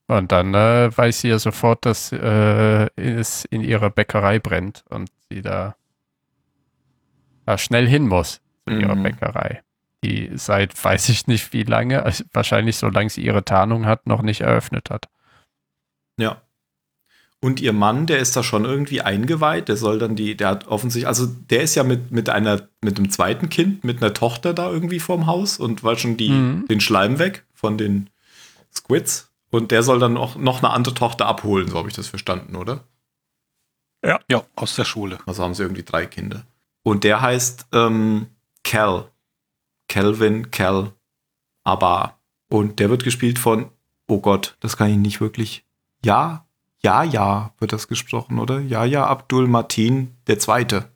Und 0.07 0.33
dann 0.33 0.53
äh, 0.53 0.91
weiß 0.95 1.23
sie 1.23 1.29
ja 1.29 1.39
sofort, 1.39 1.87
dass 1.87 2.13
äh, 2.13 2.89
es 2.97 3.47
in 3.47 3.63
ihrer 3.63 3.89
Bäckerei 3.89 4.39
brennt 4.39 4.85
und 4.91 5.09
sie 5.31 5.41
da 5.41 5.77
ja, 7.47 7.57
schnell 7.57 7.89
hin 7.89 8.07
muss 8.07 8.43
zu 8.67 8.75
ihrer 8.75 8.97
Mhm. 8.97 9.03
Bäckerei. 9.03 9.63
Die 10.05 10.31
seit 10.35 10.73
weiß 10.85 11.09
ich 11.09 11.27
nicht 11.27 11.53
wie 11.53 11.65
lange, 11.65 12.03
also 12.03 12.25
wahrscheinlich 12.33 12.77
solange 12.77 13.11
sie 13.11 13.23
ihre 13.23 13.45
Tarnung 13.45 13.87
hat, 13.87 14.07
noch 14.07 14.23
nicht 14.23 14.41
eröffnet 14.43 14.91
hat. 14.91 15.09
Ja. 16.19 16.43
Und 17.41 17.61
ihr 17.61 17.73
Mann, 17.73 18.07
der 18.07 18.19
ist 18.19 18.35
da 18.37 18.43
schon 18.43 18.65
irgendwie 18.65 19.01
eingeweiht, 19.01 19.69
der 19.69 19.77
soll 19.77 20.01
dann 20.01 20.17
die, 20.17 20.37
der 20.37 20.49
hat 20.49 20.67
offensichtlich, 20.67 21.07
also 21.07 21.27
der 21.27 21.63
ist 21.63 21.77
ja 21.77 21.85
mit, 21.85 22.11
mit 22.11 22.29
einer, 22.29 22.69
mit 22.81 22.99
einem 22.99 23.11
zweiten 23.11 23.49
Kind, 23.49 23.85
mit 23.85 24.03
einer 24.03 24.13
Tochter 24.13 24.55
da 24.55 24.69
irgendwie 24.69 24.99
vorm 24.99 25.27
Haus 25.27 25.57
und 25.59 25.85
war 25.85 25.97
schon 25.97 26.17
die, 26.17 26.31
Mhm. 26.31 26.67
den 26.69 26.81
Schleim 26.81 27.21
weg 27.21 27.45
von 27.55 27.79
den 27.79 28.11
Squids. 28.75 29.31
Und 29.51 29.71
der 29.71 29.85
soll 29.85 30.01
dann 30.01 30.17
auch 30.17 30.35
noch 30.35 30.59
eine 30.63 30.71
andere 30.71 30.95
Tochter 30.95 31.27
abholen, 31.27 31.69
so 31.69 31.79
habe 31.79 31.89
ich 31.89 31.95
das 31.95 32.09
verstanden, 32.09 32.57
oder? 32.57 32.85
Ja, 34.05 34.21
aus 34.57 34.75
der 34.77 34.85
Schule. 34.85 35.19
Also 35.27 35.43
haben 35.43 35.55
sie 35.55 35.63
irgendwie 35.63 35.83
drei 35.85 36.07
Kinder. 36.07 36.45
Und 36.83 37.05
der 37.05 37.21
heißt 37.21 37.67
ähm, 37.73 38.27
Cal. 38.65 39.11
Calvin 39.89 40.51
Cal 40.51 40.93
Abba. 41.65 42.19
Und 42.49 42.79
der 42.79 42.91
wird 42.91 43.05
gespielt 43.05 43.39
von, 43.39 43.71
oh 44.07 44.21
Gott, 44.21 44.57
das 44.61 44.77
kann 44.77 44.91
ich 44.91 44.97
nicht 44.97 45.21
wirklich. 45.21 45.65
Ja, 46.05 46.47
ja, 46.81 47.03
ja, 47.03 47.53
wird 47.59 47.73
das 47.73 47.89
gesprochen, 47.89 48.39
oder? 48.39 48.61
Ja, 48.61 48.85
ja, 48.85 49.07
Abdul 49.07 49.49
Martin, 49.49 50.17
der 50.27 50.39
Zweite. 50.39 50.91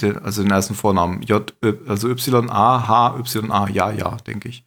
Der, 0.00 0.22
also 0.22 0.42
den 0.42 0.50
ersten 0.50 0.74
Vornamen. 0.74 1.22
J, 1.22 1.54
also 1.86 2.08
Y-A, 2.10 2.88
H-Y-A, 2.88 3.68
ja, 3.68 3.90
ja, 3.92 4.16
denke 4.26 4.48
ich. 4.48 4.64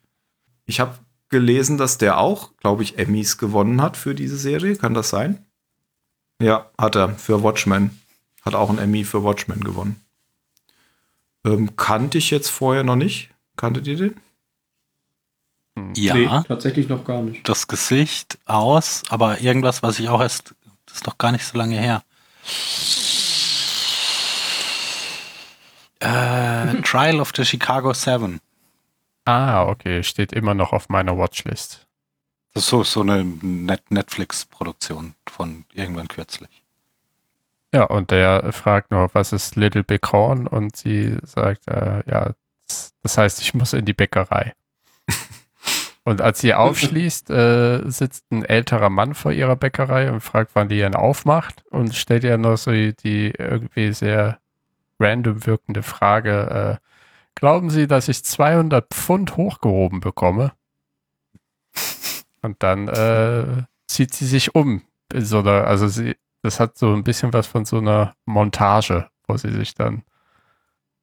Ich 0.66 0.80
habe 0.80 0.98
gelesen, 1.30 1.78
dass 1.78 1.98
der 1.98 2.20
auch, 2.20 2.56
glaube 2.58 2.84
ich, 2.84 2.98
Emmys 2.98 3.38
gewonnen 3.38 3.82
hat 3.82 3.98
für 3.98 4.16
diese 4.16 4.38
Serie. 4.38 4.76
Kann 4.76 4.94
das 4.94 5.10
sein? 5.10 5.46
Ja, 6.41 6.70
hat 6.78 6.96
er 6.96 7.10
für 7.16 7.44
Watchmen. 7.44 8.00
Hat 8.44 8.56
auch 8.56 8.70
einen 8.70 8.80
Emmy 8.80 9.04
für 9.04 9.24
Watchmen 9.24 9.64
gewonnen. 9.64 10.03
Ähm, 11.46 11.76
kannte 11.76 12.18
ich 12.18 12.32
jetzt 12.32 12.50
vorher 12.50 12.84
noch 12.84 12.96
nicht. 12.96 13.30
Kanntet 13.58 13.88
ihr 13.88 13.98
den? 13.98 14.20
Ja, 15.96 16.14
Nee, 16.14 16.28
tatsächlich 16.48 16.88
noch 16.88 17.04
gar 17.04 17.22
nicht. 17.22 17.48
das 17.50 17.68
Gesicht 17.68 18.38
aus, 18.46 19.04
aber 19.10 19.41
irgendwas, 19.41 19.82
was 19.82 20.00
ich 20.00 20.08
auch 20.10 20.22
erst, 20.22 20.54
das 20.86 20.98
ist 20.98 21.08
noch 21.08 21.18
gar 21.18 21.32
nicht 21.32 21.46
so 21.46 21.58
lange 21.58 21.80
her. 21.80 22.04
Äh, 26.00 26.82
Trial 26.84 27.20
of 27.20 27.32
the 27.36 27.44
Chicago 27.46 27.94
Seven. 27.94 28.39
Ah, 29.26 29.66
okay, 29.68 30.04
steht 30.04 30.34
immer 30.34 30.54
noch 30.54 30.74
auf 30.74 30.89
meiner 30.89 31.18
Watchlist. 31.18 31.88
Das 32.54 32.64
ist 32.64 32.70
so, 32.70 32.84
so 32.84 33.02
eine 33.02 33.24
Net 33.24 33.89
Netflix-Produktion 33.89 35.16
von 35.28 35.66
irgendwann 35.74 36.08
kürzlich. 36.08 36.62
Ja, 37.74 37.86
und 37.86 38.11
der 38.11 38.53
fragt 38.53 38.91
noch, 38.91 39.09
was 39.13 39.34
ist 39.34 39.55
Little 39.55 39.84
Big 39.84 40.11
Horn? 40.11 40.45
Und 40.47 40.76
sie 40.76 41.17
sagt, 41.24 41.67
äh, 41.67 42.03
ja, 42.09 42.34
das- 43.01 43.17
heißt, 43.17 43.41
ich 43.41 43.53
muss 43.53 43.74
in 43.74 43.86
die 43.86 43.93
Bäckerei. 43.93 44.53
und 46.03 46.21
als 46.21 46.39
sie 46.39 46.53
aufschließt, 46.53 47.30
äh, 47.32 47.82
sitzt 47.89 48.32
ein 48.32 48.45
älterer 48.45 48.89
Mann 48.89 49.15
vor 49.15 49.32
ihrer 49.32 49.55
Bäckerei 49.55 50.11
und 50.11 50.21
fragt, 50.21 50.51
wann 50.53 50.69
die 50.69 50.82
ihn 50.82 50.95
aufmacht 50.95 51.63
und 51.71 51.95
stellt 51.95 52.24
ihr 52.24 52.38
noch 52.38 52.57
so 52.57 52.71
die 52.71 53.34
irgendwie 53.38 53.91
sehr 53.93 54.39
random 54.99 55.45
wirkende 55.45 55.82
Frage, 55.84 56.80
äh, 56.80 56.88
glauben 57.36 57.69
Sie, 57.71 57.88
dass 57.88 58.07
ich 58.07 58.24
200 58.24 58.88
Pfund 58.93 59.36
hochgehoben 59.36 59.99
bekomme? 59.99 60.53
Und 62.43 62.61
dann 62.61 62.88
äh, 62.88 63.63
zieht 63.88 64.13
sie 64.13 64.26
sich 64.28 64.53
um. 64.53 64.84
So 65.15 65.39
einer, 65.39 65.65
also 65.65 65.88
sie, 65.88 66.15
das 66.44 66.60
hat 66.60 66.78
so 66.78 66.94
ein 66.94 67.04
bisschen 67.04 67.34
was 67.34 67.48
von 67.48 67.66
so 67.66 67.78
einer 67.80 68.16
Montage, 68.26 69.10
wo 69.28 69.36
sie 69.38 69.52
sich 69.52 69.74
dann 69.74 70.04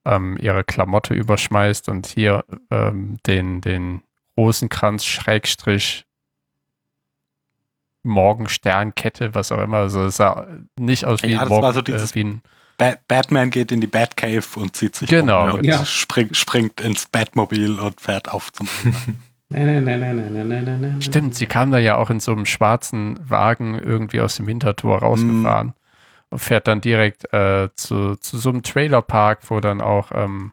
ähm, 0.05 0.37
ihre 0.41 0.63
Klamotte 0.65 1.15
überschmeißt 1.15 1.89
und 1.89 2.07
hier 2.07 2.45
ähm, 2.71 3.19
den, 3.27 3.61
den 3.61 4.03
Rosenkranz 4.37 5.05
Schrägstrich 5.05 6.07
Morgensternkette, 8.03 9.35
was 9.35 9.53
auch 9.53 9.61
immer. 9.61 9.79
Also 9.79 10.05
es 10.05 10.17
sah 10.17 10.47
nicht 10.79 11.05
aus 11.05 11.23
wie, 11.23 11.33
Ja, 11.33 11.41
ein 11.41 11.49
das 11.49 11.51
war 11.51 11.61
Morgen, 11.61 11.75
so 11.75 11.83
dieses- 11.83 12.13
äh, 12.13 12.15
wie 12.15 12.25
ein 12.25 12.43
Ba 12.79 12.95
Batman 13.09 13.51
geht 13.51 13.73
in 13.73 13.83
die 13.83 13.87
Batcave 13.87 14.43
und 14.57 14.75
zieht 14.75 14.97
sich 14.97 15.11
Genau. 15.11 15.49
um 15.49 15.59
und 15.59 15.65
Ja. 15.67 15.85
spring, 15.85 16.33
springt 16.33 16.81
ins 16.81 17.07
Batmobil 17.07 17.79
und 17.79 18.01
fährt 18.01 18.31
auf 18.31 18.51
zum 18.53 18.67
Nein, 19.53 19.85
nein, 19.85 20.01
nein, 20.01 20.17
nein, 20.17 20.33
nein, 20.33 20.49
nein, 20.49 20.65
nein, 20.65 20.81
nein. 20.81 21.03
Stimmt, 21.03 21.35
sie 21.35 21.47
kam 21.47 21.73
da 21.73 21.79
ja 21.79 21.97
auch 21.97 22.09
in 22.09 22.21
so 22.21 22.31
einem 22.31 22.47
schwarzen 22.47 23.19
Wagen 23.29 23.79
irgendwie 23.79 24.21
aus 24.21 24.37
dem 24.37 24.47
Hintertor 24.47 25.01
rausgefahren 25.01 25.75
und 26.31 26.39
fährt 26.39 26.69
dann 26.69 26.81
direkt 26.81 27.33
äh, 27.33 27.69
zu, 27.75 28.15
zu 28.15 28.39
so 28.39 28.51
einem 28.51 28.63
Trailerpark, 28.63 29.51
wo 29.51 29.59
dann 29.59 29.81
auch 29.81 30.13
ähm, 30.15 30.53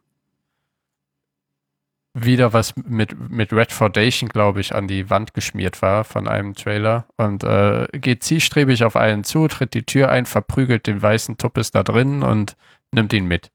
wieder 2.16 2.54
was 2.54 2.76
mit, 2.76 3.30
mit 3.30 3.54
Red 3.54 3.72
Foundation, 3.72 4.30
glaube 4.30 4.62
ich, 4.62 4.74
an 4.74 4.88
die 4.88 5.12
Wand 5.12 5.36
geschmiert 5.36 5.84
war 5.84 6.04
von 6.04 6.28
einem 6.28 6.56
Trailer 6.56 7.06
und 7.18 7.44
äh, 7.44 7.88
geht 7.92 8.24
zielstrebig 8.24 8.84
auf 8.84 8.96
einen 8.96 9.24
zu, 9.24 9.48
tritt 9.48 9.76
die 9.76 9.84
Tür 9.84 10.10
ein, 10.10 10.26
verprügelt 10.26 10.88
den 10.88 11.00
weißen 11.00 11.38
Tuppes 11.38 11.70
da 11.70 11.84
drin 11.84 12.24
und 12.24 12.56
nimmt 12.92 13.14
ihn 13.14 13.28
mit. 13.28 13.52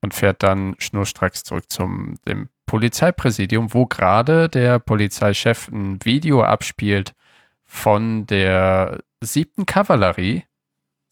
Und 0.00 0.14
fährt 0.14 0.42
dann 0.42 0.74
schnurstracks 0.78 1.44
zurück 1.44 1.70
zum 1.70 2.16
dem 2.26 2.48
Polizeipräsidium, 2.68 3.74
wo 3.74 3.86
gerade 3.86 4.48
der 4.48 4.78
Polizeichef 4.78 5.68
ein 5.68 5.98
Video 6.04 6.42
abspielt 6.44 7.14
von 7.64 8.26
der 8.26 9.00
siebten 9.20 9.66
Kavallerie. 9.66 10.44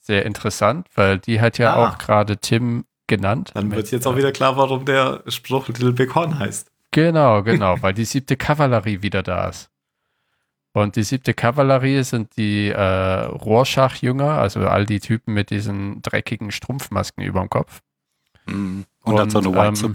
Sehr 0.01 0.25
interessant, 0.25 0.87
weil 0.95 1.19
die 1.19 1.41
hat 1.41 1.59
ja 1.59 1.75
Ah. 1.75 1.89
auch 1.89 1.99
gerade 1.99 2.37
Tim 2.37 2.85
genannt. 3.09 3.51
Dann 3.55 3.73
wird 3.73 3.91
jetzt 3.91 4.07
auch 4.07 4.15
äh, 4.15 4.19
wieder 4.19 4.31
klar, 4.31 4.57
warum 4.57 4.85
der 4.85 5.25
Spruch 5.27 5.67
Little 5.69 5.93
Big 5.93 6.15
Horn 6.15 6.39
heißt. 6.39 6.71
Genau, 6.93 7.43
genau, 7.43 7.77
weil 7.83 7.95
die 7.95 8.05
siebte 8.05 8.37
Kavallerie 8.37 9.03
wieder 9.03 9.25
da 9.25 9.49
ist. 9.49 9.71
Und 10.73 10.97
die 10.97 11.03
siebte 11.05 11.33
Kavallerie 11.33 12.03
sind 12.05 12.37
die 12.37 12.69
äh, 12.69 12.79
Rorschach-Jünger, 12.81 14.33
also 14.33 14.61
all 14.69 14.85
die 14.85 15.01
Typen 15.01 15.33
mit 15.33 15.49
diesen 15.51 16.03
dreckigen 16.03 16.51
Strumpfmasken 16.51 17.25
über 17.25 17.41
dem 17.41 17.49
Kopf. 17.49 17.81
Mhm. 18.47 18.85
Und, 19.03 19.17
dann 19.17 19.31
so 19.31 19.39
eine 19.39 19.49
Und, 19.49 19.57
White 19.57 19.87
ähm, 19.87 19.95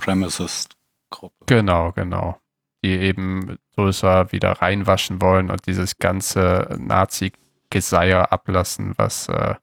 Supremacist-Gruppe. 1.11 1.45
Genau, 1.47 1.91
genau. 1.91 2.37
Die 2.83 2.91
eben 2.97 3.57
Tulsa 3.75 4.31
wieder 4.31 4.53
reinwaschen 4.53 5.21
wollen 5.21 5.51
und 5.51 5.67
dieses 5.67 5.97
ganze 5.99 6.75
Nazi-Geseier 6.79 8.31
ablassen, 8.31 8.93
was, 8.97 9.29
äh, 9.29 9.55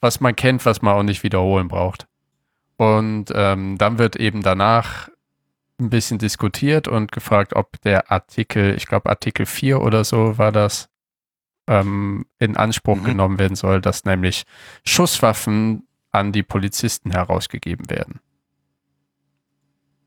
was 0.00 0.20
man 0.20 0.34
kennt, 0.34 0.64
was 0.64 0.80
man 0.82 0.94
auch 0.94 1.02
nicht 1.02 1.22
wiederholen 1.22 1.68
braucht. 1.68 2.06
Und 2.76 3.26
ähm, 3.34 3.78
dann 3.78 3.98
wird 3.98 4.16
eben 4.16 4.42
danach 4.42 5.08
ein 5.78 5.90
bisschen 5.90 6.18
diskutiert 6.18 6.88
und 6.88 7.12
gefragt, 7.12 7.54
ob 7.54 7.80
der 7.82 8.10
Artikel, 8.10 8.74
ich 8.76 8.86
glaube 8.86 9.10
Artikel 9.10 9.44
4 9.46 9.80
oder 9.80 10.04
so 10.04 10.38
war 10.38 10.52
das, 10.52 10.88
ähm, 11.68 12.26
in 12.38 12.56
Anspruch 12.56 12.96
Mhm. 12.98 13.04
genommen 13.04 13.38
werden 13.38 13.56
soll, 13.56 13.80
dass 13.80 14.04
nämlich 14.04 14.44
Schusswaffen 14.86 15.86
an 16.12 16.32
die 16.32 16.42
Polizisten 16.42 17.10
herausgegeben 17.10 17.90
werden. 17.90 18.20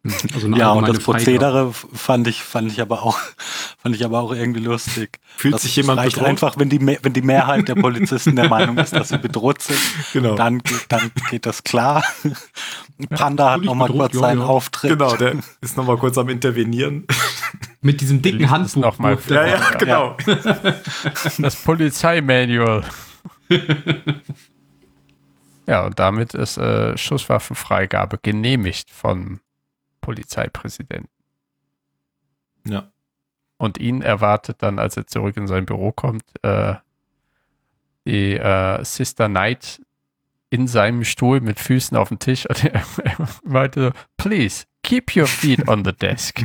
Also 0.33 0.47
Ja, 0.49 0.71
und 0.71 0.87
das 0.87 0.97
Freigabe. 0.97 1.17
Prozedere 1.19 1.73
fand 1.73 2.27
ich, 2.27 2.41
fand 2.43 2.71
ich 2.71 2.81
aber 2.81 3.03
auch, 3.03 3.17
fand 3.81 3.95
ich 3.95 4.03
aber 4.05 4.19
auch 4.19 4.31
irgendwie 4.33 4.59
lustig. 4.61 5.19
Fühlt 5.37 5.53
Das 5.55 5.63
sich 5.63 5.75
jemand 5.75 5.99
reicht 5.99 6.15
bedroht? 6.15 6.29
einfach, 6.29 6.57
wenn 6.57 6.69
die, 6.69 6.79
wenn 7.01 7.13
die 7.13 7.21
Mehrheit 7.21 7.67
der 7.67 7.75
Polizisten 7.75 8.35
der 8.35 8.49
Meinung 8.49 8.77
ist, 8.77 8.93
dass 8.93 9.09
sie 9.09 9.17
bedroht 9.17 9.61
sind, 9.61 9.79
Genau. 10.13 10.35
dann, 10.35 10.59
geht- 10.59 10.85
dann 10.89 11.11
geht 11.29 11.45
das 11.45 11.63
klar. 11.63 12.03
Panda 13.09 13.45
hat 13.45 13.53
Völlig 13.55 13.65
nochmal 13.67 13.89
kurz 13.89 14.13
ja, 14.15 14.19
seinen 14.21 14.39
ja. 14.41 14.45
Auftritt. 14.45 14.91
Genau, 14.91 15.15
der 15.15 15.35
ist 15.61 15.77
noch 15.77 15.85
mal 15.85 15.97
kurz 15.97 16.17
am 16.17 16.29
Intervenieren. 16.29 17.05
Mit 17.81 18.01
diesem 18.01 18.21
dicken 18.21 18.49
Handbuch. 18.49 18.81
noch 18.81 18.99
mal 18.99 19.15
der- 19.29 19.47
Ja, 19.47 19.57
ja, 19.57 19.69
genau. 19.77 20.17
Das 21.37 21.55
Polizeimanual. 21.57 22.83
ja, 25.67 25.85
und 25.85 25.99
damit 25.99 26.33
ist 26.33 26.57
äh, 26.57 26.97
Schusswaffenfreigabe 26.97 28.19
genehmigt 28.21 28.89
vom 28.89 29.39
Polizeipräsidenten. 30.07 31.09
Ja. 32.65 32.89
Und 33.57 33.77
ihn 33.77 34.01
erwartet 34.01 34.63
dann, 34.63 34.79
als 34.79 34.95
er 34.95 35.05
zurück 35.05 35.35
in 35.35 35.47
sein 35.47 35.65
Büro 35.65 35.91
kommt, 35.91 36.23
äh, 36.43 36.75
die 38.05 38.37
äh, 38.37 38.85
Sister 38.85 39.27
Knight 39.27 39.81
in 40.49 40.65
seinem 40.67 41.03
Stuhl 41.03 41.41
mit 41.41 41.59
Füßen 41.59 41.97
auf 41.97 42.07
dem 42.07 42.19
Tisch 42.19 42.47
und 42.47 42.63
er, 42.63 42.83
er 43.03 43.27
meinte 43.43 43.81
so, 43.81 43.91
please, 44.15 44.63
keep 44.81 45.13
your 45.13 45.27
feet 45.27 45.67
on 45.67 45.83
the 45.83 45.91
desk. 45.91 46.39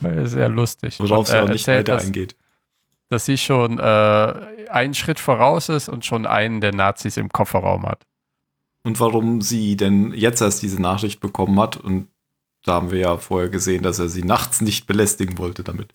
War 0.00 0.26
Sehr 0.26 0.48
lustig. 0.48 0.98
Worauf 0.98 1.28
er 1.28 1.44
auch 1.44 1.48
nicht 1.50 1.68
weiter 1.68 1.82
dass, 1.82 2.06
eingeht. 2.06 2.36
dass 3.10 3.26
sie 3.26 3.36
schon 3.36 3.78
äh, 3.78 3.82
einen 4.70 4.94
Schritt 4.94 5.20
voraus 5.20 5.68
ist 5.68 5.90
und 5.90 6.06
schon 6.06 6.24
einen 6.24 6.62
der 6.62 6.74
Nazis 6.74 7.18
im 7.18 7.28
Kofferraum 7.28 7.84
hat. 7.84 8.06
Und 8.86 9.00
warum 9.00 9.40
sie 9.40 9.76
denn 9.76 10.12
jetzt 10.14 10.40
erst 10.40 10.62
diese 10.62 10.80
Nachricht 10.80 11.18
bekommen 11.18 11.58
hat. 11.58 11.76
Und 11.76 12.06
da 12.62 12.74
haben 12.74 12.92
wir 12.92 13.00
ja 13.00 13.16
vorher 13.16 13.48
gesehen, 13.48 13.82
dass 13.82 13.98
er 13.98 14.08
sie 14.08 14.22
nachts 14.22 14.60
nicht 14.60 14.86
belästigen 14.86 15.38
wollte 15.38 15.64
damit. 15.64 15.92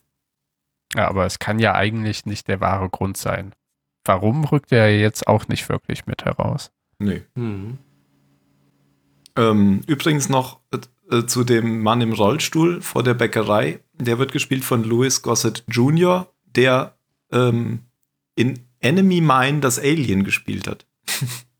Ja, 0.94 1.08
aber 1.08 1.24
es 1.24 1.38
kann 1.38 1.58
ja 1.58 1.74
eigentlich 1.74 2.26
nicht 2.26 2.48
der 2.48 2.60
wahre 2.60 2.90
Grund 2.90 3.16
sein. 3.16 3.54
Warum 4.04 4.44
rückt 4.44 4.72
er 4.72 4.94
jetzt 4.94 5.26
auch 5.26 5.48
nicht 5.48 5.70
wirklich 5.70 6.04
mit 6.04 6.26
heraus? 6.26 6.70
Nee. 6.98 7.22
Hm. 7.34 7.78
Ähm, 9.36 9.80
übrigens 9.86 10.28
noch 10.28 10.60
äh, 10.70 11.16
äh, 11.16 11.24
zu 11.24 11.44
dem 11.44 11.82
Mann 11.82 12.02
im 12.02 12.12
Rollstuhl 12.12 12.82
vor 12.82 13.02
der 13.02 13.14
Bäckerei. 13.14 13.80
Der 13.94 14.18
wird 14.18 14.32
gespielt 14.32 14.64
von 14.64 14.84
Louis 14.84 15.22
Gossett 15.22 15.64
Jr., 15.66 16.30
der 16.44 16.94
ähm, 17.30 17.86
in 18.34 18.66
Enemy 18.80 19.22
Mine 19.22 19.60
das 19.60 19.78
Alien 19.78 20.24
gespielt 20.24 20.68
hat. 20.68 20.84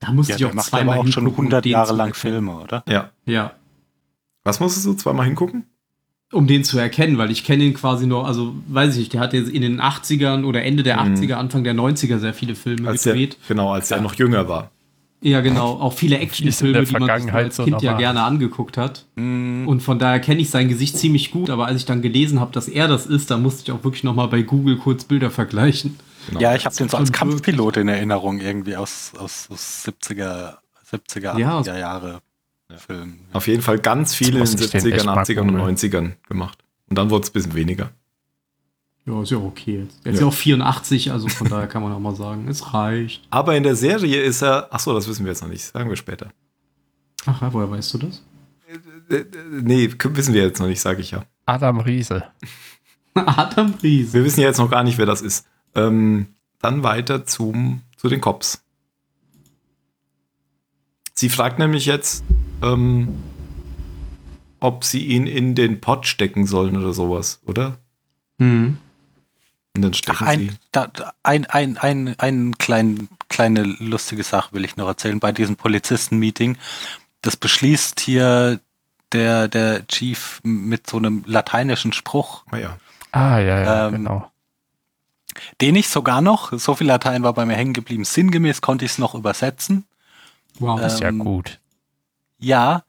Da 0.00 0.12
musste 0.12 0.32
Ja, 0.32 0.36
ich 0.36 0.40
der 0.40 0.48
auch 0.50 0.54
macht 0.54 0.72
aber 0.72 0.78
zweimal 0.82 0.98
auch 0.98 1.06
schon 1.08 1.24
hingucken, 1.24 1.38
um 1.46 1.52
100 1.52 1.64
den 1.64 1.72
Jahre 1.72 1.92
lang. 1.94 2.14
Filme, 2.14 2.52
oder? 2.60 2.84
Ja. 2.88 3.10
Ja. 3.26 3.52
Was 4.44 4.60
musstest 4.60 4.86
du 4.86 4.94
zweimal 4.94 5.26
hingucken? 5.26 5.64
Um 6.30 6.46
den 6.46 6.62
zu 6.62 6.78
erkennen, 6.78 7.16
weil 7.18 7.30
ich 7.30 7.42
kenne 7.42 7.64
ihn 7.64 7.74
quasi 7.74 8.06
noch, 8.06 8.24
also 8.24 8.54
weiß 8.68 8.92
ich 8.94 8.98
nicht, 9.00 9.12
der 9.14 9.20
hat 9.22 9.32
jetzt 9.32 9.48
in 9.50 9.62
den 9.62 9.80
80ern 9.80 10.44
oder 10.44 10.62
Ende 10.62 10.82
der 10.82 11.02
Mhm. 11.02 11.14
80er, 11.14 11.34
Anfang 11.34 11.64
der 11.64 11.74
90er 11.74 12.18
sehr 12.18 12.34
viele 12.34 12.54
Filme 12.54 12.88
Als 12.88 13.06
er, 13.06 13.12
gedreht. 13.14 13.38
genau, 13.48 13.72
als 13.72 13.90
er 13.90 14.00
noch 14.00 14.14
jünger 14.14 14.46
war. 14.48 14.70
Ja, 15.20 15.40
genau. 15.40 15.80
Auch 15.80 15.94
viele 15.94 16.18
Actionfilme, 16.18 16.74
der 16.74 16.82
die 16.84 16.92
man 16.92 17.20
sich 17.22 17.32
als 17.32 17.56
so 17.56 17.64
Kind 17.64 17.82
ja 17.82 17.90
nochmal? 17.92 17.98
gerne 18.02 18.22
angeguckt 18.22 18.76
hat. 18.76 19.06
Mhm. 19.16 19.66
Und 19.66 19.82
von 19.82 19.98
daher 19.98 20.20
kenne 20.20 20.40
ich 20.40 20.50
sein 20.50 20.68
Gesicht 20.68 20.96
ziemlich 20.96 21.32
gut, 21.32 21.50
aber 21.50 21.66
als 21.66 21.78
ich 21.80 21.86
dann 21.86 22.02
gelesen 22.02 22.38
habe, 22.38 22.52
dass 22.52 22.68
er 22.68 22.86
das 22.86 23.06
ist, 23.06 23.30
da 23.30 23.36
musste 23.38 23.62
ich 23.64 23.72
auch 23.72 23.82
wirklich 23.82 24.04
nochmal 24.04 24.28
bei 24.28 24.42
Google 24.42 24.76
kurz 24.76 25.04
Bilder 25.04 25.30
vergleichen. 25.30 25.96
Genau. 26.28 26.40
Ja, 26.40 26.54
ich 26.54 26.64
habe 26.64 26.74
den 26.76 26.88
so 26.88 26.96
als 26.96 27.10
Kampfpilot 27.12 27.76
in 27.78 27.88
Erinnerung, 27.88 28.38
irgendwie 28.40 28.76
aus, 28.76 29.12
aus, 29.18 29.48
aus 29.50 29.84
70er, 29.86 30.56
70er, 30.90 31.38
Ja. 31.38 31.58
80er 31.60 31.78
Jahre 31.78 32.20
Film. 32.76 33.20
Auf 33.32 33.46
jeden 33.46 33.62
Fall 33.62 33.78
ganz 33.78 34.14
viele 34.14 34.30
in 34.30 34.34
den 34.36 34.40
muss 34.40 34.54
ich 34.60 34.70
den 34.70 34.84
echt 34.92 35.00
70ern, 35.02 35.06
mal 35.06 35.18
80ern 35.24 35.40
und 35.40 35.56
googeln. 35.56 35.76
90ern 35.76 36.12
gemacht. 36.28 36.58
Und 36.90 36.98
dann 36.98 37.08
wurde 37.10 37.22
es 37.24 37.30
ein 37.30 37.32
bisschen 37.32 37.54
weniger. 37.54 37.90
Ja, 39.06 39.22
ist 39.22 39.30
ja 39.30 39.38
okay 39.38 39.80
jetzt. 39.84 39.96
Er 40.04 40.12
ist 40.12 40.18
Ja. 40.18 40.26
ja 40.26 40.28
auch 40.28 40.34
84, 40.34 41.12
also 41.12 41.28
von 41.28 41.48
daher 41.48 41.66
kann 41.66 41.82
man 41.82 41.92
auch 41.92 41.98
mal 41.98 42.14
sagen, 42.14 42.46
es 42.48 42.74
reicht. 42.74 43.26
Aber 43.30 43.56
in 43.56 43.62
der 43.62 43.74
Serie 43.74 44.20
ist 44.20 44.42
er. 44.42 44.72
Achso, 44.72 44.92
das 44.92 45.08
wissen 45.08 45.24
wir 45.24 45.32
jetzt 45.32 45.40
noch 45.40 45.48
nicht. 45.48 45.62
Sagen 45.64 45.88
wir 45.88 45.96
später. 45.96 46.30
Ach, 47.24 47.40
ja, 47.40 47.50
woher 47.54 47.70
weißt 47.70 47.94
du 47.94 47.98
das? 47.98 48.22
Äh, 49.08 49.14
äh, 49.16 49.24
nee, 49.62 49.88
k- 49.88 50.14
wissen 50.14 50.34
wir 50.34 50.42
jetzt 50.42 50.60
noch 50.60 50.66
nicht, 50.66 50.80
sage 50.80 51.00
ich 51.00 51.10
ja. 51.12 51.24
Adam 51.46 51.80
Riese. 51.80 52.24
Adam 53.14 53.74
Ries. 53.82 54.12
Wir 54.12 54.24
wissen 54.24 54.40
ja 54.40 54.48
jetzt 54.48 54.58
noch 54.58 54.70
gar 54.70 54.84
nicht, 54.84 54.98
wer 54.98 55.06
das 55.06 55.22
ist. 55.22 55.46
Ähm, 55.74 56.26
dann 56.60 56.82
weiter 56.82 57.24
zum, 57.26 57.82
zu 57.96 58.08
den 58.08 58.20
Cops. 58.20 58.62
Sie 61.14 61.28
fragt 61.28 61.58
nämlich 61.58 61.86
jetzt, 61.86 62.24
ähm, 62.62 63.08
ob 64.60 64.84
sie 64.84 65.04
ihn 65.06 65.26
in 65.26 65.54
den 65.54 65.80
Pott 65.80 66.06
stecken 66.06 66.46
sollen 66.46 66.76
oder 66.76 66.92
sowas, 66.92 67.40
oder? 67.46 67.78
Hm. 68.38 68.78
Und 69.76 69.82
dann 69.82 69.94
stecken 69.94 70.16
Ach, 70.20 70.26
sie. 70.32 70.48
ein, 70.50 70.58
da, 70.72 70.86
da- 70.88 71.12
ein, 71.22 71.44
ein, 71.46 71.76
ein, 71.78 72.14
ein 72.18 72.58
klein, 72.58 73.08
kleine 73.28 73.62
lustige 73.62 74.22
Sache 74.24 74.52
will 74.54 74.64
ich 74.64 74.76
noch 74.76 74.86
erzählen 74.88 75.20
bei 75.20 75.32
diesem 75.32 75.56
Polizisten-Meeting. 75.56 76.56
Das 77.22 77.36
beschließt 77.36 78.00
hier 78.00 78.60
der, 79.12 79.48
der 79.48 79.86
Chief 79.88 80.40
mit 80.42 80.88
so 80.88 80.96
einem 80.98 81.22
lateinischen 81.26 81.92
Spruch, 81.92 82.44
Ah 82.50 82.56
ja. 82.58 82.78
Ah, 83.10 83.38
ja, 83.38 83.60
ja, 83.62 83.86
Ähm, 83.88 83.92
genau. 83.94 84.30
Den 85.60 85.76
ich 85.76 85.88
sogar 85.88 86.20
noch, 86.20 86.52
so 86.58 86.74
viel 86.74 86.86
Latein 86.86 87.22
war 87.22 87.32
bei 87.32 87.44
mir 87.46 87.54
hängen 87.54 87.74
geblieben, 87.74 88.04
sinngemäß 88.04 88.60
konnte 88.60 88.84
ich 88.84 88.92
es 88.92 88.98
noch 88.98 89.14
übersetzen. 89.14 89.84
Wow. 90.58 90.80
Ist 90.80 91.00
ja 91.00 91.08
ähm, 91.08 91.20
gut. 91.20 91.60
Ja, 92.38 92.84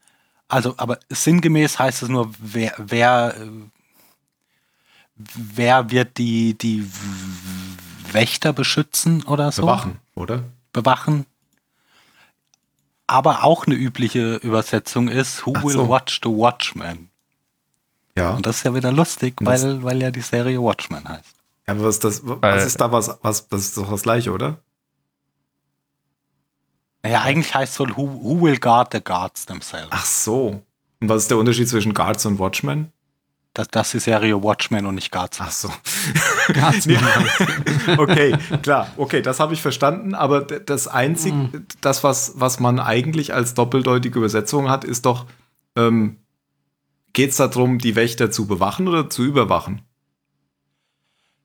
also, 0.48 0.74
aber 0.78 0.98
sinngemäß 1.08 1.78
heißt 1.78 2.02
es 2.02 2.08
nur, 2.08 2.30
wer, 2.38 2.74
wer, 2.78 3.34
wer 5.14 5.90
wird 5.90 6.18
die, 6.18 6.58
die 6.58 6.90
Wächter 8.10 8.52
beschützen 8.52 9.22
oder 9.22 9.52
so? 9.52 9.62
Bewachen, 9.62 9.98
oder? 10.14 10.44
Bewachen. 10.72 11.26
Aber 13.06 13.44
auch 13.44 13.66
eine 13.66 13.76
übliche 13.76 14.36
Übersetzung 14.36 15.08
ist, 15.08 15.46
who 15.46 15.52
Ach 15.56 15.64
will 15.64 15.72
so. 15.72 15.88
watch 15.88 16.20
the 16.22 16.30
Watchman? 16.30 17.10
Ja. 18.16 18.30
Und 18.30 18.46
das 18.46 18.58
ist 18.58 18.64
ja 18.64 18.74
wieder 18.74 18.92
lustig, 18.92 19.34
weil, 19.40 19.82
weil 19.82 20.02
ja 20.02 20.10
die 20.10 20.20
Serie 20.20 20.60
Watchman 20.60 21.08
heißt. 21.08 21.39
Aber 21.70 21.84
was 21.84 21.96
ist 21.96 22.04
das? 22.04 22.22
Was 22.24 22.64
ist 22.66 22.80
da 22.80 22.90
was, 22.92 23.18
was? 23.22 23.48
Das 23.48 23.60
ist 23.62 23.76
doch 23.76 23.90
das 23.90 24.02
gleiche, 24.02 24.32
oder? 24.32 24.58
Naja, 27.02 27.22
eigentlich 27.22 27.54
heißt 27.54 27.72
es 27.74 27.80
wohl, 27.80 27.96
who, 27.96 28.06
who 28.22 28.40
will 28.42 28.58
guard 28.58 28.92
the 28.92 29.00
guards 29.02 29.46
themselves? 29.46 29.88
Ach 29.90 30.04
so. 30.04 30.62
Und 31.00 31.08
was 31.08 31.22
ist 31.22 31.30
der 31.30 31.38
Unterschied 31.38 31.68
zwischen 31.68 31.94
Guards 31.94 32.26
und 32.26 32.38
Watchmen? 32.38 32.92
Das, 33.54 33.68
das 33.68 33.88
ist 33.88 34.06
die 34.06 34.10
Serie 34.10 34.42
Watchmen 34.42 34.84
und 34.86 34.94
nicht 34.96 35.10
Guards. 35.10 35.40
Ach 35.40 35.50
so. 35.50 35.70
Guards 36.52 36.84
Ja. 36.84 37.00
okay, 37.98 38.36
klar. 38.62 38.88
Okay, 38.96 39.22
das 39.22 39.40
habe 39.40 39.54
ich 39.54 39.62
verstanden. 39.62 40.14
Aber 40.14 40.42
das 40.42 40.86
einzige, 40.88 41.36
Mhm. 41.36 41.66
das, 41.80 42.04
was, 42.04 42.32
was 42.36 42.60
man 42.60 42.78
eigentlich 42.78 43.32
als 43.34 43.54
doppeldeutige 43.54 44.18
Übersetzung 44.18 44.68
hat, 44.68 44.84
ist 44.84 45.06
doch, 45.06 45.26
ähm, 45.76 46.18
geht 47.14 47.30
es 47.30 47.38
darum, 47.38 47.78
die 47.78 47.96
Wächter 47.96 48.30
zu 48.30 48.46
bewachen 48.46 48.86
oder 48.88 49.08
zu 49.10 49.24
überwachen? 49.24 49.82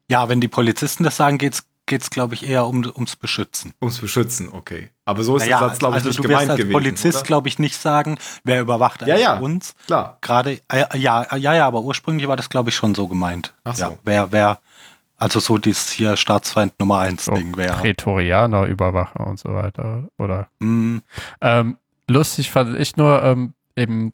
Ja, 0.10 0.30
wenn 0.30 0.41
die 0.41 0.48
Polizisten 0.48 1.03
das 1.03 1.18
sagen, 1.18 1.38
geht's 1.38 1.64
geht's 1.88 2.10
glaube 2.10 2.34
ich 2.34 2.48
eher 2.49 2.65
um 2.65 2.84
ums 2.95 3.15
Beschützen. 3.15 3.73
Ums 3.82 3.99
Beschützen, 3.99 4.49
okay. 4.52 4.90
Aber 5.06 5.23
so 5.23 5.38
ist 5.38 5.44
Naja, 5.44 5.60
der 5.60 5.69
Satz, 5.69 5.80
glaube 5.80 5.94
ich, 5.94 5.98
also 5.98 6.10
nicht 6.10 6.18
du 6.19 6.23
gemeint 6.23 6.41
wirst 6.41 6.49
als 6.52 6.60
gewesen. 6.60 6.73
Polizist, 6.73 7.23
glaube 7.26 7.48
ich, 7.48 7.60
nicht 7.60 7.77
sagen, 7.77 8.18
wer 8.44 8.61
überwacht 8.61 9.03
Ja, 9.03 9.15
ja. 9.18 9.38
uns. 9.38 9.76
Klar. 9.86 10.18
Gerade, 10.22 10.60
äh, 10.72 10.98
ja, 10.98 11.36
ja, 11.36 11.53
ja, 11.53 11.68
aber 11.68 11.82
ursprünglich 11.84 12.27
war 12.27 12.36
das, 12.38 12.49
glaube 12.49 12.69
ich, 12.69 12.76
schon 12.76 12.95
so 12.95 13.07
gemeint. 13.07 13.53
Ach 13.64 13.76
so. 13.76 13.84
Ja, 13.84 13.98
wer, 14.03 14.32
wer, 14.32 14.60
also 15.18 15.40
so 15.40 15.60
dieses 15.60 15.91
hier 15.91 16.18
Staatsfeind 16.18 16.73
Nummer 16.80 16.99
eins 16.99 17.26
So 17.26 17.34
Ding, 17.34 17.56
wer. 17.56 17.73
Prätorianer, 17.73 18.65
Überwacher 18.65 19.27
und 19.27 19.38
so 19.40 19.53
weiter. 19.53 20.06
Oder 20.18 20.48
Mm, 20.60 20.98
ähm, 21.41 21.77
lustig 22.07 22.49
fand 22.49 22.80
ich 22.80 22.98
nur, 22.98 23.22
ähm, 23.22 23.53
im 23.76 24.11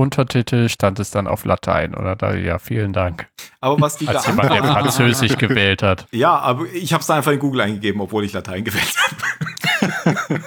Untertitel 0.00 0.68
stand 0.70 0.98
es 0.98 1.10
dann 1.10 1.26
auf 1.26 1.44
Latein, 1.44 1.94
oder? 1.94 2.16
Da, 2.16 2.34
ja, 2.34 2.58
vielen 2.58 2.92
Dank. 2.94 3.28
Aber 3.60 3.80
was 3.80 3.98
die 3.98 4.08
Als 4.08 4.26
jemand, 4.26 4.50
der 4.50 4.64
Französisch 4.64 5.36
gewählt 5.38 5.82
hat. 5.82 6.06
Ja, 6.10 6.38
aber 6.38 6.64
ich 6.72 6.92
habe 6.94 7.02
es 7.02 7.10
einfach 7.10 7.32
in 7.32 7.38
Google 7.38 7.60
eingegeben, 7.60 8.00
obwohl 8.00 8.24
ich 8.24 8.32
Latein 8.32 8.64
gewählt 8.64 8.96
habe. 8.96 10.40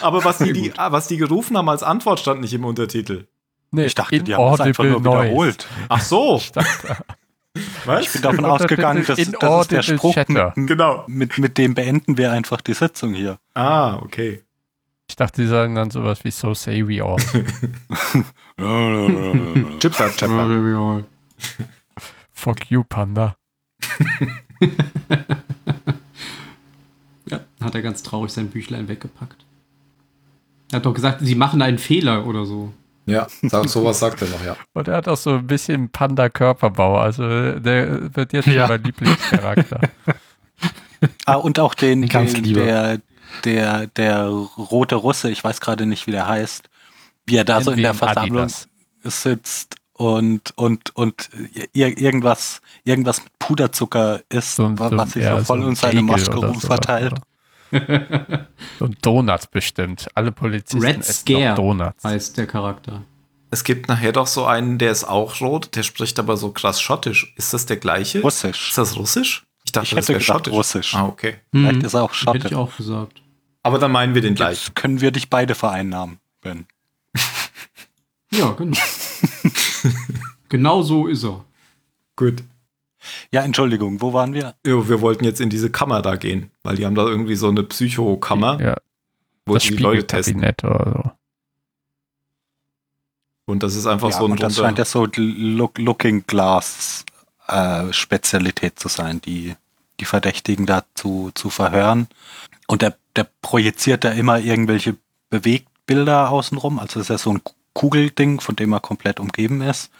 aber 0.00 0.24
was 0.24 0.38
die, 0.38 0.52
die, 0.52 0.72
ah, 0.76 0.92
was 0.92 1.08
die 1.08 1.16
gerufen 1.16 1.56
haben 1.56 1.68
als 1.68 1.82
Antwort, 1.82 2.20
stand 2.20 2.40
nicht 2.40 2.54
im 2.54 2.64
Untertitel. 2.64 3.26
Nee, 3.72 3.86
ich 3.86 3.96
dachte, 3.96 4.22
die 4.22 4.34
haben 4.34 4.52
das 4.52 4.60
einfach 4.60 4.84
nur 4.84 4.98
inaudible 4.98 5.24
wiederholt. 5.24 5.66
Ach 5.88 6.00
so. 6.00 6.40
Was? 7.84 8.06
Ich 8.06 8.12
bin 8.12 8.22
davon 8.22 8.44
ausgegangen, 8.44 9.04
dass, 9.06 9.16
das 9.16 9.28
ist 9.28 9.70
der 9.70 9.82
Spruch, 9.82 10.16
mit, 10.16 10.28
Genau. 10.68 11.04
mit, 11.06 11.38
mit 11.38 11.58
dem 11.58 11.74
beenden 11.74 12.16
wir 12.16 12.32
einfach 12.32 12.60
die 12.60 12.74
Sitzung 12.74 13.14
hier. 13.14 13.38
Ah, 13.54 13.96
okay. 13.96 14.43
Ich 15.14 15.16
dachte, 15.16 15.42
die 15.42 15.46
sagen 15.46 15.76
dann 15.76 15.92
sowas 15.92 16.24
wie 16.24 16.32
So 16.32 16.54
say 16.54 16.82
we 16.88 17.00
all. 17.00 17.18
Chipsa 19.78 20.08
Chapper. 20.08 21.04
Fuck 22.32 22.68
you, 22.68 22.82
Panda. 22.82 23.36
Ja, 27.26 27.40
hat 27.62 27.74
er 27.76 27.82
ganz 27.82 28.02
traurig 28.02 28.32
sein 28.32 28.48
Büchlein 28.48 28.88
weggepackt. 28.88 29.46
Er 30.72 30.76
hat 30.78 30.86
doch 30.86 30.92
gesagt, 30.94 31.20
sie 31.22 31.36
machen 31.36 31.62
einen 31.62 31.78
Fehler 31.78 32.26
oder 32.26 32.44
so. 32.44 32.72
Ja, 33.06 33.28
sowas 33.66 34.00
sagt 34.00 34.20
er 34.22 34.28
noch, 34.28 34.44
ja. 34.44 34.56
Und 34.72 34.88
er 34.88 34.96
hat 34.96 35.06
auch 35.08 35.16
so 35.16 35.34
ein 35.36 35.46
bisschen 35.46 35.90
Panda-Körperbau. 35.90 36.98
Also 36.98 37.22
der 37.60 38.14
wird 38.16 38.32
jetzt 38.32 38.46
schon 38.46 38.54
Ja. 38.54 38.66
mein 38.66 38.82
Lieblingscharakter. 38.82 39.80
Ah, 41.24 41.34
und 41.36 41.58
auch 41.60 41.74
den, 41.74 42.08
Ganz 42.08 42.32
den 42.34 42.44
lieber. 42.44 42.60
der, 42.64 43.00
der, 43.44 43.86
der 43.88 44.26
rote 44.28 44.94
Russe, 44.96 45.30
ich 45.30 45.42
weiß 45.42 45.60
gerade 45.60 45.86
nicht, 45.86 46.06
wie 46.06 46.12
der 46.12 46.26
heißt, 46.28 46.68
wie 47.26 47.36
er 47.36 47.44
da 47.44 47.60
so 47.60 47.70
in 47.72 47.82
der 47.82 47.94
Versammlung 47.94 48.44
Adidas. 48.44 48.68
sitzt 49.02 49.76
und, 49.94 50.52
und, 50.56 50.94
und 50.96 51.30
ir 51.72 51.96
irgendwas, 51.98 52.60
irgendwas 52.84 53.22
mit 53.22 53.38
Puderzucker 53.38 54.20
isst, 54.28 54.56
So 54.56 54.68
so 54.68 54.78
was 54.96 55.12
sich 55.12 55.22
ja, 55.24 55.38
so 55.38 55.44
voll 55.44 55.62
so 55.62 55.68
um 55.68 55.74
seine 55.76 56.02
Maske 56.02 56.36
oder 56.36 56.48
rum 56.48 56.56
sowas, 56.60 56.66
verteilt. 56.78 57.12
oder? 57.12 57.22
So 58.78 58.84
ein 58.86 58.96
Donut 59.02 59.50
bestimmt. 59.50 60.08
Alle 60.14 60.32
Polizisten 60.32 60.80
Red 60.84 60.98
essen 61.00 61.12
Scare 61.26 61.48
noch 61.50 61.54
Donuts. 61.56 62.04
heißt 62.04 62.36
der 62.38 62.46
Charakter. 62.46 63.02
Es 63.50 63.62
gibt 63.64 63.88
nachher 63.88 64.12
doch 64.12 64.26
so 64.26 64.44
einen, 64.46 64.78
der 64.78 64.90
ist 64.90 65.04
auch 65.04 65.40
rot, 65.40 65.74
der 65.76 65.82
spricht 65.84 66.18
aber 66.18 66.36
so 66.36 66.50
krass 66.50 66.80
schottisch. 66.80 67.32
Ist 67.36 67.54
das 67.54 67.66
der 67.66 67.76
gleiche? 67.76 68.20
Russisch. 68.20 68.70
Ist 68.70 68.78
das 68.78 68.96
russisch? 68.96 69.44
Ich 69.64 69.72
dachte, 69.72 69.86
Ich 69.86 69.90
das 69.94 69.98
hätte 70.04 70.12
wäre 70.14 70.20
schottisch. 70.20 70.52
russisch. 70.52 70.94
Ah, 70.94 71.06
okay. 71.06 71.36
Vielleicht 71.52 71.78
Mhm. 71.78 71.84
ist 71.84 71.94
er 71.94 72.02
auch 72.02 72.12
Hätte 72.14 72.48
ich 72.48 72.54
auch 72.54 72.76
gesagt. 72.76 73.22
Aber 73.64 73.78
dann 73.78 73.90
meinen 73.90 74.14
wir 74.14 74.22
den 74.22 74.34
gleich. 74.36 74.66
Jetzt 74.66 74.76
können 74.76 75.00
wir 75.00 75.10
dich 75.10 75.30
beide 75.30 75.56
vereinnahmen, 75.56 76.18
Ben. 76.40 76.66
Ja, 78.30 78.50
genau. 78.52 78.76
genau 80.48 80.82
so 80.82 81.06
ist 81.06 81.24
er. 81.24 81.44
Gut. 82.16 82.42
Ja, 83.30 83.42
Entschuldigung, 83.42 84.00
wo 84.00 84.12
waren 84.12 84.34
wir? 84.34 84.54
Jo, 84.66 84.88
wir 84.88 85.00
wollten 85.00 85.24
jetzt 85.24 85.40
in 85.40 85.50
diese 85.50 85.70
Kammer 85.70 86.02
da 86.02 86.16
gehen, 86.16 86.50
weil 86.64 86.76
die 86.76 86.84
haben 86.84 86.96
da 86.96 87.06
irgendwie 87.06 87.36
so 87.36 87.48
eine 87.48 87.62
Psychokammer, 87.62 88.60
Ja, 88.60 88.76
wo 89.46 89.54
das 89.54 89.62
die 89.62 89.76
Leute 89.76 90.06
testen. 90.06 90.42
Oder 90.42 91.02
so. 91.04 91.12
Und 93.46 93.62
das 93.62 93.76
ist 93.76 93.86
einfach 93.86 94.10
ja, 94.10 94.16
so 94.18 94.24
ein 94.24 94.32
und 94.32 94.42
das 94.42 94.56
scheint 94.56 94.78
ja 94.78 94.84
so 94.84 95.06
Look, 95.16 95.78
Looking 95.78 96.24
Glass 96.26 97.04
äh, 97.46 97.92
Spezialität 97.92 98.78
zu 98.78 98.88
sein, 98.88 99.20
die, 99.20 99.54
die 100.00 100.06
Verdächtigen 100.06 100.66
dazu 100.66 101.30
zu 101.34 101.50
verhören. 101.50 102.08
Und 102.66 102.82
der, 102.82 102.96
der 103.16 103.26
projiziert 103.42 104.04
da 104.04 104.10
immer 104.10 104.38
irgendwelche 104.38 104.96
Bewegtbilder 105.30 106.30
außenrum. 106.30 106.78
Also 106.78 106.98
das 107.00 107.06
ist 107.06 107.08
ja 107.10 107.18
so 107.18 107.32
ein 107.32 107.42
Kugelding, 107.72 108.40
von 108.40 108.56
dem 108.56 108.72
er 108.72 108.80
komplett 108.80 109.20
umgeben 109.20 109.60
ist. 109.62 109.90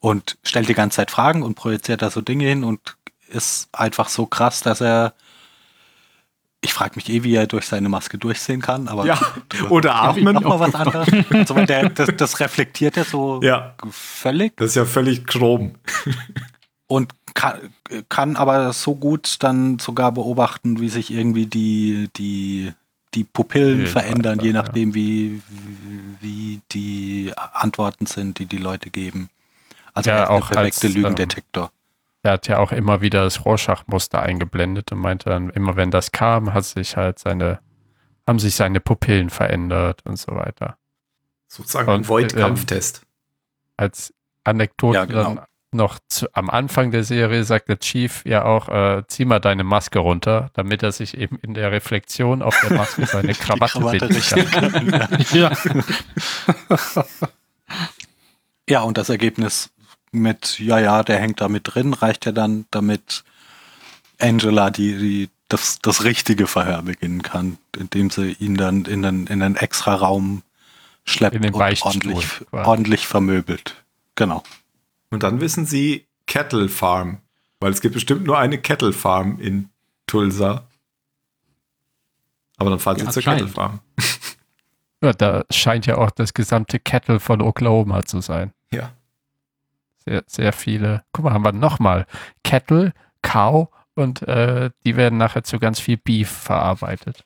Und 0.00 0.38
stellt 0.42 0.68
die 0.68 0.74
ganze 0.74 0.96
Zeit 0.96 1.10
Fragen 1.10 1.42
und 1.42 1.54
projiziert 1.54 2.02
da 2.02 2.10
so 2.10 2.20
Dinge 2.20 2.46
hin 2.46 2.64
und 2.64 2.96
ist 3.28 3.68
einfach 3.72 4.08
so 4.08 4.26
krass, 4.26 4.60
dass 4.60 4.80
er 4.80 5.14
ich 6.62 6.74
frage 6.74 6.96
mich 6.96 7.08
eh, 7.08 7.22
wie 7.22 7.34
er 7.34 7.46
durch 7.46 7.64
seine 7.64 7.88
Maske 7.88 8.18
durchsehen 8.18 8.60
kann, 8.60 8.86
aber 8.88 9.06
Ja, 9.06 9.18
oder 9.70 9.94
atmen. 9.94 10.34
noch 10.34 10.42
mal 10.42 10.60
was 10.60 10.74
anderes. 10.74 11.08
Also, 11.30 11.54
weil 11.56 11.64
der, 11.64 11.88
das, 11.88 12.10
das 12.16 12.38
reflektiert 12.40 12.98
er 12.98 13.04
so 13.04 13.40
Ja, 13.42 13.74
völlig 13.90 14.56
das 14.58 14.70
ist 14.70 14.74
ja 14.74 14.84
völlig 14.84 15.26
chrom. 15.26 15.76
und 16.86 17.12
kann, 17.34 17.74
kann 18.08 18.36
aber 18.36 18.72
so 18.72 18.94
gut 18.94 19.36
dann 19.40 19.78
sogar 19.78 20.12
beobachten, 20.12 20.80
wie 20.80 20.88
sich 20.88 21.10
irgendwie 21.10 21.46
die, 21.46 22.08
die, 22.16 22.72
die 23.14 23.24
Pupillen 23.24 23.78
Pupillen 23.78 23.86
verändern, 23.86 24.40
je 24.40 24.52
verändern, 24.52 24.54
ja. 24.54 24.62
nachdem, 24.62 24.94
wie, 24.94 25.42
wie 26.20 26.60
die 26.72 27.32
Antworten 27.36 28.06
sind, 28.06 28.38
die 28.38 28.46
die 28.46 28.58
Leute 28.58 28.90
geben. 28.90 29.28
Also 29.94 30.10
Ja, 30.10 30.28
auch 30.28 30.48
der 30.48 30.54
perfekte 30.54 30.86
als, 30.86 30.94
Lügendetektor. 30.94 31.72
Er 32.22 32.32
hat 32.32 32.48
ja 32.48 32.58
auch 32.58 32.72
immer 32.72 33.00
wieder 33.00 33.24
das 33.24 33.44
Rorschach-Muster 33.44 34.20
eingeblendet 34.20 34.92
und 34.92 34.98
meinte 34.98 35.30
dann, 35.30 35.50
immer 35.50 35.76
wenn 35.76 35.90
das 35.90 36.12
kam, 36.12 36.52
hat 36.52 36.64
sich 36.64 36.96
halt 36.96 37.18
seine, 37.18 37.60
haben 38.26 38.38
sich 38.38 38.54
seine 38.54 38.80
Pupillen 38.80 39.30
verändert 39.30 40.02
und 40.04 40.18
so 40.18 40.34
weiter. 40.34 40.76
Sozusagen 41.48 41.88
Und, 41.88 42.00
ein 42.00 42.08
Void-Kampftest. 42.08 43.02
Als 43.76 44.12
Anekdote 44.44 44.98
Ja, 44.98 45.04
genau. 45.06 45.34
dann 45.34 45.40
noch 45.72 45.98
zu, 46.08 46.26
am 46.34 46.50
Anfang 46.50 46.90
der 46.90 47.04
Serie 47.04 47.44
sagt 47.44 47.68
der 47.68 47.78
Chief 47.78 48.24
ja 48.24 48.44
auch, 48.44 48.68
äh, 48.68 49.02
zieh 49.06 49.24
mal 49.24 49.38
deine 49.38 49.64
Maske 49.64 50.00
runter, 50.00 50.50
damit 50.54 50.82
er 50.82 50.92
sich 50.92 51.16
eben 51.16 51.38
in 51.42 51.54
der 51.54 51.70
Reflexion 51.70 52.42
auf 52.42 52.58
der 52.60 52.76
Maske 52.76 53.06
seine 53.10 53.34
Krawatte, 53.34 53.78
Krawatte 53.78 54.08
binden 54.08 54.16
richten 54.16 54.50
kann. 54.50 55.26
Ja. 55.32 55.52
Ja, 58.68 58.82
und 58.82 58.98
das 58.98 59.08
Ergebnis 59.08 59.70
mit, 60.12 60.58
ja, 60.58 60.78
ja, 60.78 61.02
der 61.02 61.18
hängt 61.18 61.40
da 61.40 61.48
mit 61.48 61.74
drin, 61.74 61.92
reicht 61.92 62.26
ja 62.26 62.32
dann, 62.32 62.66
damit 62.70 63.24
Angela 64.18 64.70
die, 64.70 64.96
die, 64.96 65.30
das, 65.48 65.78
das 65.80 66.04
richtige 66.04 66.46
Verhör 66.46 66.82
beginnen 66.82 67.22
kann, 67.22 67.58
indem 67.76 68.10
sie 68.10 68.32
ihn 68.32 68.56
dann 68.56 68.84
in 68.84 69.04
einen, 69.04 69.26
in 69.26 69.42
einen 69.42 69.56
extra 69.56 69.94
Raum 69.94 70.42
schleppt 71.04 71.36
In 71.36 71.42
den 71.42 71.54
und 71.54 71.82
ordentlich, 71.82 72.42
ordentlich 72.52 73.06
vermöbelt. 73.06 73.82
Genau. 74.14 74.42
Und 75.10 75.22
dann 75.22 75.40
wissen 75.40 75.66
sie 75.66 76.06
Cattle 76.26 76.68
Farm. 76.68 77.18
Weil 77.60 77.72
es 77.72 77.80
gibt 77.80 77.94
bestimmt 77.94 78.24
nur 78.24 78.38
eine 78.38 78.58
Cattle 78.58 78.92
Farm 78.92 79.38
in 79.38 79.68
Tulsa. 80.06 80.66
Aber 82.56 82.70
dann 82.70 82.78
fahren 82.78 82.98
sie 82.98 83.04
Ja, 83.04 83.10
zur 83.10 83.22
scheint. 83.22 83.40
Cattle 83.40 83.52
Farm. 83.54 83.80
Ja, 85.02 85.14
da 85.14 85.44
scheint 85.50 85.86
ja 85.86 85.96
auch 85.96 86.10
das 86.10 86.34
gesamte 86.34 86.78
Kettle 86.78 87.20
von 87.20 87.40
Oklahoma 87.40 88.04
zu 88.04 88.20
sein. 88.20 88.52
Ja. 88.70 88.92
Sehr, 90.04 90.22
sehr 90.26 90.52
viele. 90.52 91.04
Guck 91.12 91.24
mal, 91.24 91.32
haben 91.32 91.42
wir 91.42 91.52
nochmal 91.52 92.06
Kettle, 92.44 92.92
Cow 93.22 93.70
und 93.94 94.20
äh, 94.28 94.68
die 94.84 94.96
werden 94.96 95.16
nachher 95.16 95.42
zu 95.42 95.58
ganz 95.58 95.80
viel 95.80 95.96
Beef 95.96 96.28
verarbeitet. 96.28 97.24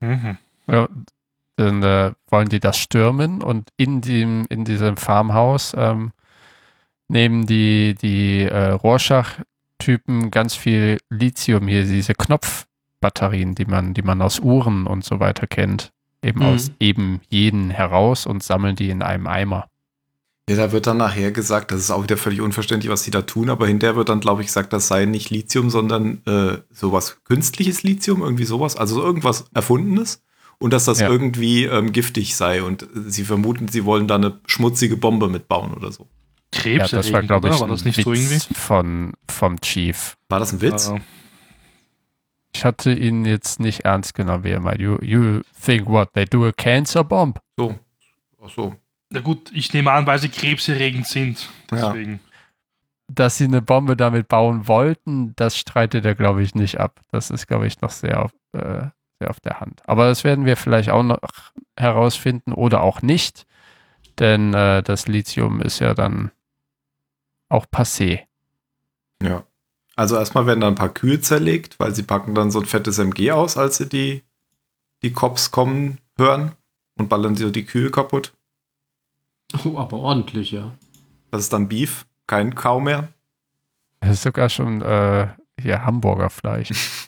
Mhm. 0.00 0.36
Ja, 0.66 0.88
dann 1.56 1.82
äh, 1.82 2.12
wollen 2.28 2.48
die 2.48 2.60
das 2.60 2.78
stürmen 2.78 3.42
und 3.42 3.70
in, 3.76 4.00
dem, 4.00 4.44
in 4.48 4.64
diesem 4.64 4.96
Farmhaus 4.96 5.74
ähm, 5.76 6.12
nehmen 7.08 7.46
die, 7.46 7.94
die 7.94 8.42
äh, 8.42 8.70
Rorschach-Typen 8.70 10.30
ganz 10.30 10.54
viel 10.54 10.98
Lithium 11.10 11.66
hier, 11.68 11.84
diese 11.84 12.14
Knopfbatterien, 12.14 13.54
die 13.54 13.64
man, 13.64 13.94
die 13.94 14.02
man 14.02 14.20
aus 14.22 14.40
Uhren 14.40 14.86
und 14.86 15.04
so 15.04 15.18
weiter 15.20 15.46
kennt, 15.46 15.92
eben 16.22 16.40
Mhm. 16.40 16.46
aus 16.46 16.70
eben 16.78 17.20
jeden 17.28 17.70
heraus 17.70 18.26
und 18.26 18.42
sammeln 18.42 18.76
die 18.76 18.90
in 18.90 19.02
einem 19.02 19.26
Eimer. 19.26 19.68
Ja, 20.48 20.56
da 20.56 20.70
wird 20.72 20.86
dann 20.86 20.98
nachher 20.98 21.32
gesagt, 21.32 21.72
das 21.72 21.80
ist 21.80 21.90
auch 21.90 22.04
wieder 22.04 22.16
völlig 22.16 22.40
unverständlich, 22.40 22.90
was 22.90 23.02
sie 23.02 23.10
da 23.10 23.22
tun, 23.22 23.50
aber 23.50 23.66
hinterher 23.66 23.96
wird 23.96 24.08
dann, 24.08 24.20
glaube 24.20 24.42
ich, 24.42 24.46
gesagt, 24.46 24.72
das 24.72 24.86
sei 24.86 25.04
nicht 25.04 25.30
Lithium, 25.30 25.70
sondern 25.70 26.22
äh, 26.24 26.58
sowas 26.70 27.18
künstliches 27.24 27.82
Lithium, 27.82 28.22
irgendwie 28.22 28.44
sowas, 28.44 28.76
also 28.76 29.02
irgendwas 29.02 29.46
Erfundenes 29.54 30.22
und 30.58 30.72
dass 30.72 30.84
das 30.84 31.00
Ja. 31.00 31.08
irgendwie 31.08 31.64
ähm, 31.64 31.92
giftig 31.92 32.36
sei 32.36 32.62
und 32.62 32.86
sie 32.94 33.24
vermuten, 33.24 33.68
sie 33.68 33.84
wollen 33.84 34.08
da 34.08 34.14
eine 34.16 34.40
schmutzige 34.46 34.96
Bombe 34.96 35.28
mitbauen 35.28 35.74
oder 35.74 35.92
so. 35.92 36.06
Krebs 36.52 36.90
ja, 36.92 36.98
das 36.98 37.12
war, 37.12 37.22
glaube 37.22 37.48
ich? 37.48 37.60
War 37.60 37.68
das 37.68 37.84
nicht 37.84 37.98
ein 37.98 38.04
so 38.04 38.12
irgendwie? 38.12 38.36
Witz 38.36 38.48
von, 38.56 39.12
vom 39.28 39.60
Chief. 39.60 40.16
War 40.28 40.38
das 40.38 40.52
ein 40.52 40.60
Witz? 40.62 40.88
Äh, 40.88 41.00
Ich 42.54 42.64
hatte 42.64 42.92
ihn 42.92 43.24
jetzt 43.26 43.60
nicht 43.60 43.80
ernst 43.84 44.14
genommen, 44.14 44.44
wie 44.44 44.50
er 44.50 44.60
meint. 44.60 44.80
You, 44.80 44.96
you 45.02 45.40
think 45.62 45.86
what, 45.86 46.12
they 46.14 46.24
do 46.24 46.46
a 46.46 46.52
cancer 46.52 47.04
bomb? 47.04 47.38
So. 47.58 47.74
Ach 48.42 48.48
so. 48.48 48.74
na 49.10 49.20
gut, 49.20 49.50
ich 49.52 49.72
nehme 49.74 49.90
an, 49.92 50.06
weil 50.06 50.18
sie 50.18 50.28
krebserregend 50.28 51.06
sind. 51.06 51.48
Ja. 51.70 51.90
Deswegen. 51.92 52.20
dass 53.08 53.36
sie 53.38 53.44
eine 53.44 53.60
Bombe 53.62 53.96
damit 53.96 54.28
bauen 54.28 54.66
wollten, 54.68 55.32
das 55.36 55.56
streitet 55.58 56.04
er, 56.06 56.14
glaube 56.14 56.42
ich, 56.42 56.54
nicht 56.54 56.80
ab. 56.80 57.00
Das 57.12 57.30
ist, 57.30 57.46
glaube 57.46 57.66
ich, 57.66 57.80
noch 57.80 57.90
sehr 57.90 58.24
auf, 58.24 58.30
äh, 58.52 58.86
sehr 59.18 59.30
auf 59.30 59.40
der 59.40 59.60
Hand. 59.60 59.82
Aber 59.86 60.06
das 60.08 60.24
werden 60.24 60.44
wir 60.44 60.56
vielleicht 60.56 60.90
auch 60.90 61.02
noch 61.02 61.18
herausfinden 61.76 62.52
oder 62.52 62.82
auch 62.82 63.02
nicht, 63.02 63.46
denn 64.18 64.54
äh, 64.54 64.82
das 64.82 65.08
Lithium 65.08 65.60
ist 65.60 65.78
ja 65.78 65.94
dann 65.94 66.30
auch 67.48 67.66
passé. 67.66 68.20
Ja. 69.22 69.44
Also 69.94 70.16
erstmal 70.16 70.46
werden 70.46 70.60
da 70.60 70.68
ein 70.68 70.74
paar 70.74 70.92
Kühe 70.92 71.20
zerlegt, 71.20 71.78
weil 71.80 71.94
sie 71.94 72.02
packen 72.02 72.34
dann 72.34 72.50
so 72.50 72.60
ein 72.60 72.66
fettes 72.66 72.98
MG 72.98 73.32
aus, 73.32 73.56
als 73.56 73.78
sie 73.78 73.88
die, 73.88 74.24
die 75.02 75.12
Cops 75.12 75.50
kommen 75.50 75.98
hören 76.18 76.52
und 76.98 77.08
ballern 77.08 77.34
so 77.34 77.50
die 77.50 77.64
Kühe 77.64 77.90
kaputt. 77.90 78.34
Oh, 79.64 79.78
aber 79.78 79.96
ordentlich, 79.96 80.50
ja. 80.50 80.72
Das 81.30 81.42
ist 81.42 81.52
dann 81.52 81.68
Beef, 81.68 82.06
kein 82.26 82.54
Kau 82.54 82.80
mehr. 82.80 83.08
Das 84.00 84.10
ist 84.10 84.22
sogar 84.22 84.50
schon 84.50 84.82
äh, 84.82 85.28
hier 85.58 85.84
Hamburger 85.84 86.30
Fleisch. 86.30 86.70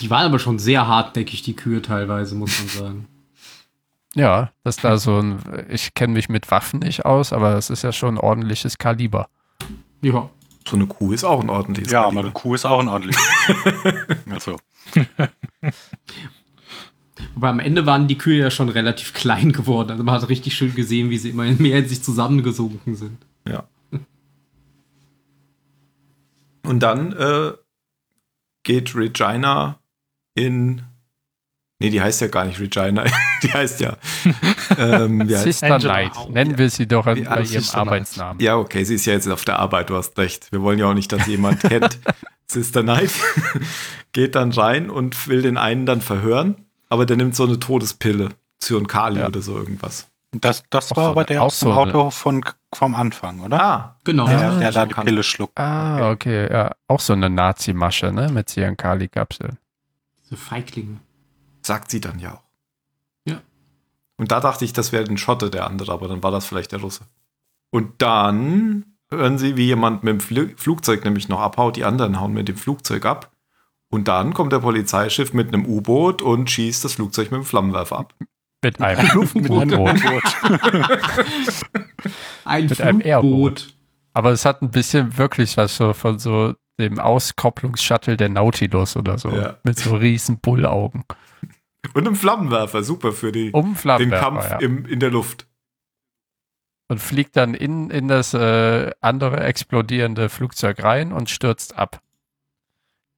Die 0.00 0.10
waren 0.10 0.26
aber 0.26 0.38
schon 0.38 0.58
sehr 0.58 0.86
hartnäckig, 0.86 1.42
die 1.42 1.56
Kühe 1.56 1.82
teilweise, 1.82 2.34
muss 2.34 2.58
man 2.58 2.68
sagen. 2.68 3.08
Ja, 4.14 4.50
das 4.64 4.76
da 4.76 4.96
so 4.96 5.18
ein, 5.18 5.40
ich 5.68 5.92
kenne 5.92 6.14
mich 6.14 6.30
mit 6.30 6.50
Waffen 6.50 6.80
nicht 6.80 7.04
aus, 7.04 7.34
aber 7.34 7.50
das 7.50 7.68
ist 7.68 7.82
ja 7.82 7.92
schon 7.92 8.14
ein 8.14 8.18
ordentliches 8.18 8.78
Kaliber. 8.78 9.28
Ja. 10.00 10.30
So 10.66 10.76
eine 10.76 10.86
Kuh 10.86 11.12
ist 11.12 11.22
auch 11.22 11.42
ein 11.42 11.50
ordentliches 11.50 11.92
Ja, 11.92 12.04
Kaliber. 12.04 12.20
aber 12.20 12.28
eine 12.28 12.32
Kuh 12.32 12.54
ist 12.54 12.64
auch 12.64 12.80
ein 12.80 12.88
ordentliches. 12.88 13.22
also, 14.30 14.56
Aber 17.34 17.48
am 17.48 17.60
Ende 17.60 17.86
waren 17.86 18.08
die 18.08 18.18
Kühe 18.18 18.38
ja 18.38 18.50
schon 18.50 18.68
relativ 18.68 19.12
klein 19.14 19.52
geworden. 19.52 19.90
Also 19.90 20.02
man 20.04 20.14
hat 20.14 20.28
richtig 20.28 20.54
schön 20.54 20.74
gesehen, 20.74 21.10
wie 21.10 21.18
sie 21.18 21.30
immer 21.30 21.44
mehr 21.44 21.78
in 21.78 21.88
sich 21.88 22.02
zusammengesunken 22.02 22.94
sind. 22.94 23.18
Ja. 23.46 23.64
Und 26.62 26.80
dann 26.80 27.12
äh, 27.12 27.52
geht 28.62 28.94
Regina 28.96 29.78
in. 30.36 30.82
Nee, 31.78 31.90
die 31.90 32.00
heißt 32.00 32.22
ja 32.22 32.28
gar 32.28 32.44
nicht 32.46 32.58
Regina. 32.58 33.04
die 33.42 33.52
heißt 33.52 33.80
ja. 33.80 33.96
Ähm, 34.78 35.28
wie 35.28 35.34
heißt, 35.34 35.44
Sister 35.44 35.74
Angela 35.74 35.94
Knight. 35.94 36.16
Howe. 36.16 36.32
Nennen 36.32 36.56
wir 36.56 36.70
sie 36.70 36.86
doch 36.86 37.04
Wie- 37.06 37.22
bei 37.22 37.36
ihrem 37.36 37.44
Sister 37.44 37.72
Knight. 37.72 37.86
Arbeitsnamen. 37.86 38.40
ja, 38.42 38.56
okay, 38.56 38.82
sie 38.84 38.94
ist 38.94 39.04
ja 39.04 39.12
jetzt 39.12 39.28
auf 39.28 39.44
der 39.44 39.58
Arbeit, 39.58 39.90
du 39.90 39.96
hast 39.96 40.16
recht. 40.18 40.50
Wir 40.52 40.62
wollen 40.62 40.78
ja 40.78 40.86
auch 40.88 40.94
nicht, 40.94 41.12
dass 41.12 41.26
jemand 41.26 41.60
kennt. 41.68 41.98
Sister 42.46 42.82
Knight 42.82 43.10
geht 44.12 44.36
dann 44.36 44.52
rein 44.52 44.88
und 44.88 45.28
will 45.28 45.42
den 45.42 45.58
einen 45.58 45.84
dann 45.84 46.00
verhören, 46.00 46.64
aber 46.88 47.04
der 47.04 47.16
nimmt 47.18 47.34
so 47.36 47.44
eine 47.44 47.58
Todespille. 47.58 48.30
Zyankali 48.58 49.20
Ja. 49.20 49.26
oder 49.26 49.42
so 49.42 49.54
irgendwas. 49.58 50.08
Das, 50.32 50.62
das 50.70 50.92
Auch 50.92 50.96
war 50.96 51.04
so 51.04 51.10
aber 51.10 51.24
der 51.24 51.42
auch 51.42 51.50
so 51.50 51.70
eine- 51.70 51.78
Auto 51.80 52.10
von, 52.10 52.42
vom 52.74 52.94
Anfang, 52.94 53.40
oder? 53.40 53.62
Ah, 53.62 53.96
Genau. 54.04 54.26
der, 54.26 54.50
Ah, 54.52 54.58
der 54.58 54.72
da 54.72 54.86
die 54.86 54.94
Pille 54.94 55.22
schluckt. 55.22 55.58
Ah, 55.58 56.10
okay, 56.10 56.50
ja. 56.50 56.72
Auch 56.88 57.00
so 57.00 57.12
eine 57.12 57.28
Nazi-Masche, 57.28 58.12
ne? 58.12 58.30
Mit 58.30 58.48
Ziankali-Kapseln. 58.48 59.58
Diese 60.26 60.36
Feiglinge. 60.36 61.00
sagt 61.62 61.90
sie 61.90 62.00
dann 62.00 62.18
ja 62.18 62.34
auch. 62.34 62.42
Ja. 63.26 63.40
Und 64.16 64.32
da 64.32 64.40
dachte 64.40 64.64
ich, 64.64 64.72
das 64.72 64.92
wäre 64.92 65.04
ein 65.04 65.18
Schotte, 65.18 65.50
der 65.50 65.66
andere, 65.66 65.92
aber 65.92 66.08
dann 66.08 66.22
war 66.22 66.30
das 66.30 66.46
vielleicht 66.46 66.72
der 66.72 66.80
Russe. 66.80 67.06
Und 67.70 68.02
dann 68.02 68.96
hören 69.10 69.38
sie, 69.38 69.56
wie 69.56 69.66
jemand 69.66 70.02
mit 70.02 70.12
dem 70.12 70.20
Fl 70.20 70.54
Flugzeug 70.56 71.04
nämlich 71.04 71.28
noch 71.28 71.40
abhaut, 71.40 71.76
die 71.76 71.84
anderen 71.84 72.20
hauen 72.20 72.32
mit 72.32 72.48
dem 72.48 72.56
Flugzeug 72.56 73.04
ab. 73.04 73.32
Und 73.88 74.08
dann 74.08 74.34
kommt 74.34 74.52
der 74.52 74.58
Polizeischiff 74.58 75.32
mit 75.32 75.48
einem 75.48 75.64
U-Boot 75.64 76.22
und 76.22 76.50
schießt 76.50 76.84
das 76.84 76.94
Flugzeug 76.94 77.30
mit 77.30 77.40
dem 77.42 77.44
Flammenwerfer 77.44 77.98
ab. 78.00 78.14
Mit 78.62 78.80
einem 78.82 79.08
Luftboot. 79.12 79.72
Ein 82.44 82.66
Mit 82.66 82.80
einem 82.80 83.00
Flugboot. 83.00 83.74
Aber 84.12 84.32
es 84.32 84.44
hat 84.44 84.62
ein 84.62 84.70
bisschen 84.70 85.18
wirklich 85.18 85.56
was 85.56 85.76
so 85.76 85.92
von 85.92 86.18
so 86.18 86.54
dem 86.78 86.98
Auskopplungsshuttle 86.98 88.16
der 88.16 88.28
Nautilus 88.28 88.96
oder 88.96 89.18
so. 89.18 89.30
Ja. 89.30 89.58
Mit 89.64 89.78
so 89.78 89.96
riesen 89.96 90.38
Bullaugen. 90.38 91.04
Und 91.94 92.06
einem 92.06 92.16
Flammenwerfer, 92.16 92.82
super 92.82 93.12
für 93.12 93.32
die, 93.32 93.50
Um 93.52 93.76
den 93.98 94.10
Kampf 94.10 94.50
ja. 94.50 94.58
im, 94.58 94.84
in 94.86 95.00
der 95.00 95.10
Luft. 95.10 95.46
Und 96.88 97.00
fliegt 97.00 97.36
dann 97.36 97.54
in, 97.54 97.90
in 97.90 98.08
das 98.08 98.34
äh, 98.34 98.92
andere 99.00 99.40
explodierende 99.40 100.28
Flugzeug 100.28 100.82
rein 100.82 101.12
und 101.12 101.30
stürzt 101.30 101.76
ab. 101.76 102.00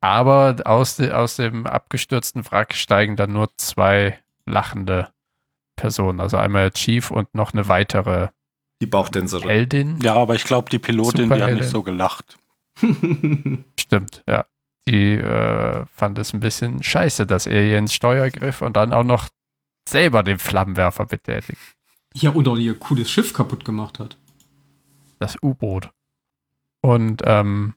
Aber 0.01 0.56
aus, 0.64 0.97
de, 0.97 1.10
aus 1.12 1.36
dem 1.36 1.66
abgestürzten 1.66 2.44
Wrack 2.51 2.74
steigen 2.74 3.16
dann 3.16 3.32
nur 3.32 3.51
zwei 3.56 4.18
lachende 4.47 5.09
Personen. 5.76 6.20
Also 6.20 6.36
einmal 6.36 6.70
Chief 6.70 7.10
und 7.10 7.35
noch 7.35 7.52
eine 7.52 7.68
weitere 7.68 8.28
Die 8.80 8.86
Bauchtänzerin. 8.86 9.48
Heldin. 9.48 9.98
Ja, 10.01 10.14
aber 10.14 10.35
ich 10.35 10.44
glaube, 10.44 10.70
die 10.70 10.78
Pilotin, 10.78 11.28
die 11.28 11.43
hat 11.43 11.52
nicht 11.52 11.68
so 11.68 11.82
gelacht. 11.82 12.39
Stimmt, 13.78 14.22
ja. 14.28 14.46
Die 14.86 15.14
äh, 15.14 15.84
fand 15.86 16.18
es 16.18 16.32
ein 16.32 16.40
bisschen 16.40 16.82
scheiße, 16.82 17.26
dass 17.26 17.46
er 17.46 17.62
hier 17.62 17.78
ins 17.78 17.92
Steuer 17.92 18.30
griff 18.30 18.62
und 18.62 18.76
dann 18.76 18.92
auch 18.92 19.05
noch 19.05 19.28
selber 19.86 20.22
den 20.22 20.38
Flammenwerfer 20.38 21.06
betätigt. 21.06 21.59
ja, 22.14 22.30
und 22.30 22.48
auch 22.48 22.56
ihr 22.56 22.78
cooles 22.78 23.10
Schiff 23.10 23.32
kaputt 23.34 23.64
gemacht 23.64 23.98
hat. 23.98 24.16
Das 25.18 25.36
U-Boot. 25.42 25.90
Und 26.80 27.22
ähm, 27.24 27.74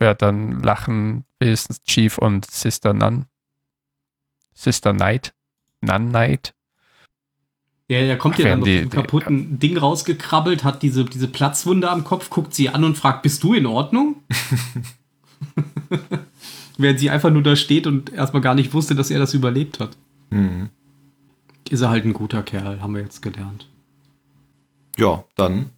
ja, 0.00 0.14
dann 0.14 0.60
lachen 0.60 1.24
wenigstens 1.38 1.82
Chief 1.82 2.16
und 2.16 2.50
Sister 2.50 2.94
Nun. 2.94 3.26
Sister 4.54 4.92
Knight. 4.92 5.34
Nun 5.80 6.08
Knight. 6.08 6.54
Ja, 7.90 7.98
er 7.98 8.16
kommt 8.18 8.36
Ach, 8.36 8.38
ja 8.38 8.50
dann 8.50 8.62
die- 8.62 8.76
diesem 8.76 8.90
die- 8.90 8.96
kaputten 8.96 9.58
Ding 9.58 9.76
rausgekrabbelt, 9.76 10.62
hat 10.62 10.80
diese, 10.82 11.04
diese 11.04 11.26
Platzwunde 11.26 11.90
am 11.90 12.04
Kopf, 12.04 12.30
guckt 12.30 12.54
sie 12.54 12.68
an 12.68 12.84
und 12.84 12.96
fragt, 12.96 13.22
bist 13.22 13.42
du 13.42 13.52
in 13.52 13.66
Ordnung? 13.66 14.22
Während 16.78 16.98
sie 17.00 17.10
einfach 17.10 17.30
nur 17.30 17.42
da 17.42 17.56
steht 17.56 17.86
und 17.86 18.12
erstmal 18.12 18.42
gar 18.42 18.54
nicht 18.54 18.72
wusste, 18.72 18.94
dass 18.94 19.10
er 19.10 19.18
das 19.18 19.34
überlebt 19.34 19.80
hat. 19.80 19.96
Mhm. 20.30 20.70
Ist 21.68 21.82
er 21.82 21.90
halt 21.90 22.04
ein 22.04 22.12
guter 22.14 22.42
Kerl, 22.42 22.80
haben 22.80 22.94
wir 22.94 23.02
jetzt 23.02 23.22
gelernt. 23.22 23.68
Ja, 24.96 25.24
dann 25.36 25.70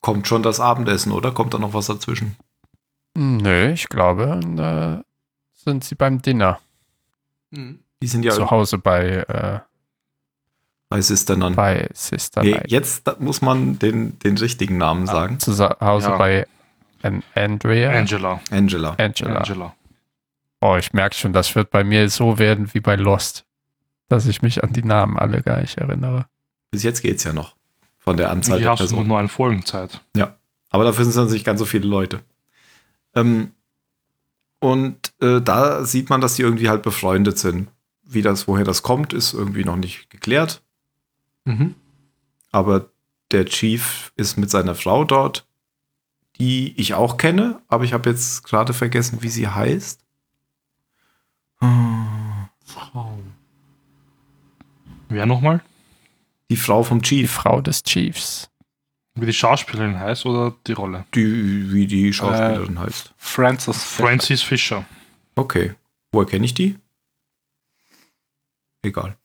kommt 0.00 0.28
schon 0.28 0.42
das 0.42 0.60
Abendessen, 0.60 1.12
oder? 1.12 1.32
Kommt 1.32 1.54
da 1.54 1.58
noch 1.58 1.72
was 1.72 1.86
dazwischen? 1.86 2.36
Nö, 3.16 3.70
ich 3.72 3.88
glaube, 3.88 4.40
da 4.56 5.02
sind 5.54 5.84
sie 5.84 5.94
beim 5.94 6.20
Dinner. 6.20 6.58
Die 7.52 8.06
sind 8.06 8.24
ja 8.24 8.32
Zu 8.32 8.50
Hause 8.50 8.78
bei, 8.78 9.24
äh, 9.28 9.60
bei 10.88 11.00
Sister 11.00 11.36
Nun. 11.36 11.54
bei 11.56 11.88
Sister 11.94 12.42
Nee, 12.42 12.60
jetzt 12.66 13.02
muss 13.20 13.42
man 13.42 13.78
den, 13.78 14.18
den 14.20 14.36
richtigen 14.38 14.78
Namen 14.78 15.06
sagen. 15.06 15.40
Zu 15.40 15.52
Hause 15.80 16.08
Ja. 16.10 16.16
bei 16.16 16.46
An 17.02 17.22
Andrea. 17.34 17.90
Angela. 17.92 18.40
Angela. 18.50 18.94
Angela. 18.98 19.36
Angela. 19.38 19.74
Oh, 20.60 20.76
ich 20.78 20.92
merke 20.92 21.14
schon, 21.16 21.32
das 21.32 21.54
wird 21.54 21.70
bei 21.70 21.84
mir 21.84 22.08
so 22.08 22.38
werden 22.38 22.72
wie 22.72 22.80
bei 22.80 22.96
Lost. 22.96 23.44
Dass 24.08 24.26
ich 24.26 24.42
mich 24.42 24.62
an 24.62 24.72
die 24.72 24.82
Namen 24.84 25.18
alle 25.18 25.42
gar 25.42 25.60
nicht 25.60 25.76
erinnere. 25.78 26.26
Bis 26.70 26.82
jetzt 26.82 27.02
geht's 27.02 27.24
ja 27.24 27.32
noch. 27.32 27.54
Von 27.98 28.16
der 28.16 28.30
Anzahl 28.30 28.58
Hier 28.58 28.64
der 28.66 28.72
hast 28.72 28.80
du 28.80 28.84
noch 28.84 28.88
Personen. 28.90 29.08
nur 29.08 29.18
eine 29.18 29.28
Folgenzeit. 29.28 30.00
Aber 30.70 30.84
dafür 30.84 31.04
sind 31.04 31.10
es 31.10 31.16
dann 31.16 31.30
nicht 31.30 31.44
ganz 31.44 31.58
so 31.60 31.64
viele 31.66 31.86
Leute. 31.86 32.20
Ähm, 33.14 33.52
und 34.60 35.12
äh, 35.20 35.40
da 35.40 35.84
sieht 35.84 36.10
man, 36.10 36.20
dass 36.20 36.34
die 36.34 36.42
irgendwie 36.42 36.68
halt 36.68 36.82
befreundet 36.82 37.38
sind. 37.38 37.68
Wie 38.02 38.22
das, 38.22 38.48
woher 38.48 38.64
das 38.64 38.82
kommt, 38.82 39.12
ist 39.12 39.32
irgendwie 39.34 39.64
noch 39.64 39.76
nicht 39.76 40.10
geklärt. 40.10 40.62
Mhm. 41.44 41.74
Aber 42.52 42.90
der 43.30 43.46
Chief 43.46 44.12
ist 44.16 44.36
mit 44.36 44.50
seiner 44.50 44.74
Frau 44.74 45.04
dort, 45.04 45.46
die 46.38 46.78
ich 46.80 46.94
auch 46.94 47.16
kenne, 47.16 47.60
aber 47.68 47.84
ich 47.84 47.92
habe 47.92 48.10
jetzt 48.10 48.44
gerade 48.44 48.72
vergessen, 48.72 49.22
wie 49.22 49.28
sie 49.28 49.48
heißt. 49.48 50.00
Frau. 52.64 53.18
Wer 55.08 55.26
nochmal? 55.26 55.62
Die 56.50 56.56
Frau 56.56 56.82
vom 56.82 57.00
Die 57.02 57.08
Chief, 57.08 57.30
Frau 57.30 57.60
des 57.60 57.82
Chiefs. 57.82 58.50
Wie 59.14 59.26
die 59.26 59.32
Schauspielerin 59.32 59.98
heißt 59.98 60.26
oder 60.26 60.54
die 60.66 60.72
Rolle? 60.72 61.04
die, 61.14 61.72
wie 61.72 61.86
die 61.86 62.12
Schauspielerin 62.12 62.80
heißt. 62.80 63.14
Francis 63.16 63.82
Fisher. 63.82 64.06
Francis 64.06 64.42
Fisher. 64.42 64.84
Okay. 65.36 65.74
Woher 66.12 66.26
kenne 66.26 66.44
ich 66.44 66.54
die? 66.54 66.78
Egal. 68.82 69.16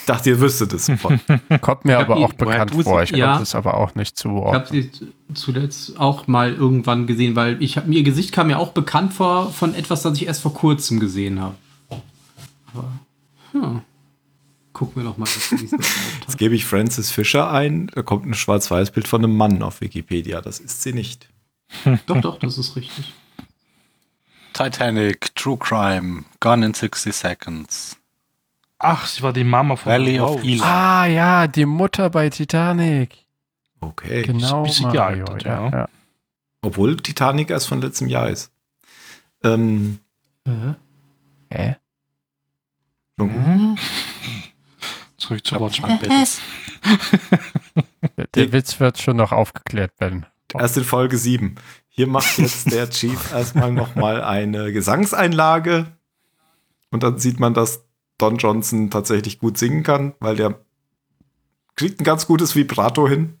Ich 0.00 0.06
dachte, 0.06 0.30
ihr 0.30 0.40
wüsstet 0.40 0.72
es 0.72 0.86
sofort. 0.86 1.20
Kommt 1.60 1.84
mir 1.84 1.98
aber 1.98 2.16
auch 2.16 2.32
bekannt 2.32 2.74
vor. 2.82 3.02
Ich 3.02 3.10
ja. 3.10 3.28
konnte 3.28 3.42
es 3.44 3.54
aber 3.54 3.74
auch 3.74 3.94
nicht 3.94 4.18
Ich 4.18 4.24
habe 4.24 4.34
zuordnen. 4.34 4.90
sie 4.92 5.12
zuletzt 5.34 5.98
auch 5.98 6.26
mal 6.26 6.52
irgendwann 6.52 7.06
gesehen, 7.06 7.36
weil 7.36 7.62
ich 7.62 7.76
hab, 7.76 7.86
ihr 7.88 8.02
Gesicht 8.02 8.32
kam 8.32 8.48
mir 8.48 8.58
auch 8.58 8.72
bekannt 8.72 9.12
vor 9.12 9.52
von 9.52 9.74
etwas, 9.74 10.02
das 10.02 10.16
ich 10.16 10.26
erst 10.26 10.42
vor 10.42 10.54
kurzem 10.54 11.00
gesehen 11.00 11.40
habe. 11.40 11.54
Aber, 12.72 12.88
ja. 13.54 13.82
Gucken 14.72 15.02
wir 15.02 15.08
doch 15.10 15.18
mal, 15.18 15.26
was 15.26 15.50
sie 15.50 15.56
überhaupt 15.66 15.84
Jetzt 16.22 16.38
gebe 16.38 16.54
ich 16.54 16.64
Francis 16.64 17.10
Fisher 17.10 17.50
ein. 17.50 17.88
Da 17.94 18.02
kommt 18.02 18.26
ein 18.26 18.34
Schwarz-Weiß-Bild 18.34 19.06
von 19.06 19.22
einem 19.22 19.36
Mann 19.36 19.62
auf 19.62 19.80
Wikipedia. 19.80 20.40
Das 20.40 20.58
ist 20.58 20.82
sie 20.82 20.92
nicht. 20.92 21.28
Doch, 22.06 22.20
doch, 22.20 22.38
das 22.40 22.58
ist 22.58 22.74
richtig. 22.74 23.12
Titanic, 24.52 25.34
True 25.36 25.56
Crime, 25.56 26.24
Gone 26.40 26.66
in 26.66 26.74
60 26.74 27.14
Seconds, 27.14 27.96
Ach, 28.82 29.06
sie 29.06 29.22
war 29.22 29.32
die 29.34 29.44
Mama 29.44 29.76
von 29.76 29.92
Valley 29.92 30.18
of. 30.20 30.42
Eli. 30.42 30.60
Ah 30.62 31.04
ja, 31.06 31.46
die 31.46 31.66
Mutter 31.66 32.08
bei 32.10 32.30
Titanic. 32.30 33.26
Okay. 33.80 34.22
Genau, 34.22 34.62
bisschen 34.62 34.86
Mario. 34.88 35.24
gealtert, 35.24 35.44
ja, 35.44 35.64
ja. 35.64 35.70
ja. 35.80 35.88
Obwohl 36.62 36.96
Titanic 36.96 37.50
erst 37.50 37.68
von 37.68 37.80
letztem 37.80 38.08
Jahr 38.08 38.28
ist. 38.30 38.50
Ähm, 39.44 39.98
Äh, 40.46 40.74
Hä? 41.54 41.76
Mhm. 43.18 43.76
Zurück 45.18 45.46
zu 45.46 45.60
Watchmen. 45.60 45.98
Der, 48.16 48.26
der 48.34 48.52
Witz 48.52 48.80
wird 48.80 48.98
schon 48.98 49.16
noch 49.16 49.32
aufgeklärt 49.32 49.92
werden. 50.00 50.24
erst 50.58 50.76
in 50.78 50.84
Folge 50.84 51.18
7. 51.18 51.56
Hier 51.88 52.06
macht 52.06 52.38
jetzt 52.38 52.70
der 52.72 52.88
Chief 52.88 53.32
erstmal 53.32 53.72
nochmal 53.72 54.22
eine 54.22 54.72
Gesangseinlage. 54.72 55.86
Und 56.90 57.02
dann 57.02 57.18
sieht 57.18 57.38
man, 57.40 57.52
dass 57.52 57.84
Don 58.20 58.36
Johnson 58.36 58.90
tatsächlich 58.90 59.38
gut 59.38 59.58
singen 59.58 59.82
kann, 59.82 60.14
weil 60.20 60.36
der 60.36 60.60
kriegt 61.76 62.00
ein 62.00 62.04
ganz 62.04 62.26
gutes 62.26 62.54
Vibrato 62.54 63.08
hin. 63.08 63.38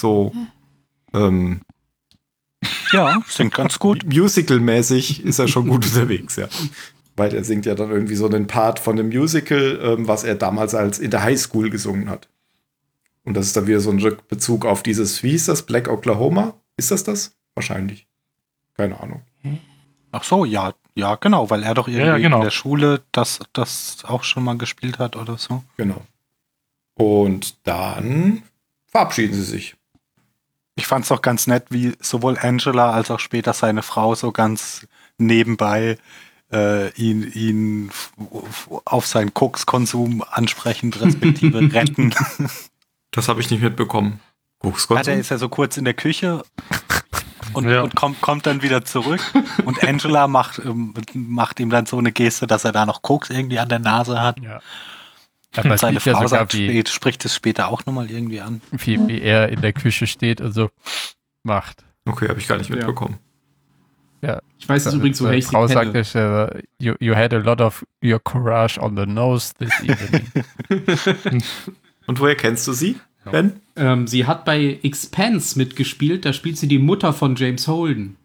So 0.00 0.32
ähm, 1.14 1.62
Ja, 2.92 3.22
singt 3.26 3.54
ganz 3.54 3.78
gut. 3.78 4.04
Musical-mäßig 4.06 5.24
ist 5.24 5.38
er 5.38 5.48
schon 5.48 5.68
gut 5.68 5.84
unterwegs, 5.86 6.36
ja. 6.36 6.48
Weil 7.16 7.34
er 7.34 7.44
singt 7.44 7.64
ja 7.64 7.74
dann 7.74 7.90
irgendwie 7.90 8.16
so 8.16 8.26
einen 8.26 8.46
Part 8.46 8.78
von 8.78 8.96
dem 8.96 9.08
Musical, 9.08 9.78
ähm, 9.82 10.08
was 10.08 10.24
er 10.24 10.34
damals 10.34 10.74
als 10.74 10.98
in 10.98 11.10
der 11.10 11.22
Highschool 11.22 11.70
gesungen 11.70 12.10
hat. 12.10 12.28
Und 13.24 13.34
das 13.34 13.46
ist 13.46 13.56
dann 13.56 13.66
wieder 13.66 13.80
so 13.80 13.90
ein 13.90 14.00
Rückbezug 14.00 14.66
auf 14.66 14.82
dieses, 14.82 15.22
wie 15.22 15.30
hieß 15.30 15.46
das, 15.46 15.62
Black 15.62 15.88
Oklahoma? 15.88 16.60
Ist 16.76 16.90
das 16.90 17.04
das? 17.04 17.36
Wahrscheinlich. 17.54 18.06
Keine 18.74 19.00
Ahnung. 19.00 19.22
Ach 20.10 20.24
so, 20.24 20.44
ja. 20.44 20.74
Ja, 20.94 21.16
genau, 21.16 21.50
weil 21.50 21.62
er 21.64 21.74
doch 21.74 21.88
irgendwie 21.88 22.06
ja, 22.06 22.18
genau. 22.18 22.36
in 22.36 22.44
der 22.44 22.50
Schule 22.50 23.02
das, 23.12 23.40
das 23.52 24.04
auch 24.04 24.22
schon 24.22 24.44
mal 24.44 24.56
gespielt 24.56 24.98
hat 24.98 25.16
oder 25.16 25.38
so. 25.38 25.64
Genau. 25.76 26.02
Und 26.94 27.56
dann 27.66 28.42
verabschieden 28.86 29.34
sie 29.34 29.42
sich. 29.42 29.74
Ich 30.76 30.86
fand 30.86 31.04
es 31.04 31.08
doch 31.08 31.22
ganz 31.22 31.46
nett, 31.46 31.66
wie 31.70 31.96
sowohl 32.00 32.38
Angela 32.38 32.92
als 32.92 33.10
auch 33.10 33.20
später 33.20 33.52
seine 33.52 33.82
Frau 33.82 34.14
so 34.14 34.32
ganz 34.32 34.86
nebenbei 35.18 35.98
äh, 36.52 36.90
ihn, 36.92 37.30
ihn 37.32 37.90
auf 38.84 39.06
seinen 39.06 39.34
Kokskonsum 39.34 40.24
ansprechend 40.28 41.00
respektive 41.00 41.60
retten. 41.72 42.14
Das 43.10 43.28
habe 43.28 43.40
ich 43.40 43.50
nicht 43.50 43.62
mitbekommen. 43.62 44.20
Ja, 44.62 44.70
Kochskonsum? 44.70 45.04
der 45.04 45.18
ist 45.18 45.30
ja 45.30 45.38
so 45.38 45.48
kurz 45.48 45.76
in 45.76 45.84
der 45.84 45.94
Küche 45.94 46.42
und, 47.56 47.68
Ja. 47.68 47.82
und 47.82 47.94
kommt, 47.94 48.20
kommt 48.20 48.46
dann 48.46 48.62
wieder 48.62 48.84
zurück. 48.84 49.20
Und 49.64 49.82
Angela 49.84 50.28
macht, 50.28 50.58
ähm, 50.64 50.94
macht 51.14 51.60
ihm 51.60 51.70
dann 51.70 51.86
so 51.86 51.98
eine 51.98 52.12
Geste, 52.12 52.46
dass 52.46 52.64
er 52.64 52.72
da 52.72 52.86
noch 52.86 53.02
Koks 53.02 53.30
irgendwie 53.30 53.58
an 53.58 53.68
der 53.68 53.78
Nase 53.78 54.20
hat. 54.20 54.40
Ja. 54.40 54.60
Aber 55.56 55.78
seine 55.78 55.98
ja 56.00 56.14
Frau 56.14 56.26
sagt 56.26 56.54
wie, 56.54 56.84
spricht 56.86 57.24
es 57.24 57.34
später 57.34 57.68
auch 57.68 57.86
nochmal 57.86 58.10
irgendwie 58.10 58.40
an. 58.40 58.60
wie, 58.72 58.98
wie 59.06 59.20
er 59.22 59.48
in 59.50 59.60
der 59.60 59.72
Küche 59.72 60.06
steht 60.06 60.40
und 60.40 60.52
so 60.52 60.68
macht. 61.44 61.84
Okay, 62.06 62.28
habe 62.28 62.40
ich 62.40 62.48
gar 62.48 62.58
nicht 62.58 62.70
Ja. 62.70 62.76
mitbekommen. 62.76 63.18
Ich 64.58 64.66
weiß 64.68 64.86
es 64.86 64.94
übrigens, 64.94 65.20
woher 65.20 65.34
ich 65.34 65.44
sie 65.44 65.50
Frau 65.50 65.66
kenne. 65.66 66.02
sagt, 66.02 66.56
ich, 66.56 66.84
you, 66.84 66.94
you 66.98 67.14
had 67.14 67.34
a 67.34 67.36
lot 67.36 67.60
of 67.60 67.84
your 68.02 68.18
courage 68.18 68.80
on 68.80 68.96
the 68.96 69.04
nose 69.04 69.52
this 69.58 69.70
evening. 69.82 70.26
Und 72.06 72.20
woher 72.20 72.34
kennst 72.34 72.66
du 72.66 72.72
sie, 72.72 72.98
Ben? 73.30 73.60
Ähm, 73.76 74.06
sie 74.06 74.26
hat 74.26 74.44
bei 74.44 74.78
Expanse 74.82 75.58
mitgespielt, 75.58 76.24
da 76.24 76.32
spielt 76.32 76.58
sie 76.58 76.68
die 76.68 76.78
Mutter 76.78 77.12
von 77.12 77.36
James 77.36 77.66
Holden. 77.68 78.16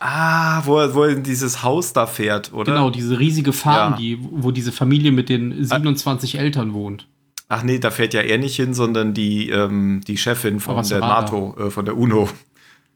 Ah, 0.00 0.62
wo 0.66 0.78
er, 0.78 0.94
wo 0.94 1.04
er 1.04 1.10
in 1.10 1.22
dieses 1.22 1.62
Haus 1.62 1.92
da 1.92 2.06
fährt, 2.06 2.52
oder? 2.52 2.72
Genau, 2.72 2.90
diese 2.90 3.18
riesige 3.18 3.52
Farm, 3.52 3.92
Ja. 3.92 3.96
die, 3.98 4.18
wo 4.20 4.50
diese 4.50 4.70
Familie 4.72 5.12
mit 5.12 5.28
den 5.28 5.64
27 5.64 6.38
Eltern 6.38 6.74
wohnt. 6.74 7.08
Ach 7.48 7.62
nee, 7.62 7.78
da 7.78 7.90
fährt 7.90 8.12
ja 8.14 8.20
er 8.20 8.38
nicht 8.38 8.56
hin, 8.56 8.74
sondern 8.74 9.14
die, 9.14 9.48
ähm, 9.50 10.02
die 10.06 10.16
Chefin 10.16 10.60
von 10.60 10.86
der. 10.86 11.00
NATO, 11.00 11.56
äh, 11.58 11.70
von 11.70 11.84
der 11.84 11.96
UNO. 11.96 12.28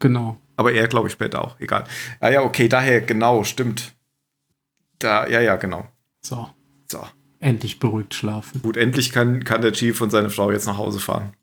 Genau. 0.01 0.39
Aber 0.57 0.73
er, 0.73 0.89
glaube 0.89 1.07
ich, 1.09 1.13
später 1.13 1.43
auch. 1.45 1.59
Egal. 1.61 1.85
Ah 2.21 2.29
ja, 2.31 2.43
okay, 2.43 2.69
daher, 2.69 3.01
genau, 3.01 3.45
stimmt. 3.45 3.95
Da, 4.99 5.27
ja, 5.29 5.41
ja, 5.41 5.57
genau. 5.57 5.87
So, 6.21 6.49
So. 6.91 7.01
Endlich 7.41 7.79
beruhigt 7.79 8.15
schlafen. 8.15 8.63
Gut, 8.63 8.77
endlich 8.77 9.13
kann, 9.13 9.45
kann 9.45 9.63
der 9.63 9.73
Chief 9.73 10.01
und 10.01 10.11
seine 10.11 10.31
Frau 10.31 10.51
jetzt 10.51 10.67
nach 10.67 10.79
Hause 10.79 11.01
fahren. 11.01 11.35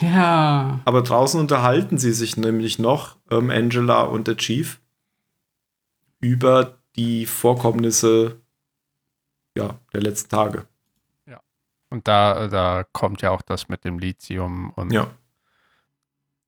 Ja. 0.00 0.80
Aber 0.84 1.02
draußen 1.02 1.40
unterhalten 1.40 1.98
sie 1.98 2.12
sich 2.12 2.36
nämlich 2.36 2.78
noch, 2.78 3.16
ähm, 3.30 3.50
Angela 3.50 4.02
und 4.02 4.28
der 4.28 4.36
Chief, 4.36 4.80
über 6.20 6.78
die 6.96 7.26
Vorkommnisse 7.26 8.40
ja, 9.56 9.78
der 9.92 10.02
letzten 10.02 10.28
Tage. 10.28 10.66
Und 11.90 12.08
da, 12.08 12.48
da 12.48 12.84
kommt 12.92 13.22
ja 13.22 13.30
auch 13.30 13.42
das 13.42 13.68
mit 13.68 13.84
dem 13.84 13.98
Lithium 13.98 14.70
und 14.70 14.92
Ja. 14.92 15.08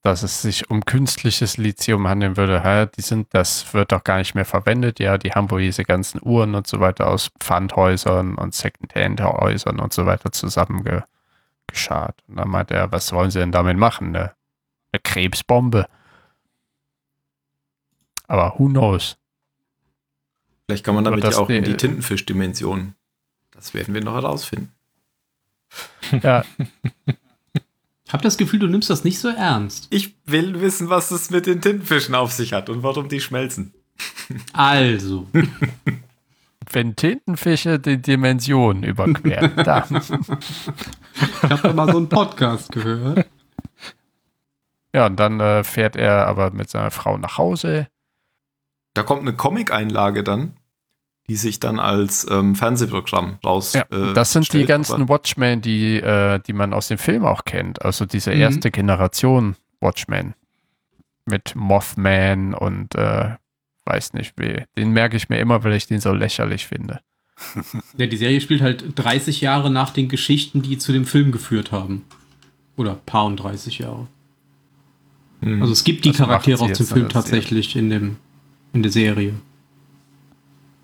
Dass 0.03 0.23
es 0.23 0.43
sich 0.43 0.71
um 0.71 0.85
künstliches 0.85 1.57
Lithium 1.57 2.07
handeln 2.09 2.37
würde. 2.37 2.63
Hä, 2.63 2.87
die 2.97 3.03
sind, 3.03 3.29
das 3.35 3.75
wird 3.75 3.93
doch 3.93 4.05
gar 4.05 4.19
nicht 4.19 4.35
mehr 4.35 4.45
verwendet. 4.45 5.01
Ja, 5.01 5.19
die 5.19 5.33
haben 5.33 5.51
wohl 5.51 5.61
diese 5.61 5.83
ganzen 5.85 6.21
Uhren 6.23 6.55
und 6.55 6.67
so 6.67 6.81
weiter 6.81 7.09
aus 7.09 7.31
Pfandhäusern 7.41 8.37
und 8.37 8.55
Secondhand-Häusern 8.55 9.81
und 9.81 9.93
so 9.93 10.07
weiter 10.07 10.31
zusammengeschart. 10.33 11.07
Und 12.29 12.37
dann 12.37 12.49
meint 12.49 12.71
er, 12.71 12.91
was 12.93 13.13
wollen 13.13 13.31
sie 13.31 13.41
denn 13.41 13.53
damit 13.53 13.77
machen? 13.77 14.13
Ne? 14.13 14.33
Eine 14.93 15.01
Krebsbombe. 15.03 15.87
Aber 18.27 18.55
who 18.59 18.69
knows? 18.69 19.17
Vielleicht 20.67 20.85
kann 20.85 20.95
man 20.95 21.05
damit 21.05 21.25
das 21.25 21.37
ja 21.37 21.41
auch 21.43 21.49
in 21.49 21.65
die- 21.65 21.71
die 21.71 21.77
Tintenfisch-Dimension. 21.77 22.95
Das 23.53 23.75
werden 23.75 23.95
wir 23.95 24.05
noch 24.05 24.15
herausfinden. 24.15 24.73
Ja, 26.23 26.45
Hab 28.09 28.23
das 28.23 28.39
Gefühl, 28.39 28.61
du 28.61 28.67
nimmst 28.69 28.89
das 28.89 29.05
nicht 29.05 29.19
so 29.19 29.29
ernst. 29.29 29.87
Ich 29.91 30.17
will 30.25 30.61
wissen, 30.61 30.89
was 30.89 31.11
es 31.11 31.31
mit 31.31 31.47
den 31.47 31.61
Tintenfischen 31.61 32.15
auf 32.15 32.33
sich 32.33 32.53
hat 32.53 32.71
und 32.71 32.83
warum 32.83 33.09
die 33.09 33.21
schmelzen. 33.21 33.75
Also, 34.53 35.27
wenn 36.73 36.97
Tintenfische 36.97 37.79
die 37.79 38.01
Dimension 38.01 38.83
überqueren, 38.83 39.53
dann. 39.65 39.97
ich 39.97 41.43
habe 41.51 41.63
da 41.63 41.73
mal 41.73 41.91
so 41.91 41.99
einen 41.99 42.09
Podcast 42.09 42.73
gehört. 42.73 43.27
Ja, 44.95 45.07
und 45.07 45.17
dann 45.17 45.41
äh, 45.41 45.65
fährt 45.65 45.97
er 45.97 46.27
aber 46.27 46.51
mit 46.51 46.71
seiner 46.71 46.91
Frau 46.91 47.19
nach 47.19 47.37
Hause. 47.37 47.89
Da 48.95 49.03
kommt 49.03 49.23
eine 49.23 49.35
Comic-Einlage 49.35 50.25
dann, 50.25 50.57
die 51.29 51.37
sich 51.37 51.61
dann 51.61 51.79
als 51.79 52.27
ähm, 52.31 52.55
Fernsehprogramm 52.55 53.39
raus. 53.45 53.75
Ja, 53.75 53.83
äh, 53.91 54.15
das 54.15 54.33
sind 54.33 54.51
die 54.53 54.65
ganzen 54.65 55.09
Watchmen, 55.09 55.61
die, 55.61 55.97
äh, 55.97 56.41
die 56.47 56.55
man 56.55 56.73
aus 56.73 56.89
dem 56.89 56.99
Film 56.99 57.25
auch 57.25 57.45
kennt. 57.45 57.83
Also 57.83 58.07
diese 58.07 58.33
Mhm. 58.35 58.41
erste 58.41 58.71
Generation 58.71 59.57
Watchmen. 59.81 60.35
Mit 61.27 61.55
Mothman 61.55 62.55
und 62.55 62.95
äh, 62.95 63.35
weiß 63.85 64.15
nicht 64.15 64.35
wie. 64.39 64.65
Den 64.79 64.93
merke 64.93 65.17
ich 65.19 65.29
mir 65.29 65.39
immer, 65.39 65.63
weil 65.63 65.75
ich 65.75 65.87
den 65.87 66.01
so 66.01 66.13
lächerlich 66.13 66.67
finde. 66.67 67.01
Ja, 67.97 68.07
die 68.07 68.17
Serie 68.17 68.41
spielt 68.41 68.63
halt 68.63 68.85
30 68.97 69.43
Jahre 69.43 69.71
nach 69.71 69.91
den 69.91 70.09
Geschichten, 70.09 70.63
die 70.63 70.79
zu 70.79 70.93
dem 70.93 71.05
Film 71.05 71.31
geführt 71.31 71.71
haben. 71.71 72.05
Oder 72.77 72.95
paar 72.95 73.27
und 73.27 73.37
30 73.37 73.79
Jahre. 73.79 74.07
Hm. 75.43 75.61
Also 75.61 75.73
es 75.73 75.85
gibt 75.85 76.05
die 76.05 76.09
macht 76.09 76.19
Charaktere 76.19 76.65
aus 76.65 76.79
dem 76.79 76.87
Film 76.87 77.09
tatsächlich 77.09 77.77
in, 77.77 77.91
dem, 77.91 78.17
in 78.73 78.83
der 78.83 78.91
Serie. 78.91 79.35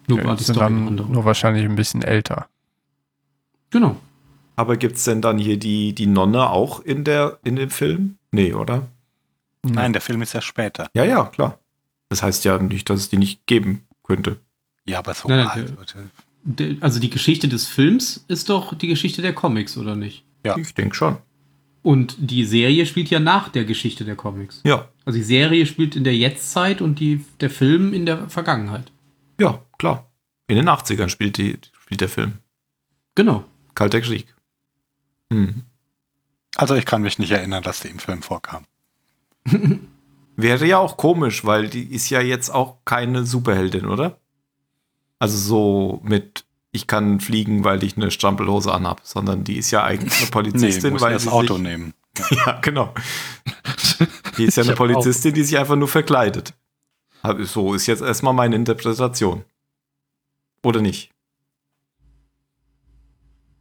Nur 0.06 0.24
war 0.24 0.36
Die 0.36 0.44
sind 0.44 0.54
Story 0.56 0.66
eine 0.66 0.76
dann 0.80 0.88
andere. 0.88 1.10
nur 1.10 1.24
wahrscheinlich 1.24 1.64
ein 1.64 1.76
bisschen 1.76 2.02
älter. 2.02 2.48
Genau. 3.70 3.96
aber 4.56 4.76
gibt 4.76 4.96
es 4.96 5.04
denn 5.04 5.20
dann 5.20 5.38
hier 5.38 5.58
die, 5.58 5.92
die 5.94 6.06
Nonne 6.06 6.48
auch 6.50 6.80
in, 6.80 7.02
der, 7.04 7.38
in 7.44 7.56
dem 7.56 7.70
Film? 7.70 8.16
Nee, 8.30 8.52
oder? 8.54 8.86
Nein, 9.62 9.92
der 9.92 10.02
Film 10.02 10.22
ist 10.22 10.32
ja 10.34 10.40
später. 10.40 10.88
Ja, 10.94 11.04
ja, 11.04 11.24
klar. 11.24 11.58
Das 12.08 12.22
heißt 12.22 12.44
ja 12.44 12.58
nicht, 12.58 12.88
dass 12.90 13.00
es 13.00 13.08
die 13.08 13.16
nicht 13.16 13.46
geben 13.46 13.84
könnte. 14.04 14.38
Ja, 14.86 14.98
aber 14.98 15.14
so 15.14 15.28
Nein, 15.28 15.46
nein, 15.46 15.76
alt. 15.78 16.82
Also 16.82 17.00
die 17.00 17.08
Geschichte 17.10 17.48
des 17.48 17.66
Films 17.66 18.24
ist 18.28 18.50
doch 18.50 18.74
die 18.74 18.86
Geschichte 18.88 19.22
der 19.22 19.32
Comics, 19.32 19.76
oder 19.78 19.96
nicht? 19.96 20.24
Ja. 20.44 20.56
Ich 20.58 20.74
denke 20.74 20.94
schon. 20.94 21.16
Und 21.82 22.16
die 22.18 22.44
Serie 22.44 22.84
spielt 22.86 23.08
ja 23.10 23.18
nach 23.18 23.48
der 23.48 23.64
Geschichte 23.64 24.04
der 24.04 24.14
Comics. 24.16 24.60
Ja, 24.64 24.88
Also 25.06 25.18
die 25.18 25.24
Serie 25.24 25.64
spielt 25.66 25.96
in 25.96 26.04
der 26.04 26.14
Jetztzeit 26.16 26.80
und 26.82 27.00
die, 27.00 27.24
der 27.40 27.50
Film 27.50 27.92
in 27.94 28.06
der 28.06 28.28
Vergangenheit. 28.28 28.92
ja, 29.40 29.58
klar. 29.92 30.10
In 30.46 30.56
den 30.56 30.68
80ern 30.68 31.08
spielt, 31.08 31.36
die, 31.38 31.58
spielt 31.82 32.00
der 32.00 32.08
Film. 32.08 32.38
Genau. 33.14 33.44
Kalter 33.74 34.00
Krieg. 34.00 34.26
Hm. 35.32 35.62
Also 36.56 36.74
ich 36.74 36.84
kann 36.86 37.02
mich 37.02 37.18
nicht 37.18 37.30
erinnern, 37.30 37.62
dass 37.62 37.80
die 37.80 37.88
im 37.88 37.98
Film 37.98 38.22
vorkam. 38.22 38.64
Wäre 40.36 40.66
ja 40.66 40.78
auch 40.78 40.96
komisch, 40.96 41.44
weil 41.44 41.68
die 41.68 41.84
ist 41.94 42.10
ja 42.10 42.20
jetzt 42.20 42.50
auch 42.50 42.78
keine 42.84 43.24
Superheldin, 43.24 43.86
oder? 43.86 44.18
Also 45.18 45.36
so 45.38 46.00
mit, 46.04 46.44
ich 46.72 46.86
kann 46.86 47.20
fliegen, 47.20 47.64
weil 47.64 47.82
ich 47.84 47.96
eine 47.96 48.10
Strampelhose 48.10 48.72
anhab, 48.72 49.00
sondern 49.04 49.44
die 49.44 49.56
ist 49.56 49.70
ja 49.70 49.84
eigentlich 49.84 50.20
eine 50.20 50.30
Polizistin, 50.30 50.92
muss 50.94 51.02
weil 51.02 51.12
das 51.14 51.22
sie 51.24 51.30
Auto 51.30 51.54
sich, 51.54 51.62
nehmen. 51.62 51.94
Ja, 52.30 52.58
genau. 52.60 52.92
Die 54.36 54.44
ist 54.44 54.56
ja 54.56 54.64
eine 54.64 54.74
Polizistin, 54.74 55.34
die 55.34 55.42
sich 55.44 55.56
einfach 55.58 55.76
nur 55.76 55.88
verkleidet. 55.88 56.52
Hab- 57.22 57.40
So 57.44 57.74
ist 57.74 57.86
jetzt 57.86 58.02
erstmal 58.02 58.34
meine 58.34 58.56
Interpretation. 58.56 59.44
Oder 60.64 60.80
nicht? 60.80 61.10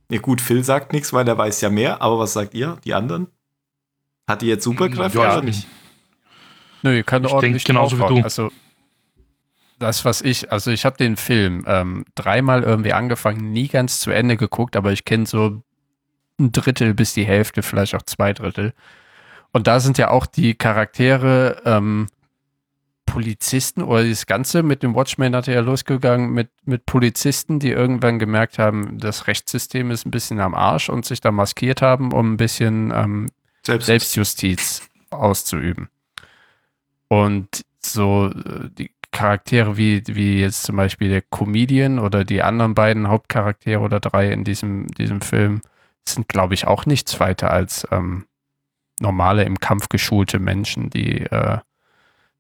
Ja 0.09 0.19
gut, 0.19 0.41
Phil 0.41 0.63
sagt 0.63 0.93
nichts, 0.93 1.13
weil 1.13 1.27
er 1.27 1.37
weiß 1.37 1.61
ja 1.61 1.69
mehr, 1.69 2.01
aber 2.01 2.19
was 2.19 2.33
sagt 2.33 2.53
ihr, 2.53 2.77
die 2.83 2.93
anderen? 2.93 3.27
Hat 4.27 4.41
die 4.41 4.47
jetzt 4.47 4.63
Superkräfte 4.63 5.19
Ja, 5.19 5.33
oder 5.33 5.41
nicht? 5.43 5.67
Nö, 6.81 6.95
ihr 6.95 7.03
könnt 7.03 7.25
Ich 7.25 7.31
ordentlich 7.31 7.63
genauso 7.63 7.97
wie 7.99 8.07
du. 8.07 8.21
Also 8.21 8.51
das, 9.79 10.05
was 10.05 10.21
ich, 10.21 10.51
also 10.51 10.71
ich 10.71 10.85
habe 10.85 10.97
den 10.97 11.17
Film 11.17 11.65
ähm, 11.67 12.05
dreimal 12.15 12.63
irgendwie 12.63 12.93
angefangen, 12.93 13.51
nie 13.51 13.67
ganz 13.67 13.99
zu 13.99 14.11
Ende 14.11 14.37
geguckt, 14.37 14.75
aber 14.75 14.91
ich 14.91 15.03
kenne 15.03 15.25
so 15.25 15.61
ein 16.39 16.51
Drittel 16.51 16.93
bis 16.93 17.13
die 17.13 17.25
Hälfte, 17.25 17.63
vielleicht 17.63 17.95
auch 17.95 18.03
zwei 18.03 18.33
Drittel. 18.33 18.73
Und 19.51 19.67
da 19.67 19.79
sind 19.79 19.97
ja 19.97 20.09
auch 20.09 20.25
die 20.25 20.55
Charaktere 20.55 21.61
ähm, 21.65 22.07
Polizisten 23.13 23.83
oder 23.83 24.03
das 24.03 24.25
Ganze 24.25 24.63
mit 24.63 24.81
dem 24.81 24.95
Watchmen 24.95 25.35
hat 25.35 25.47
er 25.47 25.53
ja 25.53 25.59
losgegangen 25.59 26.31
mit, 26.31 26.49
mit 26.65 26.87
Polizisten, 26.87 27.59
die 27.59 27.69
irgendwann 27.69 28.17
gemerkt 28.17 28.57
haben, 28.57 28.97
das 28.97 29.27
Rechtssystem 29.27 29.91
ist 29.91 30.07
ein 30.07 30.09
bisschen 30.09 30.39
am 30.39 30.55
Arsch 30.55 30.89
und 30.89 31.05
sich 31.05 31.21
da 31.21 31.31
maskiert 31.31 31.83
haben, 31.83 32.11
um 32.11 32.33
ein 32.33 32.37
bisschen 32.37 32.91
ähm, 32.91 33.29
Selbst, 33.63 33.85
Selbstjustiz 33.85 34.89
auszuüben. 35.11 35.89
Und 37.07 37.61
so 37.79 38.31
äh, 38.31 38.69
die 38.71 38.89
Charaktere 39.11 39.77
wie, 39.77 40.01
wie 40.07 40.39
jetzt 40.39 40.63
zum 40.63 40.77
Beispiel 40.77 41.09
der 41.09 41.21
Comedian 41.21 41.99
oder 41.99 42.23
die 42.23 42.41
anderen 42.41 42.73
beiden 42.73 43.09
Hauptcharaktere 43.09 43.79
oder 43.79 43.99
drei 43.99 44.31
in 44.31 44.43
diesem, 44.43 44.87
diesem 44.87 45.21
Film 45.21 45.61
sind, 46.03 46.27
glaube 46.27 46.55
ich, 46.55 46.65
auch 46.65 46.87
nichts 46.87 47.19
weiter 47.19 47.51
als 47.51 47.87
ähm, 47.91 48.25
normale 48.99 49.43
im 49.43 49.59
Kampf 49.59 49.87
geschulte 49.89 50.39
Menschen, 50.39 50.89
die 50.89 51.19
äh, 51.19 51.59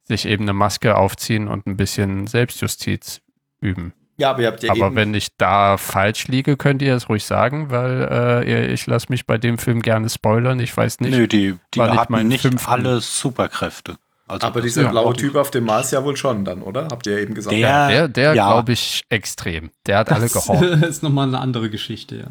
sich 0.05 0.25
eben 0.25 0.43
eine 0.43 0.53
Maske 0.53 0.95
aufziehen 0.97 1.47
und 1.47 1.65
ein 1.67 1.77
bisschen 1.77 2.27
Selbstjustiz 2.27 3.21
üben. 3.61 3.93
Ja, 4.17 4.29
aber 4.29 4.41
ihr 4.43 4.47
habt 4.49 4.61
ja 4.61 4.71
Aber 4.71 4.87
eben, 4.87 4.95
wenn 4.95 5.13
ich 5.15 5.29
da 5.37 5.77
falsch 5.77 6.27
liege, 6.27 6.55
könnt 6.55 6.81
ihr 6.83 6.93
es 6.95 7.09
ruhig 7.09 7.25
sagen, 7.25 7.71
weil 7.71 8.43
äh, 8.45 8.71
ich 8.71 8.85
lasse 8.85 9.07
mich 9.09 9.25
bei 9.25 9.37
dem 9.39 9.57
Film 9.57 9.81
gerne 9.81 10.07
spoilern. 10.09 10.59
Ich 10.59 10.75
weiß 10.75 10.99
nicht. 10.99 11.17
Nö, 11.17 11.27
die, 11.27 11.55
die 11.73 11.81
hatten 11.81 12.11
mein 12.13 12.27
nicht 12.27 12.41
fünften. 12.41 12.69
alle 12.71 13.01
Superkräfte. 13.01 13.95
Also 14.27 14.45
aber 14.47 14.61
das- 14.61 14.65
dieser 14.69 14.83
ja, 14.83 14.91
blaue 14.91 15.13
Typ 15.15 15.35
auf 15.35 15.49
dem 15.51 15.65
Mars 15.65 15.89
ja 15.91 16.03
wohl 16.03 16.15
schon 16.15 16.45
dann, 16.45 16.61
oder? 16.61 16.87
Habt 16.91 17.07
ihr 17.07 17.13
ja 17.13 17.19
eben 17.19 17.33
gesagt. 17.33 17.55
Der- 17.55 17.87
Der, 17.87 18.07
der 18.07 18.35
ja. 18.35 18.47
glaube 18.53 18.73
ich, 18.73 19.03
extrem. 19.09 19.71
Der 19.87 19.97
hat 19.97 20.11
alle 20.11 20.21
Das 20.29 20.33
gehorcht. 20.45 20.61
ist 20.83 21.01
nochmal 21.01 21.27
eine 21.27 21.39
andere 21.39 21.69
Geschichte, 21.71 22.17
ja. 22.17 22.27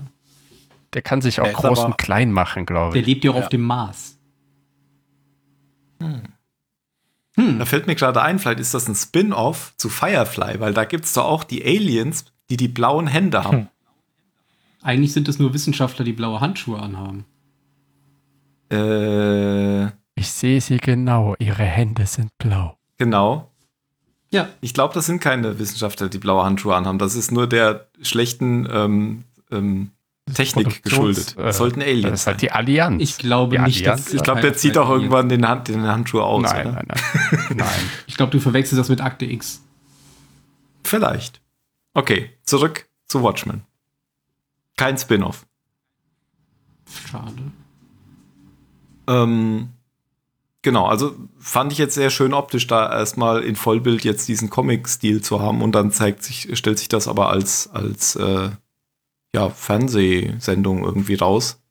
Der 0.95 1.03
kann 1.03 1.21
sich 1.21 1.41
auch 1.41 1.45
Der 1.45 1.53
groß 1.55 1.81
aber- 1.81 1.87
und 1.89 1.99
klein 1.99 2.31
machen, 2.33 2.65
glaube 2.65 2.93
Der 2.93 3.01
ich. 3.01 3.07
lebt 3.09 3.25
ja 3.25 3.33
auch 3.33 3.37
Ja. 3.37 3.43
auf 3.43 3.49
dem 3.49 3.63
Mars. 3.63 4.19
Da 7.37 7.65
fällt 7.65 7.87
mir 7.87 7.95
gerade 7.95 8.21
ein, 8.21 8.39
vielleicht 8.39 8.61
ist 8.61 8.75
das 8.75 8.89
ein 8.89 8.95
Spin-off 8.95 9.73
zu 9.79 9.89
Firefly, 9.89 10.61
weil 10.61 10.75
da 10.75 10.85
gibt 10.85 11.07
es 11.07 11.15
doch 11.15 11.25
auch 11.25 11.45
die 11.45 11.65
Aliens, 11.65 12.27
die 12.51 12.59
die 12.59 12.69
blauen 12.69 13.07
Hände 13.07 13.43
haben. 13.45 13.69
Eigentlich 14.83 15.13
sind 15.15 15.29
es 15.29 15.39
nur 15.39 15.55
Wissenschaftler, 15.55 16.05
die 16.05 16.13
blaue 16.13 16.41
Handschuhe 16.41 16.79
anhaben. 16.79 17.25
Äh, 18.71 19.87
Ich 20.15 20.31
sehe 20.31 20.61
sie 20.61 20.77
genau. 20.79 21.35
Ihre 21.39 21.63
Hände 21.65 22.07
sind 22.07 22.31
blau. 22.39 22.77
genau. 22.99 23.49
Ja, 24.31 24.49
Ich 24.63 24.73
glaube, 24.73 24.95
das 24.95 25.05
sind 25.05 25.21
keine 25.21 25.59
Wissenschaftler, 25.59 26.09
die 26.09 26.17
blaue 26.19 26.43
Handschuhe 26.43 26.75
anhaben. 26.75 26.99
Das 26.99 27.15
ist 27.15 27.31
nur 27.33 27.47
der 27.47 27.87
schlechten 28.01 28.67
ähm, 28.71 29.25
ähm, 29.51 29.91
Technik 30.33 30.67
Produktions- 30.67 30.83
geschuldet. 30.83 31.35
äh, 31.39 31.43
Das 31.43 31.57
sollten 31.59 31.83
Aliens 31.83 32.03
Das 32.11 32.21
ist 32.21 32.27
halt 32.27 32.37
sein. 32.41 32.47
die 32.47 32.53
Allianz. 32.53 33.03
ich 33.03 33.19
glaube 33.19 33.57
Die 33.57 33.63
nicht, 33.65 33.81
Allianz? 33.87 34.05
dass. 34.05 34.15
Ich 34.15 34.23
glaube, 34.23 34.41
der 34.41 34.55
zieht 34.55 34.79
auch 34.79 34.89
irgendwann 34.89 35.29
den, 35.29 35.47
Hand, 35.47 35.69
den 35.69 35.83
Handschuh 35.87 36.21
aus. 36.21 36.43
nein, 36.43 36.67
oder? 36.69 36.75
nein, 36.77 36.87
nein, 36.89 37.43
nein. 37.57 37.91
Ich 38.07 38.17
glaube, 38.17 38.31
du 38.33 38.41
verwechselst 38.41 38.79
das 38.79 38.89
mit 38.89 39.01
Akte 39.01 39.25
X. 39.27 39.63
Vielleicht. 40.85 41.41
Okay, 41.95 42.31
zurück 42.45 42.87
zu 43.07 43.23
Watchmen. 43.23 43.63
Kein 44.77 44.97
Spin-off. 44.97 45.45
Schade. 47.11 47.43
Ähm, 49.09 49.71
genau, 50.63 50.87
also 50.87 51.15
fand 51.39 51.73
ich 51.73 51.79
jetzt 51.79 51.95
sehr 51.95 52.11
schön 52.11 52.33
optisch, 52.33 52.67
da 52.67 52.91
erstmal 52.91 53.43
in 53.43 53.57
Vollbild 53.57 54.05
jetzt 54.05 54.29
diesen 54.29 54.49
Comic-Stil 54.51 55.21
zu 55.23 55.41
haben 55.41 55.63
und 55.63 55.73
dann 55.73 55.91
zeigt 55.91 56.23
sich, 56.23 56.49
stellt 56.57 56.79
sich 56.79 56.89
das 56.89 57.09
aber 57.09 57.29
als, 57.31 57.69
als 57.73 58.17
äh, 58.17 58.51
ja, 59.35 59.49
Fernsehsendung 59.49 60.85
irgendwie 60.85 61.15
raus. 61.15 61.63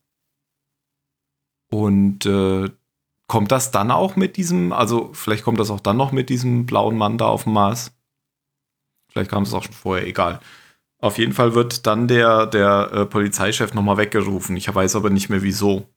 Und 1.69 2.25
äh, 2.25 2.69
kommt 3.27 3.51
das 3.51 3.71
dann 3.71 3.91
auch 3.91 4.15
mit 4.15 4.35
diesem, 4.37 4.73
also 4.73 5.11
vielleicht 5.13 5.43
kommt 5.43 5.59
das 5.59 5.69
auch 5.69 5.79
dann 5.79 5.97
noch 5.97 6.11
mit 6.11 6.29
diesem 6.29 6.65
blauen 6.65 6.97
Mann 6.97 7.17
da 7.17 7.27
auf 7.27 7.43
dem 7.43 7.53
Mars. 7.53 7.93
Vielleicht 9.09 9.31
kam 9.31 9.43
es 9.43 9.53
auch 9.53 9.63
schon 9.63 9.73
vorher, 9.73 10.05
egal. 10.05 10.39
Auf 10.99 11.17
jeden 11.17 11.33
Fall 11.33 11.55
wird 11.55 11.87
dann 11.87 12.07
der, 12.07 12.45
der 12.45 12.91
äh, 12.93 13.05
Polizeichef 13.05 13.73
nochmal 13.73 13.97
weggerufen. 13.97 14.55
Ich 14.57 14.73
weiß 14.73 14.95
aber 14.95 15.09
nicht 15.09 15.29
mehr 15.29 15.41
wieso. 15.41 15.87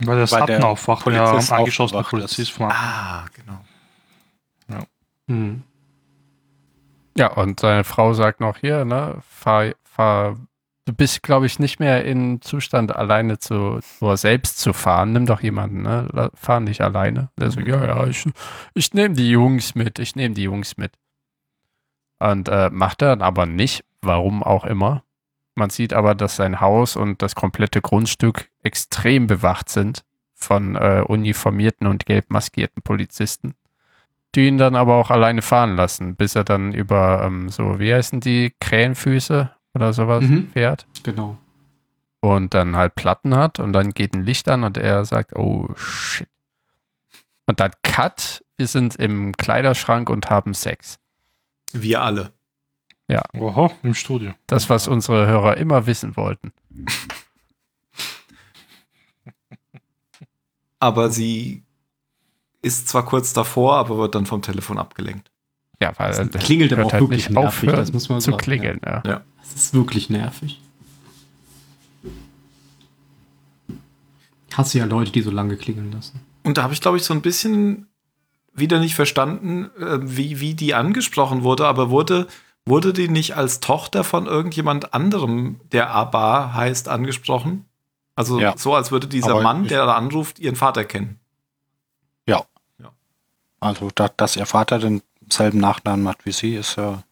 Weil 0.00 0.16
der 0.16 0.26
Sutton 0.26 0.46
der 0.46 0.66
aufwacht, 0.66 1.06
der 1.06 1.24
Polizist 1.24 1.52
angeschossene. 1.52 2.02
Polizist 2.02 2.50
von 2.52 2.70
Ah, 2.70 3.26
genau. 3.34 3.64
Hm. 5.28 5.62
Ja, 7.16 7.32
und 7.32 7.60
seine 7.60 7.84
Frau 7.84 8.14
sagt 8.14 8.40
noch 8.40 8.58
hier, 8.58 8.84
ne, 8.84 9.18
fahr, 9.28 9.72
fahr, 10.02 10.36
du 10.84 10.92
bist, 10.92 11.22
glaube 11.22 11.46
ich, 11.46 11.58
nicht 11.58 11.78
mehr 11.78 12.04
in 12.04 12.40
Zustand, 12.40 12.94
alleine 12.94 13.38
zu, 13.38 13.80
nur 14.00 14.16
selbst 14.16 14.58
zu 14.58 14.72
fahren. 14.72 15.12
Nimm 15.12 15.26
doch 15.26 15.40
jemanden, 15.40 15.82
ne? 15.82 16.30
Fahr 16.34 16.60
nicht 16.60 16.80
alleine. 16.80 17.30
Der 17.38 17.50
sagt, 17.50 17.68
ja, 17.68 17.84
ja, 17.84 18.06
ich, 18.06 18.28
ich 18.74 18.92
nehme 18.94 19.14
die 19.14 19.30
Jungs 19.30 19.74
mit, 19.74 19.98
ich 19.98 20.16
nehme 20.16 20.34
die 20.34 20.42
Jungs 20.42 20.76
mit. 20.76 20.92
Und 22.18 22.48
äh, 22.48 22.70
macht 22.70 23.02
er 23.02 23.08
dann 23.08 23.22
aber 23.22 23.46
nicht, 23.46 23.84
warum 24.00 24.42
auch 24.42 24.64
immer. 24.64 25.04
Man 25.54 25.70
sieht 25.70 25.92
aber, 25.92 26.14
dass 26.14 26.36
sein 26.36 26.60
Haus 26.60 26.96
und 26.96 27.20
das 27.22 27.34
komplette 27.34 27.80
Grundstück 27.80 28.48
extrem 28.62 29.26
bewacht 29.26 29.68
sind 29.68 30.04
von 30.34 30.76
äh, 30.76 31.04
uniformierten 31.06 31.86
und 31.86 32.06
gelb 32.06 32.30
maskierten 32.30 32.82
Polizisten 32.82 33.54
die 34.34 34.46
ihn 34.46 34.58
dann 34.58 34.76
aber 34.76 34.94
auch 34.94 35.10
alleine 35.10 35.42
fahren 35.42 35.76
lassen, 35.76 36.16
bis 36.16 36.34
er 36.34 36.44
dann 36.44 36.72
über 36.72 37.22
ähm, 37.24 37.48
so, 37.50 37.78
wie 37.78 37.92
heißen 37.92 38.20
die, 38.20 38.54
Krähenfüße 38.60 39.50
oder 39.74 39.92
sowas 39.92 40.22
Mhm. 40.24 40.50
fährt 40.52 40.86
Genau. 41.02 41.36
und 42.20 42.54
dann 42.54 42.76
halt 42.76 42.94
Platten 42.94 43.34
hat 43.36 43.58
und 43.58 43.72
dann 43.72 43.90
geht 43.90 44.14
ein 44.14 44.24
Licht 44.24 44.48
an 44.48 44.64
und 44.64 44.76
er 44.76 45.04
sagt, 45.04 45.34
oh 45.36 45.68
shit. 45.76 46.28
Und 47.46 47.58
dann 47.60 47.72
Cut, 47.82 48.44
wir 48.56 48.66
sind 48.68 48.96
im 48.96 49.36
Kleiderschrank 49.36 50.08
und 50.08 50.30
haben 50.30 50.54
Sex. 50.54 50.98
Wir 51.72 52.02
alle. 52.02 52.32
Oho, 53.34 53.70
im 53.82 53.94
Studio. 53.94 54.32
Das, 54.46 54.70
was 54.70 54.88
unsere 54.88 55.26
Hörer 55.26 55.56
immer 55.56 55.86
wissen 55.86 56.16
wollten. 56.16 56.52
Aber 60.78 61.10
sie 61.10 61.64
ist 62.62 62.88
zwar 62.88 63.04
kurz 63.04 63.32
davor, 63.32 63.76
aber 63.76 63.98
wird 63.98 64.14
dann 64.14 64.26
vom 64.26 64.42
Telefon 64.42 64.78
abgelenkt. 64.78 65.31
Ja, 65.82 65.92
weil 65.98 66.10
Das 66.10 66.18
er 66.20 66.28
klingelt 66.28 66.72
aber 66.72 66.86
auch 66.86 66.92
halt 66.92 67.02
wirklich 67.02 67.28
nervig, 67.28 67.46
aufhören 67.48 67.76
das 67.76 67.92
muss 67.92 68.08
man 68.08 68.20
zu 68.20 68.30
sagen, 68.30 68.42
klingeln. 68.42 68.80
Ja. 68.84 69.00
Das 69.02 69.54
ist 69.54 69.74
wirklich 69.74 70.10
nervig. 70.10 70.60
Ich 74.48 74.56
hasse 74.56 74.78
ja 74.78 74.84
Leute, 74.84 75.10
die 75.10 75.22
so 75.22 75.30
lange 75.30 75.56
klingeln 75.56 75.90
lassen. 75.92 76.20
Und 76.44 76.56
da 76.58 76.62
habe 76.62 76.72
ich, 76.74 76.80
glaube 76.80 76.98
ich, 76.98 77.04
so 77.04 77.14
ein 77.14 77.22
bisschen 77.22 77.88
wieder 78.54 78.78
nicht 78.78 78.94
verstanden, 78.94 79.70
äh, 79.78 79.98
wie, 80.02 80.40
wie 80.40 80.54
die 80.54 80.74
angesprochen 80.74 81.42
wurde, 81.42 81.66
aber 81.66 81.90
wurde, 81.90 82.28
wurde 82.66 82.92
die 82.92 83.08
nicht 83.08 83.34
als 83.36 83.60
Tochter 83.60 84.04
von 84.04 84.26
irgendjemand 84.26 84.94
anderem, 84.94 85.58
der 85.72 85.90
Abba 85.90 86.52
heißt, 86.54 86.88
angesprochen? 86.88 87.64
Also 88.14 88.38
Ja. 88.38 88.56
so, 88.56 88.74
als 88.74 88.92
würde 88.92 89.08
dieser 89.08 89.32
Aber 89.32 89.42
Mann, 89.42 89.66
der 89.66 89.86
da 89.86 89.94
anruft, 89.94 90.38
ihren 90.38 90.56
Vater 90.56 90.84
kennen. 90.84 91.18
Also, 93.62 93.90
da, 93.94 94.08
dass 94.08 94.34
ihr 94.34 94.44
Vater 94.44 94.80
denselben 95.32 95.58
Nachnamen 95.60 96.08
hat 96.08 96.24
wie 96.26 96.32
sie, 96.32 96.56
ist 96.56 96.76
ja. 96.76 97.02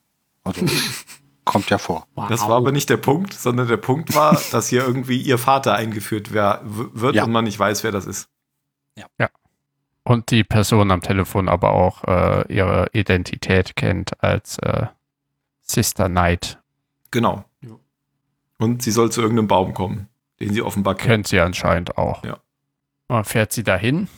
Also, 0.44 0.64
kommt 1.44 1.70
ja 1.70 1.78
vor. 1.78 2.06
Wow. 2.14 2.28
Das 2.28 2.42
war 2.42 2.56
aber 2.56 2.70
nicht 2.72 2.88
der 2.90 2.96
Punkt, 2.98 3.32
sondern 3.32 3.66
der 3.66 3.76
Punkt 3.78 4.14
war, 4.14 4.40
dass 4.52 4.68
hier 4.68 4.84
irgendwie 4.86 5.16
ihr 5.20 5.38
Vater 5.38 5.74
eingeführt 5.74 6.32
wer, 6.32 6.60
w- 6.64 6.84
wird 7.00 7.14
Ja. 7.16 7.24
und 7.24 7.32
man 7.32 7.44
nicht 7.44 7.58
weiß, 7.58 7.82
wer 7.82 7.92
das 7.92 8.06
ist. 8.06 8.28
Und 10.02 10.30
die 10.30 10.44
Person 10.44 10.90
am 10.90 11.02
Telefon 11.02 11.48
aber 11.48 11.72
auch 11.72 12.04
äh, 12.04 12.52
ihre 12.52 12.88
Identität 12.92 13.76
kennt 13.76 14.22
als 14.22 14.58
äh, 14.58 14.86
Sister 15.60 16.08
Knight. 16.08 16.58
Genau. 17.10 17.44
Ja. 17.60 17.70
Und 18.58 18.82
sie 18.82 18.90
soll 18.90 19.12
zu 19.12 19.20
irgendeinem 19.20 19.46
Baum 19.48 19.74
kommen, 19.74 20.08
den 20.40 20.52
sie 20.52 20.62
offenbar 20.62 20.94
kennt. 20.94 21.06
Kennt 21.06 21.28
sie 21.28 21.38
anscheinend 21.40 21.96
auch. 21.98 22.24
Ja. 22.24 22.38
Man 23.08 23.24
fährt 23.24 23.52
sie 23.52 23.62
dahin. 23.62 24.08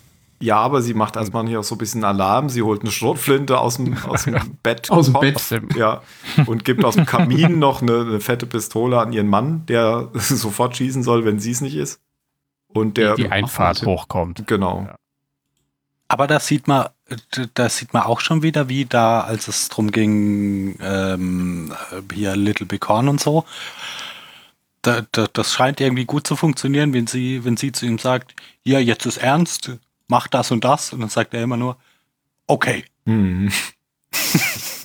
Ja, 0.43 0.57
aber 0.57 0.83
sie 0.83 0.93
macht 0.93 1.15
erstmal 1.15 1.47
hier 1.47 1.61
auch 1.61 1.65
so 1.65 1.77
ein 1.77 1.79
bisschen 1.79 2.03
Alarm. 2.03 2.49
Sie 2.49 2.63
holt 2.63 2.81
eine 2.83 2.91
Schrotflinte 2.91 3.59
aus 3.59 3.77
dem, 3.77 3.97
aus 4.09 4.25
dem 4.25 4.59
Bett. 4.61 4.91
Aus 4.91 5.07
dem 5.07 5.21
Bett. 5.21 5.41
Ja. 5.77 6.03
Und 6.47 6.65
gibt 6.65 6.85
aus 6.85 6.97
dem 6.97 7.07
Kamin 7.07 7.61
noch 7.61 7.81
eine, 7.81 8.01
eine 8.01 8.21
fette 8.21 8.47
Pistole 8.47 8.99
an 8.99 9.13
ihren 9.13 9.29
Mann, 9.29 9.65
der 9.67 10.09
sofort 10.15 10.77
schießen 10.77 11.05
soll, 11.05 11.25
wenn 11.25 11.39
sie 11.39 11.53
es 11.53 11.61
nicht 11.61 11.77
ist. 11.77 12.01
Und 12.67 12.97
der. 12.97 13.15
die 13.15 13.31
Einfahrt 13.31 13.83
ja. 13.83 13.87
hochkommt. 13.87 14.45
Genau. 14.49 14.87
Ja. 14.89 14.97
Aber 16.09 16.27
das 16.27 16.49
sieht 16.49 16.67
man, 16.67 16.89
da 17.55 17.69
sieht 17.69 17.95
man 17.95 18.03
auch 18.03 18.19
schon 18.19 18.43
wieder, 18.43 18.69
wie 18.69 18.85
da, 18.85 19.21
als 19.21 19.47
es 19.47 19.69
drum 19.69 19.93
ging, 19.93 20.77
ähm, 20.83 21.73
hier 22.13 22.35
Little 22.35 22.67
Big 22.67 22.89
Horn 22.89 23.09
und 23.09 23.21
so. 23.21 23.45
Da, 24.83 25.03
da, 25.13 25.29
das 25.33 25.53
scheint 25.53 25.81
irgendwie 25.81 26.05
gut 26.05 26.27
zu 26.27 26.35
funktionieren, 26.35 26.93
wenn 26.93 27.07
sie, 27.07 27.45
wenn 27.45 27.57
sie 27.57 27.71
zu 27.71 27.87
ihm 27.87 27.99
sagt, 27.99 28.35
ja, 28.65 28.81
jetzt 28.81 29.07
ist 29.07 29.19
ernst, 29.19 29.79
mach 30.13 30.29
das 30.29 30.51
und 30.51 30.63
das. 30.65 30.93
Und 30.93 31.01
dann 31.01 31.09
sagt 31.09 31.33
er 31.35 31.43
immer 31.43 31.57
nur, 31.57 31.77
okay. 32.47 32.85
Hm. 33.07 33.51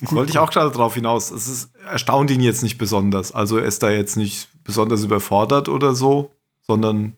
Wollte 0.00 0.30
ich 0.30 0.38
auch 0.38 0.50
gerade 0.50 0.70
drauf 0.70 0.94
hinaus. 0.94 1.30
Es 1.30 1.46
ist, 1.46 1.74
erstaunt 1.84 2.30
ihn 2.30 2.40
jetzt 2.40 2.62
nicht 2.62 2.78
besonders. 2.78 3.30
Also 3.32 3.58
er 3.58 3.64
ist 3.66 3.82
da 3.82 3.90
jetzt 3.90 4.16
nicht 4.16 4.48
besonders 4.64 5.04
überfordert 5.04 5.68
oder 5.68 5.94
so, 5.94 6.30
sondern 6.62 7.14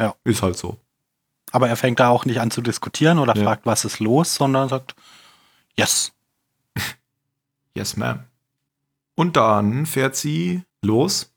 Ja. 0.00 0.14
ist 0.24 0.42
halt 0.42 0.56
so. 0.56 0.78
Aber 1.52 1.68
er 1.68 1.76
fängt 1.76 2.00
da 2.00 2.08
auch 2.08 2.24
nicht 2.24 2.40
an 2.40 2.50
zu 2.50 2.60
diskutieren 2.60 3.18
oder 3.18 3.36
Ja. 3.36 3.44
fragt, 3.44 3.66
was 3.66 3.84
ist 3.84 4.00
los, 4.00 4.34
sondern 4.34 4.68
sagt, 4.68 4.94
yes. 5.76 6.12
Yes, 7.74 7.96
ma'am. 7.96 8.20
Und 9.14 9.36
dann 9.36 9.86
fährt 9.86 10.16
sie 10.16 10.62
los. 10.82 11.30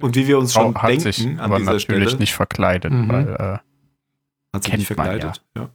Und 0.00 0.14
wie 0.16 0.26
wir 0.26 0.38
uns 0.38 0.52
schon 0.54 0.74
hat 0.76 0.88
denken 0.90 1.02
sich 1.12 1.26
an 1.26 1.40
aber 1.40 1.58
dieser 1.58 1.72
natürlich 1.72 2.04
Stelle, 2.08 2.20
nicht 2.20 2.34
verkleidet, 2.34 2.92
Mhm. 2.92 3.08
weil, 3.08 3.28
äh, 3.34 3.58
hat 4.52 4.64
kennt 4.64 4.78
nicht 4.78 4.90
man 4.96 5.06
verkleidet. 5.06 5.42
Ja. 5.56 5.70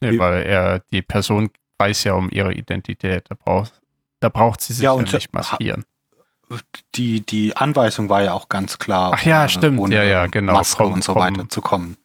nee, 0.00 0.18
weil 0.18 0.42
er, 0.44 0.80
die 0.92 1.02
Person 1.02 1.50
weiß 1.78 2.04
ja 2.04 2.14
um 2.14 2.28
ihre 2.30 2.52
Identität. 2.52 3.24
Da 3.28 3.34
braucht, 3.34 3.80
da 4.20 4.28
braucht 4.28 4.60
sie 4.60 4.72
sich 4.72 4.82
Ja, 4.84 4.90
ja, 4.92 4.98
und- 4.98 5.12
nicht 5.12 5.32
maskieren. 5.32 5.84
Die, 6.94 7.20
die 7.20 7.54
Anweisung 7.56 8.08
war 8.08 8.22
ja 8.22 8.32
auch 8.32 8.48
ganz 8.48 8.78
klar. 8.78 9.12
Ach 9.14 9.22
ja, 9.22 9.40
ohne- 9.42 9.48
stimmt. 9.50 9.78
ohne 9.80 9.94
Ja, 9.96 10.02
ja, 10.04 10.26
genau. 10.28 10.54
Maske 10.54 10.82
Komm, 10.82 10.94
und 10.94 11.04
so 11.04 11.12
komm. 11.12 11.22
weiter 11.22 11.48
zu 11.50 11.60
kommen. 11.60 11.96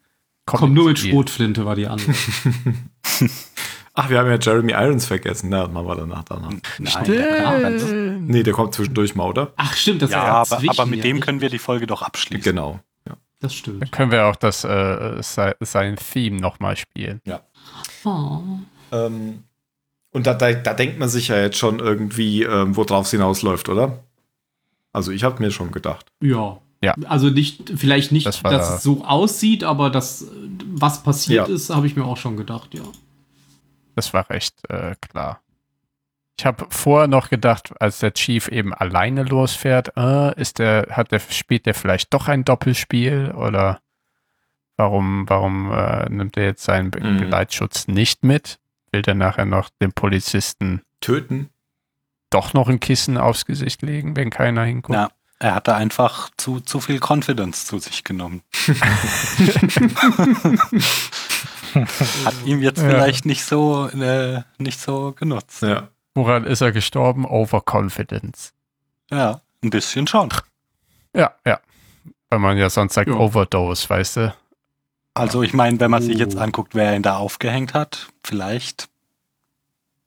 Kommt 0.45 0.59
Komm 0.59 0.73
nur 0.73 0.89
mit. 0.89 0.99
Schrotflinte 0.99 1.65
war 1.65 1.75
die 1.77 1.87
andere. 1.87 2.13
Ach, 3.95 4.09
wir 4.09 4.17
haben 4.19 4.27
ja 4.29 4.37
Jeremy 4.39 4.73
Irons 4.73 5.05
vergessen. 5.05 5.49
Na, 5.49 5.67
machen 5.67 5.87
wir 5.87 5.95
danach 5.95 6.23
danach. 6.23 6.51
Nein, 6.79 7.03
der- 7.05 7.69
Nee, 8.19 8.43
der 8.43 8.53
kommt 8.53 8.73
zwischendurch 8.73 9.15
mal, 9.15 9.27
oder? 9.29 9.53
Ach, 9.55 9.73
stimmt, 9.75 10.01
das 10.01 10.09
ja, 10.11 10.17
war 10.23 10.29
aber, 10.51 10.61
aber 10.67 10.85
mit 10.87 10.97
ja, 10.99 11.03
dem 11.03 11.19
können 11.19 11.39
wir 11.41 11.49
die 11.49 11.59
Folge 11.59 11.85
doch 11.87 12.01
abschließen. 12.01 12.43
Genau. 12.43 12.79
Ja. 13.43 13.47
Das 13.47 13.53
stimmt. 13.53 13.81
Dann 13.81 13.91
können 13.91 14.11
wir 14.11 14.25
auch 14.25 14.35
das 14.37 14.63
äh, 14.63 15.21
se- 15.21 15.55
sein 15.59 15.95
Theme 15.97 16.39
nochmal 16.39 16.77
spielen. 16.77 17.21
Oh. 18.05 18.39
Ähm, 18.91 19.43
und 20.11 20.27
da, 20.27 20.33
da, 20.33 20.53
da 20.53 20.73
denkt 20.73 20.97
man 20.99 21.09
sich 21.09 21.27
ja 21.27 21.37
jetzt 21.41 21.57
schon 21.57 21.79
irgendwie, 21.79 22.43
ähm, 22.43 22.75
worauf 22.75 23.05
es 23.05 23.11
hinausläuft, 23.11 23.67
oder? 23.69 23.99
Also 24.93 25.11
ich 25.11 25.23
habe 25.23 25.41
mir 25.43 25.51
schon 25.51 25.71
gedacht. 25.71 26.05
Ja. 26.21 26.59
Ja. 26.81 26.93
Also 27.07 27.29
nicht, 27.29 27.71
vielleicht 27.77 28.11
nicht, 28.11 28.25
Das 28.25 28.41
dass 28.43 28.69
da- 28.69 28.75
es 28.75 28.83
so 28.83 29.03
aussieht, 29.05 29.63
aber 29.63 29.89
das, 29.89 30.25
was 30.67 31.01
passiert 31.03 31.47
Ja. 31.47 31.53
ist, 31.55 31.69
habe 31.69 31.87
ich 31.87 31.95
mir 31.95 32.03
auch 32.05 32.17
schon 32.17 32.35
gedacht, 32.37 32.73
ja. 32.73 32.83
Das 33.95 34.13
war 34.13 34.29
recht 34.29 34.55
äh, 34.69 34.95
klar. 35.01 35.41
Ich 36.37 36.45
habe 36.45 36.65
vorher 36.69 37.07
noch 37.07 37.29
gedacht, 37.29 37.73
als 37.79 37.99
der 37.99 38.13
Chief 38.13 38.47
eben 38.47 38.73
alleine 38.73 39.23
losfährt, 39.23 39.95
äh, 39.95 40.39
ist 40.39 40.57
der, 40.59 40.87
hat 40.91 41.11
der, 41.11 41.19
spielt 41.19 41.65
der 41.67 41.73
vielleicht 41.75 42.13
doch 42.13 42.27
ein 42.27 42.43
Doppelspiel 42.43 43.31
oder 43.35 43.79
warum, 44.77 45.29
warum 45.29 45.71
äh, 45.71 46.09
nimmt 46.09 46.35
er 46.37 46.45
jetzt 46.45 46.63
seinen 46.63 46.89
Be 46.91 47.01
Mhm. 47.03 47.19
Geleitschutz 47.19 47.87
nicht 47.87 48.23
mit? 48.23 48.59
Will 48.91 49.03
der 49.03 49.15
nachher 49.15 49.45
noch 49.45 49.69
dem 49.81 49.91
Polizisten 49.93 50.81
Töten? 51.01 51.49
doch 52.31 52.53
noch 52.55 52.67
ein 52.67 52.79
Kissen 52.79 53.19
aufs 53.19 53.45
Gesicht 53.45 53.83
legen, 53.83 54.15
wenn 54.15 54.31
keiner 54.31 54.63
hinguckt? 54.63 54.95
Ja, 54.97 55.09
er 55.37 55.53
hatte 55.53 55.75
einfach 55.75 56.31
zu, 56.35 56.61
zu 56.61 56.79
viel 56.79 56.99
Confidence 56.99 57.67
zu 57.67 57.77
sich 57.77 58.03
genommen. 58.03 58.41
Hat 62.25 62.33
ihm 62.45 62.61
jetzt 62.61 62.81
Ja. 62.81 62.89
vielleicht 62.89 63.25
nicht 63.25 63.43
so, 63.45 63.87
äh, 63.87 64.41
nicht 64.57 64.79
so 64.79 65.11
genutzt. 65.11 65.61
Ja. 65.61 65.89
Woran 66.15 66.43
ist 66.45 66.61
er 66.61 66.71
gestorben? 66.71 67.25
Overconfidence. 67.25 68.53
Ja, 69.09 69.41
ein 69.63 69.69
bisschen 69.69 70.07
schon. 70.07 70.29
Ja, 71.15 71.33
ja. 71.45 71.59
Weil 72.29 72.39
man 72.39 72.57
ja 72.57 72.69
sonst 72.69 72.93
sagt 72.93 73.09
Ja. 73.09 73.15
Overdose, 73.15 73.89
weißt 73.89 74.17
du? 74.17 74.35
Also 75.15 75.43
ich 75.43 75.53
meine, 75.53 75.79
wenn 75.79 75.91
man 75.91 76.01
sich 76.01 76.17
jetzt 76.17 76.35
Oh. 76.37 76.39
anguckt, 76.39 76.73
wer 76.75 76.95
ihn 76.95 77.03
da 77.03 77.17
aufgehängt 77.17 77.73
hat, 77.73 78.07
vielleicht. 78.23 78.89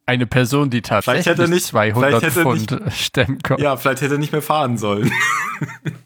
Eine 0.05 0.27
Person, 0.27 0.71
die 0.71 0.83
tatsächlich 0.83 1.25
Vielleicht 1.25 1.41
hätte 1.41 1.51
nicht- 1.51 1.67
200 1.67 2.21
vielleicht 2.21 2.37
hätte 2.37 2.41
er 2.49 2.57
Pfund 2.79 2.93
stemmen 2.93 3.39
kann. 3.43 3.59
ja, 3.59 3.77
vielleicht 3.77 4.03
hätte 4.03 4.15
er 4.15 4.19
nicht 4.19 4.33
mehr 4.33 4.43
fahren 4.43 4.79
sollen. 4.79 5.13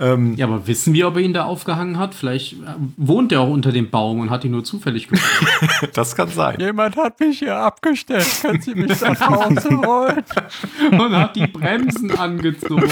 ähm, 0.00 0.34
Ja, 0.36 0.46
aber 0.46 0.66
wissen 0.66 0.92
wir, 0.94 1.06
ob 1.08 1.16
er 1.16 1.22
ihn 1.22 1.32
da 1.34 1.44
aufgehangen 1.44 1.98
hat? 1.98 2.14
Vielleicht 2.14 2.54
äh, 2.54 2.56
wohnt 2.96 3.30
er 3.32 3.40
auch 3.42 3.48
unter 3.50 3.70
dem 3.72 3.90
Baum 3.90 4.20
und 4.20 4.30
hat 4.30 4.44
ihn 4.44 4.50
nur 4.52 4.64
zufällig 4.64 5.08
gefunden. 5.08 5.46
Das 5.94 6.16
kann 6.16 6.28
sein. 6.28 6.58
Jemand 6.58 6.96
hat 6.96 7.20
mich 7.20 7.38
hier 7.40 7.56
abgestellt. 7.56 8.26
Können 8.42 8.60
Sie 8.62 8.74
mich 8.74 9.00
nach 9.00 9.20
Hause 9.20 9.70
holen? 9.70 10.22
und 10.92 11.16
hat 11.16 11.36
die 11.36 11.46
Bremsen 11.46 12.10
angezogen. 12.16 12.90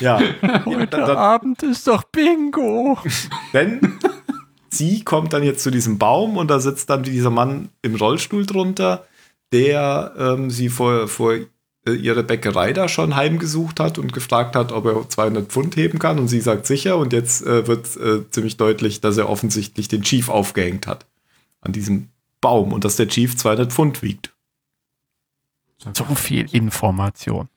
Ja. 0.00 0.18
Heute 0.64 0.86
dann- 0.86 1.00
dann- 1.06 1.16
Abend 1.16 1.62
ist 1.62 1.86
doch 1.86 2.02
Bingo. 2.04 2.98
Denn 3.52 3.80
sie 4.70 5.02
kommt 5.04 5.32
dann 5.32 5.42
jetzt 5.42 5.62
zu 5.62 5.70
diesem 5.70 5.98
Baum 5.98 6.36
und 6.36 6.50
da 6.50 6.60
sitzt 6.60 6.88
dann 6.90 7.02
dieser 7.02 7.30
Mann 7.30 7.68
im 7.82 7.94
Rollstuhl 7.94 8.46
drunter, 8.46 9.04
der 9.52 10.12
ähm, 10.18 10.50
sie 10.50 10.68
vor, 10.70 11.08
vor 11.08 11.34
ihre 11.90 12.22
Bäckerei 12.22 12.72
da 12.72 12.88
schon 12.88 13.16
heimgesucht 13.16 13.80
hat 13.80 13.98
und 13.98 14.12
gefragt 14.12 14.54
hat, 14.54 14.70
ob 14.70 14.86
er 14.86 15.08
200 15.08 15.50
Pfund 15.50 15.76
heben 15.76 15.98
kann. 15.98 16.18
Und 16.18 16.28
sie 16.28 16.40
sagt 16.40 16.66
sicher. 16.66 16.96
Und 16.96 17.12
jetzt 17.12 17.44
äh, 17.44 17.66
wird 17.66 17.96
äh, 17.96 18.28
ziemlich 18.30 18.56
deutlich, 18.56 19.00
dass 19.00 19.16
er 19.16 19.28
offensichtlich 19.28 19.88
den 19.88 20.02
Chief 20.02 20.28
aufgehängt 20.28 20.86
hat 20.86 21.06
an 21.60 21.72
diesem 21.72 22.08
Baum 22.40 22.72
und 22.72 22.84
dass 22.84 22.96
der 22.96 23.08
Chief 23.08 23.36
200 23.36 23.72
Pfund 23.72 24.02
wiegt. 24.02 24.34
So 25.94 26.04
viel 26.14 26.46
Information. 26.54 27.48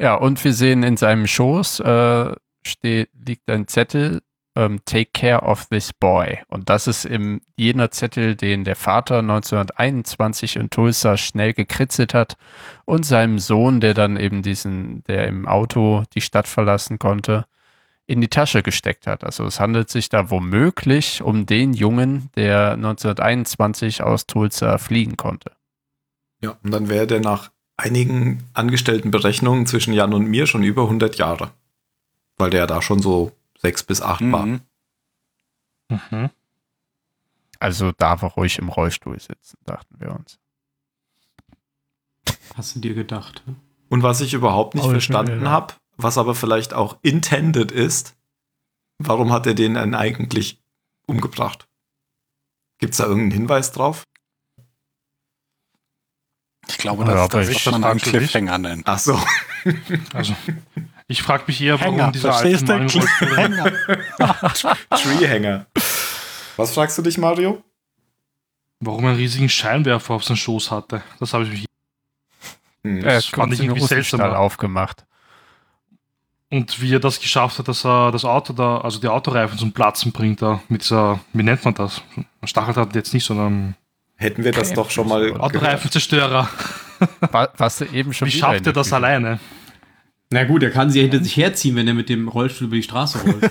Ja, 0.00 0.14
und 0.14 0.42
wir 0.44 0.52
sehen 0.52 0.82
in 0.82 0.96
seinem 0.96 1.26
Schoß 1.26 1.80
äh, 1.80 2.34
steht, 2.66 3.10
liegt 3.14 3.48
ein 3.48 3.68
Zettel, 3.68 4.22
ähm, 4.56 4.80
Take 4.84 5.10
care 5.12 5.42
of 5.42 5.66
this 5.66 5.92
boy. 5.92 6.38
Und 6.48 6.68
das 6.68 6.86
ist 6.86 7.04
im, 7.04 7.40
jener 7.56 7.90
Zettel, 7.90 8.34
den 8.34 8.64
der 8.64 8.74
Vater 8.74 9.18
1921 9.18 10.56
in 10.56 10.70
Tulsa 10.70 11.16
schnell 11.16 11.52
gekritzelt 11.52 12.14
hat 12.14 12.36
und 12.84 13.04
seinem 13.04 13.38
Sohn, 13.38 13.80
der 13.80 13.94
dann 13.94 14.16
eben 14.16 14.42
diesen, 14.42 15.04
der 15.04 15.28
im 15.28 15.46
Auto 15.46 16.02
die 16.14 16.20
Stadt 16.20 16.48
verlassen 16.48 16.98
konnte, 16.98 17.44
in 18.06 18.20
die 18.20 18.28
Tasche 18.28 18.62
gesteckt 18.62 19.06
hat. 19.06 19.24
Also 19.24 19.44
es 19.44 19.60
handelt 19.60 19.90
sich 19.90 20.08
da 20.08 20.30
womöglich 20.30 21.22
um 21.22 21.44
den 21.44 21.74
Jungen, 21.74 22.30
der 22.36 22.72
1921 22.72 24.02
aus 24.02 24.26
Tulsa 24.26 24.78
fliehen 24.78 25.16
konnte. 25.16 25.52
Ja, 26.40 26.56
und 26.62 26.70
dann 26.70 26.88
wäre 26.88 27.06
der 27.06 27.20
nach 27.20 27.50
einigen 27.76 28.44
angestellten 28.54 29.10
Berechnungen 29.10 29.66
zwischen 29.66 29.92
Jan 29.92 30.14
und 30.14 30.26
mir 30.26 30.46
schon 30.46 30.62
über 30.62 30.82
100 30.82 31.16
Jahre. 31.16 31.50
Weil 32.38 32.50
der 32.50 32.66
da 32.66 32.80
schon 32.80 33.00
so 33.00 33.32
sechs 33.58 33.82
bis 33.82 34.00
acht. 34.02 34.20
Mhm. 34.20 34.60
Mhm. 35.88 36.30
Also 37.58 37.92
darf 37.92 38.22
er 38.22 38.28
ruhig 38.30 38.58
im 38.58 38.68
Rollstuhl 38.68 39.18
sitzen, 39.20 39.56
dachten 39.64 39.98
wir 39.98 40.10
uns. 40.14 40.38
Hast 42.54 42.74
du 42.76 42.80
dir 42.80 42.94
gedacht? 42.94 43.42
ne? 43.46 43.54
Und 43.88 44.02
was 44.02 44.20
ich 44.20 44.34
überhaupt 44.34 44.74
nicht 44.74 44.84
Oh, 44.84 44.90
verstanden 44.90 45.44
ja. 45.44 45.50
habe, 45.50 45.74
was 45.96 46.18
aber 46.18 46.34
vielleicht 46.34 46.74
auch 46.74 46.98
intended 47.02 47.70
ist, 47.72 48.14
warum 48.98 49.32
hat 49.32 49.46
er 49.46 49.54
den 49.54 49.74
denn 49.74 49.94
eigentlich 49.94 50.60
umgebracht? 51.06 51.68
Gibt 52.78 52.92
es 52.92 52.98
da 52.98 53.04
irgendeinen 53.04 53.32
Hinweis 53.42 53.72
drauf? 53.72 54.04
Ich 56.68 56.78
glaube, 56.78 57.04
Ja, 57.04 57.10
das, 57.12 57.20
aber 57.20 57.38
das 57.40 57.48
ist 57.48 57.66
man 57.70 57.84
einen? 57.84 58.00
Cliffhanger 58.00 58.58
nennen. 58.58 58.82
Ach 58.86 58.98
so. 58.98 59.18
Also, 60.12 60.34
ich 61.08 61.22
frage 61.22 61.44
mich 61.46 61.60
eher, 61.60 61.80
warum 61.80 61.94
Hänger, 61.96 62.12
dieser 62.12 62.34
alte? 62.34 62.64
Mann 62.64 62.86
Cliffhanger. 62.88 63.72
Treehanger. 64.90 65.66
Was 66.56 66.72
fragst 66.74 66.96
du 66.98 67.02
dich, 67.02 67.18
Mario? 67.18 67.62
warum 68.80 69.04
er 69.04 69.10
einen 69.10 69.18
riesigen 69.18 69.48
Scheinwerfer 69.48 70.14
auf 70.14 70.24
seinem 70.24 70.36
Schoß 70.36 70.70
hatte. 70.70 71.02
Das 71.18 71.32
habe 71.32 71.44
ich 71.44 71.50
mich. 71.50 71.64
Hm. 72.84 73.02
Das 73.02 73.26
hat 73.26 73.34
fand 73.34 73.52
ich 73.54 73.60
irgendwie 73.60 73.80
seltsam. 73.80 74.20
Aufgemacht. 74.20 75.04
Und 76.50 76.80
wie 76.80 76.94
er 76.94 77.00
das 77.00 77.18
geschafft 77.18 77.58
hat, 77.58 77.66
dass 77.68 77.84
er 77.84 78.12
das 78.12 78.24
Auto 78.24 78.52
da, 78.52 78.78
also 78.78 79.00
die 79.00 79.08
Autoreifen 79.08 79.58
zum 79.58 79.72
Platzen 79.72 80.12
bringt, 80.12 80.42
da 80.42 80.60
mit 80.68 80.82
dieser, 80.82 81.18
wie 81.32 81.42
nennt 81.42 81.64
man 81.64 81.74
das? 81.74 82.02
Stacheldraht 82.44 82.94
jetzt 82.94 83.12
nicht, 83.14 83.24
sondern 83.24 83.74
Hätten 84.14 84.44
wir 84.44 84.52
das 84.52 84.72
doch 84.72 84.90
schon 84.90 85.08
mal. 85.08 85.32
Autoreifenzerstörer. 85.40 86.48
Wa- 87.32 87.48
Was 87.56 87.78
du 87.78 87.86
eben 87.86 88.12
schon 88.14 88.28
Wie 88.28 88.32
schafft 88.32 88.66
er 88.66 88.72
das 88.72 88.92
alleine? 88.92 89.40
Na 90.30 90.42
gut, 90.44 90.62
er 90.64 90.70
kann 90.70 90.90
sie 90.90 90.98
ja 90.98 91.02
hinter 91.04 91.22
sich 91.22 91.36
herziehen, 91.36 91.76
wenn 91.76 91.86
er 91.86 91.94
mit 91.94 92.08
dem 92.08 92.26
Rollstuhl 92.28 92.66
über 92.66 92.76
die 92.76 92.82
Straße 92.82 93.18
rollt. 93.22 93.50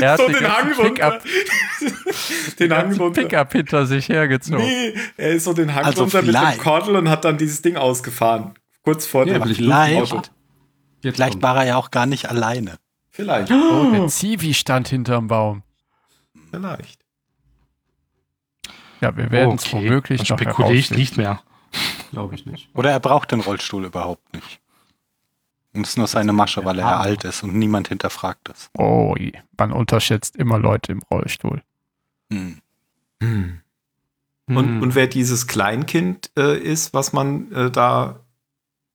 Er 0.00 0.12
hat 0.12 0.18
So 0.18 0.26
den 0.26 0.36
den 0.36 0.48
Hang 0.52 0.72
runter. 0.72 1.10
Pickup, 1.20 2.58
Den 2.58 2.72
Hang 2.74 2.92
runter. 2.96 3.22
Pickup 3.22 3.52
hinter 3.52 3.86
sich 3.86 4.08
hergezogen. 4.08 4.64
Nee, 4.64 4.94
er 5.16 5.30
ist 5.32 5.44
so 5.44 5.52
den 5.52 5.74
Hang 5.74 5.84
Also 5.84 6.02
runter 6.02 6.22
mit 6.22 6.28
dem 6.34 6.36
vielleicht. 6.40 6.60
Kordel 6.60 6.96
und 6.96 7.08
hat 7.08 7.24
dann 7.24 7.38
dieses 7.38 7.62
Ding 7.62 7.76
ausgefahren. 7.76 8.54
Kurz 8.82 9.06
vor 9.06 9.26
Ja, 9.26 9.38
dem 9.38 9.54
vielleicht- 9.54 10.12
Auto. 10.12 10.22
Vielleicht 11.02 11.42
war 11.42 11.56
er 11.58 11.66
ja 11.66 11.76
auch 11.76 11.90
gar 11.90 12.06
nicht 12.06 12.28
alleine. 12.28 12.76
Vielleicht. 13.10 13.50
Oh, 13.52 13.90
der 13.92 14.06
Zivi 14.08 14.54
stand 14.54 14.88
hinterm 14.88 15.26
Baum. 15.28 15.62
Vielleicht. 16.50 17.00
Ja, 19.00 19.16
wir 19.16 19.30
werden 19.32 19.56
es 19.56 19.72
womöglich 19.72 20.22
dann 20.22 20.36
noch 20.36 20.40
spekuliere 20.40 20.74
ich 20.74 20.90
herausfinden. 20.90 21.00
nicht 21.00 21.16
mehr. 21.16 21.42
Glaube 22.10 22.34
ich 22.34 22.46
nicht. 22.46 22.68
Oder 22.74 22.90
er 22.90 23.00
braucht 23.00 23.32
den 23.32 23.40
Rollstuhl 23.40 23.84
überhaupt 23.84 24.32
nicht. 24.34 24.60
Und 25.74 25.82
es 25.84 25.90
ist 25.90 25.96
nur 25.98 26.06
seine 26.06 26.32
Masche, 26.34 26.64
weil 26.64 26.78
er 26.78 26.86
ja 26.86 27.00
alt 27.00 27.24
ist 27.24 27.42
und 27.42 27.54
niemand 27.54 27.88
hinterfragt 27.88 28.50
es. 28.50 28.70
Oh, 28.74 29.14
je. 29.18 29.32
man 29.58 29.72
unterschätzt 29.72 30.36
immer 30.36 30.58
Leute 30.58 30.92
im 30.92 31.00
Rollstuhl. 31.10 31.62
Hm. 32.30 32.58
Hm. 33.22 33.60
Und, 34.48 34.56
Hm. 34.66 34.82
und 34.82 34.94
wer 34.94 35.06
dieses 35.06 35.46
Kleinkind 35.46 36.30
äh, 36.36 36.58
ist, 36.58 36.92
was 36.92 37.12
man 37.14 37.50
äh, 37.52 37.70
da 37.70 38.20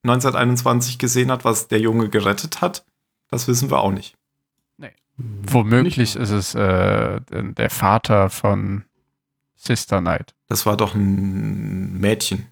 1921 0.04 1.00
gesehen 1.00 1.32
hat, 1.32 1.46
was 1.46 1.68
der 1.68 1.80
Junge 1.80 2.10
gerettet 2.10 2.62
hat, 2.62 2.86
das 3.30 3.48
wissen 3.48 3.72
wir 3.72 3.80
auch 3.80 3.92
nicht. 3.92 4.16
Womöglich 5.18 5.98
Nicht. 5.98 6.16
ist 6.16 6.30
es 6.30 6.54
äh, 6.54 7.20
der 7.32 7.70
Vater 7.72 8.30
von 8.30 8.84
Sister 9.56 10.00
Knight. 10.00 10.36
Das 10.48 10.68
war 10.68 10.78
doch 10.78 10.94
ein 10.94 12.00
Mädchen. 12.00 12.46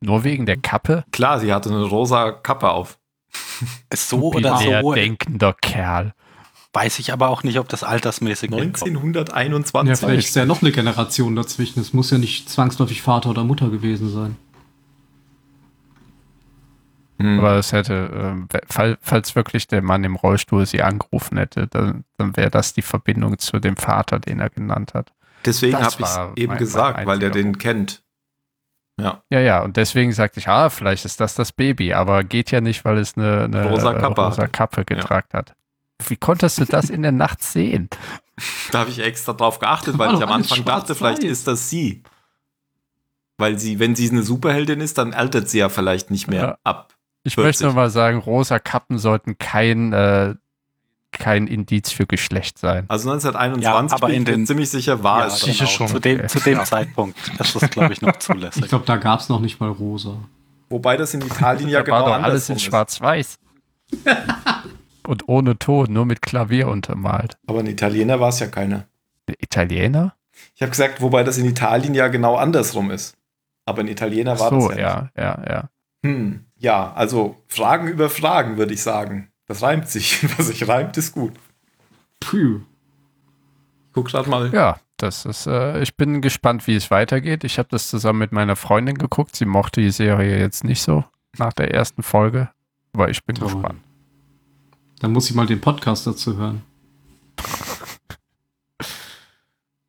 Nur 0.00 0.24
wegen 0.24 0.46
der 0.46 0.56
Kappe? 0.56 1.04
Klar, 1.12 1.40
sie 1.40 1.52
hatte 1.52 1.68
eine 1.68 1.84
rosa 1.84 2.32
Kappe 2.32 2.70
auf. 2.70 2.98
So 3.94 4.32
oder 4.32 4.58
Der 4.58 4.82
so 4.82 4.94
denkender 4.94 5.54
Kerl. 5.60 6.14
weiß 6.72 6.98
ich 6.98 7.12
aber 7.12 7.28
auch 7.28 7.42
nicht, 7.42 7.58
ob 7.58 7.68
das 7.68 7.84
altersmäßig 7.84 8.50
hinkommt. 8.50 8.82
1921. 8.82 9.88
Ja, 9.88 10.08
vielleicht 10.08 10.28
ist 10.28 10.36
ja 10.36 10.46
noch 10.46 10.62
eine 10.62 10.72
Generation 10.72 11.36
dazwischen. 11.36 11.80
Es 11.80 11.92
muss 11.92 12.10
ja 12.10 12.18
nicht 12.18 12.48
zwangsläufig 12.48 13.02
Vater 13.02 13.30
oder 13.30 13.44
Mutter 13.44 13.68
gewesen 13.68 14.10
sein. 14.10 14.36
Hm. 17.20 17.38
Aber 17.38 17.56
es 17.56 17.72
hätte, 17.72 18.10
ähm, 18.14 18.48
fall, 18.66 18.96
falls 19.02 19.36
wirklich 19.36 19.66
der 19.66 19.82
Mann 19.82 20.04
im 20.04 20.16
Rollstuhl 20.16 20.64
sie 20.64 20.82
angerufen 20.82 21.36
hätte, 21.36 21.66
dann, 21.66 22.04
dann 22.16 22.36
wäre 22.36 22.50
das 22.50 22.72
die 22.72 22.82
Verbindung 22.82 23.38
zu 23.38 23.58
dem 23.58 23.76
Vater, 23.76 24.18
den 24.18 24.40
er 24.40 24.48
genannt 24.48 24.94
hat. 24.94 25.12
Deswegen 25.44 25.76
habe 25.76 25.88
ich 25.90 26.00
war 26.00 26.32
eben 26.36 26.56
gesagt, 26.56 27.06
weil 27.06 27.18
der 27.18 27.30
den 27.30 27.58
kennt. 27.58 28.02
Ja. 29.02 29.22
Ja, 29.30 29.40
ja, 29.40 29.62
und 29.62 29.76
deswegen 29.76 30.12
sagte 30.12 30.40
ich, 30.40 30.48
ah, 30.48 30.70
vielleicht 30.70 31.04
ist 31.04 31.20
das 31.20 31.34
das 31.34 31.52
Baby, 31.52 31.92
aber 31.94 32.24
geht 32.24 32.50
ja 32.50 32.60
nicht, 32.60 32.84
weil 32.84 32.98
es 32.98 33.16
eine, 33.16 33.44
eine 33.44 33.68
Rosa 33.68 33.92
äh, 33.92 33.98
Kappe 34.00 34.22
rosa. 34.24 34.46
Kappe 34.46 34.84
getragen 34.84 35.28
hat. 35.32 35.54
Wie 36.06 36.16
konntest 36.16 36.58
du 36.58 36.64
das 36.64 36.88
in 36.90 37.02
der 37.02 37.12
Nacht 37.12 37.42
sehen? 37.42 37.88
Da 38.72 38.80
habe 38.80 38.90
ich 38.90 39.00
extra 39.00 39.32
drauf 39.34 39.58
geachtet, 39.58 39.98
weil 39.98 40.14
ich 40.14 40.22
am 40.22 40.32
Anfang 40.32 40.64
dachte, 40.64 40.94
vielleicht 40.94 41.22
ist 41.22 41.46
das 41.46 41.68
sie. 41.68 42.02
Weil 43.38 43.58
sie, 43.58 43.78
wenn 43.78 43.94
sie 43.94 44.08
eine 44.10 44.22
Superheldin 44.22 44.80
ist, 44.80 44.98
dann 44.98 45.12
altert 45.14 45.48
sie 45.48 45.58
ja 45.58 45.68
vielleicht 45.68 46.10
nicht 46.10 46.28
mehr 46.28 46.42
Ja. 46.42 46.58
ab. 46.64 46.94
Ich 47.22 47.34
40. 47.34 47.44
möchte 47.46 47.64
nur 47.64 47.74
mal 47.74 47.90
sagen, 47.90 48.18
rosa 48.18 48.58
Kappen 48.58 48.98
sollten 48.98 49.36
kein, 49.36 49.92
äh, 49.92 50.34
kein 51.20 51.46
Indiz 51.46 51.92
für 51.92 52.06
Geschlecht 52.06 52.58
sein. 52.58 52.84
Also 52.88 53.08
1921 53.10 53.62
Ja, 53.64 53.96
aber 53.96 54.06
bin 54.08 54.16
in 54.16 54.24
den- 54.24 54.46
ziemlich 54.46 54.68
sicher 54.70 55.04
war 55.04 55.20
Ja, 55.20 55.26
es. 55.28 55.40
sicher 55.40 55.66
genau. 55.66 55.70
schon. 55.70 55.88
Zu 55.88 55.98
dem, 56.00 56.18
Okay. 56.18 56.26
zu 56.28 56.40
dem 56.40 56.64
Zeitpunkt 56.64 57.16
ist 57.38 57.54
das, 57.54 57.70
glaube 57.70 57.92
ich, 57.92 58.02
noch 58.02 58.16
zulässig. 58.16 58.64
Ich 58.64 58.68
glaube, 58.68 58.86
da 58.86 58.96
gab 58.96 59.20
es 59.20 59.28
noch 59.28 59.40
nicht 59.40 59.60
mal 59.60 59.70
rosa. 59.70 60.16
Wobei 60.68 60.96
das 60.96 61.14
in 61.14 61.20
Italien 61.20 61.68
ja 61.68 61.78
da 61.80 61.84
genau 61.84 61.96
war 61.96 62.04
doch 62.06 62.12
alles 62.24 62.24
andersrum 62.50 62.52
in 62.54 62.56
ist. 62.56 62.62
schwarz-weiß. 62.64 63.38
und 65.06 65.28
ohne 65.28 65.58
Ton, 65.58 65.92
nur 65.92 66.06
mit 66.06 66.22
Klavier 66.22 66.68
untermalt. 66.68 67.36
Aber 67.46 67.60
ein 67.60 67.66
Italiener 67.66 68.20
war 68.20 68.28
es 68.28 68.38
ja 68.40 68.46
keiner. 68.46 68.86
Italiener? 69.40 70.14
Ich 70.54 70.62
habe 70.62 70.70
gesagt, 70.70 71.00
wobei 71.00 71.22
das 71.22 71.38
in 71.38 71.44
Italien 71.46 71.94
ja 71.94 72.08
genau 72.08 72.36
andersrum 72.36 72.90
ist. 72.90 73.16
Aber 73.66 73.80
ein 73.82 73.88
Italiener 73.88 74.38
war 74.40 74.50
so, 74.50 74.68
das 74.68 74.78
ja. 74.78 75.10
ja, 75.16 75.22
ja, 75.22 75.44
ja. 75.48 75.68
Hm, 76.04 76.44
ja, 76.56 76.92
also 76.94 77.36
Fragen 77.46 77.88
über 77.88 78.08
Fragen, 78.10 78.56
würde 78.56 78.72
ich 78.74 78.82
sagen. 78.82 79.28
Das 79.50 79.62
reimt 79.62 79.88
sich. 79.88 80.22
Was 80.38 80.46
sich 80.46 80.68
reimt, 80.68 80.96
ist 80.96 81.10
gut. 81.10 81.32
Puh. 82.20 82.60
Guck 83.92 84.06
grad 84.06 84.28
mal. 84.28 84.54
Ja, 84.54 84.78
das 84.96 85.24
ist, 85.24 85.48
äh, 85.48 85.82
ich 85.82 85.96
bin 85.96 86.22
gespannt, 86.22 86.68
wie 86.68 86.76
es 86.76 86.92
weitergeht. 86.92 87.42
Ich 87.42 87.58
habe 87.58 87.66
das 87.68 87.90
zusammen 87.90 88.20
mit 88.20 88.30
meiner 88.30 88.54
Freundin 88.54 88.96
geguckt. 88.96 89.34
Sie 89.34 89.46
mochte 89.46 89.80
die 89.80 89.90
Serie 89.90 90.38
jetzt 90.38 90.62
nicht 90.62 90.80
so 90.80 91.02
nach 91.36 91.52
der 91.52 91.74
ersten 91.74 92.04
Folge, 92.04 92.48
aber 92.92 93.10
ich 93.10 93.24
bin 93.24 93.38
Oh. 93.40 93.46
gespannt. 93.46 93.80
Dann 95.00 95.12
muss 95.12 95.28
ich 95.28 95.34
mal 95.34 95.46
den 95.46 95.60
Podcast 95.60 96.06
dazu 96.06 96.36
hören. 96.36 96.62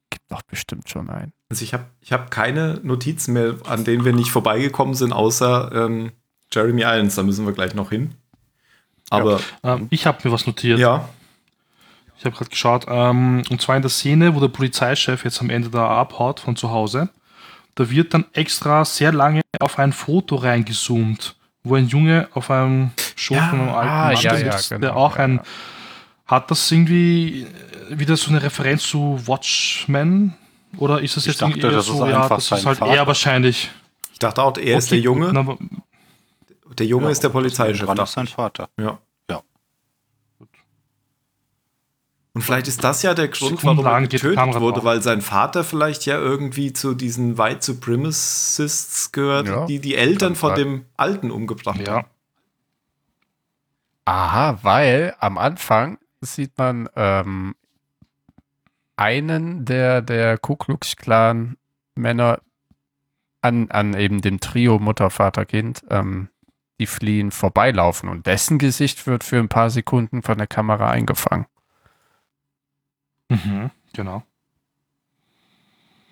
Gibt 0.09 0.23
doch 0.31 0.41
bestimmt 0.41 0.89
schon 0.89 1.07
einen. 1.11 1.33
Also 1.49 1.63
ich 1.63 1.75
habe 1.75 1.85
ich 1.99 2.11
hab 2.13 2.31
keine 2.31 2.79
Notizen 2.81 3.33
mehr, 3.33 3.57
an 3.65 3.83
denen 3.85 4.05
wir 4.05 4.13
nicht 4.13 4.31
vorbeigekommen 4.31 4.95
sind, 4.95 5.13
außer 5.13 5.71
ähm, 5.71 6.13
Jeremy 6.51 6.81
Irons. 6.81 7.13
Da 7.13 7.21
müssen 7.21 7.45
wir 7.45 7.53
gleich 7.53 7.75
noch 7.75 7.91
hin. 7.91 8.15
Aber 9.11 9.39
Ähm, 9.63 9.88
ich 9.91 10.05
habe 10.07 10.17
mir 10.23 10.31
was 10.33 10.47
notiert. 10.47 10.79
ja, 10.79 11.07
Ich 12.17 12.25
habe 12.25 12.35
gerade 12.35 12.49
geschaut. 12.49 12.85
Ähm, 12.88 13.43
und 13.49 13.61
zwar 13.61 13.75
in 13.75 13.81
der 13.81 13.89
Szene, 13.91 14.33
wo 14.35 14.39
der 14.39 14.47
Polizeichef 14.47 15.23
jetzt 15.25 15.41
am 15.41 15.49
Ende 15.49 15.69
da 15.69 15.88
abhaut 15.88 16.39
von 16.39 16.55
zu 16.55 16.71
Hause. 16.71 17.09
Da 17.75 17.89
wird 17.89 18.13
dann 18.13 18.25
extra 18.33 18.83
sehr 18.85 19.11
lange 19.11 19.41
auf 19.59 19.79
ein 19.79 19.93
Foto 19.93 20.35
reingezoomt, 20.35 21.35
wo 21.63 21.75
ein 21.75 21.88
Junge 21.88 22.27
auf 22.33 22.51
einem 22.51 22.91
Schoß 23.15 23.38
Ja, 23.38 23.47
von 23.49 23.59
einem 23.61 23.69
alten 23.69 23.89
ah, 23.89 24.11
Mann 24.13 24.21
ja, 24.21 24.35
sitzt, 24.35 24.71
ja, 24.71 24.77
der 24.77 24.89
genau, 24.89 25.01
auch 25.01 25.17
ja, 25.17 25.23
ein, 25.23 25.35
ja. 25.38 25.43
hat 26.27 26.51
das 26.51 26.69
irgendwie 26.71 27.43
äh, 27.89 27.99
wieder 27.99 28.17
so 28.17 28.29
eine 28.29 28.41
Referenz 28.43 28.83
zu 28.83 29.19
Watchmen? 29.25 30.33
Oder 30.77 31.01
ist 31.01 31.17
das 31.17 31.23
Ich 31.23 31.33
jetzt 31.33 31.41
dachte, 31.41 31.51
irgendwie 31.53 31.67
eher 31.67 31.75
das 31.77 31.88
ist 31.88 31.95
so, 31.97 32.05
ja, 32.07 32.29
das 32.29 32.51
ist 32.51 32.65
halt 32.65 32.77
Vater. 32.77 32.93
eher 32.93 33.07
wahrscheinlich. 33.07 33.71
ich 34.13 34.19
dachte 34.19 34.41
auch, 34.43 34.55
er 34.57 34.77
ist 34.77 34.85
Okay, 34.88 34.95
der 34.95 34.99
Junge. 35.03 35.27
gut, 35.27 35.38
aber- 35.38 35.57
Der 36.77 36.85
Junge 36.85 37.06
Ja, 37.06 37.11
ist 37.11 37.23
der 37.23 37.30
Polizeichef. 37.30 37.85
Dran 37.85 37.98
ist 37.98 38.14
sein 38.14 38.27
Vater. 38.27 38.69
Ja. 38.80 38.99
Ja. 39.30 39.41
Und 42.34 42.41
vielleicht 42.43 42.68
ist 42.68 42.84
das 42.84 43.02
ja 43.03 43.14
der 43.14 43.27
Grund, 43.27 43.64
warum 43.65 43.85
er 43.85 44.02
getötet 44.07 44.60
wurde, 44.60 44.84
weil 44.85 45.02
sein 45.02 45.22
Vater 45.22 45.64
vielleicht 45.65 46.06
ja 46.06 46.18
irgendwie 46.18 46.72
zu 46.72 46.93
diesen 46.93 47.38
White 47.38 47.61
Supremacists 47.61 49.11
gehört, 49.11 49.48
Ja, 49.48 49.65
die 49.65 49.80
die 49.80 49.95
Eltern 49.95 50.35
von 50.35 50.56
dem 50.56 50.85
Alten 50.95 51.30
umgebracht 51.30 51.80
Ja. 51.85 51.93
haben. 51.93 52.07
Aha, 54.06 54.60
weil 54.64 55.14
am 55.19 55.38
Anfang 55.38 55.98
sieht 56.22 56.57
man 56.57 56.89
ähm, 56.95 57.53
einen 58.95 59.65
der, 59.65 60.02
der 60.02 60.38
Ku 60.38 60.56
Klux 60.56 60.95
Klan 60.95 61.57
Männer 61.95 62.39
an, 63.41 63.69
an 63.72 63.93
eben 63.93 64.22
dem 64.22 64.39
Trio 64.39 64.80
Mutter, 64.80 65.10
Vater, 65.10 65.45
Kind, 65.45 65.84
ähm, 65.89 66.30
die 66.81 66.87
fliehen, 66.87 67.31
vorbeilaufen 67.31 68.09
und 68.09 68.25
dessen 68.25 68.57
Gesicht 68.57 69.05
wird 69.05 69.23
für 69.23 69.37
ein 69.37 69.49
paar 69.49 69.69
Sekunden 69.69 70.23
von 70.23 70.37
der 70.37 70.47
Kamera 70.47 70.89
eingefangen. 70.89 71.45
Mhm, 73.29 73.69
genau. 73.93 74.23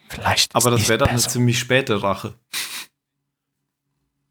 Vielleicht. 0.07 0.55
Aber 0.55 0.71
das 0.71 0.87
wäre 0.87 0.99
dann 0.99 1.09
eine 1.09 1.19
ziemlich 1.19 1.59
späte 1.59 2.01
Rache. 2.01 2.35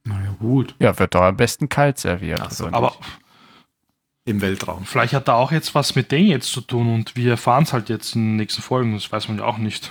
Na 0.05 0.23
ja, 0.23 0.31
gut. 0.39 0.75
Ja, 0.79 0.99
wird 0.99 1.15
doch 1.15 1.23
am 1.23 1.37
besten 1.37 1.69
kalt 1.69 1.99
serviert. 1.99 2.41
Ach 2.41 2.51
so, 2.51 2.67
oder 2.67 2.77
Aber 2.77 2.87
nicht? 2.87 3.01
Im 4.25 4.41
Weltraum. 4.43 4.85
vielleicht 4.85 5.15
hat 5.15 5.27
da 5.27 5.35
auch 5.35 5.53
jetzt 5.53 5.75
was 5.75 5.95
mit 5.95 6.13
denen 6.13 6.29
jetzt 6.29 6.53
zu 6.53 6.61
tun 6.61 6.93
und 6.93 7.17
wir 7.17 7.31
erfahren 7.31 7.65
es 7.65 7.73
halt 7.73 7.89
jetzt 7.89 8.15
in 8.15 8.23
den 8.23 8.37
nächsten 8.37 8.61
Folgen, 8.61 8.93
das 8.93 9.11
weiß 9.11 9.29
man 9.29 9.39
ja 9.39 9.45
auch 9.45 9.57
nicht. 9.57 9.91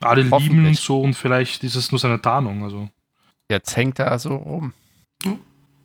Alle 0.00 0.22
lieben 0.22 0.66
ihn 0.66 0.74
so 0.74 1.00
und 1.00 1.14
vielleicht 1.14 1.64
ist 1.64 1.74
es 1.74 1.90
nur 1.90 1.98
seine 1.98 2.20
Tarnung. 2.20 2.62
Also. 2.62 2.90
Jetzt 3.50 3.76
hängt 3.76 3.98
er 3.98 4.18
so 4.18 4.36
rum. 4.36 4.74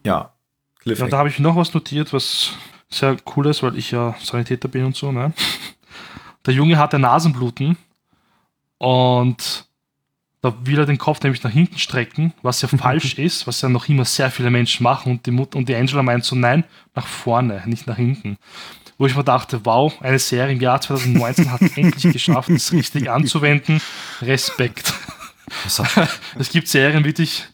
Ja. 0.06 0.34
Ja, 0.86 1.08
da 1.08 1.18
habe 1.18 1.30
ich 1.30 1.40
noch 1.40 1.56
was 1.56 1.74
notiert, 1.74 2.12
was 2.12 2.52
sehr 2.90 3.18
cool 3.36 3.48
ist, 3.48 3.64
weil 3.64 3.78
ich 3.78 3.92
ja 3.92 4.16
Sanitäter 4.22 4.68
bin 4.68 4.86
und 4.86 4.96
so. 4.96 5.12
Ne? 5.12 5.34
Der 6.46 6.54
Junge 6.54 6.78
hatte 6.78 7.00
Nasenbluten 7.00 7.78
und 8.78 9.66
da 10.42 10.54
will 10.66 10.78
er 10.78 10.86
den 10.86 10.98
Kopf 10.98 11.24
nämlich 11.24 11.42
nach 11.42 11.52
hinten 11.52 11.80
strecken, 11.80 12.34
was 12.42 12.62
ja 12.62 12.68
falsch 12.78 13.18
ist, 13.18 13.48
was 13.48 13.62
ja 13.62 13.70
noch 13.70 13.88
immer 13.88 14.04
sehr 14.06 14.30
viele 14.30 14.50
Menschen 14.50 14.84
machen. 14.84 15.14
Und 15.14 15.26
die, 15.26 15.32
Mut 15.32 15.56
und 15.56 15.70
die 15.70 15.76
Angela 15.76 16.04
meint 16.04 16.26
so, 16.26 16.36
nein, 16.36 16.66
nach 16.94 17.08
vorne, 17.08 17.64
nicht 17.66 17.88
nach 17.88 17.96
hinten. 17.96 18.38
Wo 18.98 19.06
ich 19.06 19.16
mir 19.16 19.24
dachte, 19.24 19.66
wow, 19.66 19.94
eine 20.02 20.20
Serie 20.20 20.54
im 20.54 20.62
Jahr 20.62 20.82
2019 20.82 21.50
hat 21.50 21.62
es 21.62 21.78
endlich 21.78 22.14
geschafft, 22.14 22.50
das 22.50 22.74
richtig 22.74 23.10
anzuwenden. 23.10 23.82
Respekt. 24.22 24.94
Es 26.40 26.50
gibt 26.50 26.68
Serien 26.68 27.04
wirklich, 27.04 27.46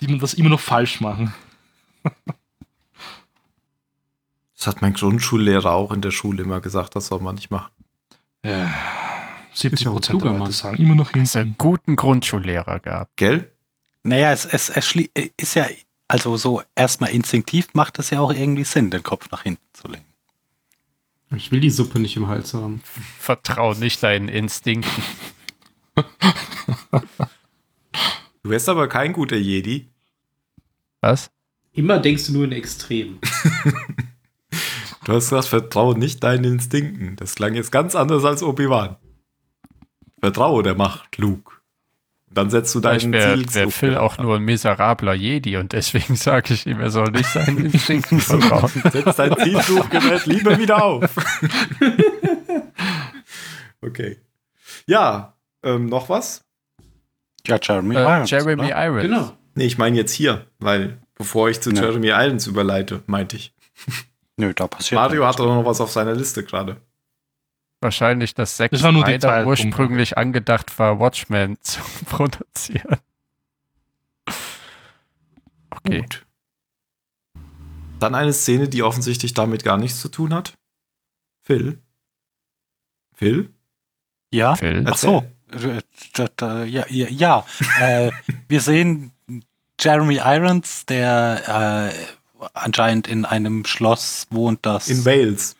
die 0.00 0.08
man 0.08 0.18
das 0.18 0.34
immer 0.34 0.48
noch 0.48 0.60
falsch 0.60 1.00
machen. 1.00 1.32
Das 4.56 4.66
hat 4.66 4.82
mein 4.82 4.94
Grundschullehrer 4.94 5.72
auch 5.72 5.92
in 5.92 6.00
der 6.00 6.10
Schule 6.10 6.42
immer 6.42 6.60
gesagt, 6.60 6.96
das 6.96 7.06
soll 7.08 7.20
man 7.20 7.34
nicht 7.34 7.50
machen. 7.50 7.72
Ja, 8.44 8.72
70 9.54 9.72
Ist 9.72 9.84
ja 9.84 9.90
auch 9.90 9.94
Prozent 9.94 10.22
der 10.22 10.32
Leute 10.32 10.52
sagen 10.52 10.76
immer 10.76 10.94
noch 10.94 11.12
er 11.14 11.40
einen 11.40 11.56
guten 11.58 11.96
Grundschullehrer 11.96 12.80
gab. 12.80 13.16
Gell? 13.16 13.50
Naja, 14.02 14.32
es, 14.32 14.44
es, 14.44 14.68
es 14.68 14.94
ist 15.36 15.54
ja, 15.54 15.66
also 16.08 16.36
so 16.36 16.62
erstmal 16.74 17.10
instinktiv 17.10 17.68
macht 17.72 17.98
es 17.98 18.10
ja 18.10 18.20
auch 18.20 18.32
irgendwie 18.32 18.64
Sinn, 18.64 18.90
den 18.90 19.02
Kopf 19.02 19.30
nach 19.30 19.42
hinten 19.42 19.62
zu 19.72 19.88
legen. 19.88 20.04
Ich 21.34 21.50
will 21.50 21.60
die 21.60 21.70
Suppe 21.70 21.98
nicht 21.98 22.16
im 22.16 22.28
Hals 22.28 22.54
haben. 22.54 22.82
Vertrau 23.18 23.74
nicht 23.74 24.02
deinen 24.02 24.28
Instinkten. 24.28 25.02
Du 28.42 28.50
wärst 28.50 28.68
aber 28.68 28.88
kein 28.88 29.12
guter 29.14 29.36
Jedi. 29.36 29.88
Was? 31.00 31.30
Immer 31.74 31.98
denkst 31.98 32.26
du 32.28 32.32
nur 32.32 32.44
in 32.44 32.52
Extremen. 32.52 33.18
Du 35.06 35.12
hast 35.12 35.28
gesagt, 35.28 35.48
vertraue 35.48 35.98
nicht 35.98 36.24
deinen 36.24 36.44
Instinkten. 36.44 37.14
Das 37.16 37.34
klang 37.34 37.52
jetzt 37.52 37.70
ganz 37.70 37.94
anders 37.94 38.24
als 38.24 38.42
Obi-Wan. 38.42 38.96
Vertraue 40.18 40.62
der 40.62 40.74
Macht, 40.76 41.18
Luke. 41.18 41.52
Dann 42.30 42.48
setzt 42.48 42.74
du 42.74 42.80
deinen 42.80 43.12
wäre 43.12 43.36
Ziel. 43.36 43.54
wär 43.54 43.70
Phil 43.70 43.96
auch 43.98 44.16
nur 44.16 44.36
ein 44.36 44.42
miserabler 44.42 45.12
Jedi 45.12 45.58
und 45.58 45.72
deswegen 45.74 46.16
sage 46.16 46.54
ich 46.54 46.66
ihm, 46.66 46.80
er 46.80 46.90
soll 46.90 47.10
nicht 47.10 47.28
seinen 47.28 47.66
Instinkten 47.66 48.18
vertrauen. 48.18 48.70
Setz 48.90 49.16
dein 49.16 49.36
Zielsuchgerät 49.36 50.24
lieber 50.24 50.58
wieder 50.58 50.82
auf. 50.82 51.10
okay. 53.82 54.16
Ja, 54.86 55.34
ähm, 55.62 55.86
noch 55.86 56.08
was? 56.08 56.44
Ja, 57.46 57.58
Jeremy 57.60 57.94
Äh, 57.96 58.00
Irons. 58.02 58.30
Jeremy 58.30 58.62
oder? 58.64 58.84
Irons. 58.86 59.02
Genau. 59.02 59.36
Nee, 59.54 59.66
ich 59.66 59.76
meine 59.76 59.98
jetzt 59.98 60.12
hier, 60.12 60.46
weil 60.60 60.98
bevor 61.24 61.48
ich 61.48 61.60
zu 61.60 61.70
Ja. 61.70 61.82
Jeremy 61.82 62.08
Irons 62.08 62.46
überleite, 62.46 63.02
meinte 63.06 63.36
ich. 63.36 63.54
Nö, 64.36 64.52
da 64.54 64.66
passiert 64.66 65.00
Mario 65.00 65.26
hat 65.26 65.38
doch 65.38 65.46
noch 65.46 65.64
was 65.64 65.80
auf 65.80 65.90
seiner 65.90 66.14
Liste 66.14 66.44
gerade. 66.44 66.76
Wahrscheinlich, 67.80 68.34
dass 68.34 68.56
Zack 68.56 68.70
Das 68.70 68.80
Snyder 68.80 69.46
ursprünglich 69.46 70.16
angedacht 70.18 70.78
war, 70.78 71.00
Watchmen 71.00 71.56
zu 71.62 71.80
produzieren. 72.06 72.98
Okay. 75.70 76.00
Gut. 76.02 76.26
Dann 78.00 78.14
eine 78.14 78.32
Szene, 78.32 78.68
die 78.68 78.82
offensichtlich 78.82 79.34
damit 79.34 79.64
gar 79.64 79.78
nichts 79.78 80.00
zu 80.00 80.08
tun 80.08 80.34
hat. 80.34 80.54
Phil? 81.42 81.78
Phil? 83.14 83.50
Ja, 84.30 84.56
Phil. 84.56 84.84
ach 84.86 84.96
so. 84.96 85.24
Äh, 85.52 85.80
Ja, 86.66 86.84
ja, 86.88 87.08
ja. 87.08 87.46
äh, 87.80 88.10
wir 88.48 88.60
sehen 88.60 89.13
Jeremy 89.80 90.20
Irons, 90.24 90.86
der 90.86 91.92
äh, 91.92 92.46
anscheinend 92.54 93.08
in 93.08 93.24
einem 93.24 93.64
Schloss 93.64 94.26
wohnt, 94.30 94.60
das 94.62 94.88
In 94.88 95.04
Wales. 95.04 95.56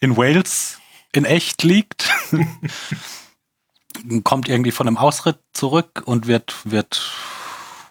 in 0.00 0.16
Wales 0.16 0.78
in 1.12 1.24
echt 1.24 1.62
liegt. 1.62 2.10
Kommt 4.24 4.48
irgendwie 4.48 4.70
von 4.70 4.86
einem 4.86 4.96
Ausritt 4.96 5.38
zurück 5.52 6.02
und 6.04 6.26
wird, 6.26 6.54
wird 6.64 7.10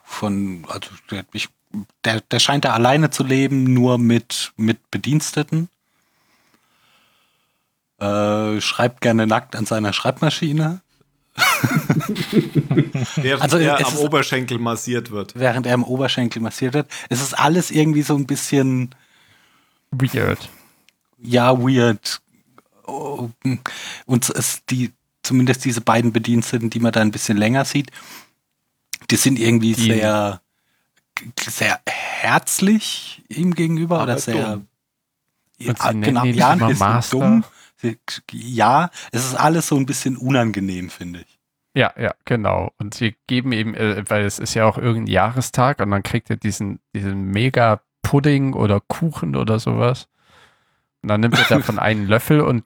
von, 0.03 0.65
also 0.69 0.89
der, 2.05 2.21
der 2.21 2.39
scheint 2.39 2.63
da 2.65 2.73
alleine 2.73 3.09
zu 3.09 3.23
leben, 3.23 3.73
nur 3.73 3.97
mit, 3.97 4.53
mit 4.55 4.89
Bediensteten. 4.89 5.69
Äh, 7.99 8.61
schreibt 8.61 9.01
gerne 9.01 9.27
nackt 9.27 9.55
an 9.55 9.65
seiner 9.65 9.91
Schreibmaschine, 9.91 10.81
Während 13.15 13.41
Also, 13.43 13.57
er 13.57 13.77
am 13.77 13.93
ist- 13.93 13.99
Oberschenkel 13.99 14.59
massiert 14.59 15.11
wird. 15.11 15.33
während 15.35 15.65
er 15.65 15.73
im 15.73 15.83
Oberschenkel 15.83 16.41
massiert 16.41 16.73
wird. 16.73 16.89
Es 17.09 17.21
ist 17.21 17.33
alles 17.37 17.71
irgendwie 17.71 18.01
so 18.01 18.15
ein 18.15 18.25
bisschen, 18.25 18.93
Weird. 19.91 20.49
ja, 21.19 21.57
weird. 21.57 22.21
Und 22.85 24.29
es 24.29 24.63
die, 24.69 24.91
zumindest 25.23 25.65
diese 25.65 25.81
beiden 25.81 26.11
Bediensteten, 26.13 26.69
die 26.69 26.79
man 26.79 26.91
da 26.91 27.01
ein 27.01 27.11
bisschen 27.11 27.37
länger 27.37 27.65
sieht, 27.65 27.91
die 29.11 29.15
sind 29.17 29.39
irgendwie 29.39 29.73
Die- 29.73 29.91
sehr, 29.91 30.41
sehr 31.49 31.79
herzlich 31.87 33.23
ihm 33.29 33.53
gegenüber 33.53 33.95
Aber 33.95 34.03
oder 34.13 34.19
sehr, 34.19 34.53
dumm. 34.53 34.67
ja, 35.59 35.91
genau, 35.91 36.23
ja, 36.25 36.55
bisschen 36.55 36.77
Master. 36.79 37.19
dumm. 37.19 37.43
Ja, 38.31 38.89
es 39.11 39.25
ist 39.25 39.35
alles 39.35 39.67
so 39.67 39.75
ein 39.75 39.85
bisschen 39.85 40.17
unangenehm, 40.17 40.89
finde 40.89 41.21
ich. 41.21 41.39
Ja, 41.75 41.93
ja, 41.95 42.15
genau. 42.25 42.71
Und 42.79 42.95
sie 42.95 43.15
geben 43.27 43.51
ihm, 43.51 43.75
äh, 43.75 44.09
weil 44.09 44.25
es 44.25 44.39
ist 44.39 44.55
ja 44.55 44.65
auch 44.65 44.77
irgendein 44.79 45.13
Jahrestag 45.13 45.79
und 45.79 45.91
dann 45.91 46.01
kriegt 46.01 46.29
er 46.29 46.37
diesen, 46.37 46.79
diesen 46.95 47.25
mega 47.25 47.81
Pudding 48.01 48.53
oder 48.53 48.79
Kuchen 48.79 49.35
oder 49.35 49.59
sowas. 49.59 50.07
Und 51.03 51.09
dann 51.09 51.21
nimmt 51.21 51.37
er 51.37 51.45
davon 51.45 51.77
einen 51.79 52.07
Löffel 52.07 52.41
und 52.41 52.65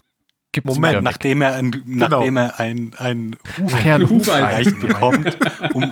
gibt 0.53 0.69
es 0.69 0.75
Moment, 0.75 0.95
weg. 0.95 1.03
Nachdem 1.03 1.41
er 1.41 1.55
ein, 1.55 1.83
nachdem 1.85 2.37
er 2.37 2.59
ein, 2.59 2.93
ein 2.97 3.35
Ach 3.73 3.85
ja, 3.85 3.95
ein 3.95 4.09
Hufeisen. 4.09 4.43
Reich 4.43 4.79
bekommt, 4.79 5.37
um, 5.73 5.91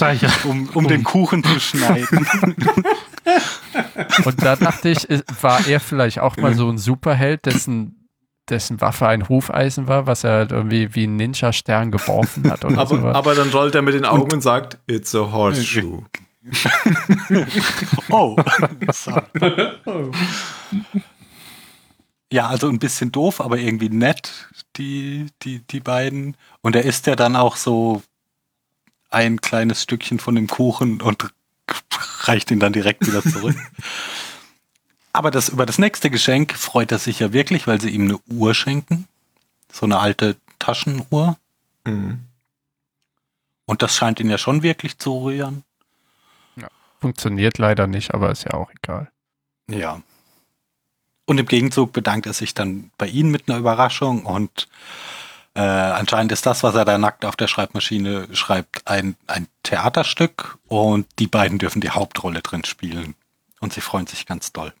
ja. 0.00 0.30
um, 0.44 0.68
um 0.74 0.88
den 0.88 1.04
Kuchen 1.04 1.44
zu 1.44 1.60
schneiden. 1.60 2.26
Und 4.24 4.42
da 4.42 4.56
dachte 4.56 4.88
ich, 4.88 5.06
war 5.40 5.66
er 5.68 5.80
vielleicht 5.80 6.20
auch 6.20 6.36
mal 6.36 6.54
so 6.54 6.68
ein 6.68 6.78
Superheld, 6.78 7.46
dessen, 7.46 7.99
dessen 8.50 8.80
Waffe 8.80 9.06
ein 9.08 9.28
Hufeisen 9.28 9.88
war, 9.88 10.06
was 10.06 10.24
er 10.24 10.32
halt 10.32 10.52
irgendwie 10.52 10.94
wie 10.94 11.06
ein 11.06 11.16
Ninja-Stern 11.16 11.90
geworfen 11.90 12.50
hat 12.50 12.64
oder 12.64 12.78
Aber, 12.78 12.96
sowas. 12.96 13.16
aber 13.16 13.34
dann 13.34 13.50
rollt 13.50 13.74
er 13.74 13.82
mit 13.82 13.94
den 13.94 14.04
Augen 14.04 14.32
und, 14.32 14.40
sagt, 14.40 14.78
it's 14.86 15.14
a 15.14 15.30
horseshoe. 15.32 16.04
Oh. 18.08 18.34
So. 18.92 19.12
Ja, 22.32 22.48
also 22.48 22.68
ein 22.68 22.78
bisschen 22.78 23.12
doof, 23.12 23.40
aber 23.40 23.58
irgendwie 23.58 23.88
nett, 23.88 24.48
die, 24.76 25.26
die, 25.42 25.60
die 25.60 25.80
beiden. 25.80 26.36
Und 26.62 26.76
er 26.76 26.84
isst 26.84 27.06
ja 27.06 27.14
dann 27.14 27.36
auch 27.36 27.56
so 27.56 28.02
ein 29.10 29.40
kleines 29.40 29.82
Stückchen 29.82 30.18
von 30.18 30.34
dem 30.34 30.46
Kuchen 30.46 31.02
und 31.02 31.28
reicht 32.22 32.50
ihn 32.50 32.60
dann 32.60 32.72
direkt 32.72 33.06
wieder 33.06 33.22
zurück. 33.22 33.56
Aber 35.12 35.30
das, 35.30 35.48
über 35.48 35.66
das 35.66 35.78
nächste 35.78 36.10
Geschenk 36.10 36.54
freut 36.54 36.92
er 36.92 36.98
sich 36.98 37.18
ja 37.20 37.32
wirklich, 37.32 37.66
weil 37.66 37.80
sie 37.80 37.90
ihm 37.90 38.04
eine 38.04 38.18
Uhr 38.28 38.54
schenken. 38.54 39.08
So 39.72 39.86
eine 39.86 39.98
alte 39.98 40.36
Taschenuhr. 40.58 41.36
Mhm. 41.84 42.20
Und 43.66 43.82
das 43.82 43.94
scheint 43.94 44.20
ihn 44.20 44.30
ja 44.30 44.38
schon 44.38 44.62
wirklich 44.62 44.98
zu 44.98 45.24
rühren. 45.24 45.64
Funktioniert 47.00 47.56
leider 47.56 47.86
nicht, 47.86 48.12
aber 48.12 48.30
ist 48.30 48.44
ja 48.44 48.52
auch 48.52 48.70
egal. 48.82 49.10
Ja. 49.68 50.02
Und 51.24 51.38
im 51.38 51.46
Gegenzug 51.46 51.92
bedankt 51.92 52.26
er 52.26 52.34
sich 52.34 52.52
dann 52.52 52.90
bei 52.98 53.06
Ihnen 53.06 53.30
mit 53.30 53.48
einer 53.48 53.58
Überraschung 53.58 54.26
und 54.26 54.68
äh, 55.54 55.60
anscheinend 55.60 56.32
ist 56.32 56.44
das, 56.44 56.62
was 56.62 56.74
er 56.74 56.84
da 56.84 56.98
nackt 56.98 57.24
auf 57.24 57.36
der 57.36 57.48
Schreibmaschine 57.48 58.28
schreibt, 58.34 58.86
ein, 58.86 59.16
ein 59.26 59.48
Theaterstück 59.62 60.58
und 60.68 61.06
die 61.18 61.26
beiden 61.26 61.58
dürfen 61.58 61.80
die 61.80 61.90
Hauptrolle 61.90 62.42
drin 62.42 62.64
spielen. 62.64 63.14
Und 63.60 63.72
sie 63.72 63.80
freuen 63.80 64.06
sich 64.06 64.26
ganz 64.26 64.52
doll. 64.52 64.72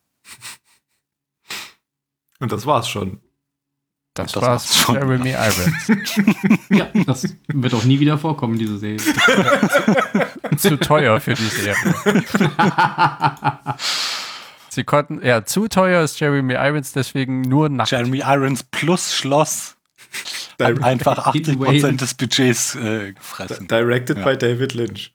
Und 2.38 2.52
das 2.52 2.64
war's 2.66 2.88
schon. 2.88 3.20
Das, 4.14 4.32
Das 4.32 4.42
war's 4.42 4.46
war's 4.48 4.76
schon. 4.76 4.94
Jeremy 4.96 5.30
Irons. 5.30 5.92
Ja, 6.70 6.88
das 7.06 7.26
wird 7.48 7.74
auch 7.74 7.84
nie 7.84 8.00
wieder 8.00 8.16
vorkommen, 8.18 8.58
diese 8.58 8.78
Serie. 8.78 8.98
zu 10.56 10.76
teuer 10.78 11.20
für 11.20 11.34
die 11.34 11.44
Serie. 11.44 11.94
Sie 14.68 14.84
konnten, 14.84 15.20
ja, 15.24 15.44
zu 15.44 15.66
teuer 15.68 16.02
ist 16.04 16.18
Jeremy 16.20 16.54
Irons, 16.54 16.92
deswegen 16.92 17.40
nur 17.42 17.68
nackt. 17.68 17.90
Jeremy 17.90 18.18
Irons 18.24 18.62
plus 18.62 19.14
Schloss 19.14 19.76
hat 20.60 20.78
Di 20.78 20.82
einfach 20.82 21.26
80 21.26 21.32
Hidden 21.46 21.58
Prozent 21.64 22.00
des 22.00 22.14
Budgets 22.14 22.76
äh, 22.76 23.12
gefressen. 23.12 23.66
directed 23.66 24.18
Ja. 24.18 24.24
by 24.24 24.36
David 24.38 24.74
Lynch. 24.74 25.12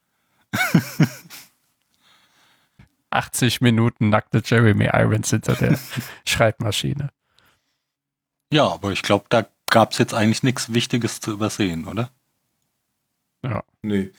80 3.15 3.61
Minuten 3.61 4.09
nackte 4.09 4.41
Jeremy 4.43 4.89
Irons 4.93 5.29
hinter 5.29 5.55
der 5.55 5.77
Schreibmaschine. 6.27 7.09
Ja, 8.51 8.67
aber 8.67 8.91
ich 8.91 9.01
glaube, 9.01 9.25
da 9.29 9.47
gab 9.69 9.91
es 9.91 9.97
jetzt 9.97 10.13
eigentlich 10.13 10.43
nichts 10.43 10.73
Wichtiges 10.73 11.19
zu 11.19 11.31
übersehen, 11.31 11.87
oder? 11.87 12.11
Nee. 13.81 14.11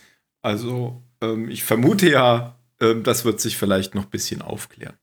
Also, 0.42 1.02
ähm, 1.20 1.48
ich 1.48 1.64
vermute 1.64 2.08
ja, 2.08 2.56
ähm, 2.80 3.02
das 3.02 3.24
wird 3.24 3.40
sich 3.40 3.56
vielleicht 3.56 3.94
noch 3.94 4.04
ein 4.04 4.10
bisschen 4.10 4.42
aufklären. 4.42 4.96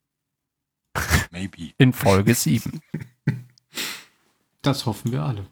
Maybe. 1.32 1.74
In 1.78 1.94
Folge 1.94 2.34
7. 2.34 2.82
Das 4.62 4.86
hoffen 4.86 5.12
wir 5.12 5.24
alle. 5.24 5.46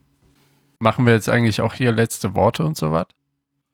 Machen 0.80 1.06
wir 1.06 1.12
jetzt 1.12 1.28
eigentlich 1.28 1.60
auch 1.60 1.74
hier 1.74 1.92
letzte 1.92 2.34
Worte 2.34 2.64
und 2.64 2.78
so 2.78 2.94
was? 2.94 3.08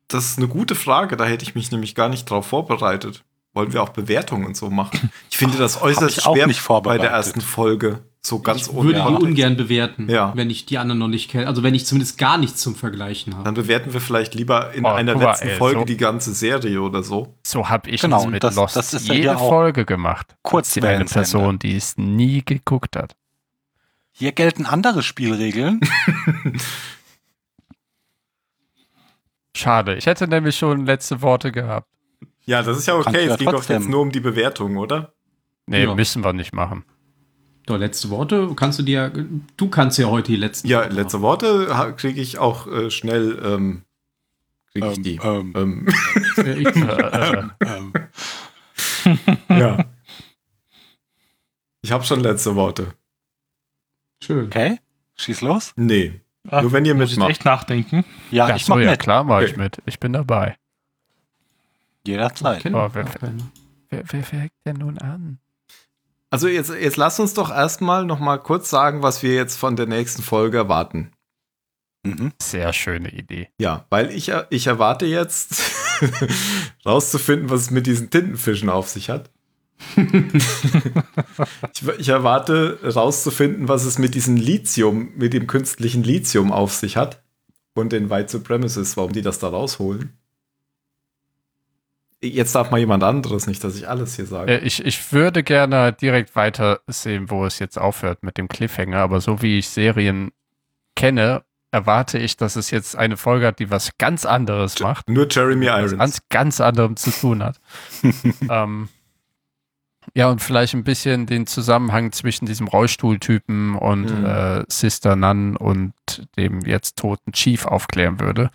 Das 0.08 0.26
ist 0.26 0.40
eine 0.40 0.48
gute 0.48 0.74
Frage, 0.74 1.16
da 1.16 1.26
hätte 1.26 1.44
ich 1.44 1.54
mich 1.54 1.70
nämlich 1.70 1.94
gar 1.94 2.10
nicht 2.10 2.28
drauf 2.28 2.48
vorbereitet. 2.48 3.24
Wollen 3.58 3.74
wir 3.74 3.82
auch 3.82 3.90
Bewertungen 3.90 4.46
und 4.46 4.56
so 4.56 4.70
machen? 4.70 5.12
Ich 5.32 5.38
finde 5.38 5.58
das 5.58 5.82
äußerst 5.82 6.22
schwer 6.22 6.46
nicht 6.46 6.66
bei 6.84 6.98
der 7.00 7.10
ersten 7.10 7.42
Folge. 7.42 8.04
So 8.22 8.40
ganz 8.40 8.68
ich 8.68 8.74
würde 8.74 8.94
die 9.02 9.24
ungern 9.26 9.58
bewerten, 9.58 10.10
Ja. 10.10 10.32
wenn 10.36 10.50
ich 10.52 10.66
die 10.68 10.78
anderen 10.78 11.00
noch 11.00 11.08
nicht 11.08 11.32
kenne. 11.32 11.48
Also 11.48 11.64
wenn 11.64 11.74
ich 11.74 11.86
zumindest 11.86 12.18
gar 12.20 12.38
nichts 12.38 12.62
zum 12.62 12.76
Vergleichen 12.76 13.34
habe. 13.34 13.46
Dann 13.46 13.54
bewerten 13.56 13.94
wir 13.94 14.02
vielleicht 14.02 14.36
lieber 14.36 14.74
in 14.74 14.86
Oh, 14.86 14.90
einer 14.90 15.16
mal, 15.16 15.26
letzten 15.30 15.48
ey, 15.48 15.56
Folge 15.56 15.80
so- 15.80 15.86
die 15.86 15.98
ganze 15.98 16.34
Serie 16.34 16.82
oder 16.82 17.02
so. 17.04 17.36
So 17.46 17.68
habe 17.70 17.90
ich 17.90 18.02
Genau, 18.02 18.26
mit 18.28 18.44
das- 18.44 18.56
Lost 18.56 18.76
das 18.76 18.94
ist 18.94 19.08
jede 19.08 19.38
Folge 19.38 19.86
gemacht. 19.86 20.36
kurz 20.44 20.74
Die 20.74 20.84
eine. 20.84 21.06
Person, 21.06 21.58
die 21.58 21.76
es 21.78 21.98
nie 21.98 22.44
geguckt 22.46 22.96
hat. 22.96 23.16
Hier 24.12 24.34
gelten 24.34 24.66
andere 24.66 25.02
Spielregeln. 25.04 25.80
Schade. 29.56 29.96
Ich 29.96 30.06
hätte 30.06 30.28
nämlich 30.28 30.58
schon 30.58 30.86
letzte 30.86 31.22
Worte 31.22 31.52
gehabt. 31.52 31.88
Ja, 32.48 32.64
das 32.64 32.78
ist 32.80 32.88
ja 32.88 32.96
okay. 32.96 33.12
du 33.12 33.26
ja 33.28 33.32
Es 33.34 33.38
ging 33.38 33.46
doch 33.46 33.54
trotzdem. 33.56 33.82
jetzt 33.82 33.90
nur 33.90 34.02
um 34.02 34.12
die 34.12 34.20
Bewertung, 34.22 34.78
oder? 34.78 35.14
Nee, 35.68 35.84
Ja. 35.84 35.94
müssen 35.94 36.24
wir 36.24 36.34
nicht 36.34 36.54
machen. 36.54 36.84
Doch, 37.66 37.78
letzte 37.78 38.10
Worte 38.10 38.50
kannst 38.56 38.80
du 38.80 38.84
dir. 38.84 39.12
Du 39.58 39.70
kannst 39.70 39.98
ja 39.98 40.08
heute 40.08 40.32
die 40.32 40.38
letzten. 40.38 40.68
Ja, 40.68 40.80
Worte 40.84 40.96
letzte 40.96 41.22
Worte 41.22 41.94
kriege 41.98 42.22
ich 42.22 42.38
auch 42.40 42.66
äh, 42.68 42.90
schnell. 42.90 43.40
Ähm, 43.44 43.84
krieg 44.72 44.86
ich 44.86 44.98
Ähm, 44.98 45.04
die. 45.04 45.16
ähm, 45.22 45.54
Ähm. 45.56 45.88
Äh, 46.38 46.54
ich- 46.54 46.68
Äh, 46.76 46.82
äh, 46.82 47.44
ähm, 47.66 47.94
ja. 49.50 49.86
Ich 51.82 51.92
habe 51.92 52.04
schon 52.06 52.22
letzte 52.22 52.56
Worte. 52.56 52.94
Schön. 54.24 54.46
okay, 54.48 54.80
schieß 55.16 55.42
los. 55.42 55.74
Nee. 55.76 56.22
Ah, 56.50 56.62
Nur 56.62 56.72
wenn 56.72 56.86
ihr 56.86 56.96
muss 56.96 57.06
ich 57.12 57.18
mitmacht. 57.18 57.32
echt 57.32 57.46
nachdenken. 57.46 58.06
Ja, 58.32 58.48
ja, 58.50 58.56
ich 58.56 58.66
so, 58.66 58.74
mach 58.74 58.82
ja 58.82 58.92
mit. 58.92 59.00
klar, 59.02 59.24
mache 59.26 59.44
ich 59.46 59.52
Okay. 59.52 59.60
mit. 59.62 59.78
Ich 59.86 60.00
bin 60.00 60.14
dabei. 60.14 60.58
Jederzeit. 62.08 62.62
Kenn 62.62 62.74
Oh, 62.76 62.90
wer- 62.94 63.04
keinen. 63.04 63.52
Wer, 63.90 64.04
wer 64.10 64.24
fängt 64.24 64.52
denn 64.66 64.78
nun 64.78 64.98
an? 64.98 65.40
Also 66.30 66.48
jetzt, 66.48 66.72
jetzt 66.72 66.98
lass 66.98 67.20
uns 67.20 67.34
doch 67.34 67.50
erstmal 67.50 68.04
noch 68.06 68.20
mal 68.20 68.38
kurz 68.38 68.70
sagen, 68.70 69.02
was 69.02 69.24
wir 69.24 69.34
jetzt 69.34 69.58
von 69.58 69.76
der 69.76 69.86
nächsten 69.86 70.22
Folge 70.24 70.58
erwarten. 70.58 71.12
Mhm. 72.04 72.34
Sehr 72.42 72.74
schöne 72.74 73.10
Idee. 73.14 73.50
Ja, 73.60 73.86
weil 73.90 74.12
ich, 74.12 74.30
er- 74.30 74.48
ich 74.50 74.68
erwarte 74.68 75.06
jetzt 75.06 75.62
rauszufinden, 76.86 77.50
was 77.50 77.62
es 77.62 77.72
mit 77.72 77.88
diesen 77.88 78.10
Tintenfischen 78.10 78.70
auf 78.70 78.90
sich 78.90 79.10
hat. 79.10 79.30
ich, 81.74 81.88
ich 82.00 82.10
erwarte 82.10 82.80
rauszufinden, 82.84 83.68
was 83.68 83.86
es 83.86 83.98
mit 84.00 84.16
diesem 84.16 84.36
Lithium, 84.36 85.12
mit 85.16 85.34
dem 85.34 85.48
künstlichen 85.48 86.04
Lithium 86.04 86.52
auf 86.52 86.74
sich 86.74 86.98
hat. 86.98 87.24
Und 87.74 87.92
den 87.94 88.10
White 88.10 88.30
Supremacists, 88.32 88.98
warum 88.98 89.12
die 89.14 89.22
das 89.22 89.38
da 89.40 89.50
rausholen. 89.50 90.18
Jetzt 92.30 92.54
darf 92.56 92.72
mal 92.72 92.78
jemand 92.80 93.04
anderes, 93.04 93.48
nicht, 93.48 93.64
dass 93.64 93.76
ich 93.76 93.88
alles 93.88 94.16
hier 94.16 94.26
sage. 94.26 94.52
Äh, 94.54 94.66
ich, 94.66 94.86
ich 94.86 95.12
würde 95.14 95.44
gerne 95.44 95.94
direkt 95.94 96.36
weiter 96.36 96.80
sehen, 96.88 97.30
wo 97.30 97.46
es 97.46 97.60
jetzt 97.60 97.78
aufhört 97.80 98.24
mit 98.24 98.38
dem 98.38 98.48
Cliffhanger, 98.48 98.98
aber 99.00 99.22
so 99.22 99.42
wie 99.42 99.60
ich 99.60 99.70
Serien 99.70 100.32
kenne, 100.96 101.44
erwarte 101.72 102.18
ich, 102.18 102.38
dass 102.38 102.56
es 102.56 102.72
jetzt 102.72 102.96
eine 102.96 103.18
Folge 103.18 103.46
hat, 103.48 103.60
die 103.60 103.70
was 103.70 103.98
ganz 103.98 104.26
anderes 104.26 104.80
macht. 104.80 105.10
Nur 105.10 105.28
Jeremy 105.30 105.68
was 105.68 105.92
Irons. 105.92 105.98
ganz, 106.00 106.22
ganz 106.30 106.62
anderem 106.62 106.96
zu 106.96 107.12
tun 107.12 107.44
hat. 107.44 107.60
ähm, 108.50 108.90
Ja, 110.16 110.30
und 110.30 110.42
vielleicht 110.42 110.74
ein 110.74 110.86
bisschen 110.86 111.26
den 111.26 111.46
Zusammenhang 111.46 112.14
zwischen 112.14 112.46
diesem 112.46 112.68
Rollstuhltypen 112.70 113.76
und 113.76 114.06
Mhm. 114.22 114.26
äh, 114.26 114.64
Sister 114.70 115.18
Nun 115.18 115.58
und 115.58 115.94
dem 116.38 116.62
jetzt 116.62 116.98
toten 116.98 117.34
Chief 117.34 117.66
aufklären 117.66 118.20
würde. 118.22 118.50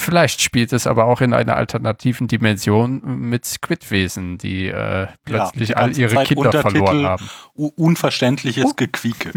Vielleicht 0.00 0.40
spielt 0.40 0.72
es 0.72 0.86
aber 0.86 1.06
auch 1.06 1.20
in 1.20 1.34
einer 1.34 1.56
alternativen 1.56 2.28
Dimension 2.28 3.02
mit 3.04 3.44
Squidwesen, 3.44 4.38
die 4.38 4.68
äh, 4.68 5.08
plötzlich 5.24 5.70
die 5.70 5.76
all 5.76 5.98
ihre 5.98 6.14
Zeit 6.14 6.28
Kinder 6.28 6.52
verloren 6.52 7.04
Untertitel. 7.04 7.04
haben. 7.04 7.30
U 7.56 7.66
unverständliches 7.76 8.76
Gequieke. 8.76 9.32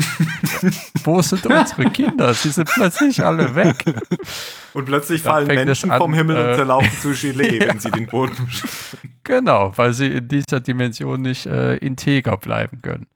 Wo 1.04 1.20
sind 1.24 1.48
unsere 1.48 1.90
Kinder? 1.90 2.36
Sie 2.36 2.52
sind 2.52 2.70
plötzlich 2.70 3.26
alle 3.26 3.56
weg. 3.56 3.84
Und 4.74 4.86
plötzlich 4.86 5.24
Dann 5.24 5.34
fallen 5.34 5.66
Menschen 5.66 5.92
an, 5.92 5.98
vom 5.98 6.14
Himmel 6.14 6.38
äh, 6.38 6.50
und 6.50 6.56
zerlaufen 6.56 6.98
zu 7.02 7.12
Gelee, 7.12 7.60
wenn 7.68 7.80
sie 7.80 7.92
den 7.92 8.08
Boden 8.08 8.48
Genau, 9.26 9.74
weil 9.76 9.92
sie 9.92 10.08
in 10.08 10.28
dieser 10.30 10.62
Dimension 10.62 11.22
nicht 11.22 11.46
äh, 11.46 11.76
integer 11.76 12.38
bleiben 12.38 12.82
können. 12.82 13.08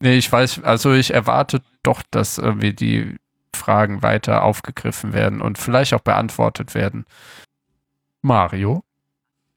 Nee, 0.00 0.18
ich 0.18 0.30
weiß, 0.30 0.62
also 0.62 0.92
ich 0.92 1.14
erwarte 1.14 1.62
doch, 1.82 2.02
dass 2.10 2.36
irgendwie 2.36 2.74
die 2.74 3.16
Fragen 3.56 4.02
weiter 4.02 4.44
aufgegriffen 4.44 5.12
werden 5.12 5.40
und 5.40 5.58
vielleicht 5.58 5.94
auch 5.94 6.00
beantwortet 6.00 6.74
werden. 6.74 7.04
Mario? 8.22 8.82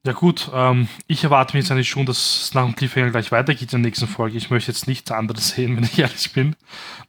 Ja 0.06 0.12
gut, 0.14 0.50
ähm, 0.54 0.88
ich 1.06 1.24
erwarte 1.24 1.54
mir 1.54 1.60
jetzt 1.60 1.70
eigentlich 1.70 1.90
schon, 1.90 2.06
dass 2.06 2.44
es 2.44 2.54
nach 2.54 2.64
dem 2.64 2.74
Cliffhanger 2.74 3.10
gleich 3.10 3.30
weitergeht 3.32 3.72
in 3.74 3.82
der 3.82 3.90
nächsten 3.90 4.06
Folge. 4.06 4.38
Ich 4.38 4.48
möchte 4.48 4.72
jetzt 4.72 4.88
nichts 4.88 5.10
anderes 5.10 5.50
sehen, 5.50 5.76
wenn 5.76 5.84
ich 5.84 5.98
ehrlich 5.98 6.32
bin. 6.32 6.56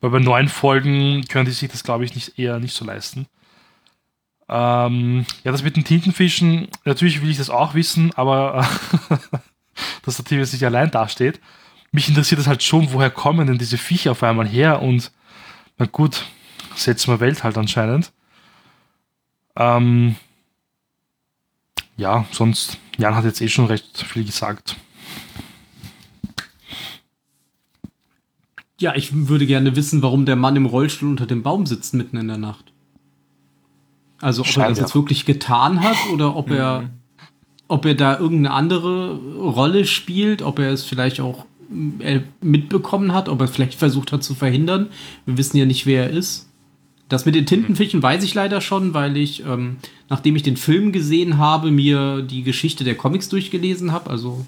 Weil 0.01 0.09
bei 0.09 0.19
neun 0.19 0.49
Folgen 0.49 1.23
können 1.29 1.45
die 1.45 1.51
sich 1.51 1.69
das, 1.71 1.83
glaube 1.83 2.03
ich, 2.03 2.15
nicht, 2.15 2.37
eher 2.37 2.59
nicht 2.59 2.75
so 2.75 2.83
leisten. 2.83 3.27
Ähm, 4.49 5.25
ja, 5.45 5.53
das 5.53 5.63
mit 5.63 5.77
den 5.77 5.85
Tintenfischen, 5.85 6.67
natürlich 6.83 7.21
will 7.21 7.29
ich 7.29 7.37
das 7.37 7.49
auch 7.49 7.73
wissen, 7.73 8.11
aber 8.15 8.67
äh, 9.09 9.15
dass 10.03 10.17
der 10.17 10.25
Team 10.25 10.39
jetzt 10.39 10.51
nicht 10.51 10.65
allein 10.65 10.91
dasteht. 10.91 11.39
Mich 11.93 12.09
interessiert 12.09 12.39
das 12.39 12.47
halt 12.47 12.61
schon, 12.61 12.91
woher 12.91 13.09
kommen 13.09 13.47
denn 13.47 13.57
diese 13.57 13.77
Viecher 13.77 14.11
auf 14.11 14.23
einmal 14.23 14.47
her 14.47 14.81
und 14.81 15.11
na 15.77 15.85
gut, 15.85 16.25
setzen 16.75 17.11
wir 17.11 17.19
Welt 17.19 17.43
halt 17.43 17.57
anscheinend. 17.57 18.11
Ähm, 19.55 20.15
ja, 21.97 22.25
sonst, 22.31 22.77
Jan 22.97 23.15
hat 23.15 23.25
jetzt 23.25 23.41
eh 23.41 23.47
schon 23.47 23.65
recht 23.65 23.97
viel 24.03 24.25
gesagt. 24.25 24.75
Ja, 28.79 28.95
ich 28.95 29.27
würde 29.27 29.45
gerne 29.45 29.75
wissen, 29.75 30.01
warum 30.01 30.25
der 30.25 30.35
Mann 30.35 30.55
im 30.55 30.65
Rollstuhl 30.65 31.09
unter 31.09 31.27
dem 31.27 31.43
Baum 31.43 31.67
sitzt 31.67 31.93
mitten 31.93 32.17
in 32.17 32.27
der 32.27 32.37
Nacht. 32.37 32.71
Also 34.19 34.41
ob 34.41 34.57
er 34.57 34.69
das 34.69 34.79
jetzt 34.79 34.95
wirklich 34.95 35.25
getan 35.25 35.81
hat 35.81 35.97
oder 36.13 36.35
ob 36.35 36.49
er, 36.51 36.89
ob 37.67 37.85
er 37.85 37.95
da 37.95 38.17
irgendeine 38.17 38.55
andere 38.55 39.15
Rolle 39.37 39.85
spielt, 39.85 40.41
ob 40.41 40.59
er 40.59 40.71
es 40.71 40.83
vielleicht 40.83 41.19
auch 41.19 41.45
äh, 41.99 42.21
mitbekommen 42.41 43.13
hat, 43.13 43.29
ob 43.29 43.41
er 43.41 43.47
vielleicht 43.47 43.75
versucht 43.79 44.11
hat 44.11 44.23
zu 44.23 44.35
verhindern. 44.35 44.89
Wir 45.25 45.37
wissen 45.37 45.57
ja 45.57 45.65
nicht, 45.65 45.85
wer 45.85 46.05
er 46.05 46.09
ist. 46.09 46.50
Das 47.11 47.25
mit 47.25 47.35
den 47.35 47.45
Tintenfischen 47.45 48.01
weiß 48.01 48.23
ich 48.23 48.33
leider 48.33 48.61
schon, 48.61 48.93
weil 48.93 49.17
ich, 49.17 49.45
ähm, 49.45 49.79
nachdem 50.07 50.37
ich 50.37 50.43
den 50.43 50.55
Film 50.55 50.93
gesehen 50.93 51.37
habe, 51.37 51.69
mir 51.69 52.21
die 52.21 52.41
Geschichte 52.41 52.85
der 52.85 52.95
Comics 52.95 53.27
durchgelesen 53.27 53.91
habe. 53.91 54.09
Also 54.09 54.45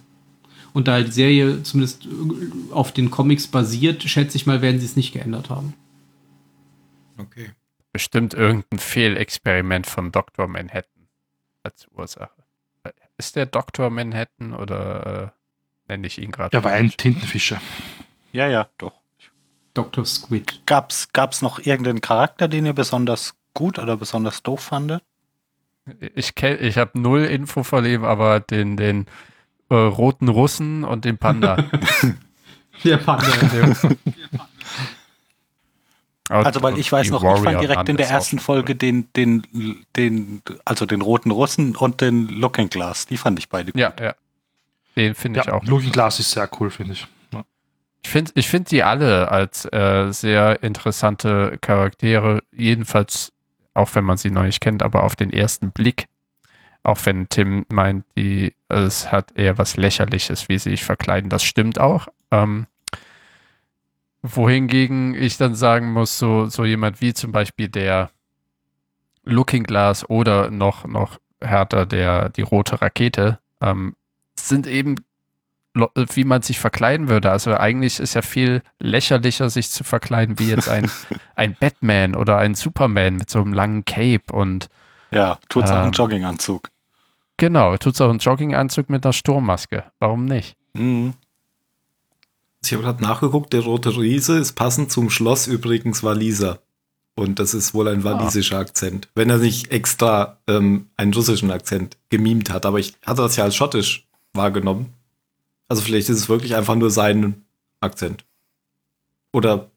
und 0.71 0.87
da 0.87 1.01
die 1.01 1.11
Serie 1.11 1.61
zumindest 1.63 2.05
äh, 2.05 2.71
auf 2.71 2.93
den 2.93 3.11
Comics 3.11 3.47
basiert, 3.47 4.01
schätze 4.03 4.37
ich 4.37 4.45
mal, 4.45 4.61
werden 4.61 4.79
sie 4.79 4.85
es 4.85 4.95
nicht 4.95 5.11
geändert 5.11 5.49
haben. 5.49 5.73
Okay. 7.17 7.51
Bestimmt 7.91 8.33
irgendein 8.33 8.79
Fehlexperiment 8.79 9.85
von 9.85 10.13
Dr. 10.13 10.47
Manhattan 10.47 11.09
als 11.63 11.85
Ursache. 11.91 12.31
Ist 13.17 13.35
der 13.35 13.45
Dr. 13.45 13.89
Manhattan 13.89 14.53
oder 14.53 15.33
äh, 15.87 15.91
nenne 15.91 16.07
ich 16.07 16.17
ihn 16.17 16.31
gerade? 16.31 16.55
Er 16.55 16.63
war 16.63 16.71
ein 16.71 16.91
Tintenfischer. 16.91 17.61
Ja, 18.31 18.47
ja, 18.47 18.69
doch. 18.77 19.02
Dr. 19.73 20.05
Squid. 20.05 20.61
Gab's, 20.65 21.09
gab's 21.13 21.41
noch 21.41 21.59
irgendeinen 21.59 22.01
Charakter, 22.01 22.47
den 22.47 22.65
ihr 22.65 22.73
besonders 22.73 23.33
gut 23.53 23.79
oder 23.79 23.97
besonders 23.97 24.43
doof 24.43 24.61
fandet? 24.61 25.01
Ich, 26.15 26.29
kenn- 26.29 26.59
ich 26.59 26.77
habe 26.77 26.99
null 26.99 27.23
Info 27.25 27.63
von 27.63 27.85
ihm, 27.85 28.03
aber 28.05 28.39
den, 28.39 28.77
den 28.77 29.05
äh, 29.69 29.75
roten 29.75 30.29
Russen 30.29 30.83
und 30.83 31.05
den 31.05 31.17
Panda. 31.17 31.57
Der 32.83 32.97
Panda. 32.97 33.27
Also, 36.29 36.63
weil 36.63 36.79
ich 36.79 36.91
weiß 36.91 37.09
noch, 37.11 37.23
ich 37.23 37.43
fand 37.43 37.61
direkt 37.61 37.89
in 37.89 37.97
der 37.97 38.09
ersten 38.09 38.39
Folge 38.39 38.75
den, 38.75 39.11
den, 39.13 39.43
den, 39.95 40.41
also 40.65 40.85
den 40.85 41.01
roten 41.01 41.31
Russen 41.31 41.75
und 41.75 42.01
den 42.01 42.29
Looking 42.29 42.69
Glass. 42.69 43.05
Die 43.05 43.17
fand 43.17 43.39
ich 43.39 43.49
beide 43.49 43.71
gut. 43.73 43.79
Ja, 43.79 43.93
ja. 44.01 44.15
Den 44.95 45.15
finde 45.15 45.41
ich 45.41 45.45
Ja, 45.47 45.53
auch. 45.53 45.63
Looking 45.65 45.91
Glass 45.91 46.19
ist 46.19 46.31
sehr 46.31 46.49
cool, 46.59 46.69
finde 46.71 46.93
ich. 46.93 47.07
Ich 48.03 48.11
finde 48.11 48.31
ich 48.35 48.49
find 48.49 48.69
die 48.69 48.83
alle 48.83 49.31
als 49.31 49.65
äh, 49.71 50.11
sehr 50.11 50.61
interessante 50.61 51.57
Charaktere, 51.61 52.43
jedenfalls 52.51 53.33
auch 53.73 53.95
wenn 53.95 54.03
man 54.03 54.17
sie 54.17 54.29
noch 54.29 54.43
nicht 54.43 54.61
kennt, 54.61 54.83
aber 54.83 55.03
auf 55.03 55.15
den 55.15 55.31
ersten 55.31 55.71
Blick. 55.71 56.07
Auch 56.83 56.99
wenn 57.05 57.29
Tim 57.29 57.65
meint, 57.69 58.05
die, 58.17 58.53
es 58.67 59.11
hat 59.11 59.31
eher 59.37 59.57
was 59.57 59.77
Lächerliches, 59.77 60.49
wie 60.49 60.59
sie 60.59 60.71
sich 60.71 60.83
verkleiden. 60.83 61.29
Das 61.29 61.43
stimmt 61.43 61.79
auch. 61.79 62.07
Ähm, 62.29 62.67
wohingegen 64.21 65.15
ich 65.15 65.37
dann 65.37 65.55
sagen 65.55 65.91
muss, 65.91 66.17
so, 66.17 66.47
so 66.47 66.65
jemand 66.65 67.01
wie 67.01 67.13
zum 67.13 67.31
Beispiel 67.31 67.69
der 67.69 68.11
Looking 69.23 69.63
Glass 69.63 70.07
oder 70.09 70.51
noch, 70.51 70.85
noch 70.85 71.19
härter 71.41 71.85
der, 71.85 72.29
die 72.29 72.41
rote 72.41 72.81
Rakete, 72.81 73.39
ähm, 73.61 73.95
sind 74.37 74.67
eben 74.67 74.95
wie 75.73 76.23
man 76.23 76.41
sich 76.43 76.59
verkleiden 76.59 77.09
würde. 77.09 77.31
Also 77.31 77.55
eigentlich 77.55 77.99
ist 77.99 78.13
ja 78.13 78.21
viel 78.21 78.61
lächerlicher, 78.79 79.49
sich 79.49 79.69
zu 79.71 79.83
verkleiden, 79.83 80.37
wie 80.39 80.49
jetzt 80.49 80.69
ein, 80.69 80.89
ein 81.35 81.55
Batman 81.59 82.15
oder 82.15 82.37
ein 82.37 82.53
Superman 82.55 83.15
mit 83.15 83.29
so 83.29 83.39
einem 83.41 83.53
langen 83.53 83.83
Cape 83.85 84.31
und 84.31 84.69
Ja, 85.11 85.39
tut's 85.49 85.71
auch 85.71 85.75
Ähm. 85.77 85.81
einen 85.83 85.91
Jogginganzug. 85.93 86.69
genau, 87.37 87.75
tut's 87.77 87.99
auch 88.01 88.09
einen 88.09 88.19
Jogginganzug 88.19 88.89
mit 88.89 89.03
einer 89.05 89.13
Sturmmaske. 89.13 89.83
Warum 89.99 90.25
nicht? 90.25 90.55
Mhm. 90.73 91.13
Ich 92.63 92.71
habe 92.73 92.83
gerade 92.83 93.03
nachgeguckt, 93.03 93.51
der 93.51 93.61
rote 93.61 93.97
Riese 93.97 94.37
ist 94.37 94.53
passend 94.53 94.91
zum 94.91 95.09
Schloss 95.09 95.47
übrigens 95.47 96.01
Waliser. 96.03 96.59
Und 97.15 97.37
das 97.39 97.53
ist 97.53 97.73
wohl 97.75 97.87
ein 97.89 98.03
walisischer 98.03 98.57
Akzent. 98.57 99.07
Wenn 99.13 99.29
er 99.29 99.37
nicht 99.37 99.71
extra 99.71 100.37
ähm, 100.47 100.87
einen 100.97 101.13
russischen 101.13 101.51
Akzent 101.51 101.97
gemimt 102.09 102.49
hat. 102.49 102.65
Aber 102.65 102.79
ich 102.79 102.95
hatte 103.05 103.21
das 103.21 103.35
ja 103.35 103.43
als 103.43 103.55
schottisch 103.55 104.07
wahrgenommen. 104.33 104.93
Also 105.67 105.81
vielleicht 105.81 106.09
ist 106.09 106.17
es 106.17 106.29
wirklich 106.29 106.55
einfach 106.55 106.75
nur 106.75 106.91
sein 106.91 107.43
Akzent. 107.79 108.25
Oder 109.31 109.71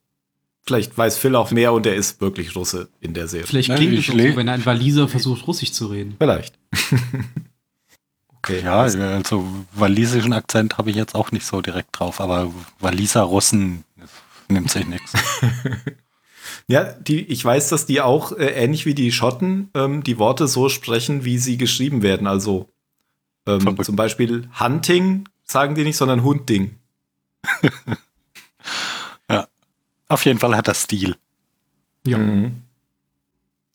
vielleicht 0.63 0.97
weiß 0.97 1.17
Phil 1.17 1.37
auch 1.37 1.51
mehr 1.51 1.73
und 1.73 1.87
er 1.87 1.95
ist 1.95 2.21
wirklich 2.21 2.55
Russe 2.57 2.89
in 3.01 3.15
der 3.15 3.29
Serie. 3.29 3.47
Vielleicht 3.47 3.75
klingt 3.75 3.95
es 3.95 4.09
auch 4.11 4.13
so, 4.13 4.37
wenn 4.37 4.49
ein 4.49 4.65
Waliser 4.67 5.09
versucht, 5.09 5.47
Russisch 5.47 5.73
zu 5.73 5.87
reden. 5.87 6.17
Vielleicht. 6.19 6.59
okay. 8.39 8.61
Ja, 8.63 8.81
also 8.81 9.47
walisischen 9.73 10.33
Akzent 10.33 10.79
habe 10.79 10.91
ich 10.91 10.97
jetzt 10.97 11.15
auch 11.15 11.33
nicht 11.33 11.47
so 11.47 11.63
direkt 11.63 11.99
drauf, 11.99 12.21
aber 12.21 12.53
Waliser 12.81 13.23
Russen 13.23 13.85
nimmt 14.49 14.71
sich 14.71 14.87
nichts. 14.87 15.13
Ja, 16.69 16.85
die, 16.85 17.21
ich 17.21 17.45
weiß, 17.45 17.69
dass 17.69 17.87
die 17.87 18.01
auch 18.01 18.33
äh, 18.33 18.47
ähnlich 18.47 18.87
wie 18.87 18.95
die 18.95 19.13
Schotten 19.13 19.71
ähm, 19.75 20.03
die 20.03 20.19
Worte 20.19 20.49
so 20.49 20.69
sprechen, 20.69 21.25
wie 21.25 21.39
sie 21.39 21.59
geschrieben 21.59 22.03
werden. 22.03 22.27
Also 22.27 22.69
ähm, 23.47 23.83
zum 23.83 23.95
Beispiel 23.95 24.49
Hunting 24.59 25.29
sagen 25.47 25.75
die 25.75 25.85
nicht, 25.85 25.97
sondern 25.97 26.23
Hunting. 26.23 26.77
Auf 30.09 30.25
jeden 30.25 30.39
Fall 30.39 30.57
hat 30.57 30.69
er 30.69 30.75
Stil. 30.75 31.17
Ja. 32.07 32.19
Mhm. 32.19 32.63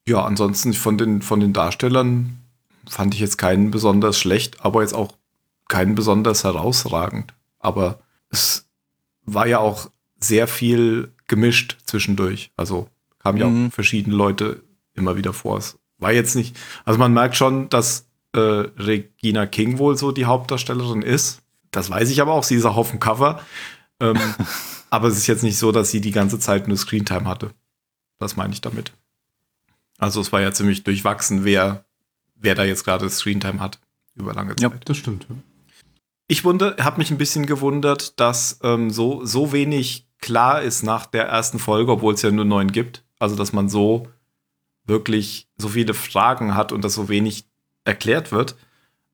Ja, 0.07 0.23
ansonsten 0.23 0.73
von 0.73 0.97
den, 0.97 1.21
von 1.21 1.41
den 1.41 1.51
Darstellern 1.53 2.37
fand 2.87 3.13
ich 3.13 3.19
jetzt 3.19 3.37
keinen 3.37 3.69
besonders 3.69 4.17
schlecht, 4.17 4.63
aber 4.63 4.81
jetzt 4.81 4.93
auch 4.93 5.17
keinen 5.67 5.93
besonders 5.95 6.43
herausragend. 6.45 7.33
Aber 7.59 7.99
es 8.29 8.65
war 9.25 9.45
ja 9.45 9.59
auch 9.59 9.91
sehr 10.19 10.47
viel 10.47 11.11
gemischt 11.27 11.77
zwischendurch. 11.85 12.51
Also 12.55 12.87
kamen 13.19 13.37
ja 13.37 13.47
Mhm. 13.49 13.67
auch 13.67 13.73
verschiedene 13.73 14.15
Leute 14.15 14.63
immer 14.93 15.17
wieder 15.17 15.33
vor. 15.33 15.57
Es 15.57 15.77
war 15.97 16.13
jetzt 16.13 16.35
nicht, 16.35 16.57
also 16.85 16.97
man 16.97 17.13
merkt 17.13 17.35
schon, 17.35 17.67
dass 17.69 18.05
äh, 18.33 18.39
Regina 18.39 19.45
King 19.47 19.77
wohl 19.79 19.97
so 19.97 20.13
die 20.13 20.25
Hauptdarstellerin 20.25 21.01
ist. 21.01 21.41
Das 21.71 21.89
weiß 21.89 22.09
ich 22.09 22.21
aber 22.21 22.33
auch, 22.33 22.43
sie 22.43 22.55
ist 22.55 22.65
auch 22.65 22.77
auf 22.77 22.89
dem 22.91 22.99
Cover. 22.99 23.41
Ähm, 23.99 24.17
aber 24.89 25.07
es 25.07 25.17
ist 25.17 25.27
jetzt 25.27 25.43
nicht 25.43 25.57
so, 25.57 25.71
dass 25.71 25.89
sie 25.91 26.01
die 26.01 26.11
ganze 26.11 26.39
Zeit 26.39 26.67
nur 26.67 26.77
Screentime 26.77 27.25
hatte. 27.25 27.51
Das 28.19 28.35
meine 28.35 28.53
ich 28.53 28.61
damit. 28.61 28.91
Also 29.97 30.19
es 30.21 30.31
war 30.31 30.41
ja 30.41 30.51
ziemlich 30.51 30.83
durchwachsen, 30.83 31.43
wer, 31.45 31.85
wer 32.35 32.55
da 32.55 32.63
jetzt 32.63 32.83
gerade 32.83 33.09
Screentime 33.09 33.59
hat 33.59 33.79
über 34.15 34.33
lange 34.33 34.55
Ja. 34.59 34.69
Zeit. 34.71 34.89
Das 34.89 34.97
stimmt. 34.97 35.25
ja. 35.29 35.35
Ich 36.27 36.43
habe 36.45 36.97
mich 36.97 37.11
ein 37.11 37.17
bisschen 37.17 37.45
gewundert, 37.45 38.19
dass 38.19 38.59
ähm, 38.63 38.89
so, 38.89 39.25
so 39.25 39.51
wenig 39.51 40.07
klar 40.19 40.61
ist 40.61 40.81
nach 40.83 41.05
der 41.05 41.25
ersten 41.27 41.59
Folge, 41.59 41.91
obwohl 41.91 42.13
es 42.13 42.21
ja 42.21 42.31
nur 42.31 42.45
neun 42.45 42.71
gibt. 42.71 43.03
Also 43.19 43.35
dass 43.35 43.53
man 43.53 43.69
so 43.69 44.07
wirklich 44.85 45.47
so 45.57 45.69
viele 45.69 45.93
Fragen 45.93 46.55
hat 46.55 46.71
und 46.71 46.83
dass 46.83 46.93
so 46.95 47.09
wenig 47.09 47.45
erklärt 47.83 48.31
wird. 48.31 48.55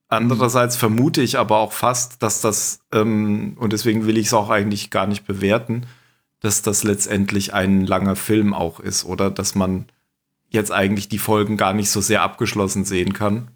Andererseits 0.08 0.76
vermute 0.76 1.20
ich 1.20 1.38
aber 1.38 1.58
auch 1.58 1.72
fast, 1.72 2.22
dass 2.22 2.40
das, 2.40 2.80
ähm, 2.92 3.56
und 3.58 3.74
deswegen 3.74 4.06
will 4.06 4.16
ich 4.16 4.28
es 4.28 4.34
auch 4.34 4.48
eigentlich 4.48 4.90
gar 4.90 5.06
nicht 5.06 5.26
bewerten, 5.26 5.86
dass 6.40 6.62
das 6.62 6.82
letztendlich 6.82 7.52
ein 7.52 7.84
langer 7.84 8.16
Film 8.16 8.54
auch 8.54 8.80
ist 8.80 9.04
oder 9.04 9.30
dass 9.30 9.54
man 9.54 9.86
jetzt 10.48 10.72
eigentlich 10.72 11.08
die 11.08 11.18
Folgen 11.18 11.58
gar 11.58 11.74
nicht 11.74 11.90
so 11.90 12.00
sehr 12.00 12.22
abgeschlossen 12.22 12.86
sehen 12.86 13.12
kann, 13.12 13.48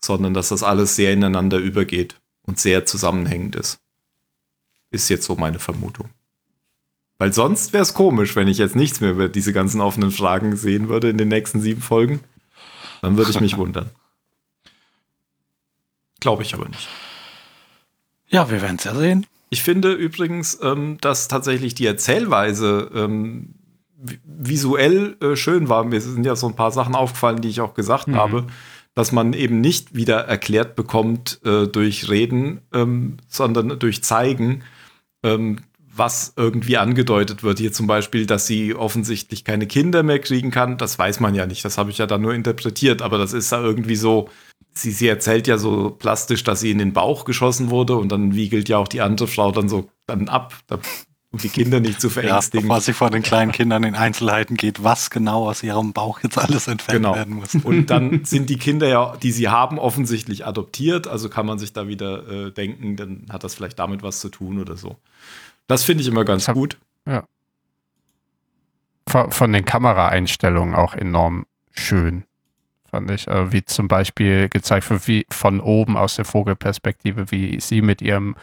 sondern 0.00 0.32
dass 0.32 0.50
das 0.50 0.62
alles 0.62 0.94
sehr 0.94 1.12
ineinander 1.12 1.58
übergeht 1.58 2.20
und 2.42 2.60
sehr 2.60 2.86
zusammenhängend 2.86 3.56
ist. 3.56 3.80
Ist 4.90 5.08
jetzt 5.08 5.24
so 5.24 5.34
meine 5.34 5.58
Vermutung. 5.58 6.08
Weil 7.18 7.32
sonst 7.32 7.72
wäre 7.72 7.82
es 7.82 7.94
komisch, 7.94 8.36
wenn 8.36 8.48
ich 8.48 8.58
jetzt 8.58 8.76
nichts 8.76 9.00
mehr 9.00 9.10
über 9.10 9.28
diese 9.28 9.52
ganzen 9.52 9.80
offenen 9.80 10.12
Fragen 10.12 10.56
sehen 10.56 10.88
würde 10.88 11.10
in 11.10 11.18
den 11.18 11.28
nächsten 11.28 11.60
sieben 11.60 11.80
Folgen. 11.80 12.20
Dann 13.02 13.16
würde 13.16 13.30
ich 13.30 13.40
mich 13.40 13.56
wundern. 13.56 13.90
Glaube 16.24 16.42
ich 16.42 16.54
aber 16.54 16.66
nicht. 16.66 16.88
Ja, 18.28 18.50
wir 18.50 18.62
werden 18.62 18.76
es 18.78 18.84
ja 18.84 18.94
sehen. 18.94 19.26
Ich 19.50 19.62
finde 19.62 19.92
übrigens, 19.92 20.58
ähm, 20.62 20.96
dass 21.02 21.28
tatsächlich 21.28 21.74
die 21.74 21.84
Erzählweise 21.84 22.90
ähm, 22.94 23.56
visuell 24.24 25.18
äh, 25.20 25.36
schön 25.36 25.68
war. 25.68 25.84
Mir 25.84 26.00
sind 26.00 26.24
ja 26.24 26.34
so 26.34 26.46
ein 26.46 26.56
paar 26.56 26.70
Sachen 26.70 26.94
aufgefallen, 26.94 27.42
die 27.42 27.50
ich 27.50 27.60
auch 27.60 27.74
gesagt 27.74 28.08
mhm. 28.08 28.16
habe, 28.16 28.46
dass 28.94 29.12
man 29.12 29.34
eben 29.34 29.60
nicht 29.60 29.94
wieder 29.94 30.20
erklärt 30.20 30.76
bekommt 30.76 31.40
äh, 31.44 31.66
durch 31.66 32.08
Reden, 32.08 32.62
ähm, 32.72 33.18
sondern 33.28 33.78
durch 33.78 34.02
Zeigen, 34.02 34.62
ähm, 35.22 35.58
was 35.94 36.32
irgendwie 36.36 36.78
angedeutet 36.78 37.42
wird. 37.42 37.58
Hier 37.58 37.74
zum 37.74 37.86
Beispiel, 37.86 38.24
dass 38.24 38.46
sie 38.46 38.74
offensichtlich 38.74 39.44
keine 39.44 39.66
Kinder 39.66 40.02
mehr 40.02 40.20
kriegen 40.20 40.50
kann. 40.50 40.78
Das 40.78 40.98
weiß 40.98 41.20
man 41.20 41.34
ja 41.34 41.44
nicht. 41.44 41.66
Das 41.66 41.76
habe 41.76 41.90
ich 41.90 41.98
ja 41.98 42.06
dann 42.06 42.22
nur 42.22 42.32
interpretiert. 42.32 43.02
Aber 43.02 43.18
das 43.18 43.34
ist 43.34 43.52
ja 43.52 43.60
irgendwie 43.60 43.96
so. 43.96 44.30
Sie, 44.72 44.90
sie 44.90 45.06
erzählt 45.06 45.46
ja 45.46 45.56
so 45.56 45.90
plastisch, 45.90 46.42
dass 46.42 46.60
sie 46.60 46.70
in 46.70 46.78
den 46.78 46.92
Bauch 46.92 47.24
geschossen 47.24 47.70
wurde 47.70 47.96
und 47.96 48.10
dann 48.10 48.34
wiegelt 48.34 48.68
ja 48.68 48.78
auch 48.78 48.88
die 48.88 49.00
andere 49.00 49.28
Frau 49.28 49.52
dann 49.52 49.68
so 49.68 49.88
dann 50.06 50.28
ab. 50.28 50.54
Um 51.30 51.38
die 51.40 51.48
Kinder 51.48 51.80
nicht 51.80 52.00
zu 52.00 52.10
verängstigen. 52.10 52.68
Ja, 52.68 52.76
was 52.76 52.84
sie 52.84 52.92
vor 52.92 53.10
den 53.10 53.22
kleinen 53.22 53.50
Kindern 53.50 53.82
in 53.82 53.96
Einzelheiten 53.96 54.56
geht, 54.56 54.84
was 54.84 55.10
genau 55.10 55.48
aus 55.48 55.64
ihrem 55.64 55.92
Bauch 55.92 56.20
jetzt 56.22 56.38
alles 56.38 56.68
entfernt 56.68 57.02
genau. 57.02 57.16
werden 57.16 57.34
muss. 57.34 57.56
Und 57.56 57.86
dann 57.90 58.24
sind 58.24 58.50
die 58.50 58.56
Kinder 58.56 58.86
ja, 58.86 59.16
die 59.20 59.32
sie 59.32 59.48
haben, 59.48 59.80
offensichtlich 59.80 60.46
adoptiert. 60.46 61.08
Also 61.08 61.28
kann 61.28 61.44
man 61.44 61.58
sich 61.58 61.72
da 61.72 61.88
wieder 61.88 62.28
äh, 62.28 62.50
denken, 62.52 62.94
dann 62.94 63.26
hat 63.30 63.42
das 63.42 63.56
vielleicht 63.56 63.80
damit 63.80 64.04
was 64.04 64.20
zu 64.20 64.28
tun 64.28 64.60
oder 64.60 64.76
so. 64.76 64.96
Das 65.66 65.82
finde 65.82 66.02
ich 66.02 66.08
immer 66.08 66.24
ganz 66.24 66.46
hab, 66.46 66.54
gut. 66.54 66.78
Ja. 67.04 67.24
Von, 69.08 69.32
von, 69.32 69.52
den 69.52 69.64
Kameraeinstellungen 69.64 70.74
auch 70.74 70.94
enorm 70.94 71.46
schön, 71.72 72.24
fand 72.94 73.10
ich. 73.10 73.26
Äh, 73.26 73.52
wie 73.52 73.64
zum 73.64 73.88
Beispiel 73.88 74.48
gezeigt 74.48 74.88
wird, 74.88 75.08
wie 75.08 75.26
von 75.28 75.58
oben 75.58 75.96
aus 75.96 76.14
der 76.14 76.24
Vogelperspektive, 76.24 77.32
wie 77.32 77.58
sie 77.60 77.82
mit 77.82 78.00
ihrem 78.00 78.36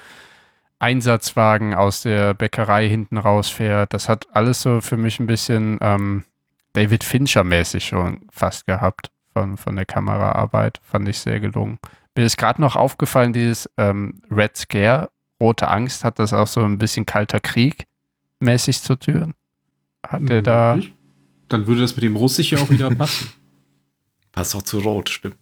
Einsatzwagen 0.78 1.74
aus 1.74 2.02
der 2.02 2.34
Bäckerei 2.34 2.90
hinten 2.90 3.18
rausfährt. 3.18 3.94
Das 3.94 4.10
hat 4.10 4.28
alles 4.34 4.62
so 4.62 4.82
für 4.82 4.98
mich 4.98 5.22
ein 5.22 5.28
bisschen 5.28 5.78
ähm, 5.80 6.26
David 6.74 7.06
Fincher-mäßig 7.06 7.86
schon 7.86 8.22
fast 8.30 8.66
gehabt 8.68 9.10
von, 9.32 9.56
von 9.56 9.76
der 9.78 9.86
Kameraarbeit. 9.86 10.82
Fand 10.84 11.08
ich 11.08 11.20
sehr 11.20 11.40
gelungen. 11.40 11.80
Mir 12.18 12.26
ist 12.26 12.38
gerade 12.38 12.60
noch 12.60 12.76
aufgefallen, 12.76 13.32
dieses 13.32 13.70
ähm, 13.78 14.22
Red 14.30 14.58
Scare, 14.58 15.12
rote 15.40 15.70
Angst, 15.70 16.04
hat 16.04 16.20
das 16.20 16.34
auch 16.34 16.48
so 16.48 16.62
ein 16.62 16.78
bisschen 16.78 17.06
kalter 17.06 17.40
Krieg 17.40 17.88
mäßig 18.42 18.82
zu 18.82 18.98
Türen. 18.98 19.34
Hat 20.06 20.28
der 20.28 20.42
da. 20.42 20.78
Dann 21.48 21.68
würde 21.68 21.82
das 21.82 21.96
mit 21.96 22.04
dem 22.04 22.18
Russisch 22.18 22.52
ja 22.52 22.60
auch 22.60 22.70
wieder 22.70 22.90
passen. 22.96 23.30
Passt 24.32 24.56
auch 24.56 24.62
zu 24.62 24.80
Rot, 24.80 25.10
stimmt. 25.10 25.38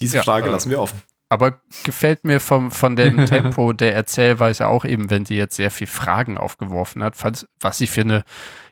Diese 0.00 0.22
Frage 0.22 0.46
ja, 0.46 0.52
lassen 0.52 0.70
wir 0.70 0.80
offen. 0.80 1.02
Aber 1.28 1.60
gefällt 1.82 2.24
mir 2.24 2.40
vom, 2.40 2.70
von 2.70 2.96
dem 2.96 3.26
Tempo 3.26 3.72
der 3.72 3.94
Erzählweise 3.94 4.68
auch 4.68 4.84
eben, 4.84 5.10
wenn 5.10 5.24
sie 5.24 5.36
jetzt 5.36 5.56
sehr 5.56 5.70
viel 5.70 5.86
Fragen 5.86 6.38
aufgeworfen 6.38 7.02
hat, 7.02 7.16
was 7.60 7.78
sie 7.78 7.86
für 7.86 8.02
eine 8.02 8.24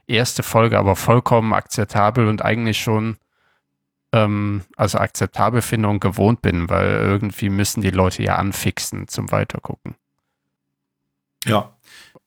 erste 0.07 0.43
Folge 0.43 0.79
aber 0.79 0.97
vollkommen 0.97 1.55
akzeptabel 1.55 2.29
und 2.29 2.43
eigentlich 2.45 2.81
schon 2.81 3.17
ähm, 4.13 4.63
also 4.77 4.99
akzeptabel 4.99 5.63
finde 5.63 5.89
und 5.89 6.01
gewohnt 6.01 6.43
bin, 6.43 6.69
weil 6.69 6.91
irgendwie 6.91 7.49
müssen 7.49 7.81
die 7.81 7.91
Leute 7.91 8.23
ja 8.23 8.37
anfixen 8.37 9.09
zum 9.09 9.31
Weitergucken. 9.33 9.95
Ja. 11.45 11.73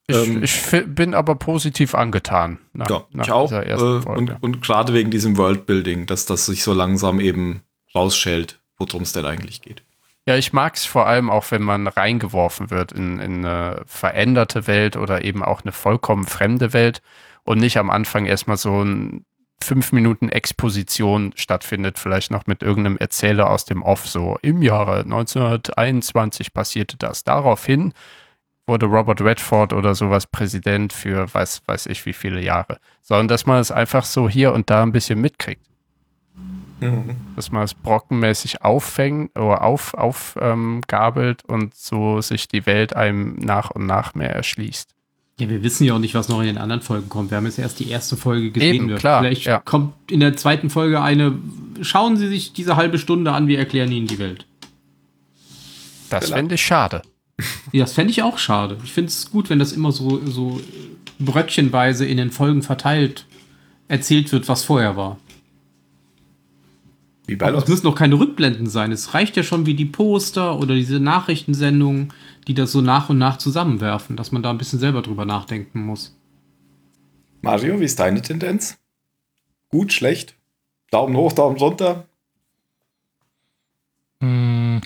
Ich, 0.08 0.16
ähm, 0.16 0.44
ich 0.44 0.62
bin 0.88 1.14
aber 1.14 1.36
positiv 1.36 1.96
angetan. 1.96 2.60
Nach, 2.74 2.90
ja, 2.90 3.06
nach 3.12 3.26
ich 3.26 3.32
auch. 3.32 3.52
Äh, 3.52 3.74
und, 3.74 4.44
und 4.44 4.62
gerade 4.62 4.94
wegen 4.94 5.10
diesem 5.10 5.38
Worldbuilding, 5.38 6.06
dass 6.06 6.26
das 6.26 6.46
sich 6.46 6.64
so 6.64 6.74
langsam 6.74 7.20
eben 7.20 7.64
rausschält, 7.94 8.60
worum 8.78 9.02
es 9.02 9.14
denn 9.14 9.26
eigentlich 9.26 9.62
geht. 9.62 9.84
Ja, 10.28 10.36
ich 10.36 10.54
mag 10.54 10.76
es 10.76 10.86
vor 10.86 11.06
allem 11.06 11.30
auch, 11.30 11.52
wenn 11.52 11.62
man 11.62 11.88
reingeworfen 11.88 12.72
wird 12.72 12.92
in, 12.92 13.20
in 13.20 13.46
eine 13.46 13.84
veränderte 13.86 14.66
Welt 14.68 14.98
oder 14.98 15.24
eben 15.24 15.44
auch 15.44 15.62
eine 15.62 15.72
vollkommen 15.72 16.26
fremde 16.26 16.74
Welt 16.74 17.02
und 17.44 17.60
nicht 17.60 17.78
am 17.78 17.92
Anfang 17.92 18.26
erstmal 18.26 18.58
so 18.58 18.84
ein 18.84 19.26
fünf 19.64 19.92
Minuten 19.92 20.30
Exposition 20.30 21.32
stattfindet, 21.36 22.00
vielleicht 22.00 22.32
noch 22.32 22.48
mit 22.48 22.62
irgendeinem 22.64 22.98
Erzähler 22.98 23.50
aus 23.50 23.66
dem 23.66 23.84
Off, 23.84 24.08
so 24.08 24.38
im 24.42 24.62
Jahre 24.62 25.02
1921 25.02 26.54
passierte 26.54 26.98
das. 26.98 27.24
Daraufhin 27.24 27.94
wurde 28.68 28.86
Robert 28.88 29.22
Redford 29.22 29.74
oder 29.74 29.96
sowas 29.96 30.28
Präsident 30.28 30.94
für 30.94 31.32
weiß, 31.34 31.64
weiß 31.66 31.86
ich 31.88 32.06
wie 32.06 32.14
viele 32.14 32.42
Jahre. 32.42 32.80
Sondern 33.02 33.28
dass 33.28 33.46
man 33.46 33.60
es 33.60 33.72
einfach 33.72 34.06
so 34.06 34.28
hier 34.28 34.54
und 34.54 34.70
da 34.70 34.84
ein 34.84 34.92
bisschen 34.92 35.22
mitkriegt. 35.22 35.66
Mhm. 36.82 37.16
Dass 37.36 37.52
man 37.52 37.64
es 37.64 37.74
brockenmäßig 37.74 38.64
auffängt 38.64 39.38
oder 39.38 39.62
auf, 39.64 39.94
aufgabelt 39.94 41.44
ähm, 41.48 41.54
und 41.54 41.76
so 41.76 42.22
sich 42.22 42.48
die 42.48 42.66
Welt 42.66 42.96
einem 42.96 43.36
nach 43.36 43.72
und 43.72 43.86
nach 43.86 44.16
mehr 44.16 44.32
erschließt. 44.32 44.90
Ja, 45.38 45.50
wir 45.50 45.64
wissen 45.64 45.84
ja 45.84 45.94
auch 45.94 46.00
nicht, 46.00 46.16
was 46.16 46.30
noch 46.30 46.40
in 46.40 46.48
den 46.48 46.58
anderen 46.58 46.82
Folgen 46.82 47.10
kommt. 47.10 47.30
Wir 47.30 47.38
haben 47.38 47.46
jetzt 47.46 47.60
erst 47.60 47.80
die 47.80 47.90
erste 47.90 48.16
Folge 48.16 48.52
gesehen. 48.52 48.90
Eben, 48.90 48.96
klar, 48.96 49.22
Vielleicht 49.22 49.46
ja. 49.46 49.60
kommt 49.60 49.94
in 50.10 50.22
der 50.22 50.38
zweiten 50.38 50.70
Folge 50.70 51.02
eine. 51.02 51.38
Schauen 51.82 52.16
Sie 52.16 52.28
sich 52.30 52.54
diese 52.54 52.78
halbe 52.78 52.98
Stunde 52.98 53.34
an, 53.34 53.48
wir 53.48 53.60
erklären 53.60 53.92
Ihnen 53.92 54.08
die 54.08 54.20
Welt. 54.20 54.46
Das 56.10 56.30
fände 56.30 56.56
ich 56.56 56.62
schade. 56.62 57.02
Ja, 57.72 57.84
das 57.84 57.94
fände 57.94 58.12
ich 58.12 58.24
auch 58.24 58.38
schade. 58.38 58.78
Ich 58.84 58.94
finde 58.94 59.10
es 59.10 59.32
gut, 59.32 59.50
wenn 59.50 59.60
das 59.60 59.72
immer 59.72 59.92
so, 59.92 60.26
so 60.26 60.62
bröckchenweise 61.20 62.06
in 62.06 62.18
den 62.18 62.32
Folgen 62.32 62.62
verteilt 62.62 63.26
erzählt 63.88 64.32
wird, 64.32 64.48
was 64.48 64.64
vorher 64.64 64.98
war. 64.98 65.18
Wie 67.28 67.36
bei 67.36 67.50
es 67.50 67.68
müssen 67.68 67.86
noch 67.86 67.96
keine 67.96 68.20
Rückblenden 68.20 68.68
sein. 68.68 68.92
Es 68.92 69.14
reicht 69.14 69.36
ja 69.36 69.44
schon 69.44 69.66
wie 69.66 69.74
die 69.74 69.86
Poster 69.86 70.60
oder 70.60 70.76
diese 70.76 71.00
Nachrichtensendungen, 71.00 72.14
die 72.48 72.54
das 72.54 72.72
so 72.72 72.82
nach 72.82 73.10
und 73.10 73.18
nach 73.18 73.38
zusammenwerfen, 73.38 74.16
dass 74.16 74.32
man 74.32 74.44
da 74.44 74.52
ein 74.52 74.60
bisschen 74.60 74.80
selber 74.80 75.02
drüber 75.02 75.26
nachdenken 75.26 75.86
muss. 75.86 76.16
Mario, 77.42 77.80
wie 77.80 77.86
ist 77.86 78.00
deine 78.00 78.22
Tendenz? 78.22 78.78
Gut, 79.70 79.92
schlecht? 79.92 80.36
Daumen 80.92 81.16
hoch, 81.18 81.34
Daumen 81.34 81.58
runter? 81.58 82.06
Hm, 84.22 84.82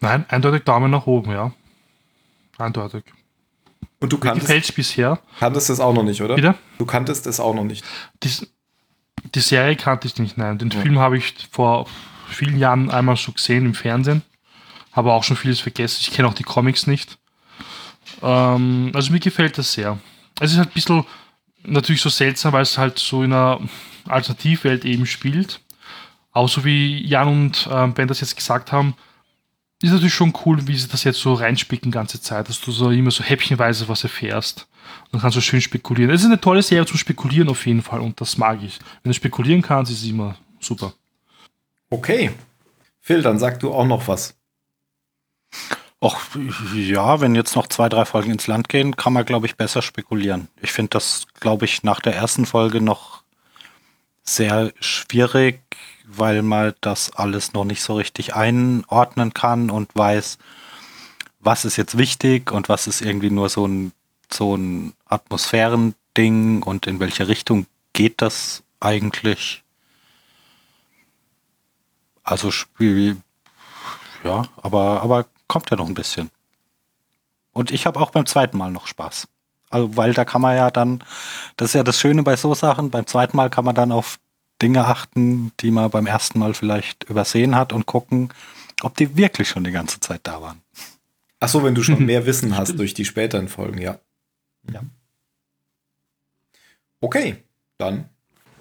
nein, 0.00 0.24
eindeutig 0.28 0.62
Daumen 0.62 0.90
nach 0.90 1.06
oben, 1.06 1.32
ja. 1.32 1.52
Eindeutig. 2.62 3.04
Und 4.00 4.12
du 4.12 4.18
kanntest, 4.18 4.46
gefällt 4.46 4.74
bisher. 4.74 5.20
kanntest 5.38 5.70
es 5.70 5.80
auch 5.80 5.92
noch 5.92 6.02
nicht, 6.02 6.22
oder? 6.22 6.36
Bitte? 6.36 6.54
Du 6.78 6.86
kanntest 6.86 7.26
es 7.26 7.40
auch 7.40 7.54
noch 7.54 7.64
nicht. 7.64 7.84
Dies, 8.22 8.46
die 9.34 9.40
Serie 9.40 9.76
kannte 9.76 10.06
ich 10.06 10.16
nicht, 10.18 10.38
nein. 10.38 10.58
Den 10.58 10.70
ja. 10.70 10.80
Film 10.80 10.98
habe 10.98 11.16
ich 11.16 11.34
vor 11.50 11.86
vielen 12.28 12.58
Jahren 12.58 12.90
einmal 12.90 13.16
schon 13.16 13.34
gesehen 13.34 13.66
im 13.66 13.74
Fernsehen. 13.74 14.22
Habe 14.92 15.12
auch 15.12 15.24
schon 15.24 15.36
vieles 15.36 15.60
vergessen. 15.60 15.98
Ich 16.00 16.12
kenne 16.12 16.28
auch 16.28 16.34
die 16.34 16.42
Comics 16.42 16.86
nicht. 16.86 17.18
Ähm, 18.22 18.92
also 18.94 19.12
mir 19.12 19.20
gefällt 19.20 19.58
das 19.58 19.72
sehr. 19.72 19.98
Es 20.40 20.52
ist 20.52 20.58
halt 20.58 20.70
ein 20.70 20.74
bisschen 20.74 21.04
natürlich 21.64 22.02
so 22.02 22.10
seltsam, 22.10 22.52
weil 22.52 22.62
es 22.62 22.78
halt 22.78 22.98
so 22.98 23.22
in 23.22 23.32
einer 23.32 23.60
Alternativwelt 24.08 24.84
eben 24.84 25.06
spielt. 25.06 25.60
Auch 26.32 26.48
so 26.48 26.64
wie 26.64 27.04
Jan 27.06 27.28
und 27.28 27.68
äh, 27.70 27.86
Ben 27.88 28.08
das 28.08 28.20
jetzt 28.20 28.36
gesagt 28.36 28.72
haben, 28.72 28.94
ist 29.82 29.92
natürlich 29.92 30.14
schon 30.14 30.32
cool, 30.44 30.66
wie 30.66 30.76
sie 30.76 30.88
das 30.88 31.04
jetzt 31.04 31.20
so 31.20 31.34
reinspicken 31.34 31.90
ganze 31.90 32.20
Zeit, 32.20 32.48
dass 32.48 32.60
du 32.60 32.70
so 32.70 32.90
immer 32.90 33.10
so 33.10 33.24
häppchenweise 33.24 33.88
was 33.88 34.04
erfährst. 34.04 34.68
Und 35.10 35.20
kannst 35.20 35.36
du 35.36 35.40
schön 35.40 35.60
spekulieren. 35.60 36.10
Es 36.10 36.22
ist 36.22 36.26
eine 36.26 36.40
tolle 36.40 36.62
Serie 36.62 36.86
zum 36.86 36.98
Spekulieren 36.98 37.48
auf 37.48 37.66
jeden 37.66 37.82
Fall 37.82 38.00
und 38.00 38.20
das 38.20 38.38
mag 38.38 38.62
ich. 38.62 38.78
Wenn 39.02 39.10
du 39.10 39.14
spekulieren 39.14 39.62
kannst, 39.62 39.92
ist 39.92 40.02
es 40.02 40.08
immer 40.08 40.36
super. 40.60 40.94
Okay. 41.90 42.30
Phil, 43.00 43.22
dann 43.22 43.38
sag 43.38 43.60
du 43.60 43.72
auch 43.72 43.86
noch 43.86 44.08
was. 44.08 44.34
Och, 46.02 46.20
ja, 46.74 47.20
wenn 47.20 47.34
jetzt 47.34 47.54
noch 47.54 47.68
zwei, 47.68 47.88
drei 47.88 48.04
Folgen 48.04 48.32
ins 48.32 48.46
Land 48.46 48.68
gehen, 48.68 48.96
kann 48.96 49.12
man, 49.12 49.24
glaube 49.24 49.46
ich, 49.46 49.56
besser 49.56 49.82
spekulieren. 49.82 50.48
Ich 50.60 50.72
finde 50.72 50.90
das, 50.90 51.26
glaube 51.38 51.64
ich, 51.64 51.84
nach 51.84 52.00
der 52.00 52.16
ersten 52.16 52.44
Folge 52.46 52.80
noch 52.80 53.22
sehr 54.24 54.72
schwierig, 54.80 55.60
weil 56.18 56.42
man 56.42 56.74
das 56.80 57.10
alles 57.14 57.52
noch 57.52 57.64
nicht 57.64 57.82
so 57.82 57.94
richtig 57.94 58.34
einordnen 58.34 59.34
kann 59.34 59.70
und 59.70 59.94
weiß, 59.94 60.38
was 61.40 61.64
ist 61.64 61.76
jetzt 61.76 61.98
wichtig 61.98 62.52
und 62.52 62.68
was 62.68 62.86
ist 62.86 63.00
irgendwie 63.00 63.30
nur 63.30 63.48
so 63.48 63.66
ein, 63.66 63.92
so 64.32 64.56
ein 64.56 64.94
Atmosphärending 65.06 66.62
und 66.62 66.86
in 66.86 67.00
welche 67.00 67.28
Richtung 67.28 67.66
geht 67.92 68.22
das 68.22 68.62
eigentlich. 68.80 69.62
Also 72.22 72.50
Ja, 74.24 74.46
aber, 74.62 75.02
aber 75.02 75.26
kommt 75.48 75.70
ja 75.70 75.76
noch 75.76 75.88
ein 75.88 75.94
bisschen. 75.94 76.30
Und 77.52 77.70
ich 77.70 77.86
habe 77.86 78.00
auch 78.00 78.10
beim 78.10 78.26
zweiten 78.26 78.56
Mal 78.56 78.70
noch 78.70 78.86
Spaß. 78.86 79.28
Also, 79.70 79.96
weil 79.96 80.14
da 80.14 80.24
kann 80.24 80.42
man 80.42 80.56
ja 80.56 80.70
dann, 80.70 81.02
das 81.56 81.70
ist 81.70 81.74
ja 81.74 81.82
das 81.82 81.98
Schöne 81.98 82.22
bei 82.22 82.36
so 82.36 82.54
Sachen, 82.54 82.90
beim 82.90 83.06
zweiten 83.06 83.36
Mal 83.36 83.50
kann 83.50 83.64
man 83.64 83.74
dann 83.74 83.90
auf 83.90 84.18
Dinge 84.62 84.86
achten, 84.86 85.52
die 85.60 85.70
man 85.70 85.90
beim 85.90 86.06
ersten 86.06 86.38
Mal 86.38 86.54
vielleicht 86.54 87.04
übersehen 87.04 87.56
hat 87.56 87.72
und 87.72 87.86
gucken, 87.86 88.32
ob 88.82 88.96
die 88.96 89.16
wirklich 89.16 89.48
schon 89.48 89.64
die 89.64 89.72
ganze 89.72 90.00
Zeit 90.00 90.20
da 90.22 90.40
waren. 90.40 90.62
Ach 91.40 91.48
so, 91.48 91.64
wenn 91.64 91.74
du 91.74 91.82
schon 91.82 92.06
mehr 92.06 92.24
Wissen 92.26 92.56
hast 92.56 92.78
durch 92.78 92.94
die 92.94 93.04
späteren 93.04 93.48
Folgen, 93.48 93.80
ja. 93.80 93.98
Ja. 94.72 94.82
Okay, 97.00 97.36
dann 97.78 98.08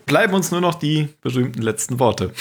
bleiben 0.07 0.33
uns 0.33 0.49
nur 0.51 0.61
noch 0.61 0.75
die 0.75 1.09
berühmten 1.21 1.61
letzten 1.61 1.99
Worte. 1.99 2.33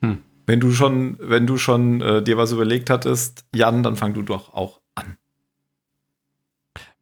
Hm. 0.00 0.22
Wenn 0.46 0.60
du 0.60 0.72
schon, 0.72 1.16
wenn 1.20 1.46
du 1.46 1.56
schon 1.56 2.00
äh, 2.02 2.22
dir 2.22 2.36
was 2.36 2.52
überlegt 2.52 2.90
hattest, 2.90 3.44
Jan, 3.54 3.82
dann 3.82 3.96
fang 3.96 4.14
du 4.14 4.22
doch 4.22 4.52
auch 4.52 4.76
an. 4.76 4.85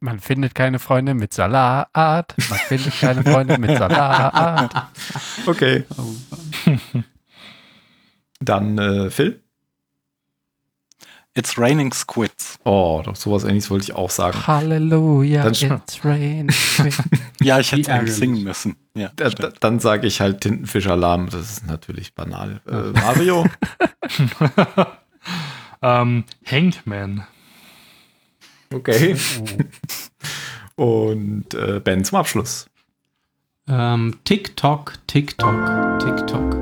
Man 0.05 0.19
findet 0.19 0.53
keine 0.53 0.77
Freunde 0.77 1.15
mit 1.15 1.33
Salat. 1.33 1.87
Man 1.95 2.59
findet 2.59 2.99
keine 2.99 3.23
Freunde 3.23 3.57
mit 3.57 3.75
Salat. 3.75 4.89
Okay, 5.47 5.83
dann 8.39 8.77
äh, 8.77 9.09
Phil. 9.09 9.41
It's 11.33 11.57
raining 11.57 11.91
squids. 11.91 12.59
Oh, 12.65 13.01
doch 13.03 13.15
sowas 13.15 13.43
ähnliches 13.43 13.69
wollte 13.71 13.83
ich 13.85 13.93
auch 13.93 14.09
sagen. 14.11 14.45
Halleluja, 14.45 15.47
it's 15.47 15.65
rain. 16.05 16.51
Ja, 17.41 17.59
ich 17.59 17.71
hätte 17.71 17.91
eigentlich 17.91 18.15
singen 18.15 18.43
müssen. 18.43 18.75
Ja, 18.95 19.09
Da, 19.15 19.29
da, 19.29 19.49
dann 19.59 19.79
sage 19.79 20.05
ich 20.07 20.21
halt 20.21 20.41
Tintenfischalarm. 20.41 21.29
Das 21.29 21.41
ist 21.51 21.67
natürlich 21.67 22.13
banal. 22.13 22.61
Äh, 22.67 22.91
Mario. 22.99 23.45
Ähm, 25.81 26.23
Hangman. 26.49 27.27
Okay. 28.75 29.15
Und 30.75 31.53
äh, 31.53 31.79
Ben 31.79 32.03
zum 32.03 32.17
Abschluss. 32.17 32.67
Ähm, 33.67 34.19
TikTok, 34.25 34.93
TikTok, 35.07 35.99
TikTok. 35.99 36.55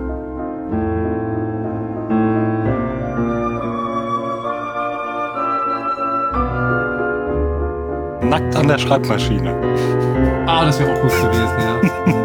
Nackt 8.23 8.55
an 8.55 8.67
der 8.67 8.77
Schreibmaschine. 8.77 9.51
Ah, 10.47 10.65
das 10.65 10.79
wäre 10.79 10.93
auch 10.93 11.01
gut 11.01 11.11
gewesen, 11.11 11.59
ja. 11.59 12.19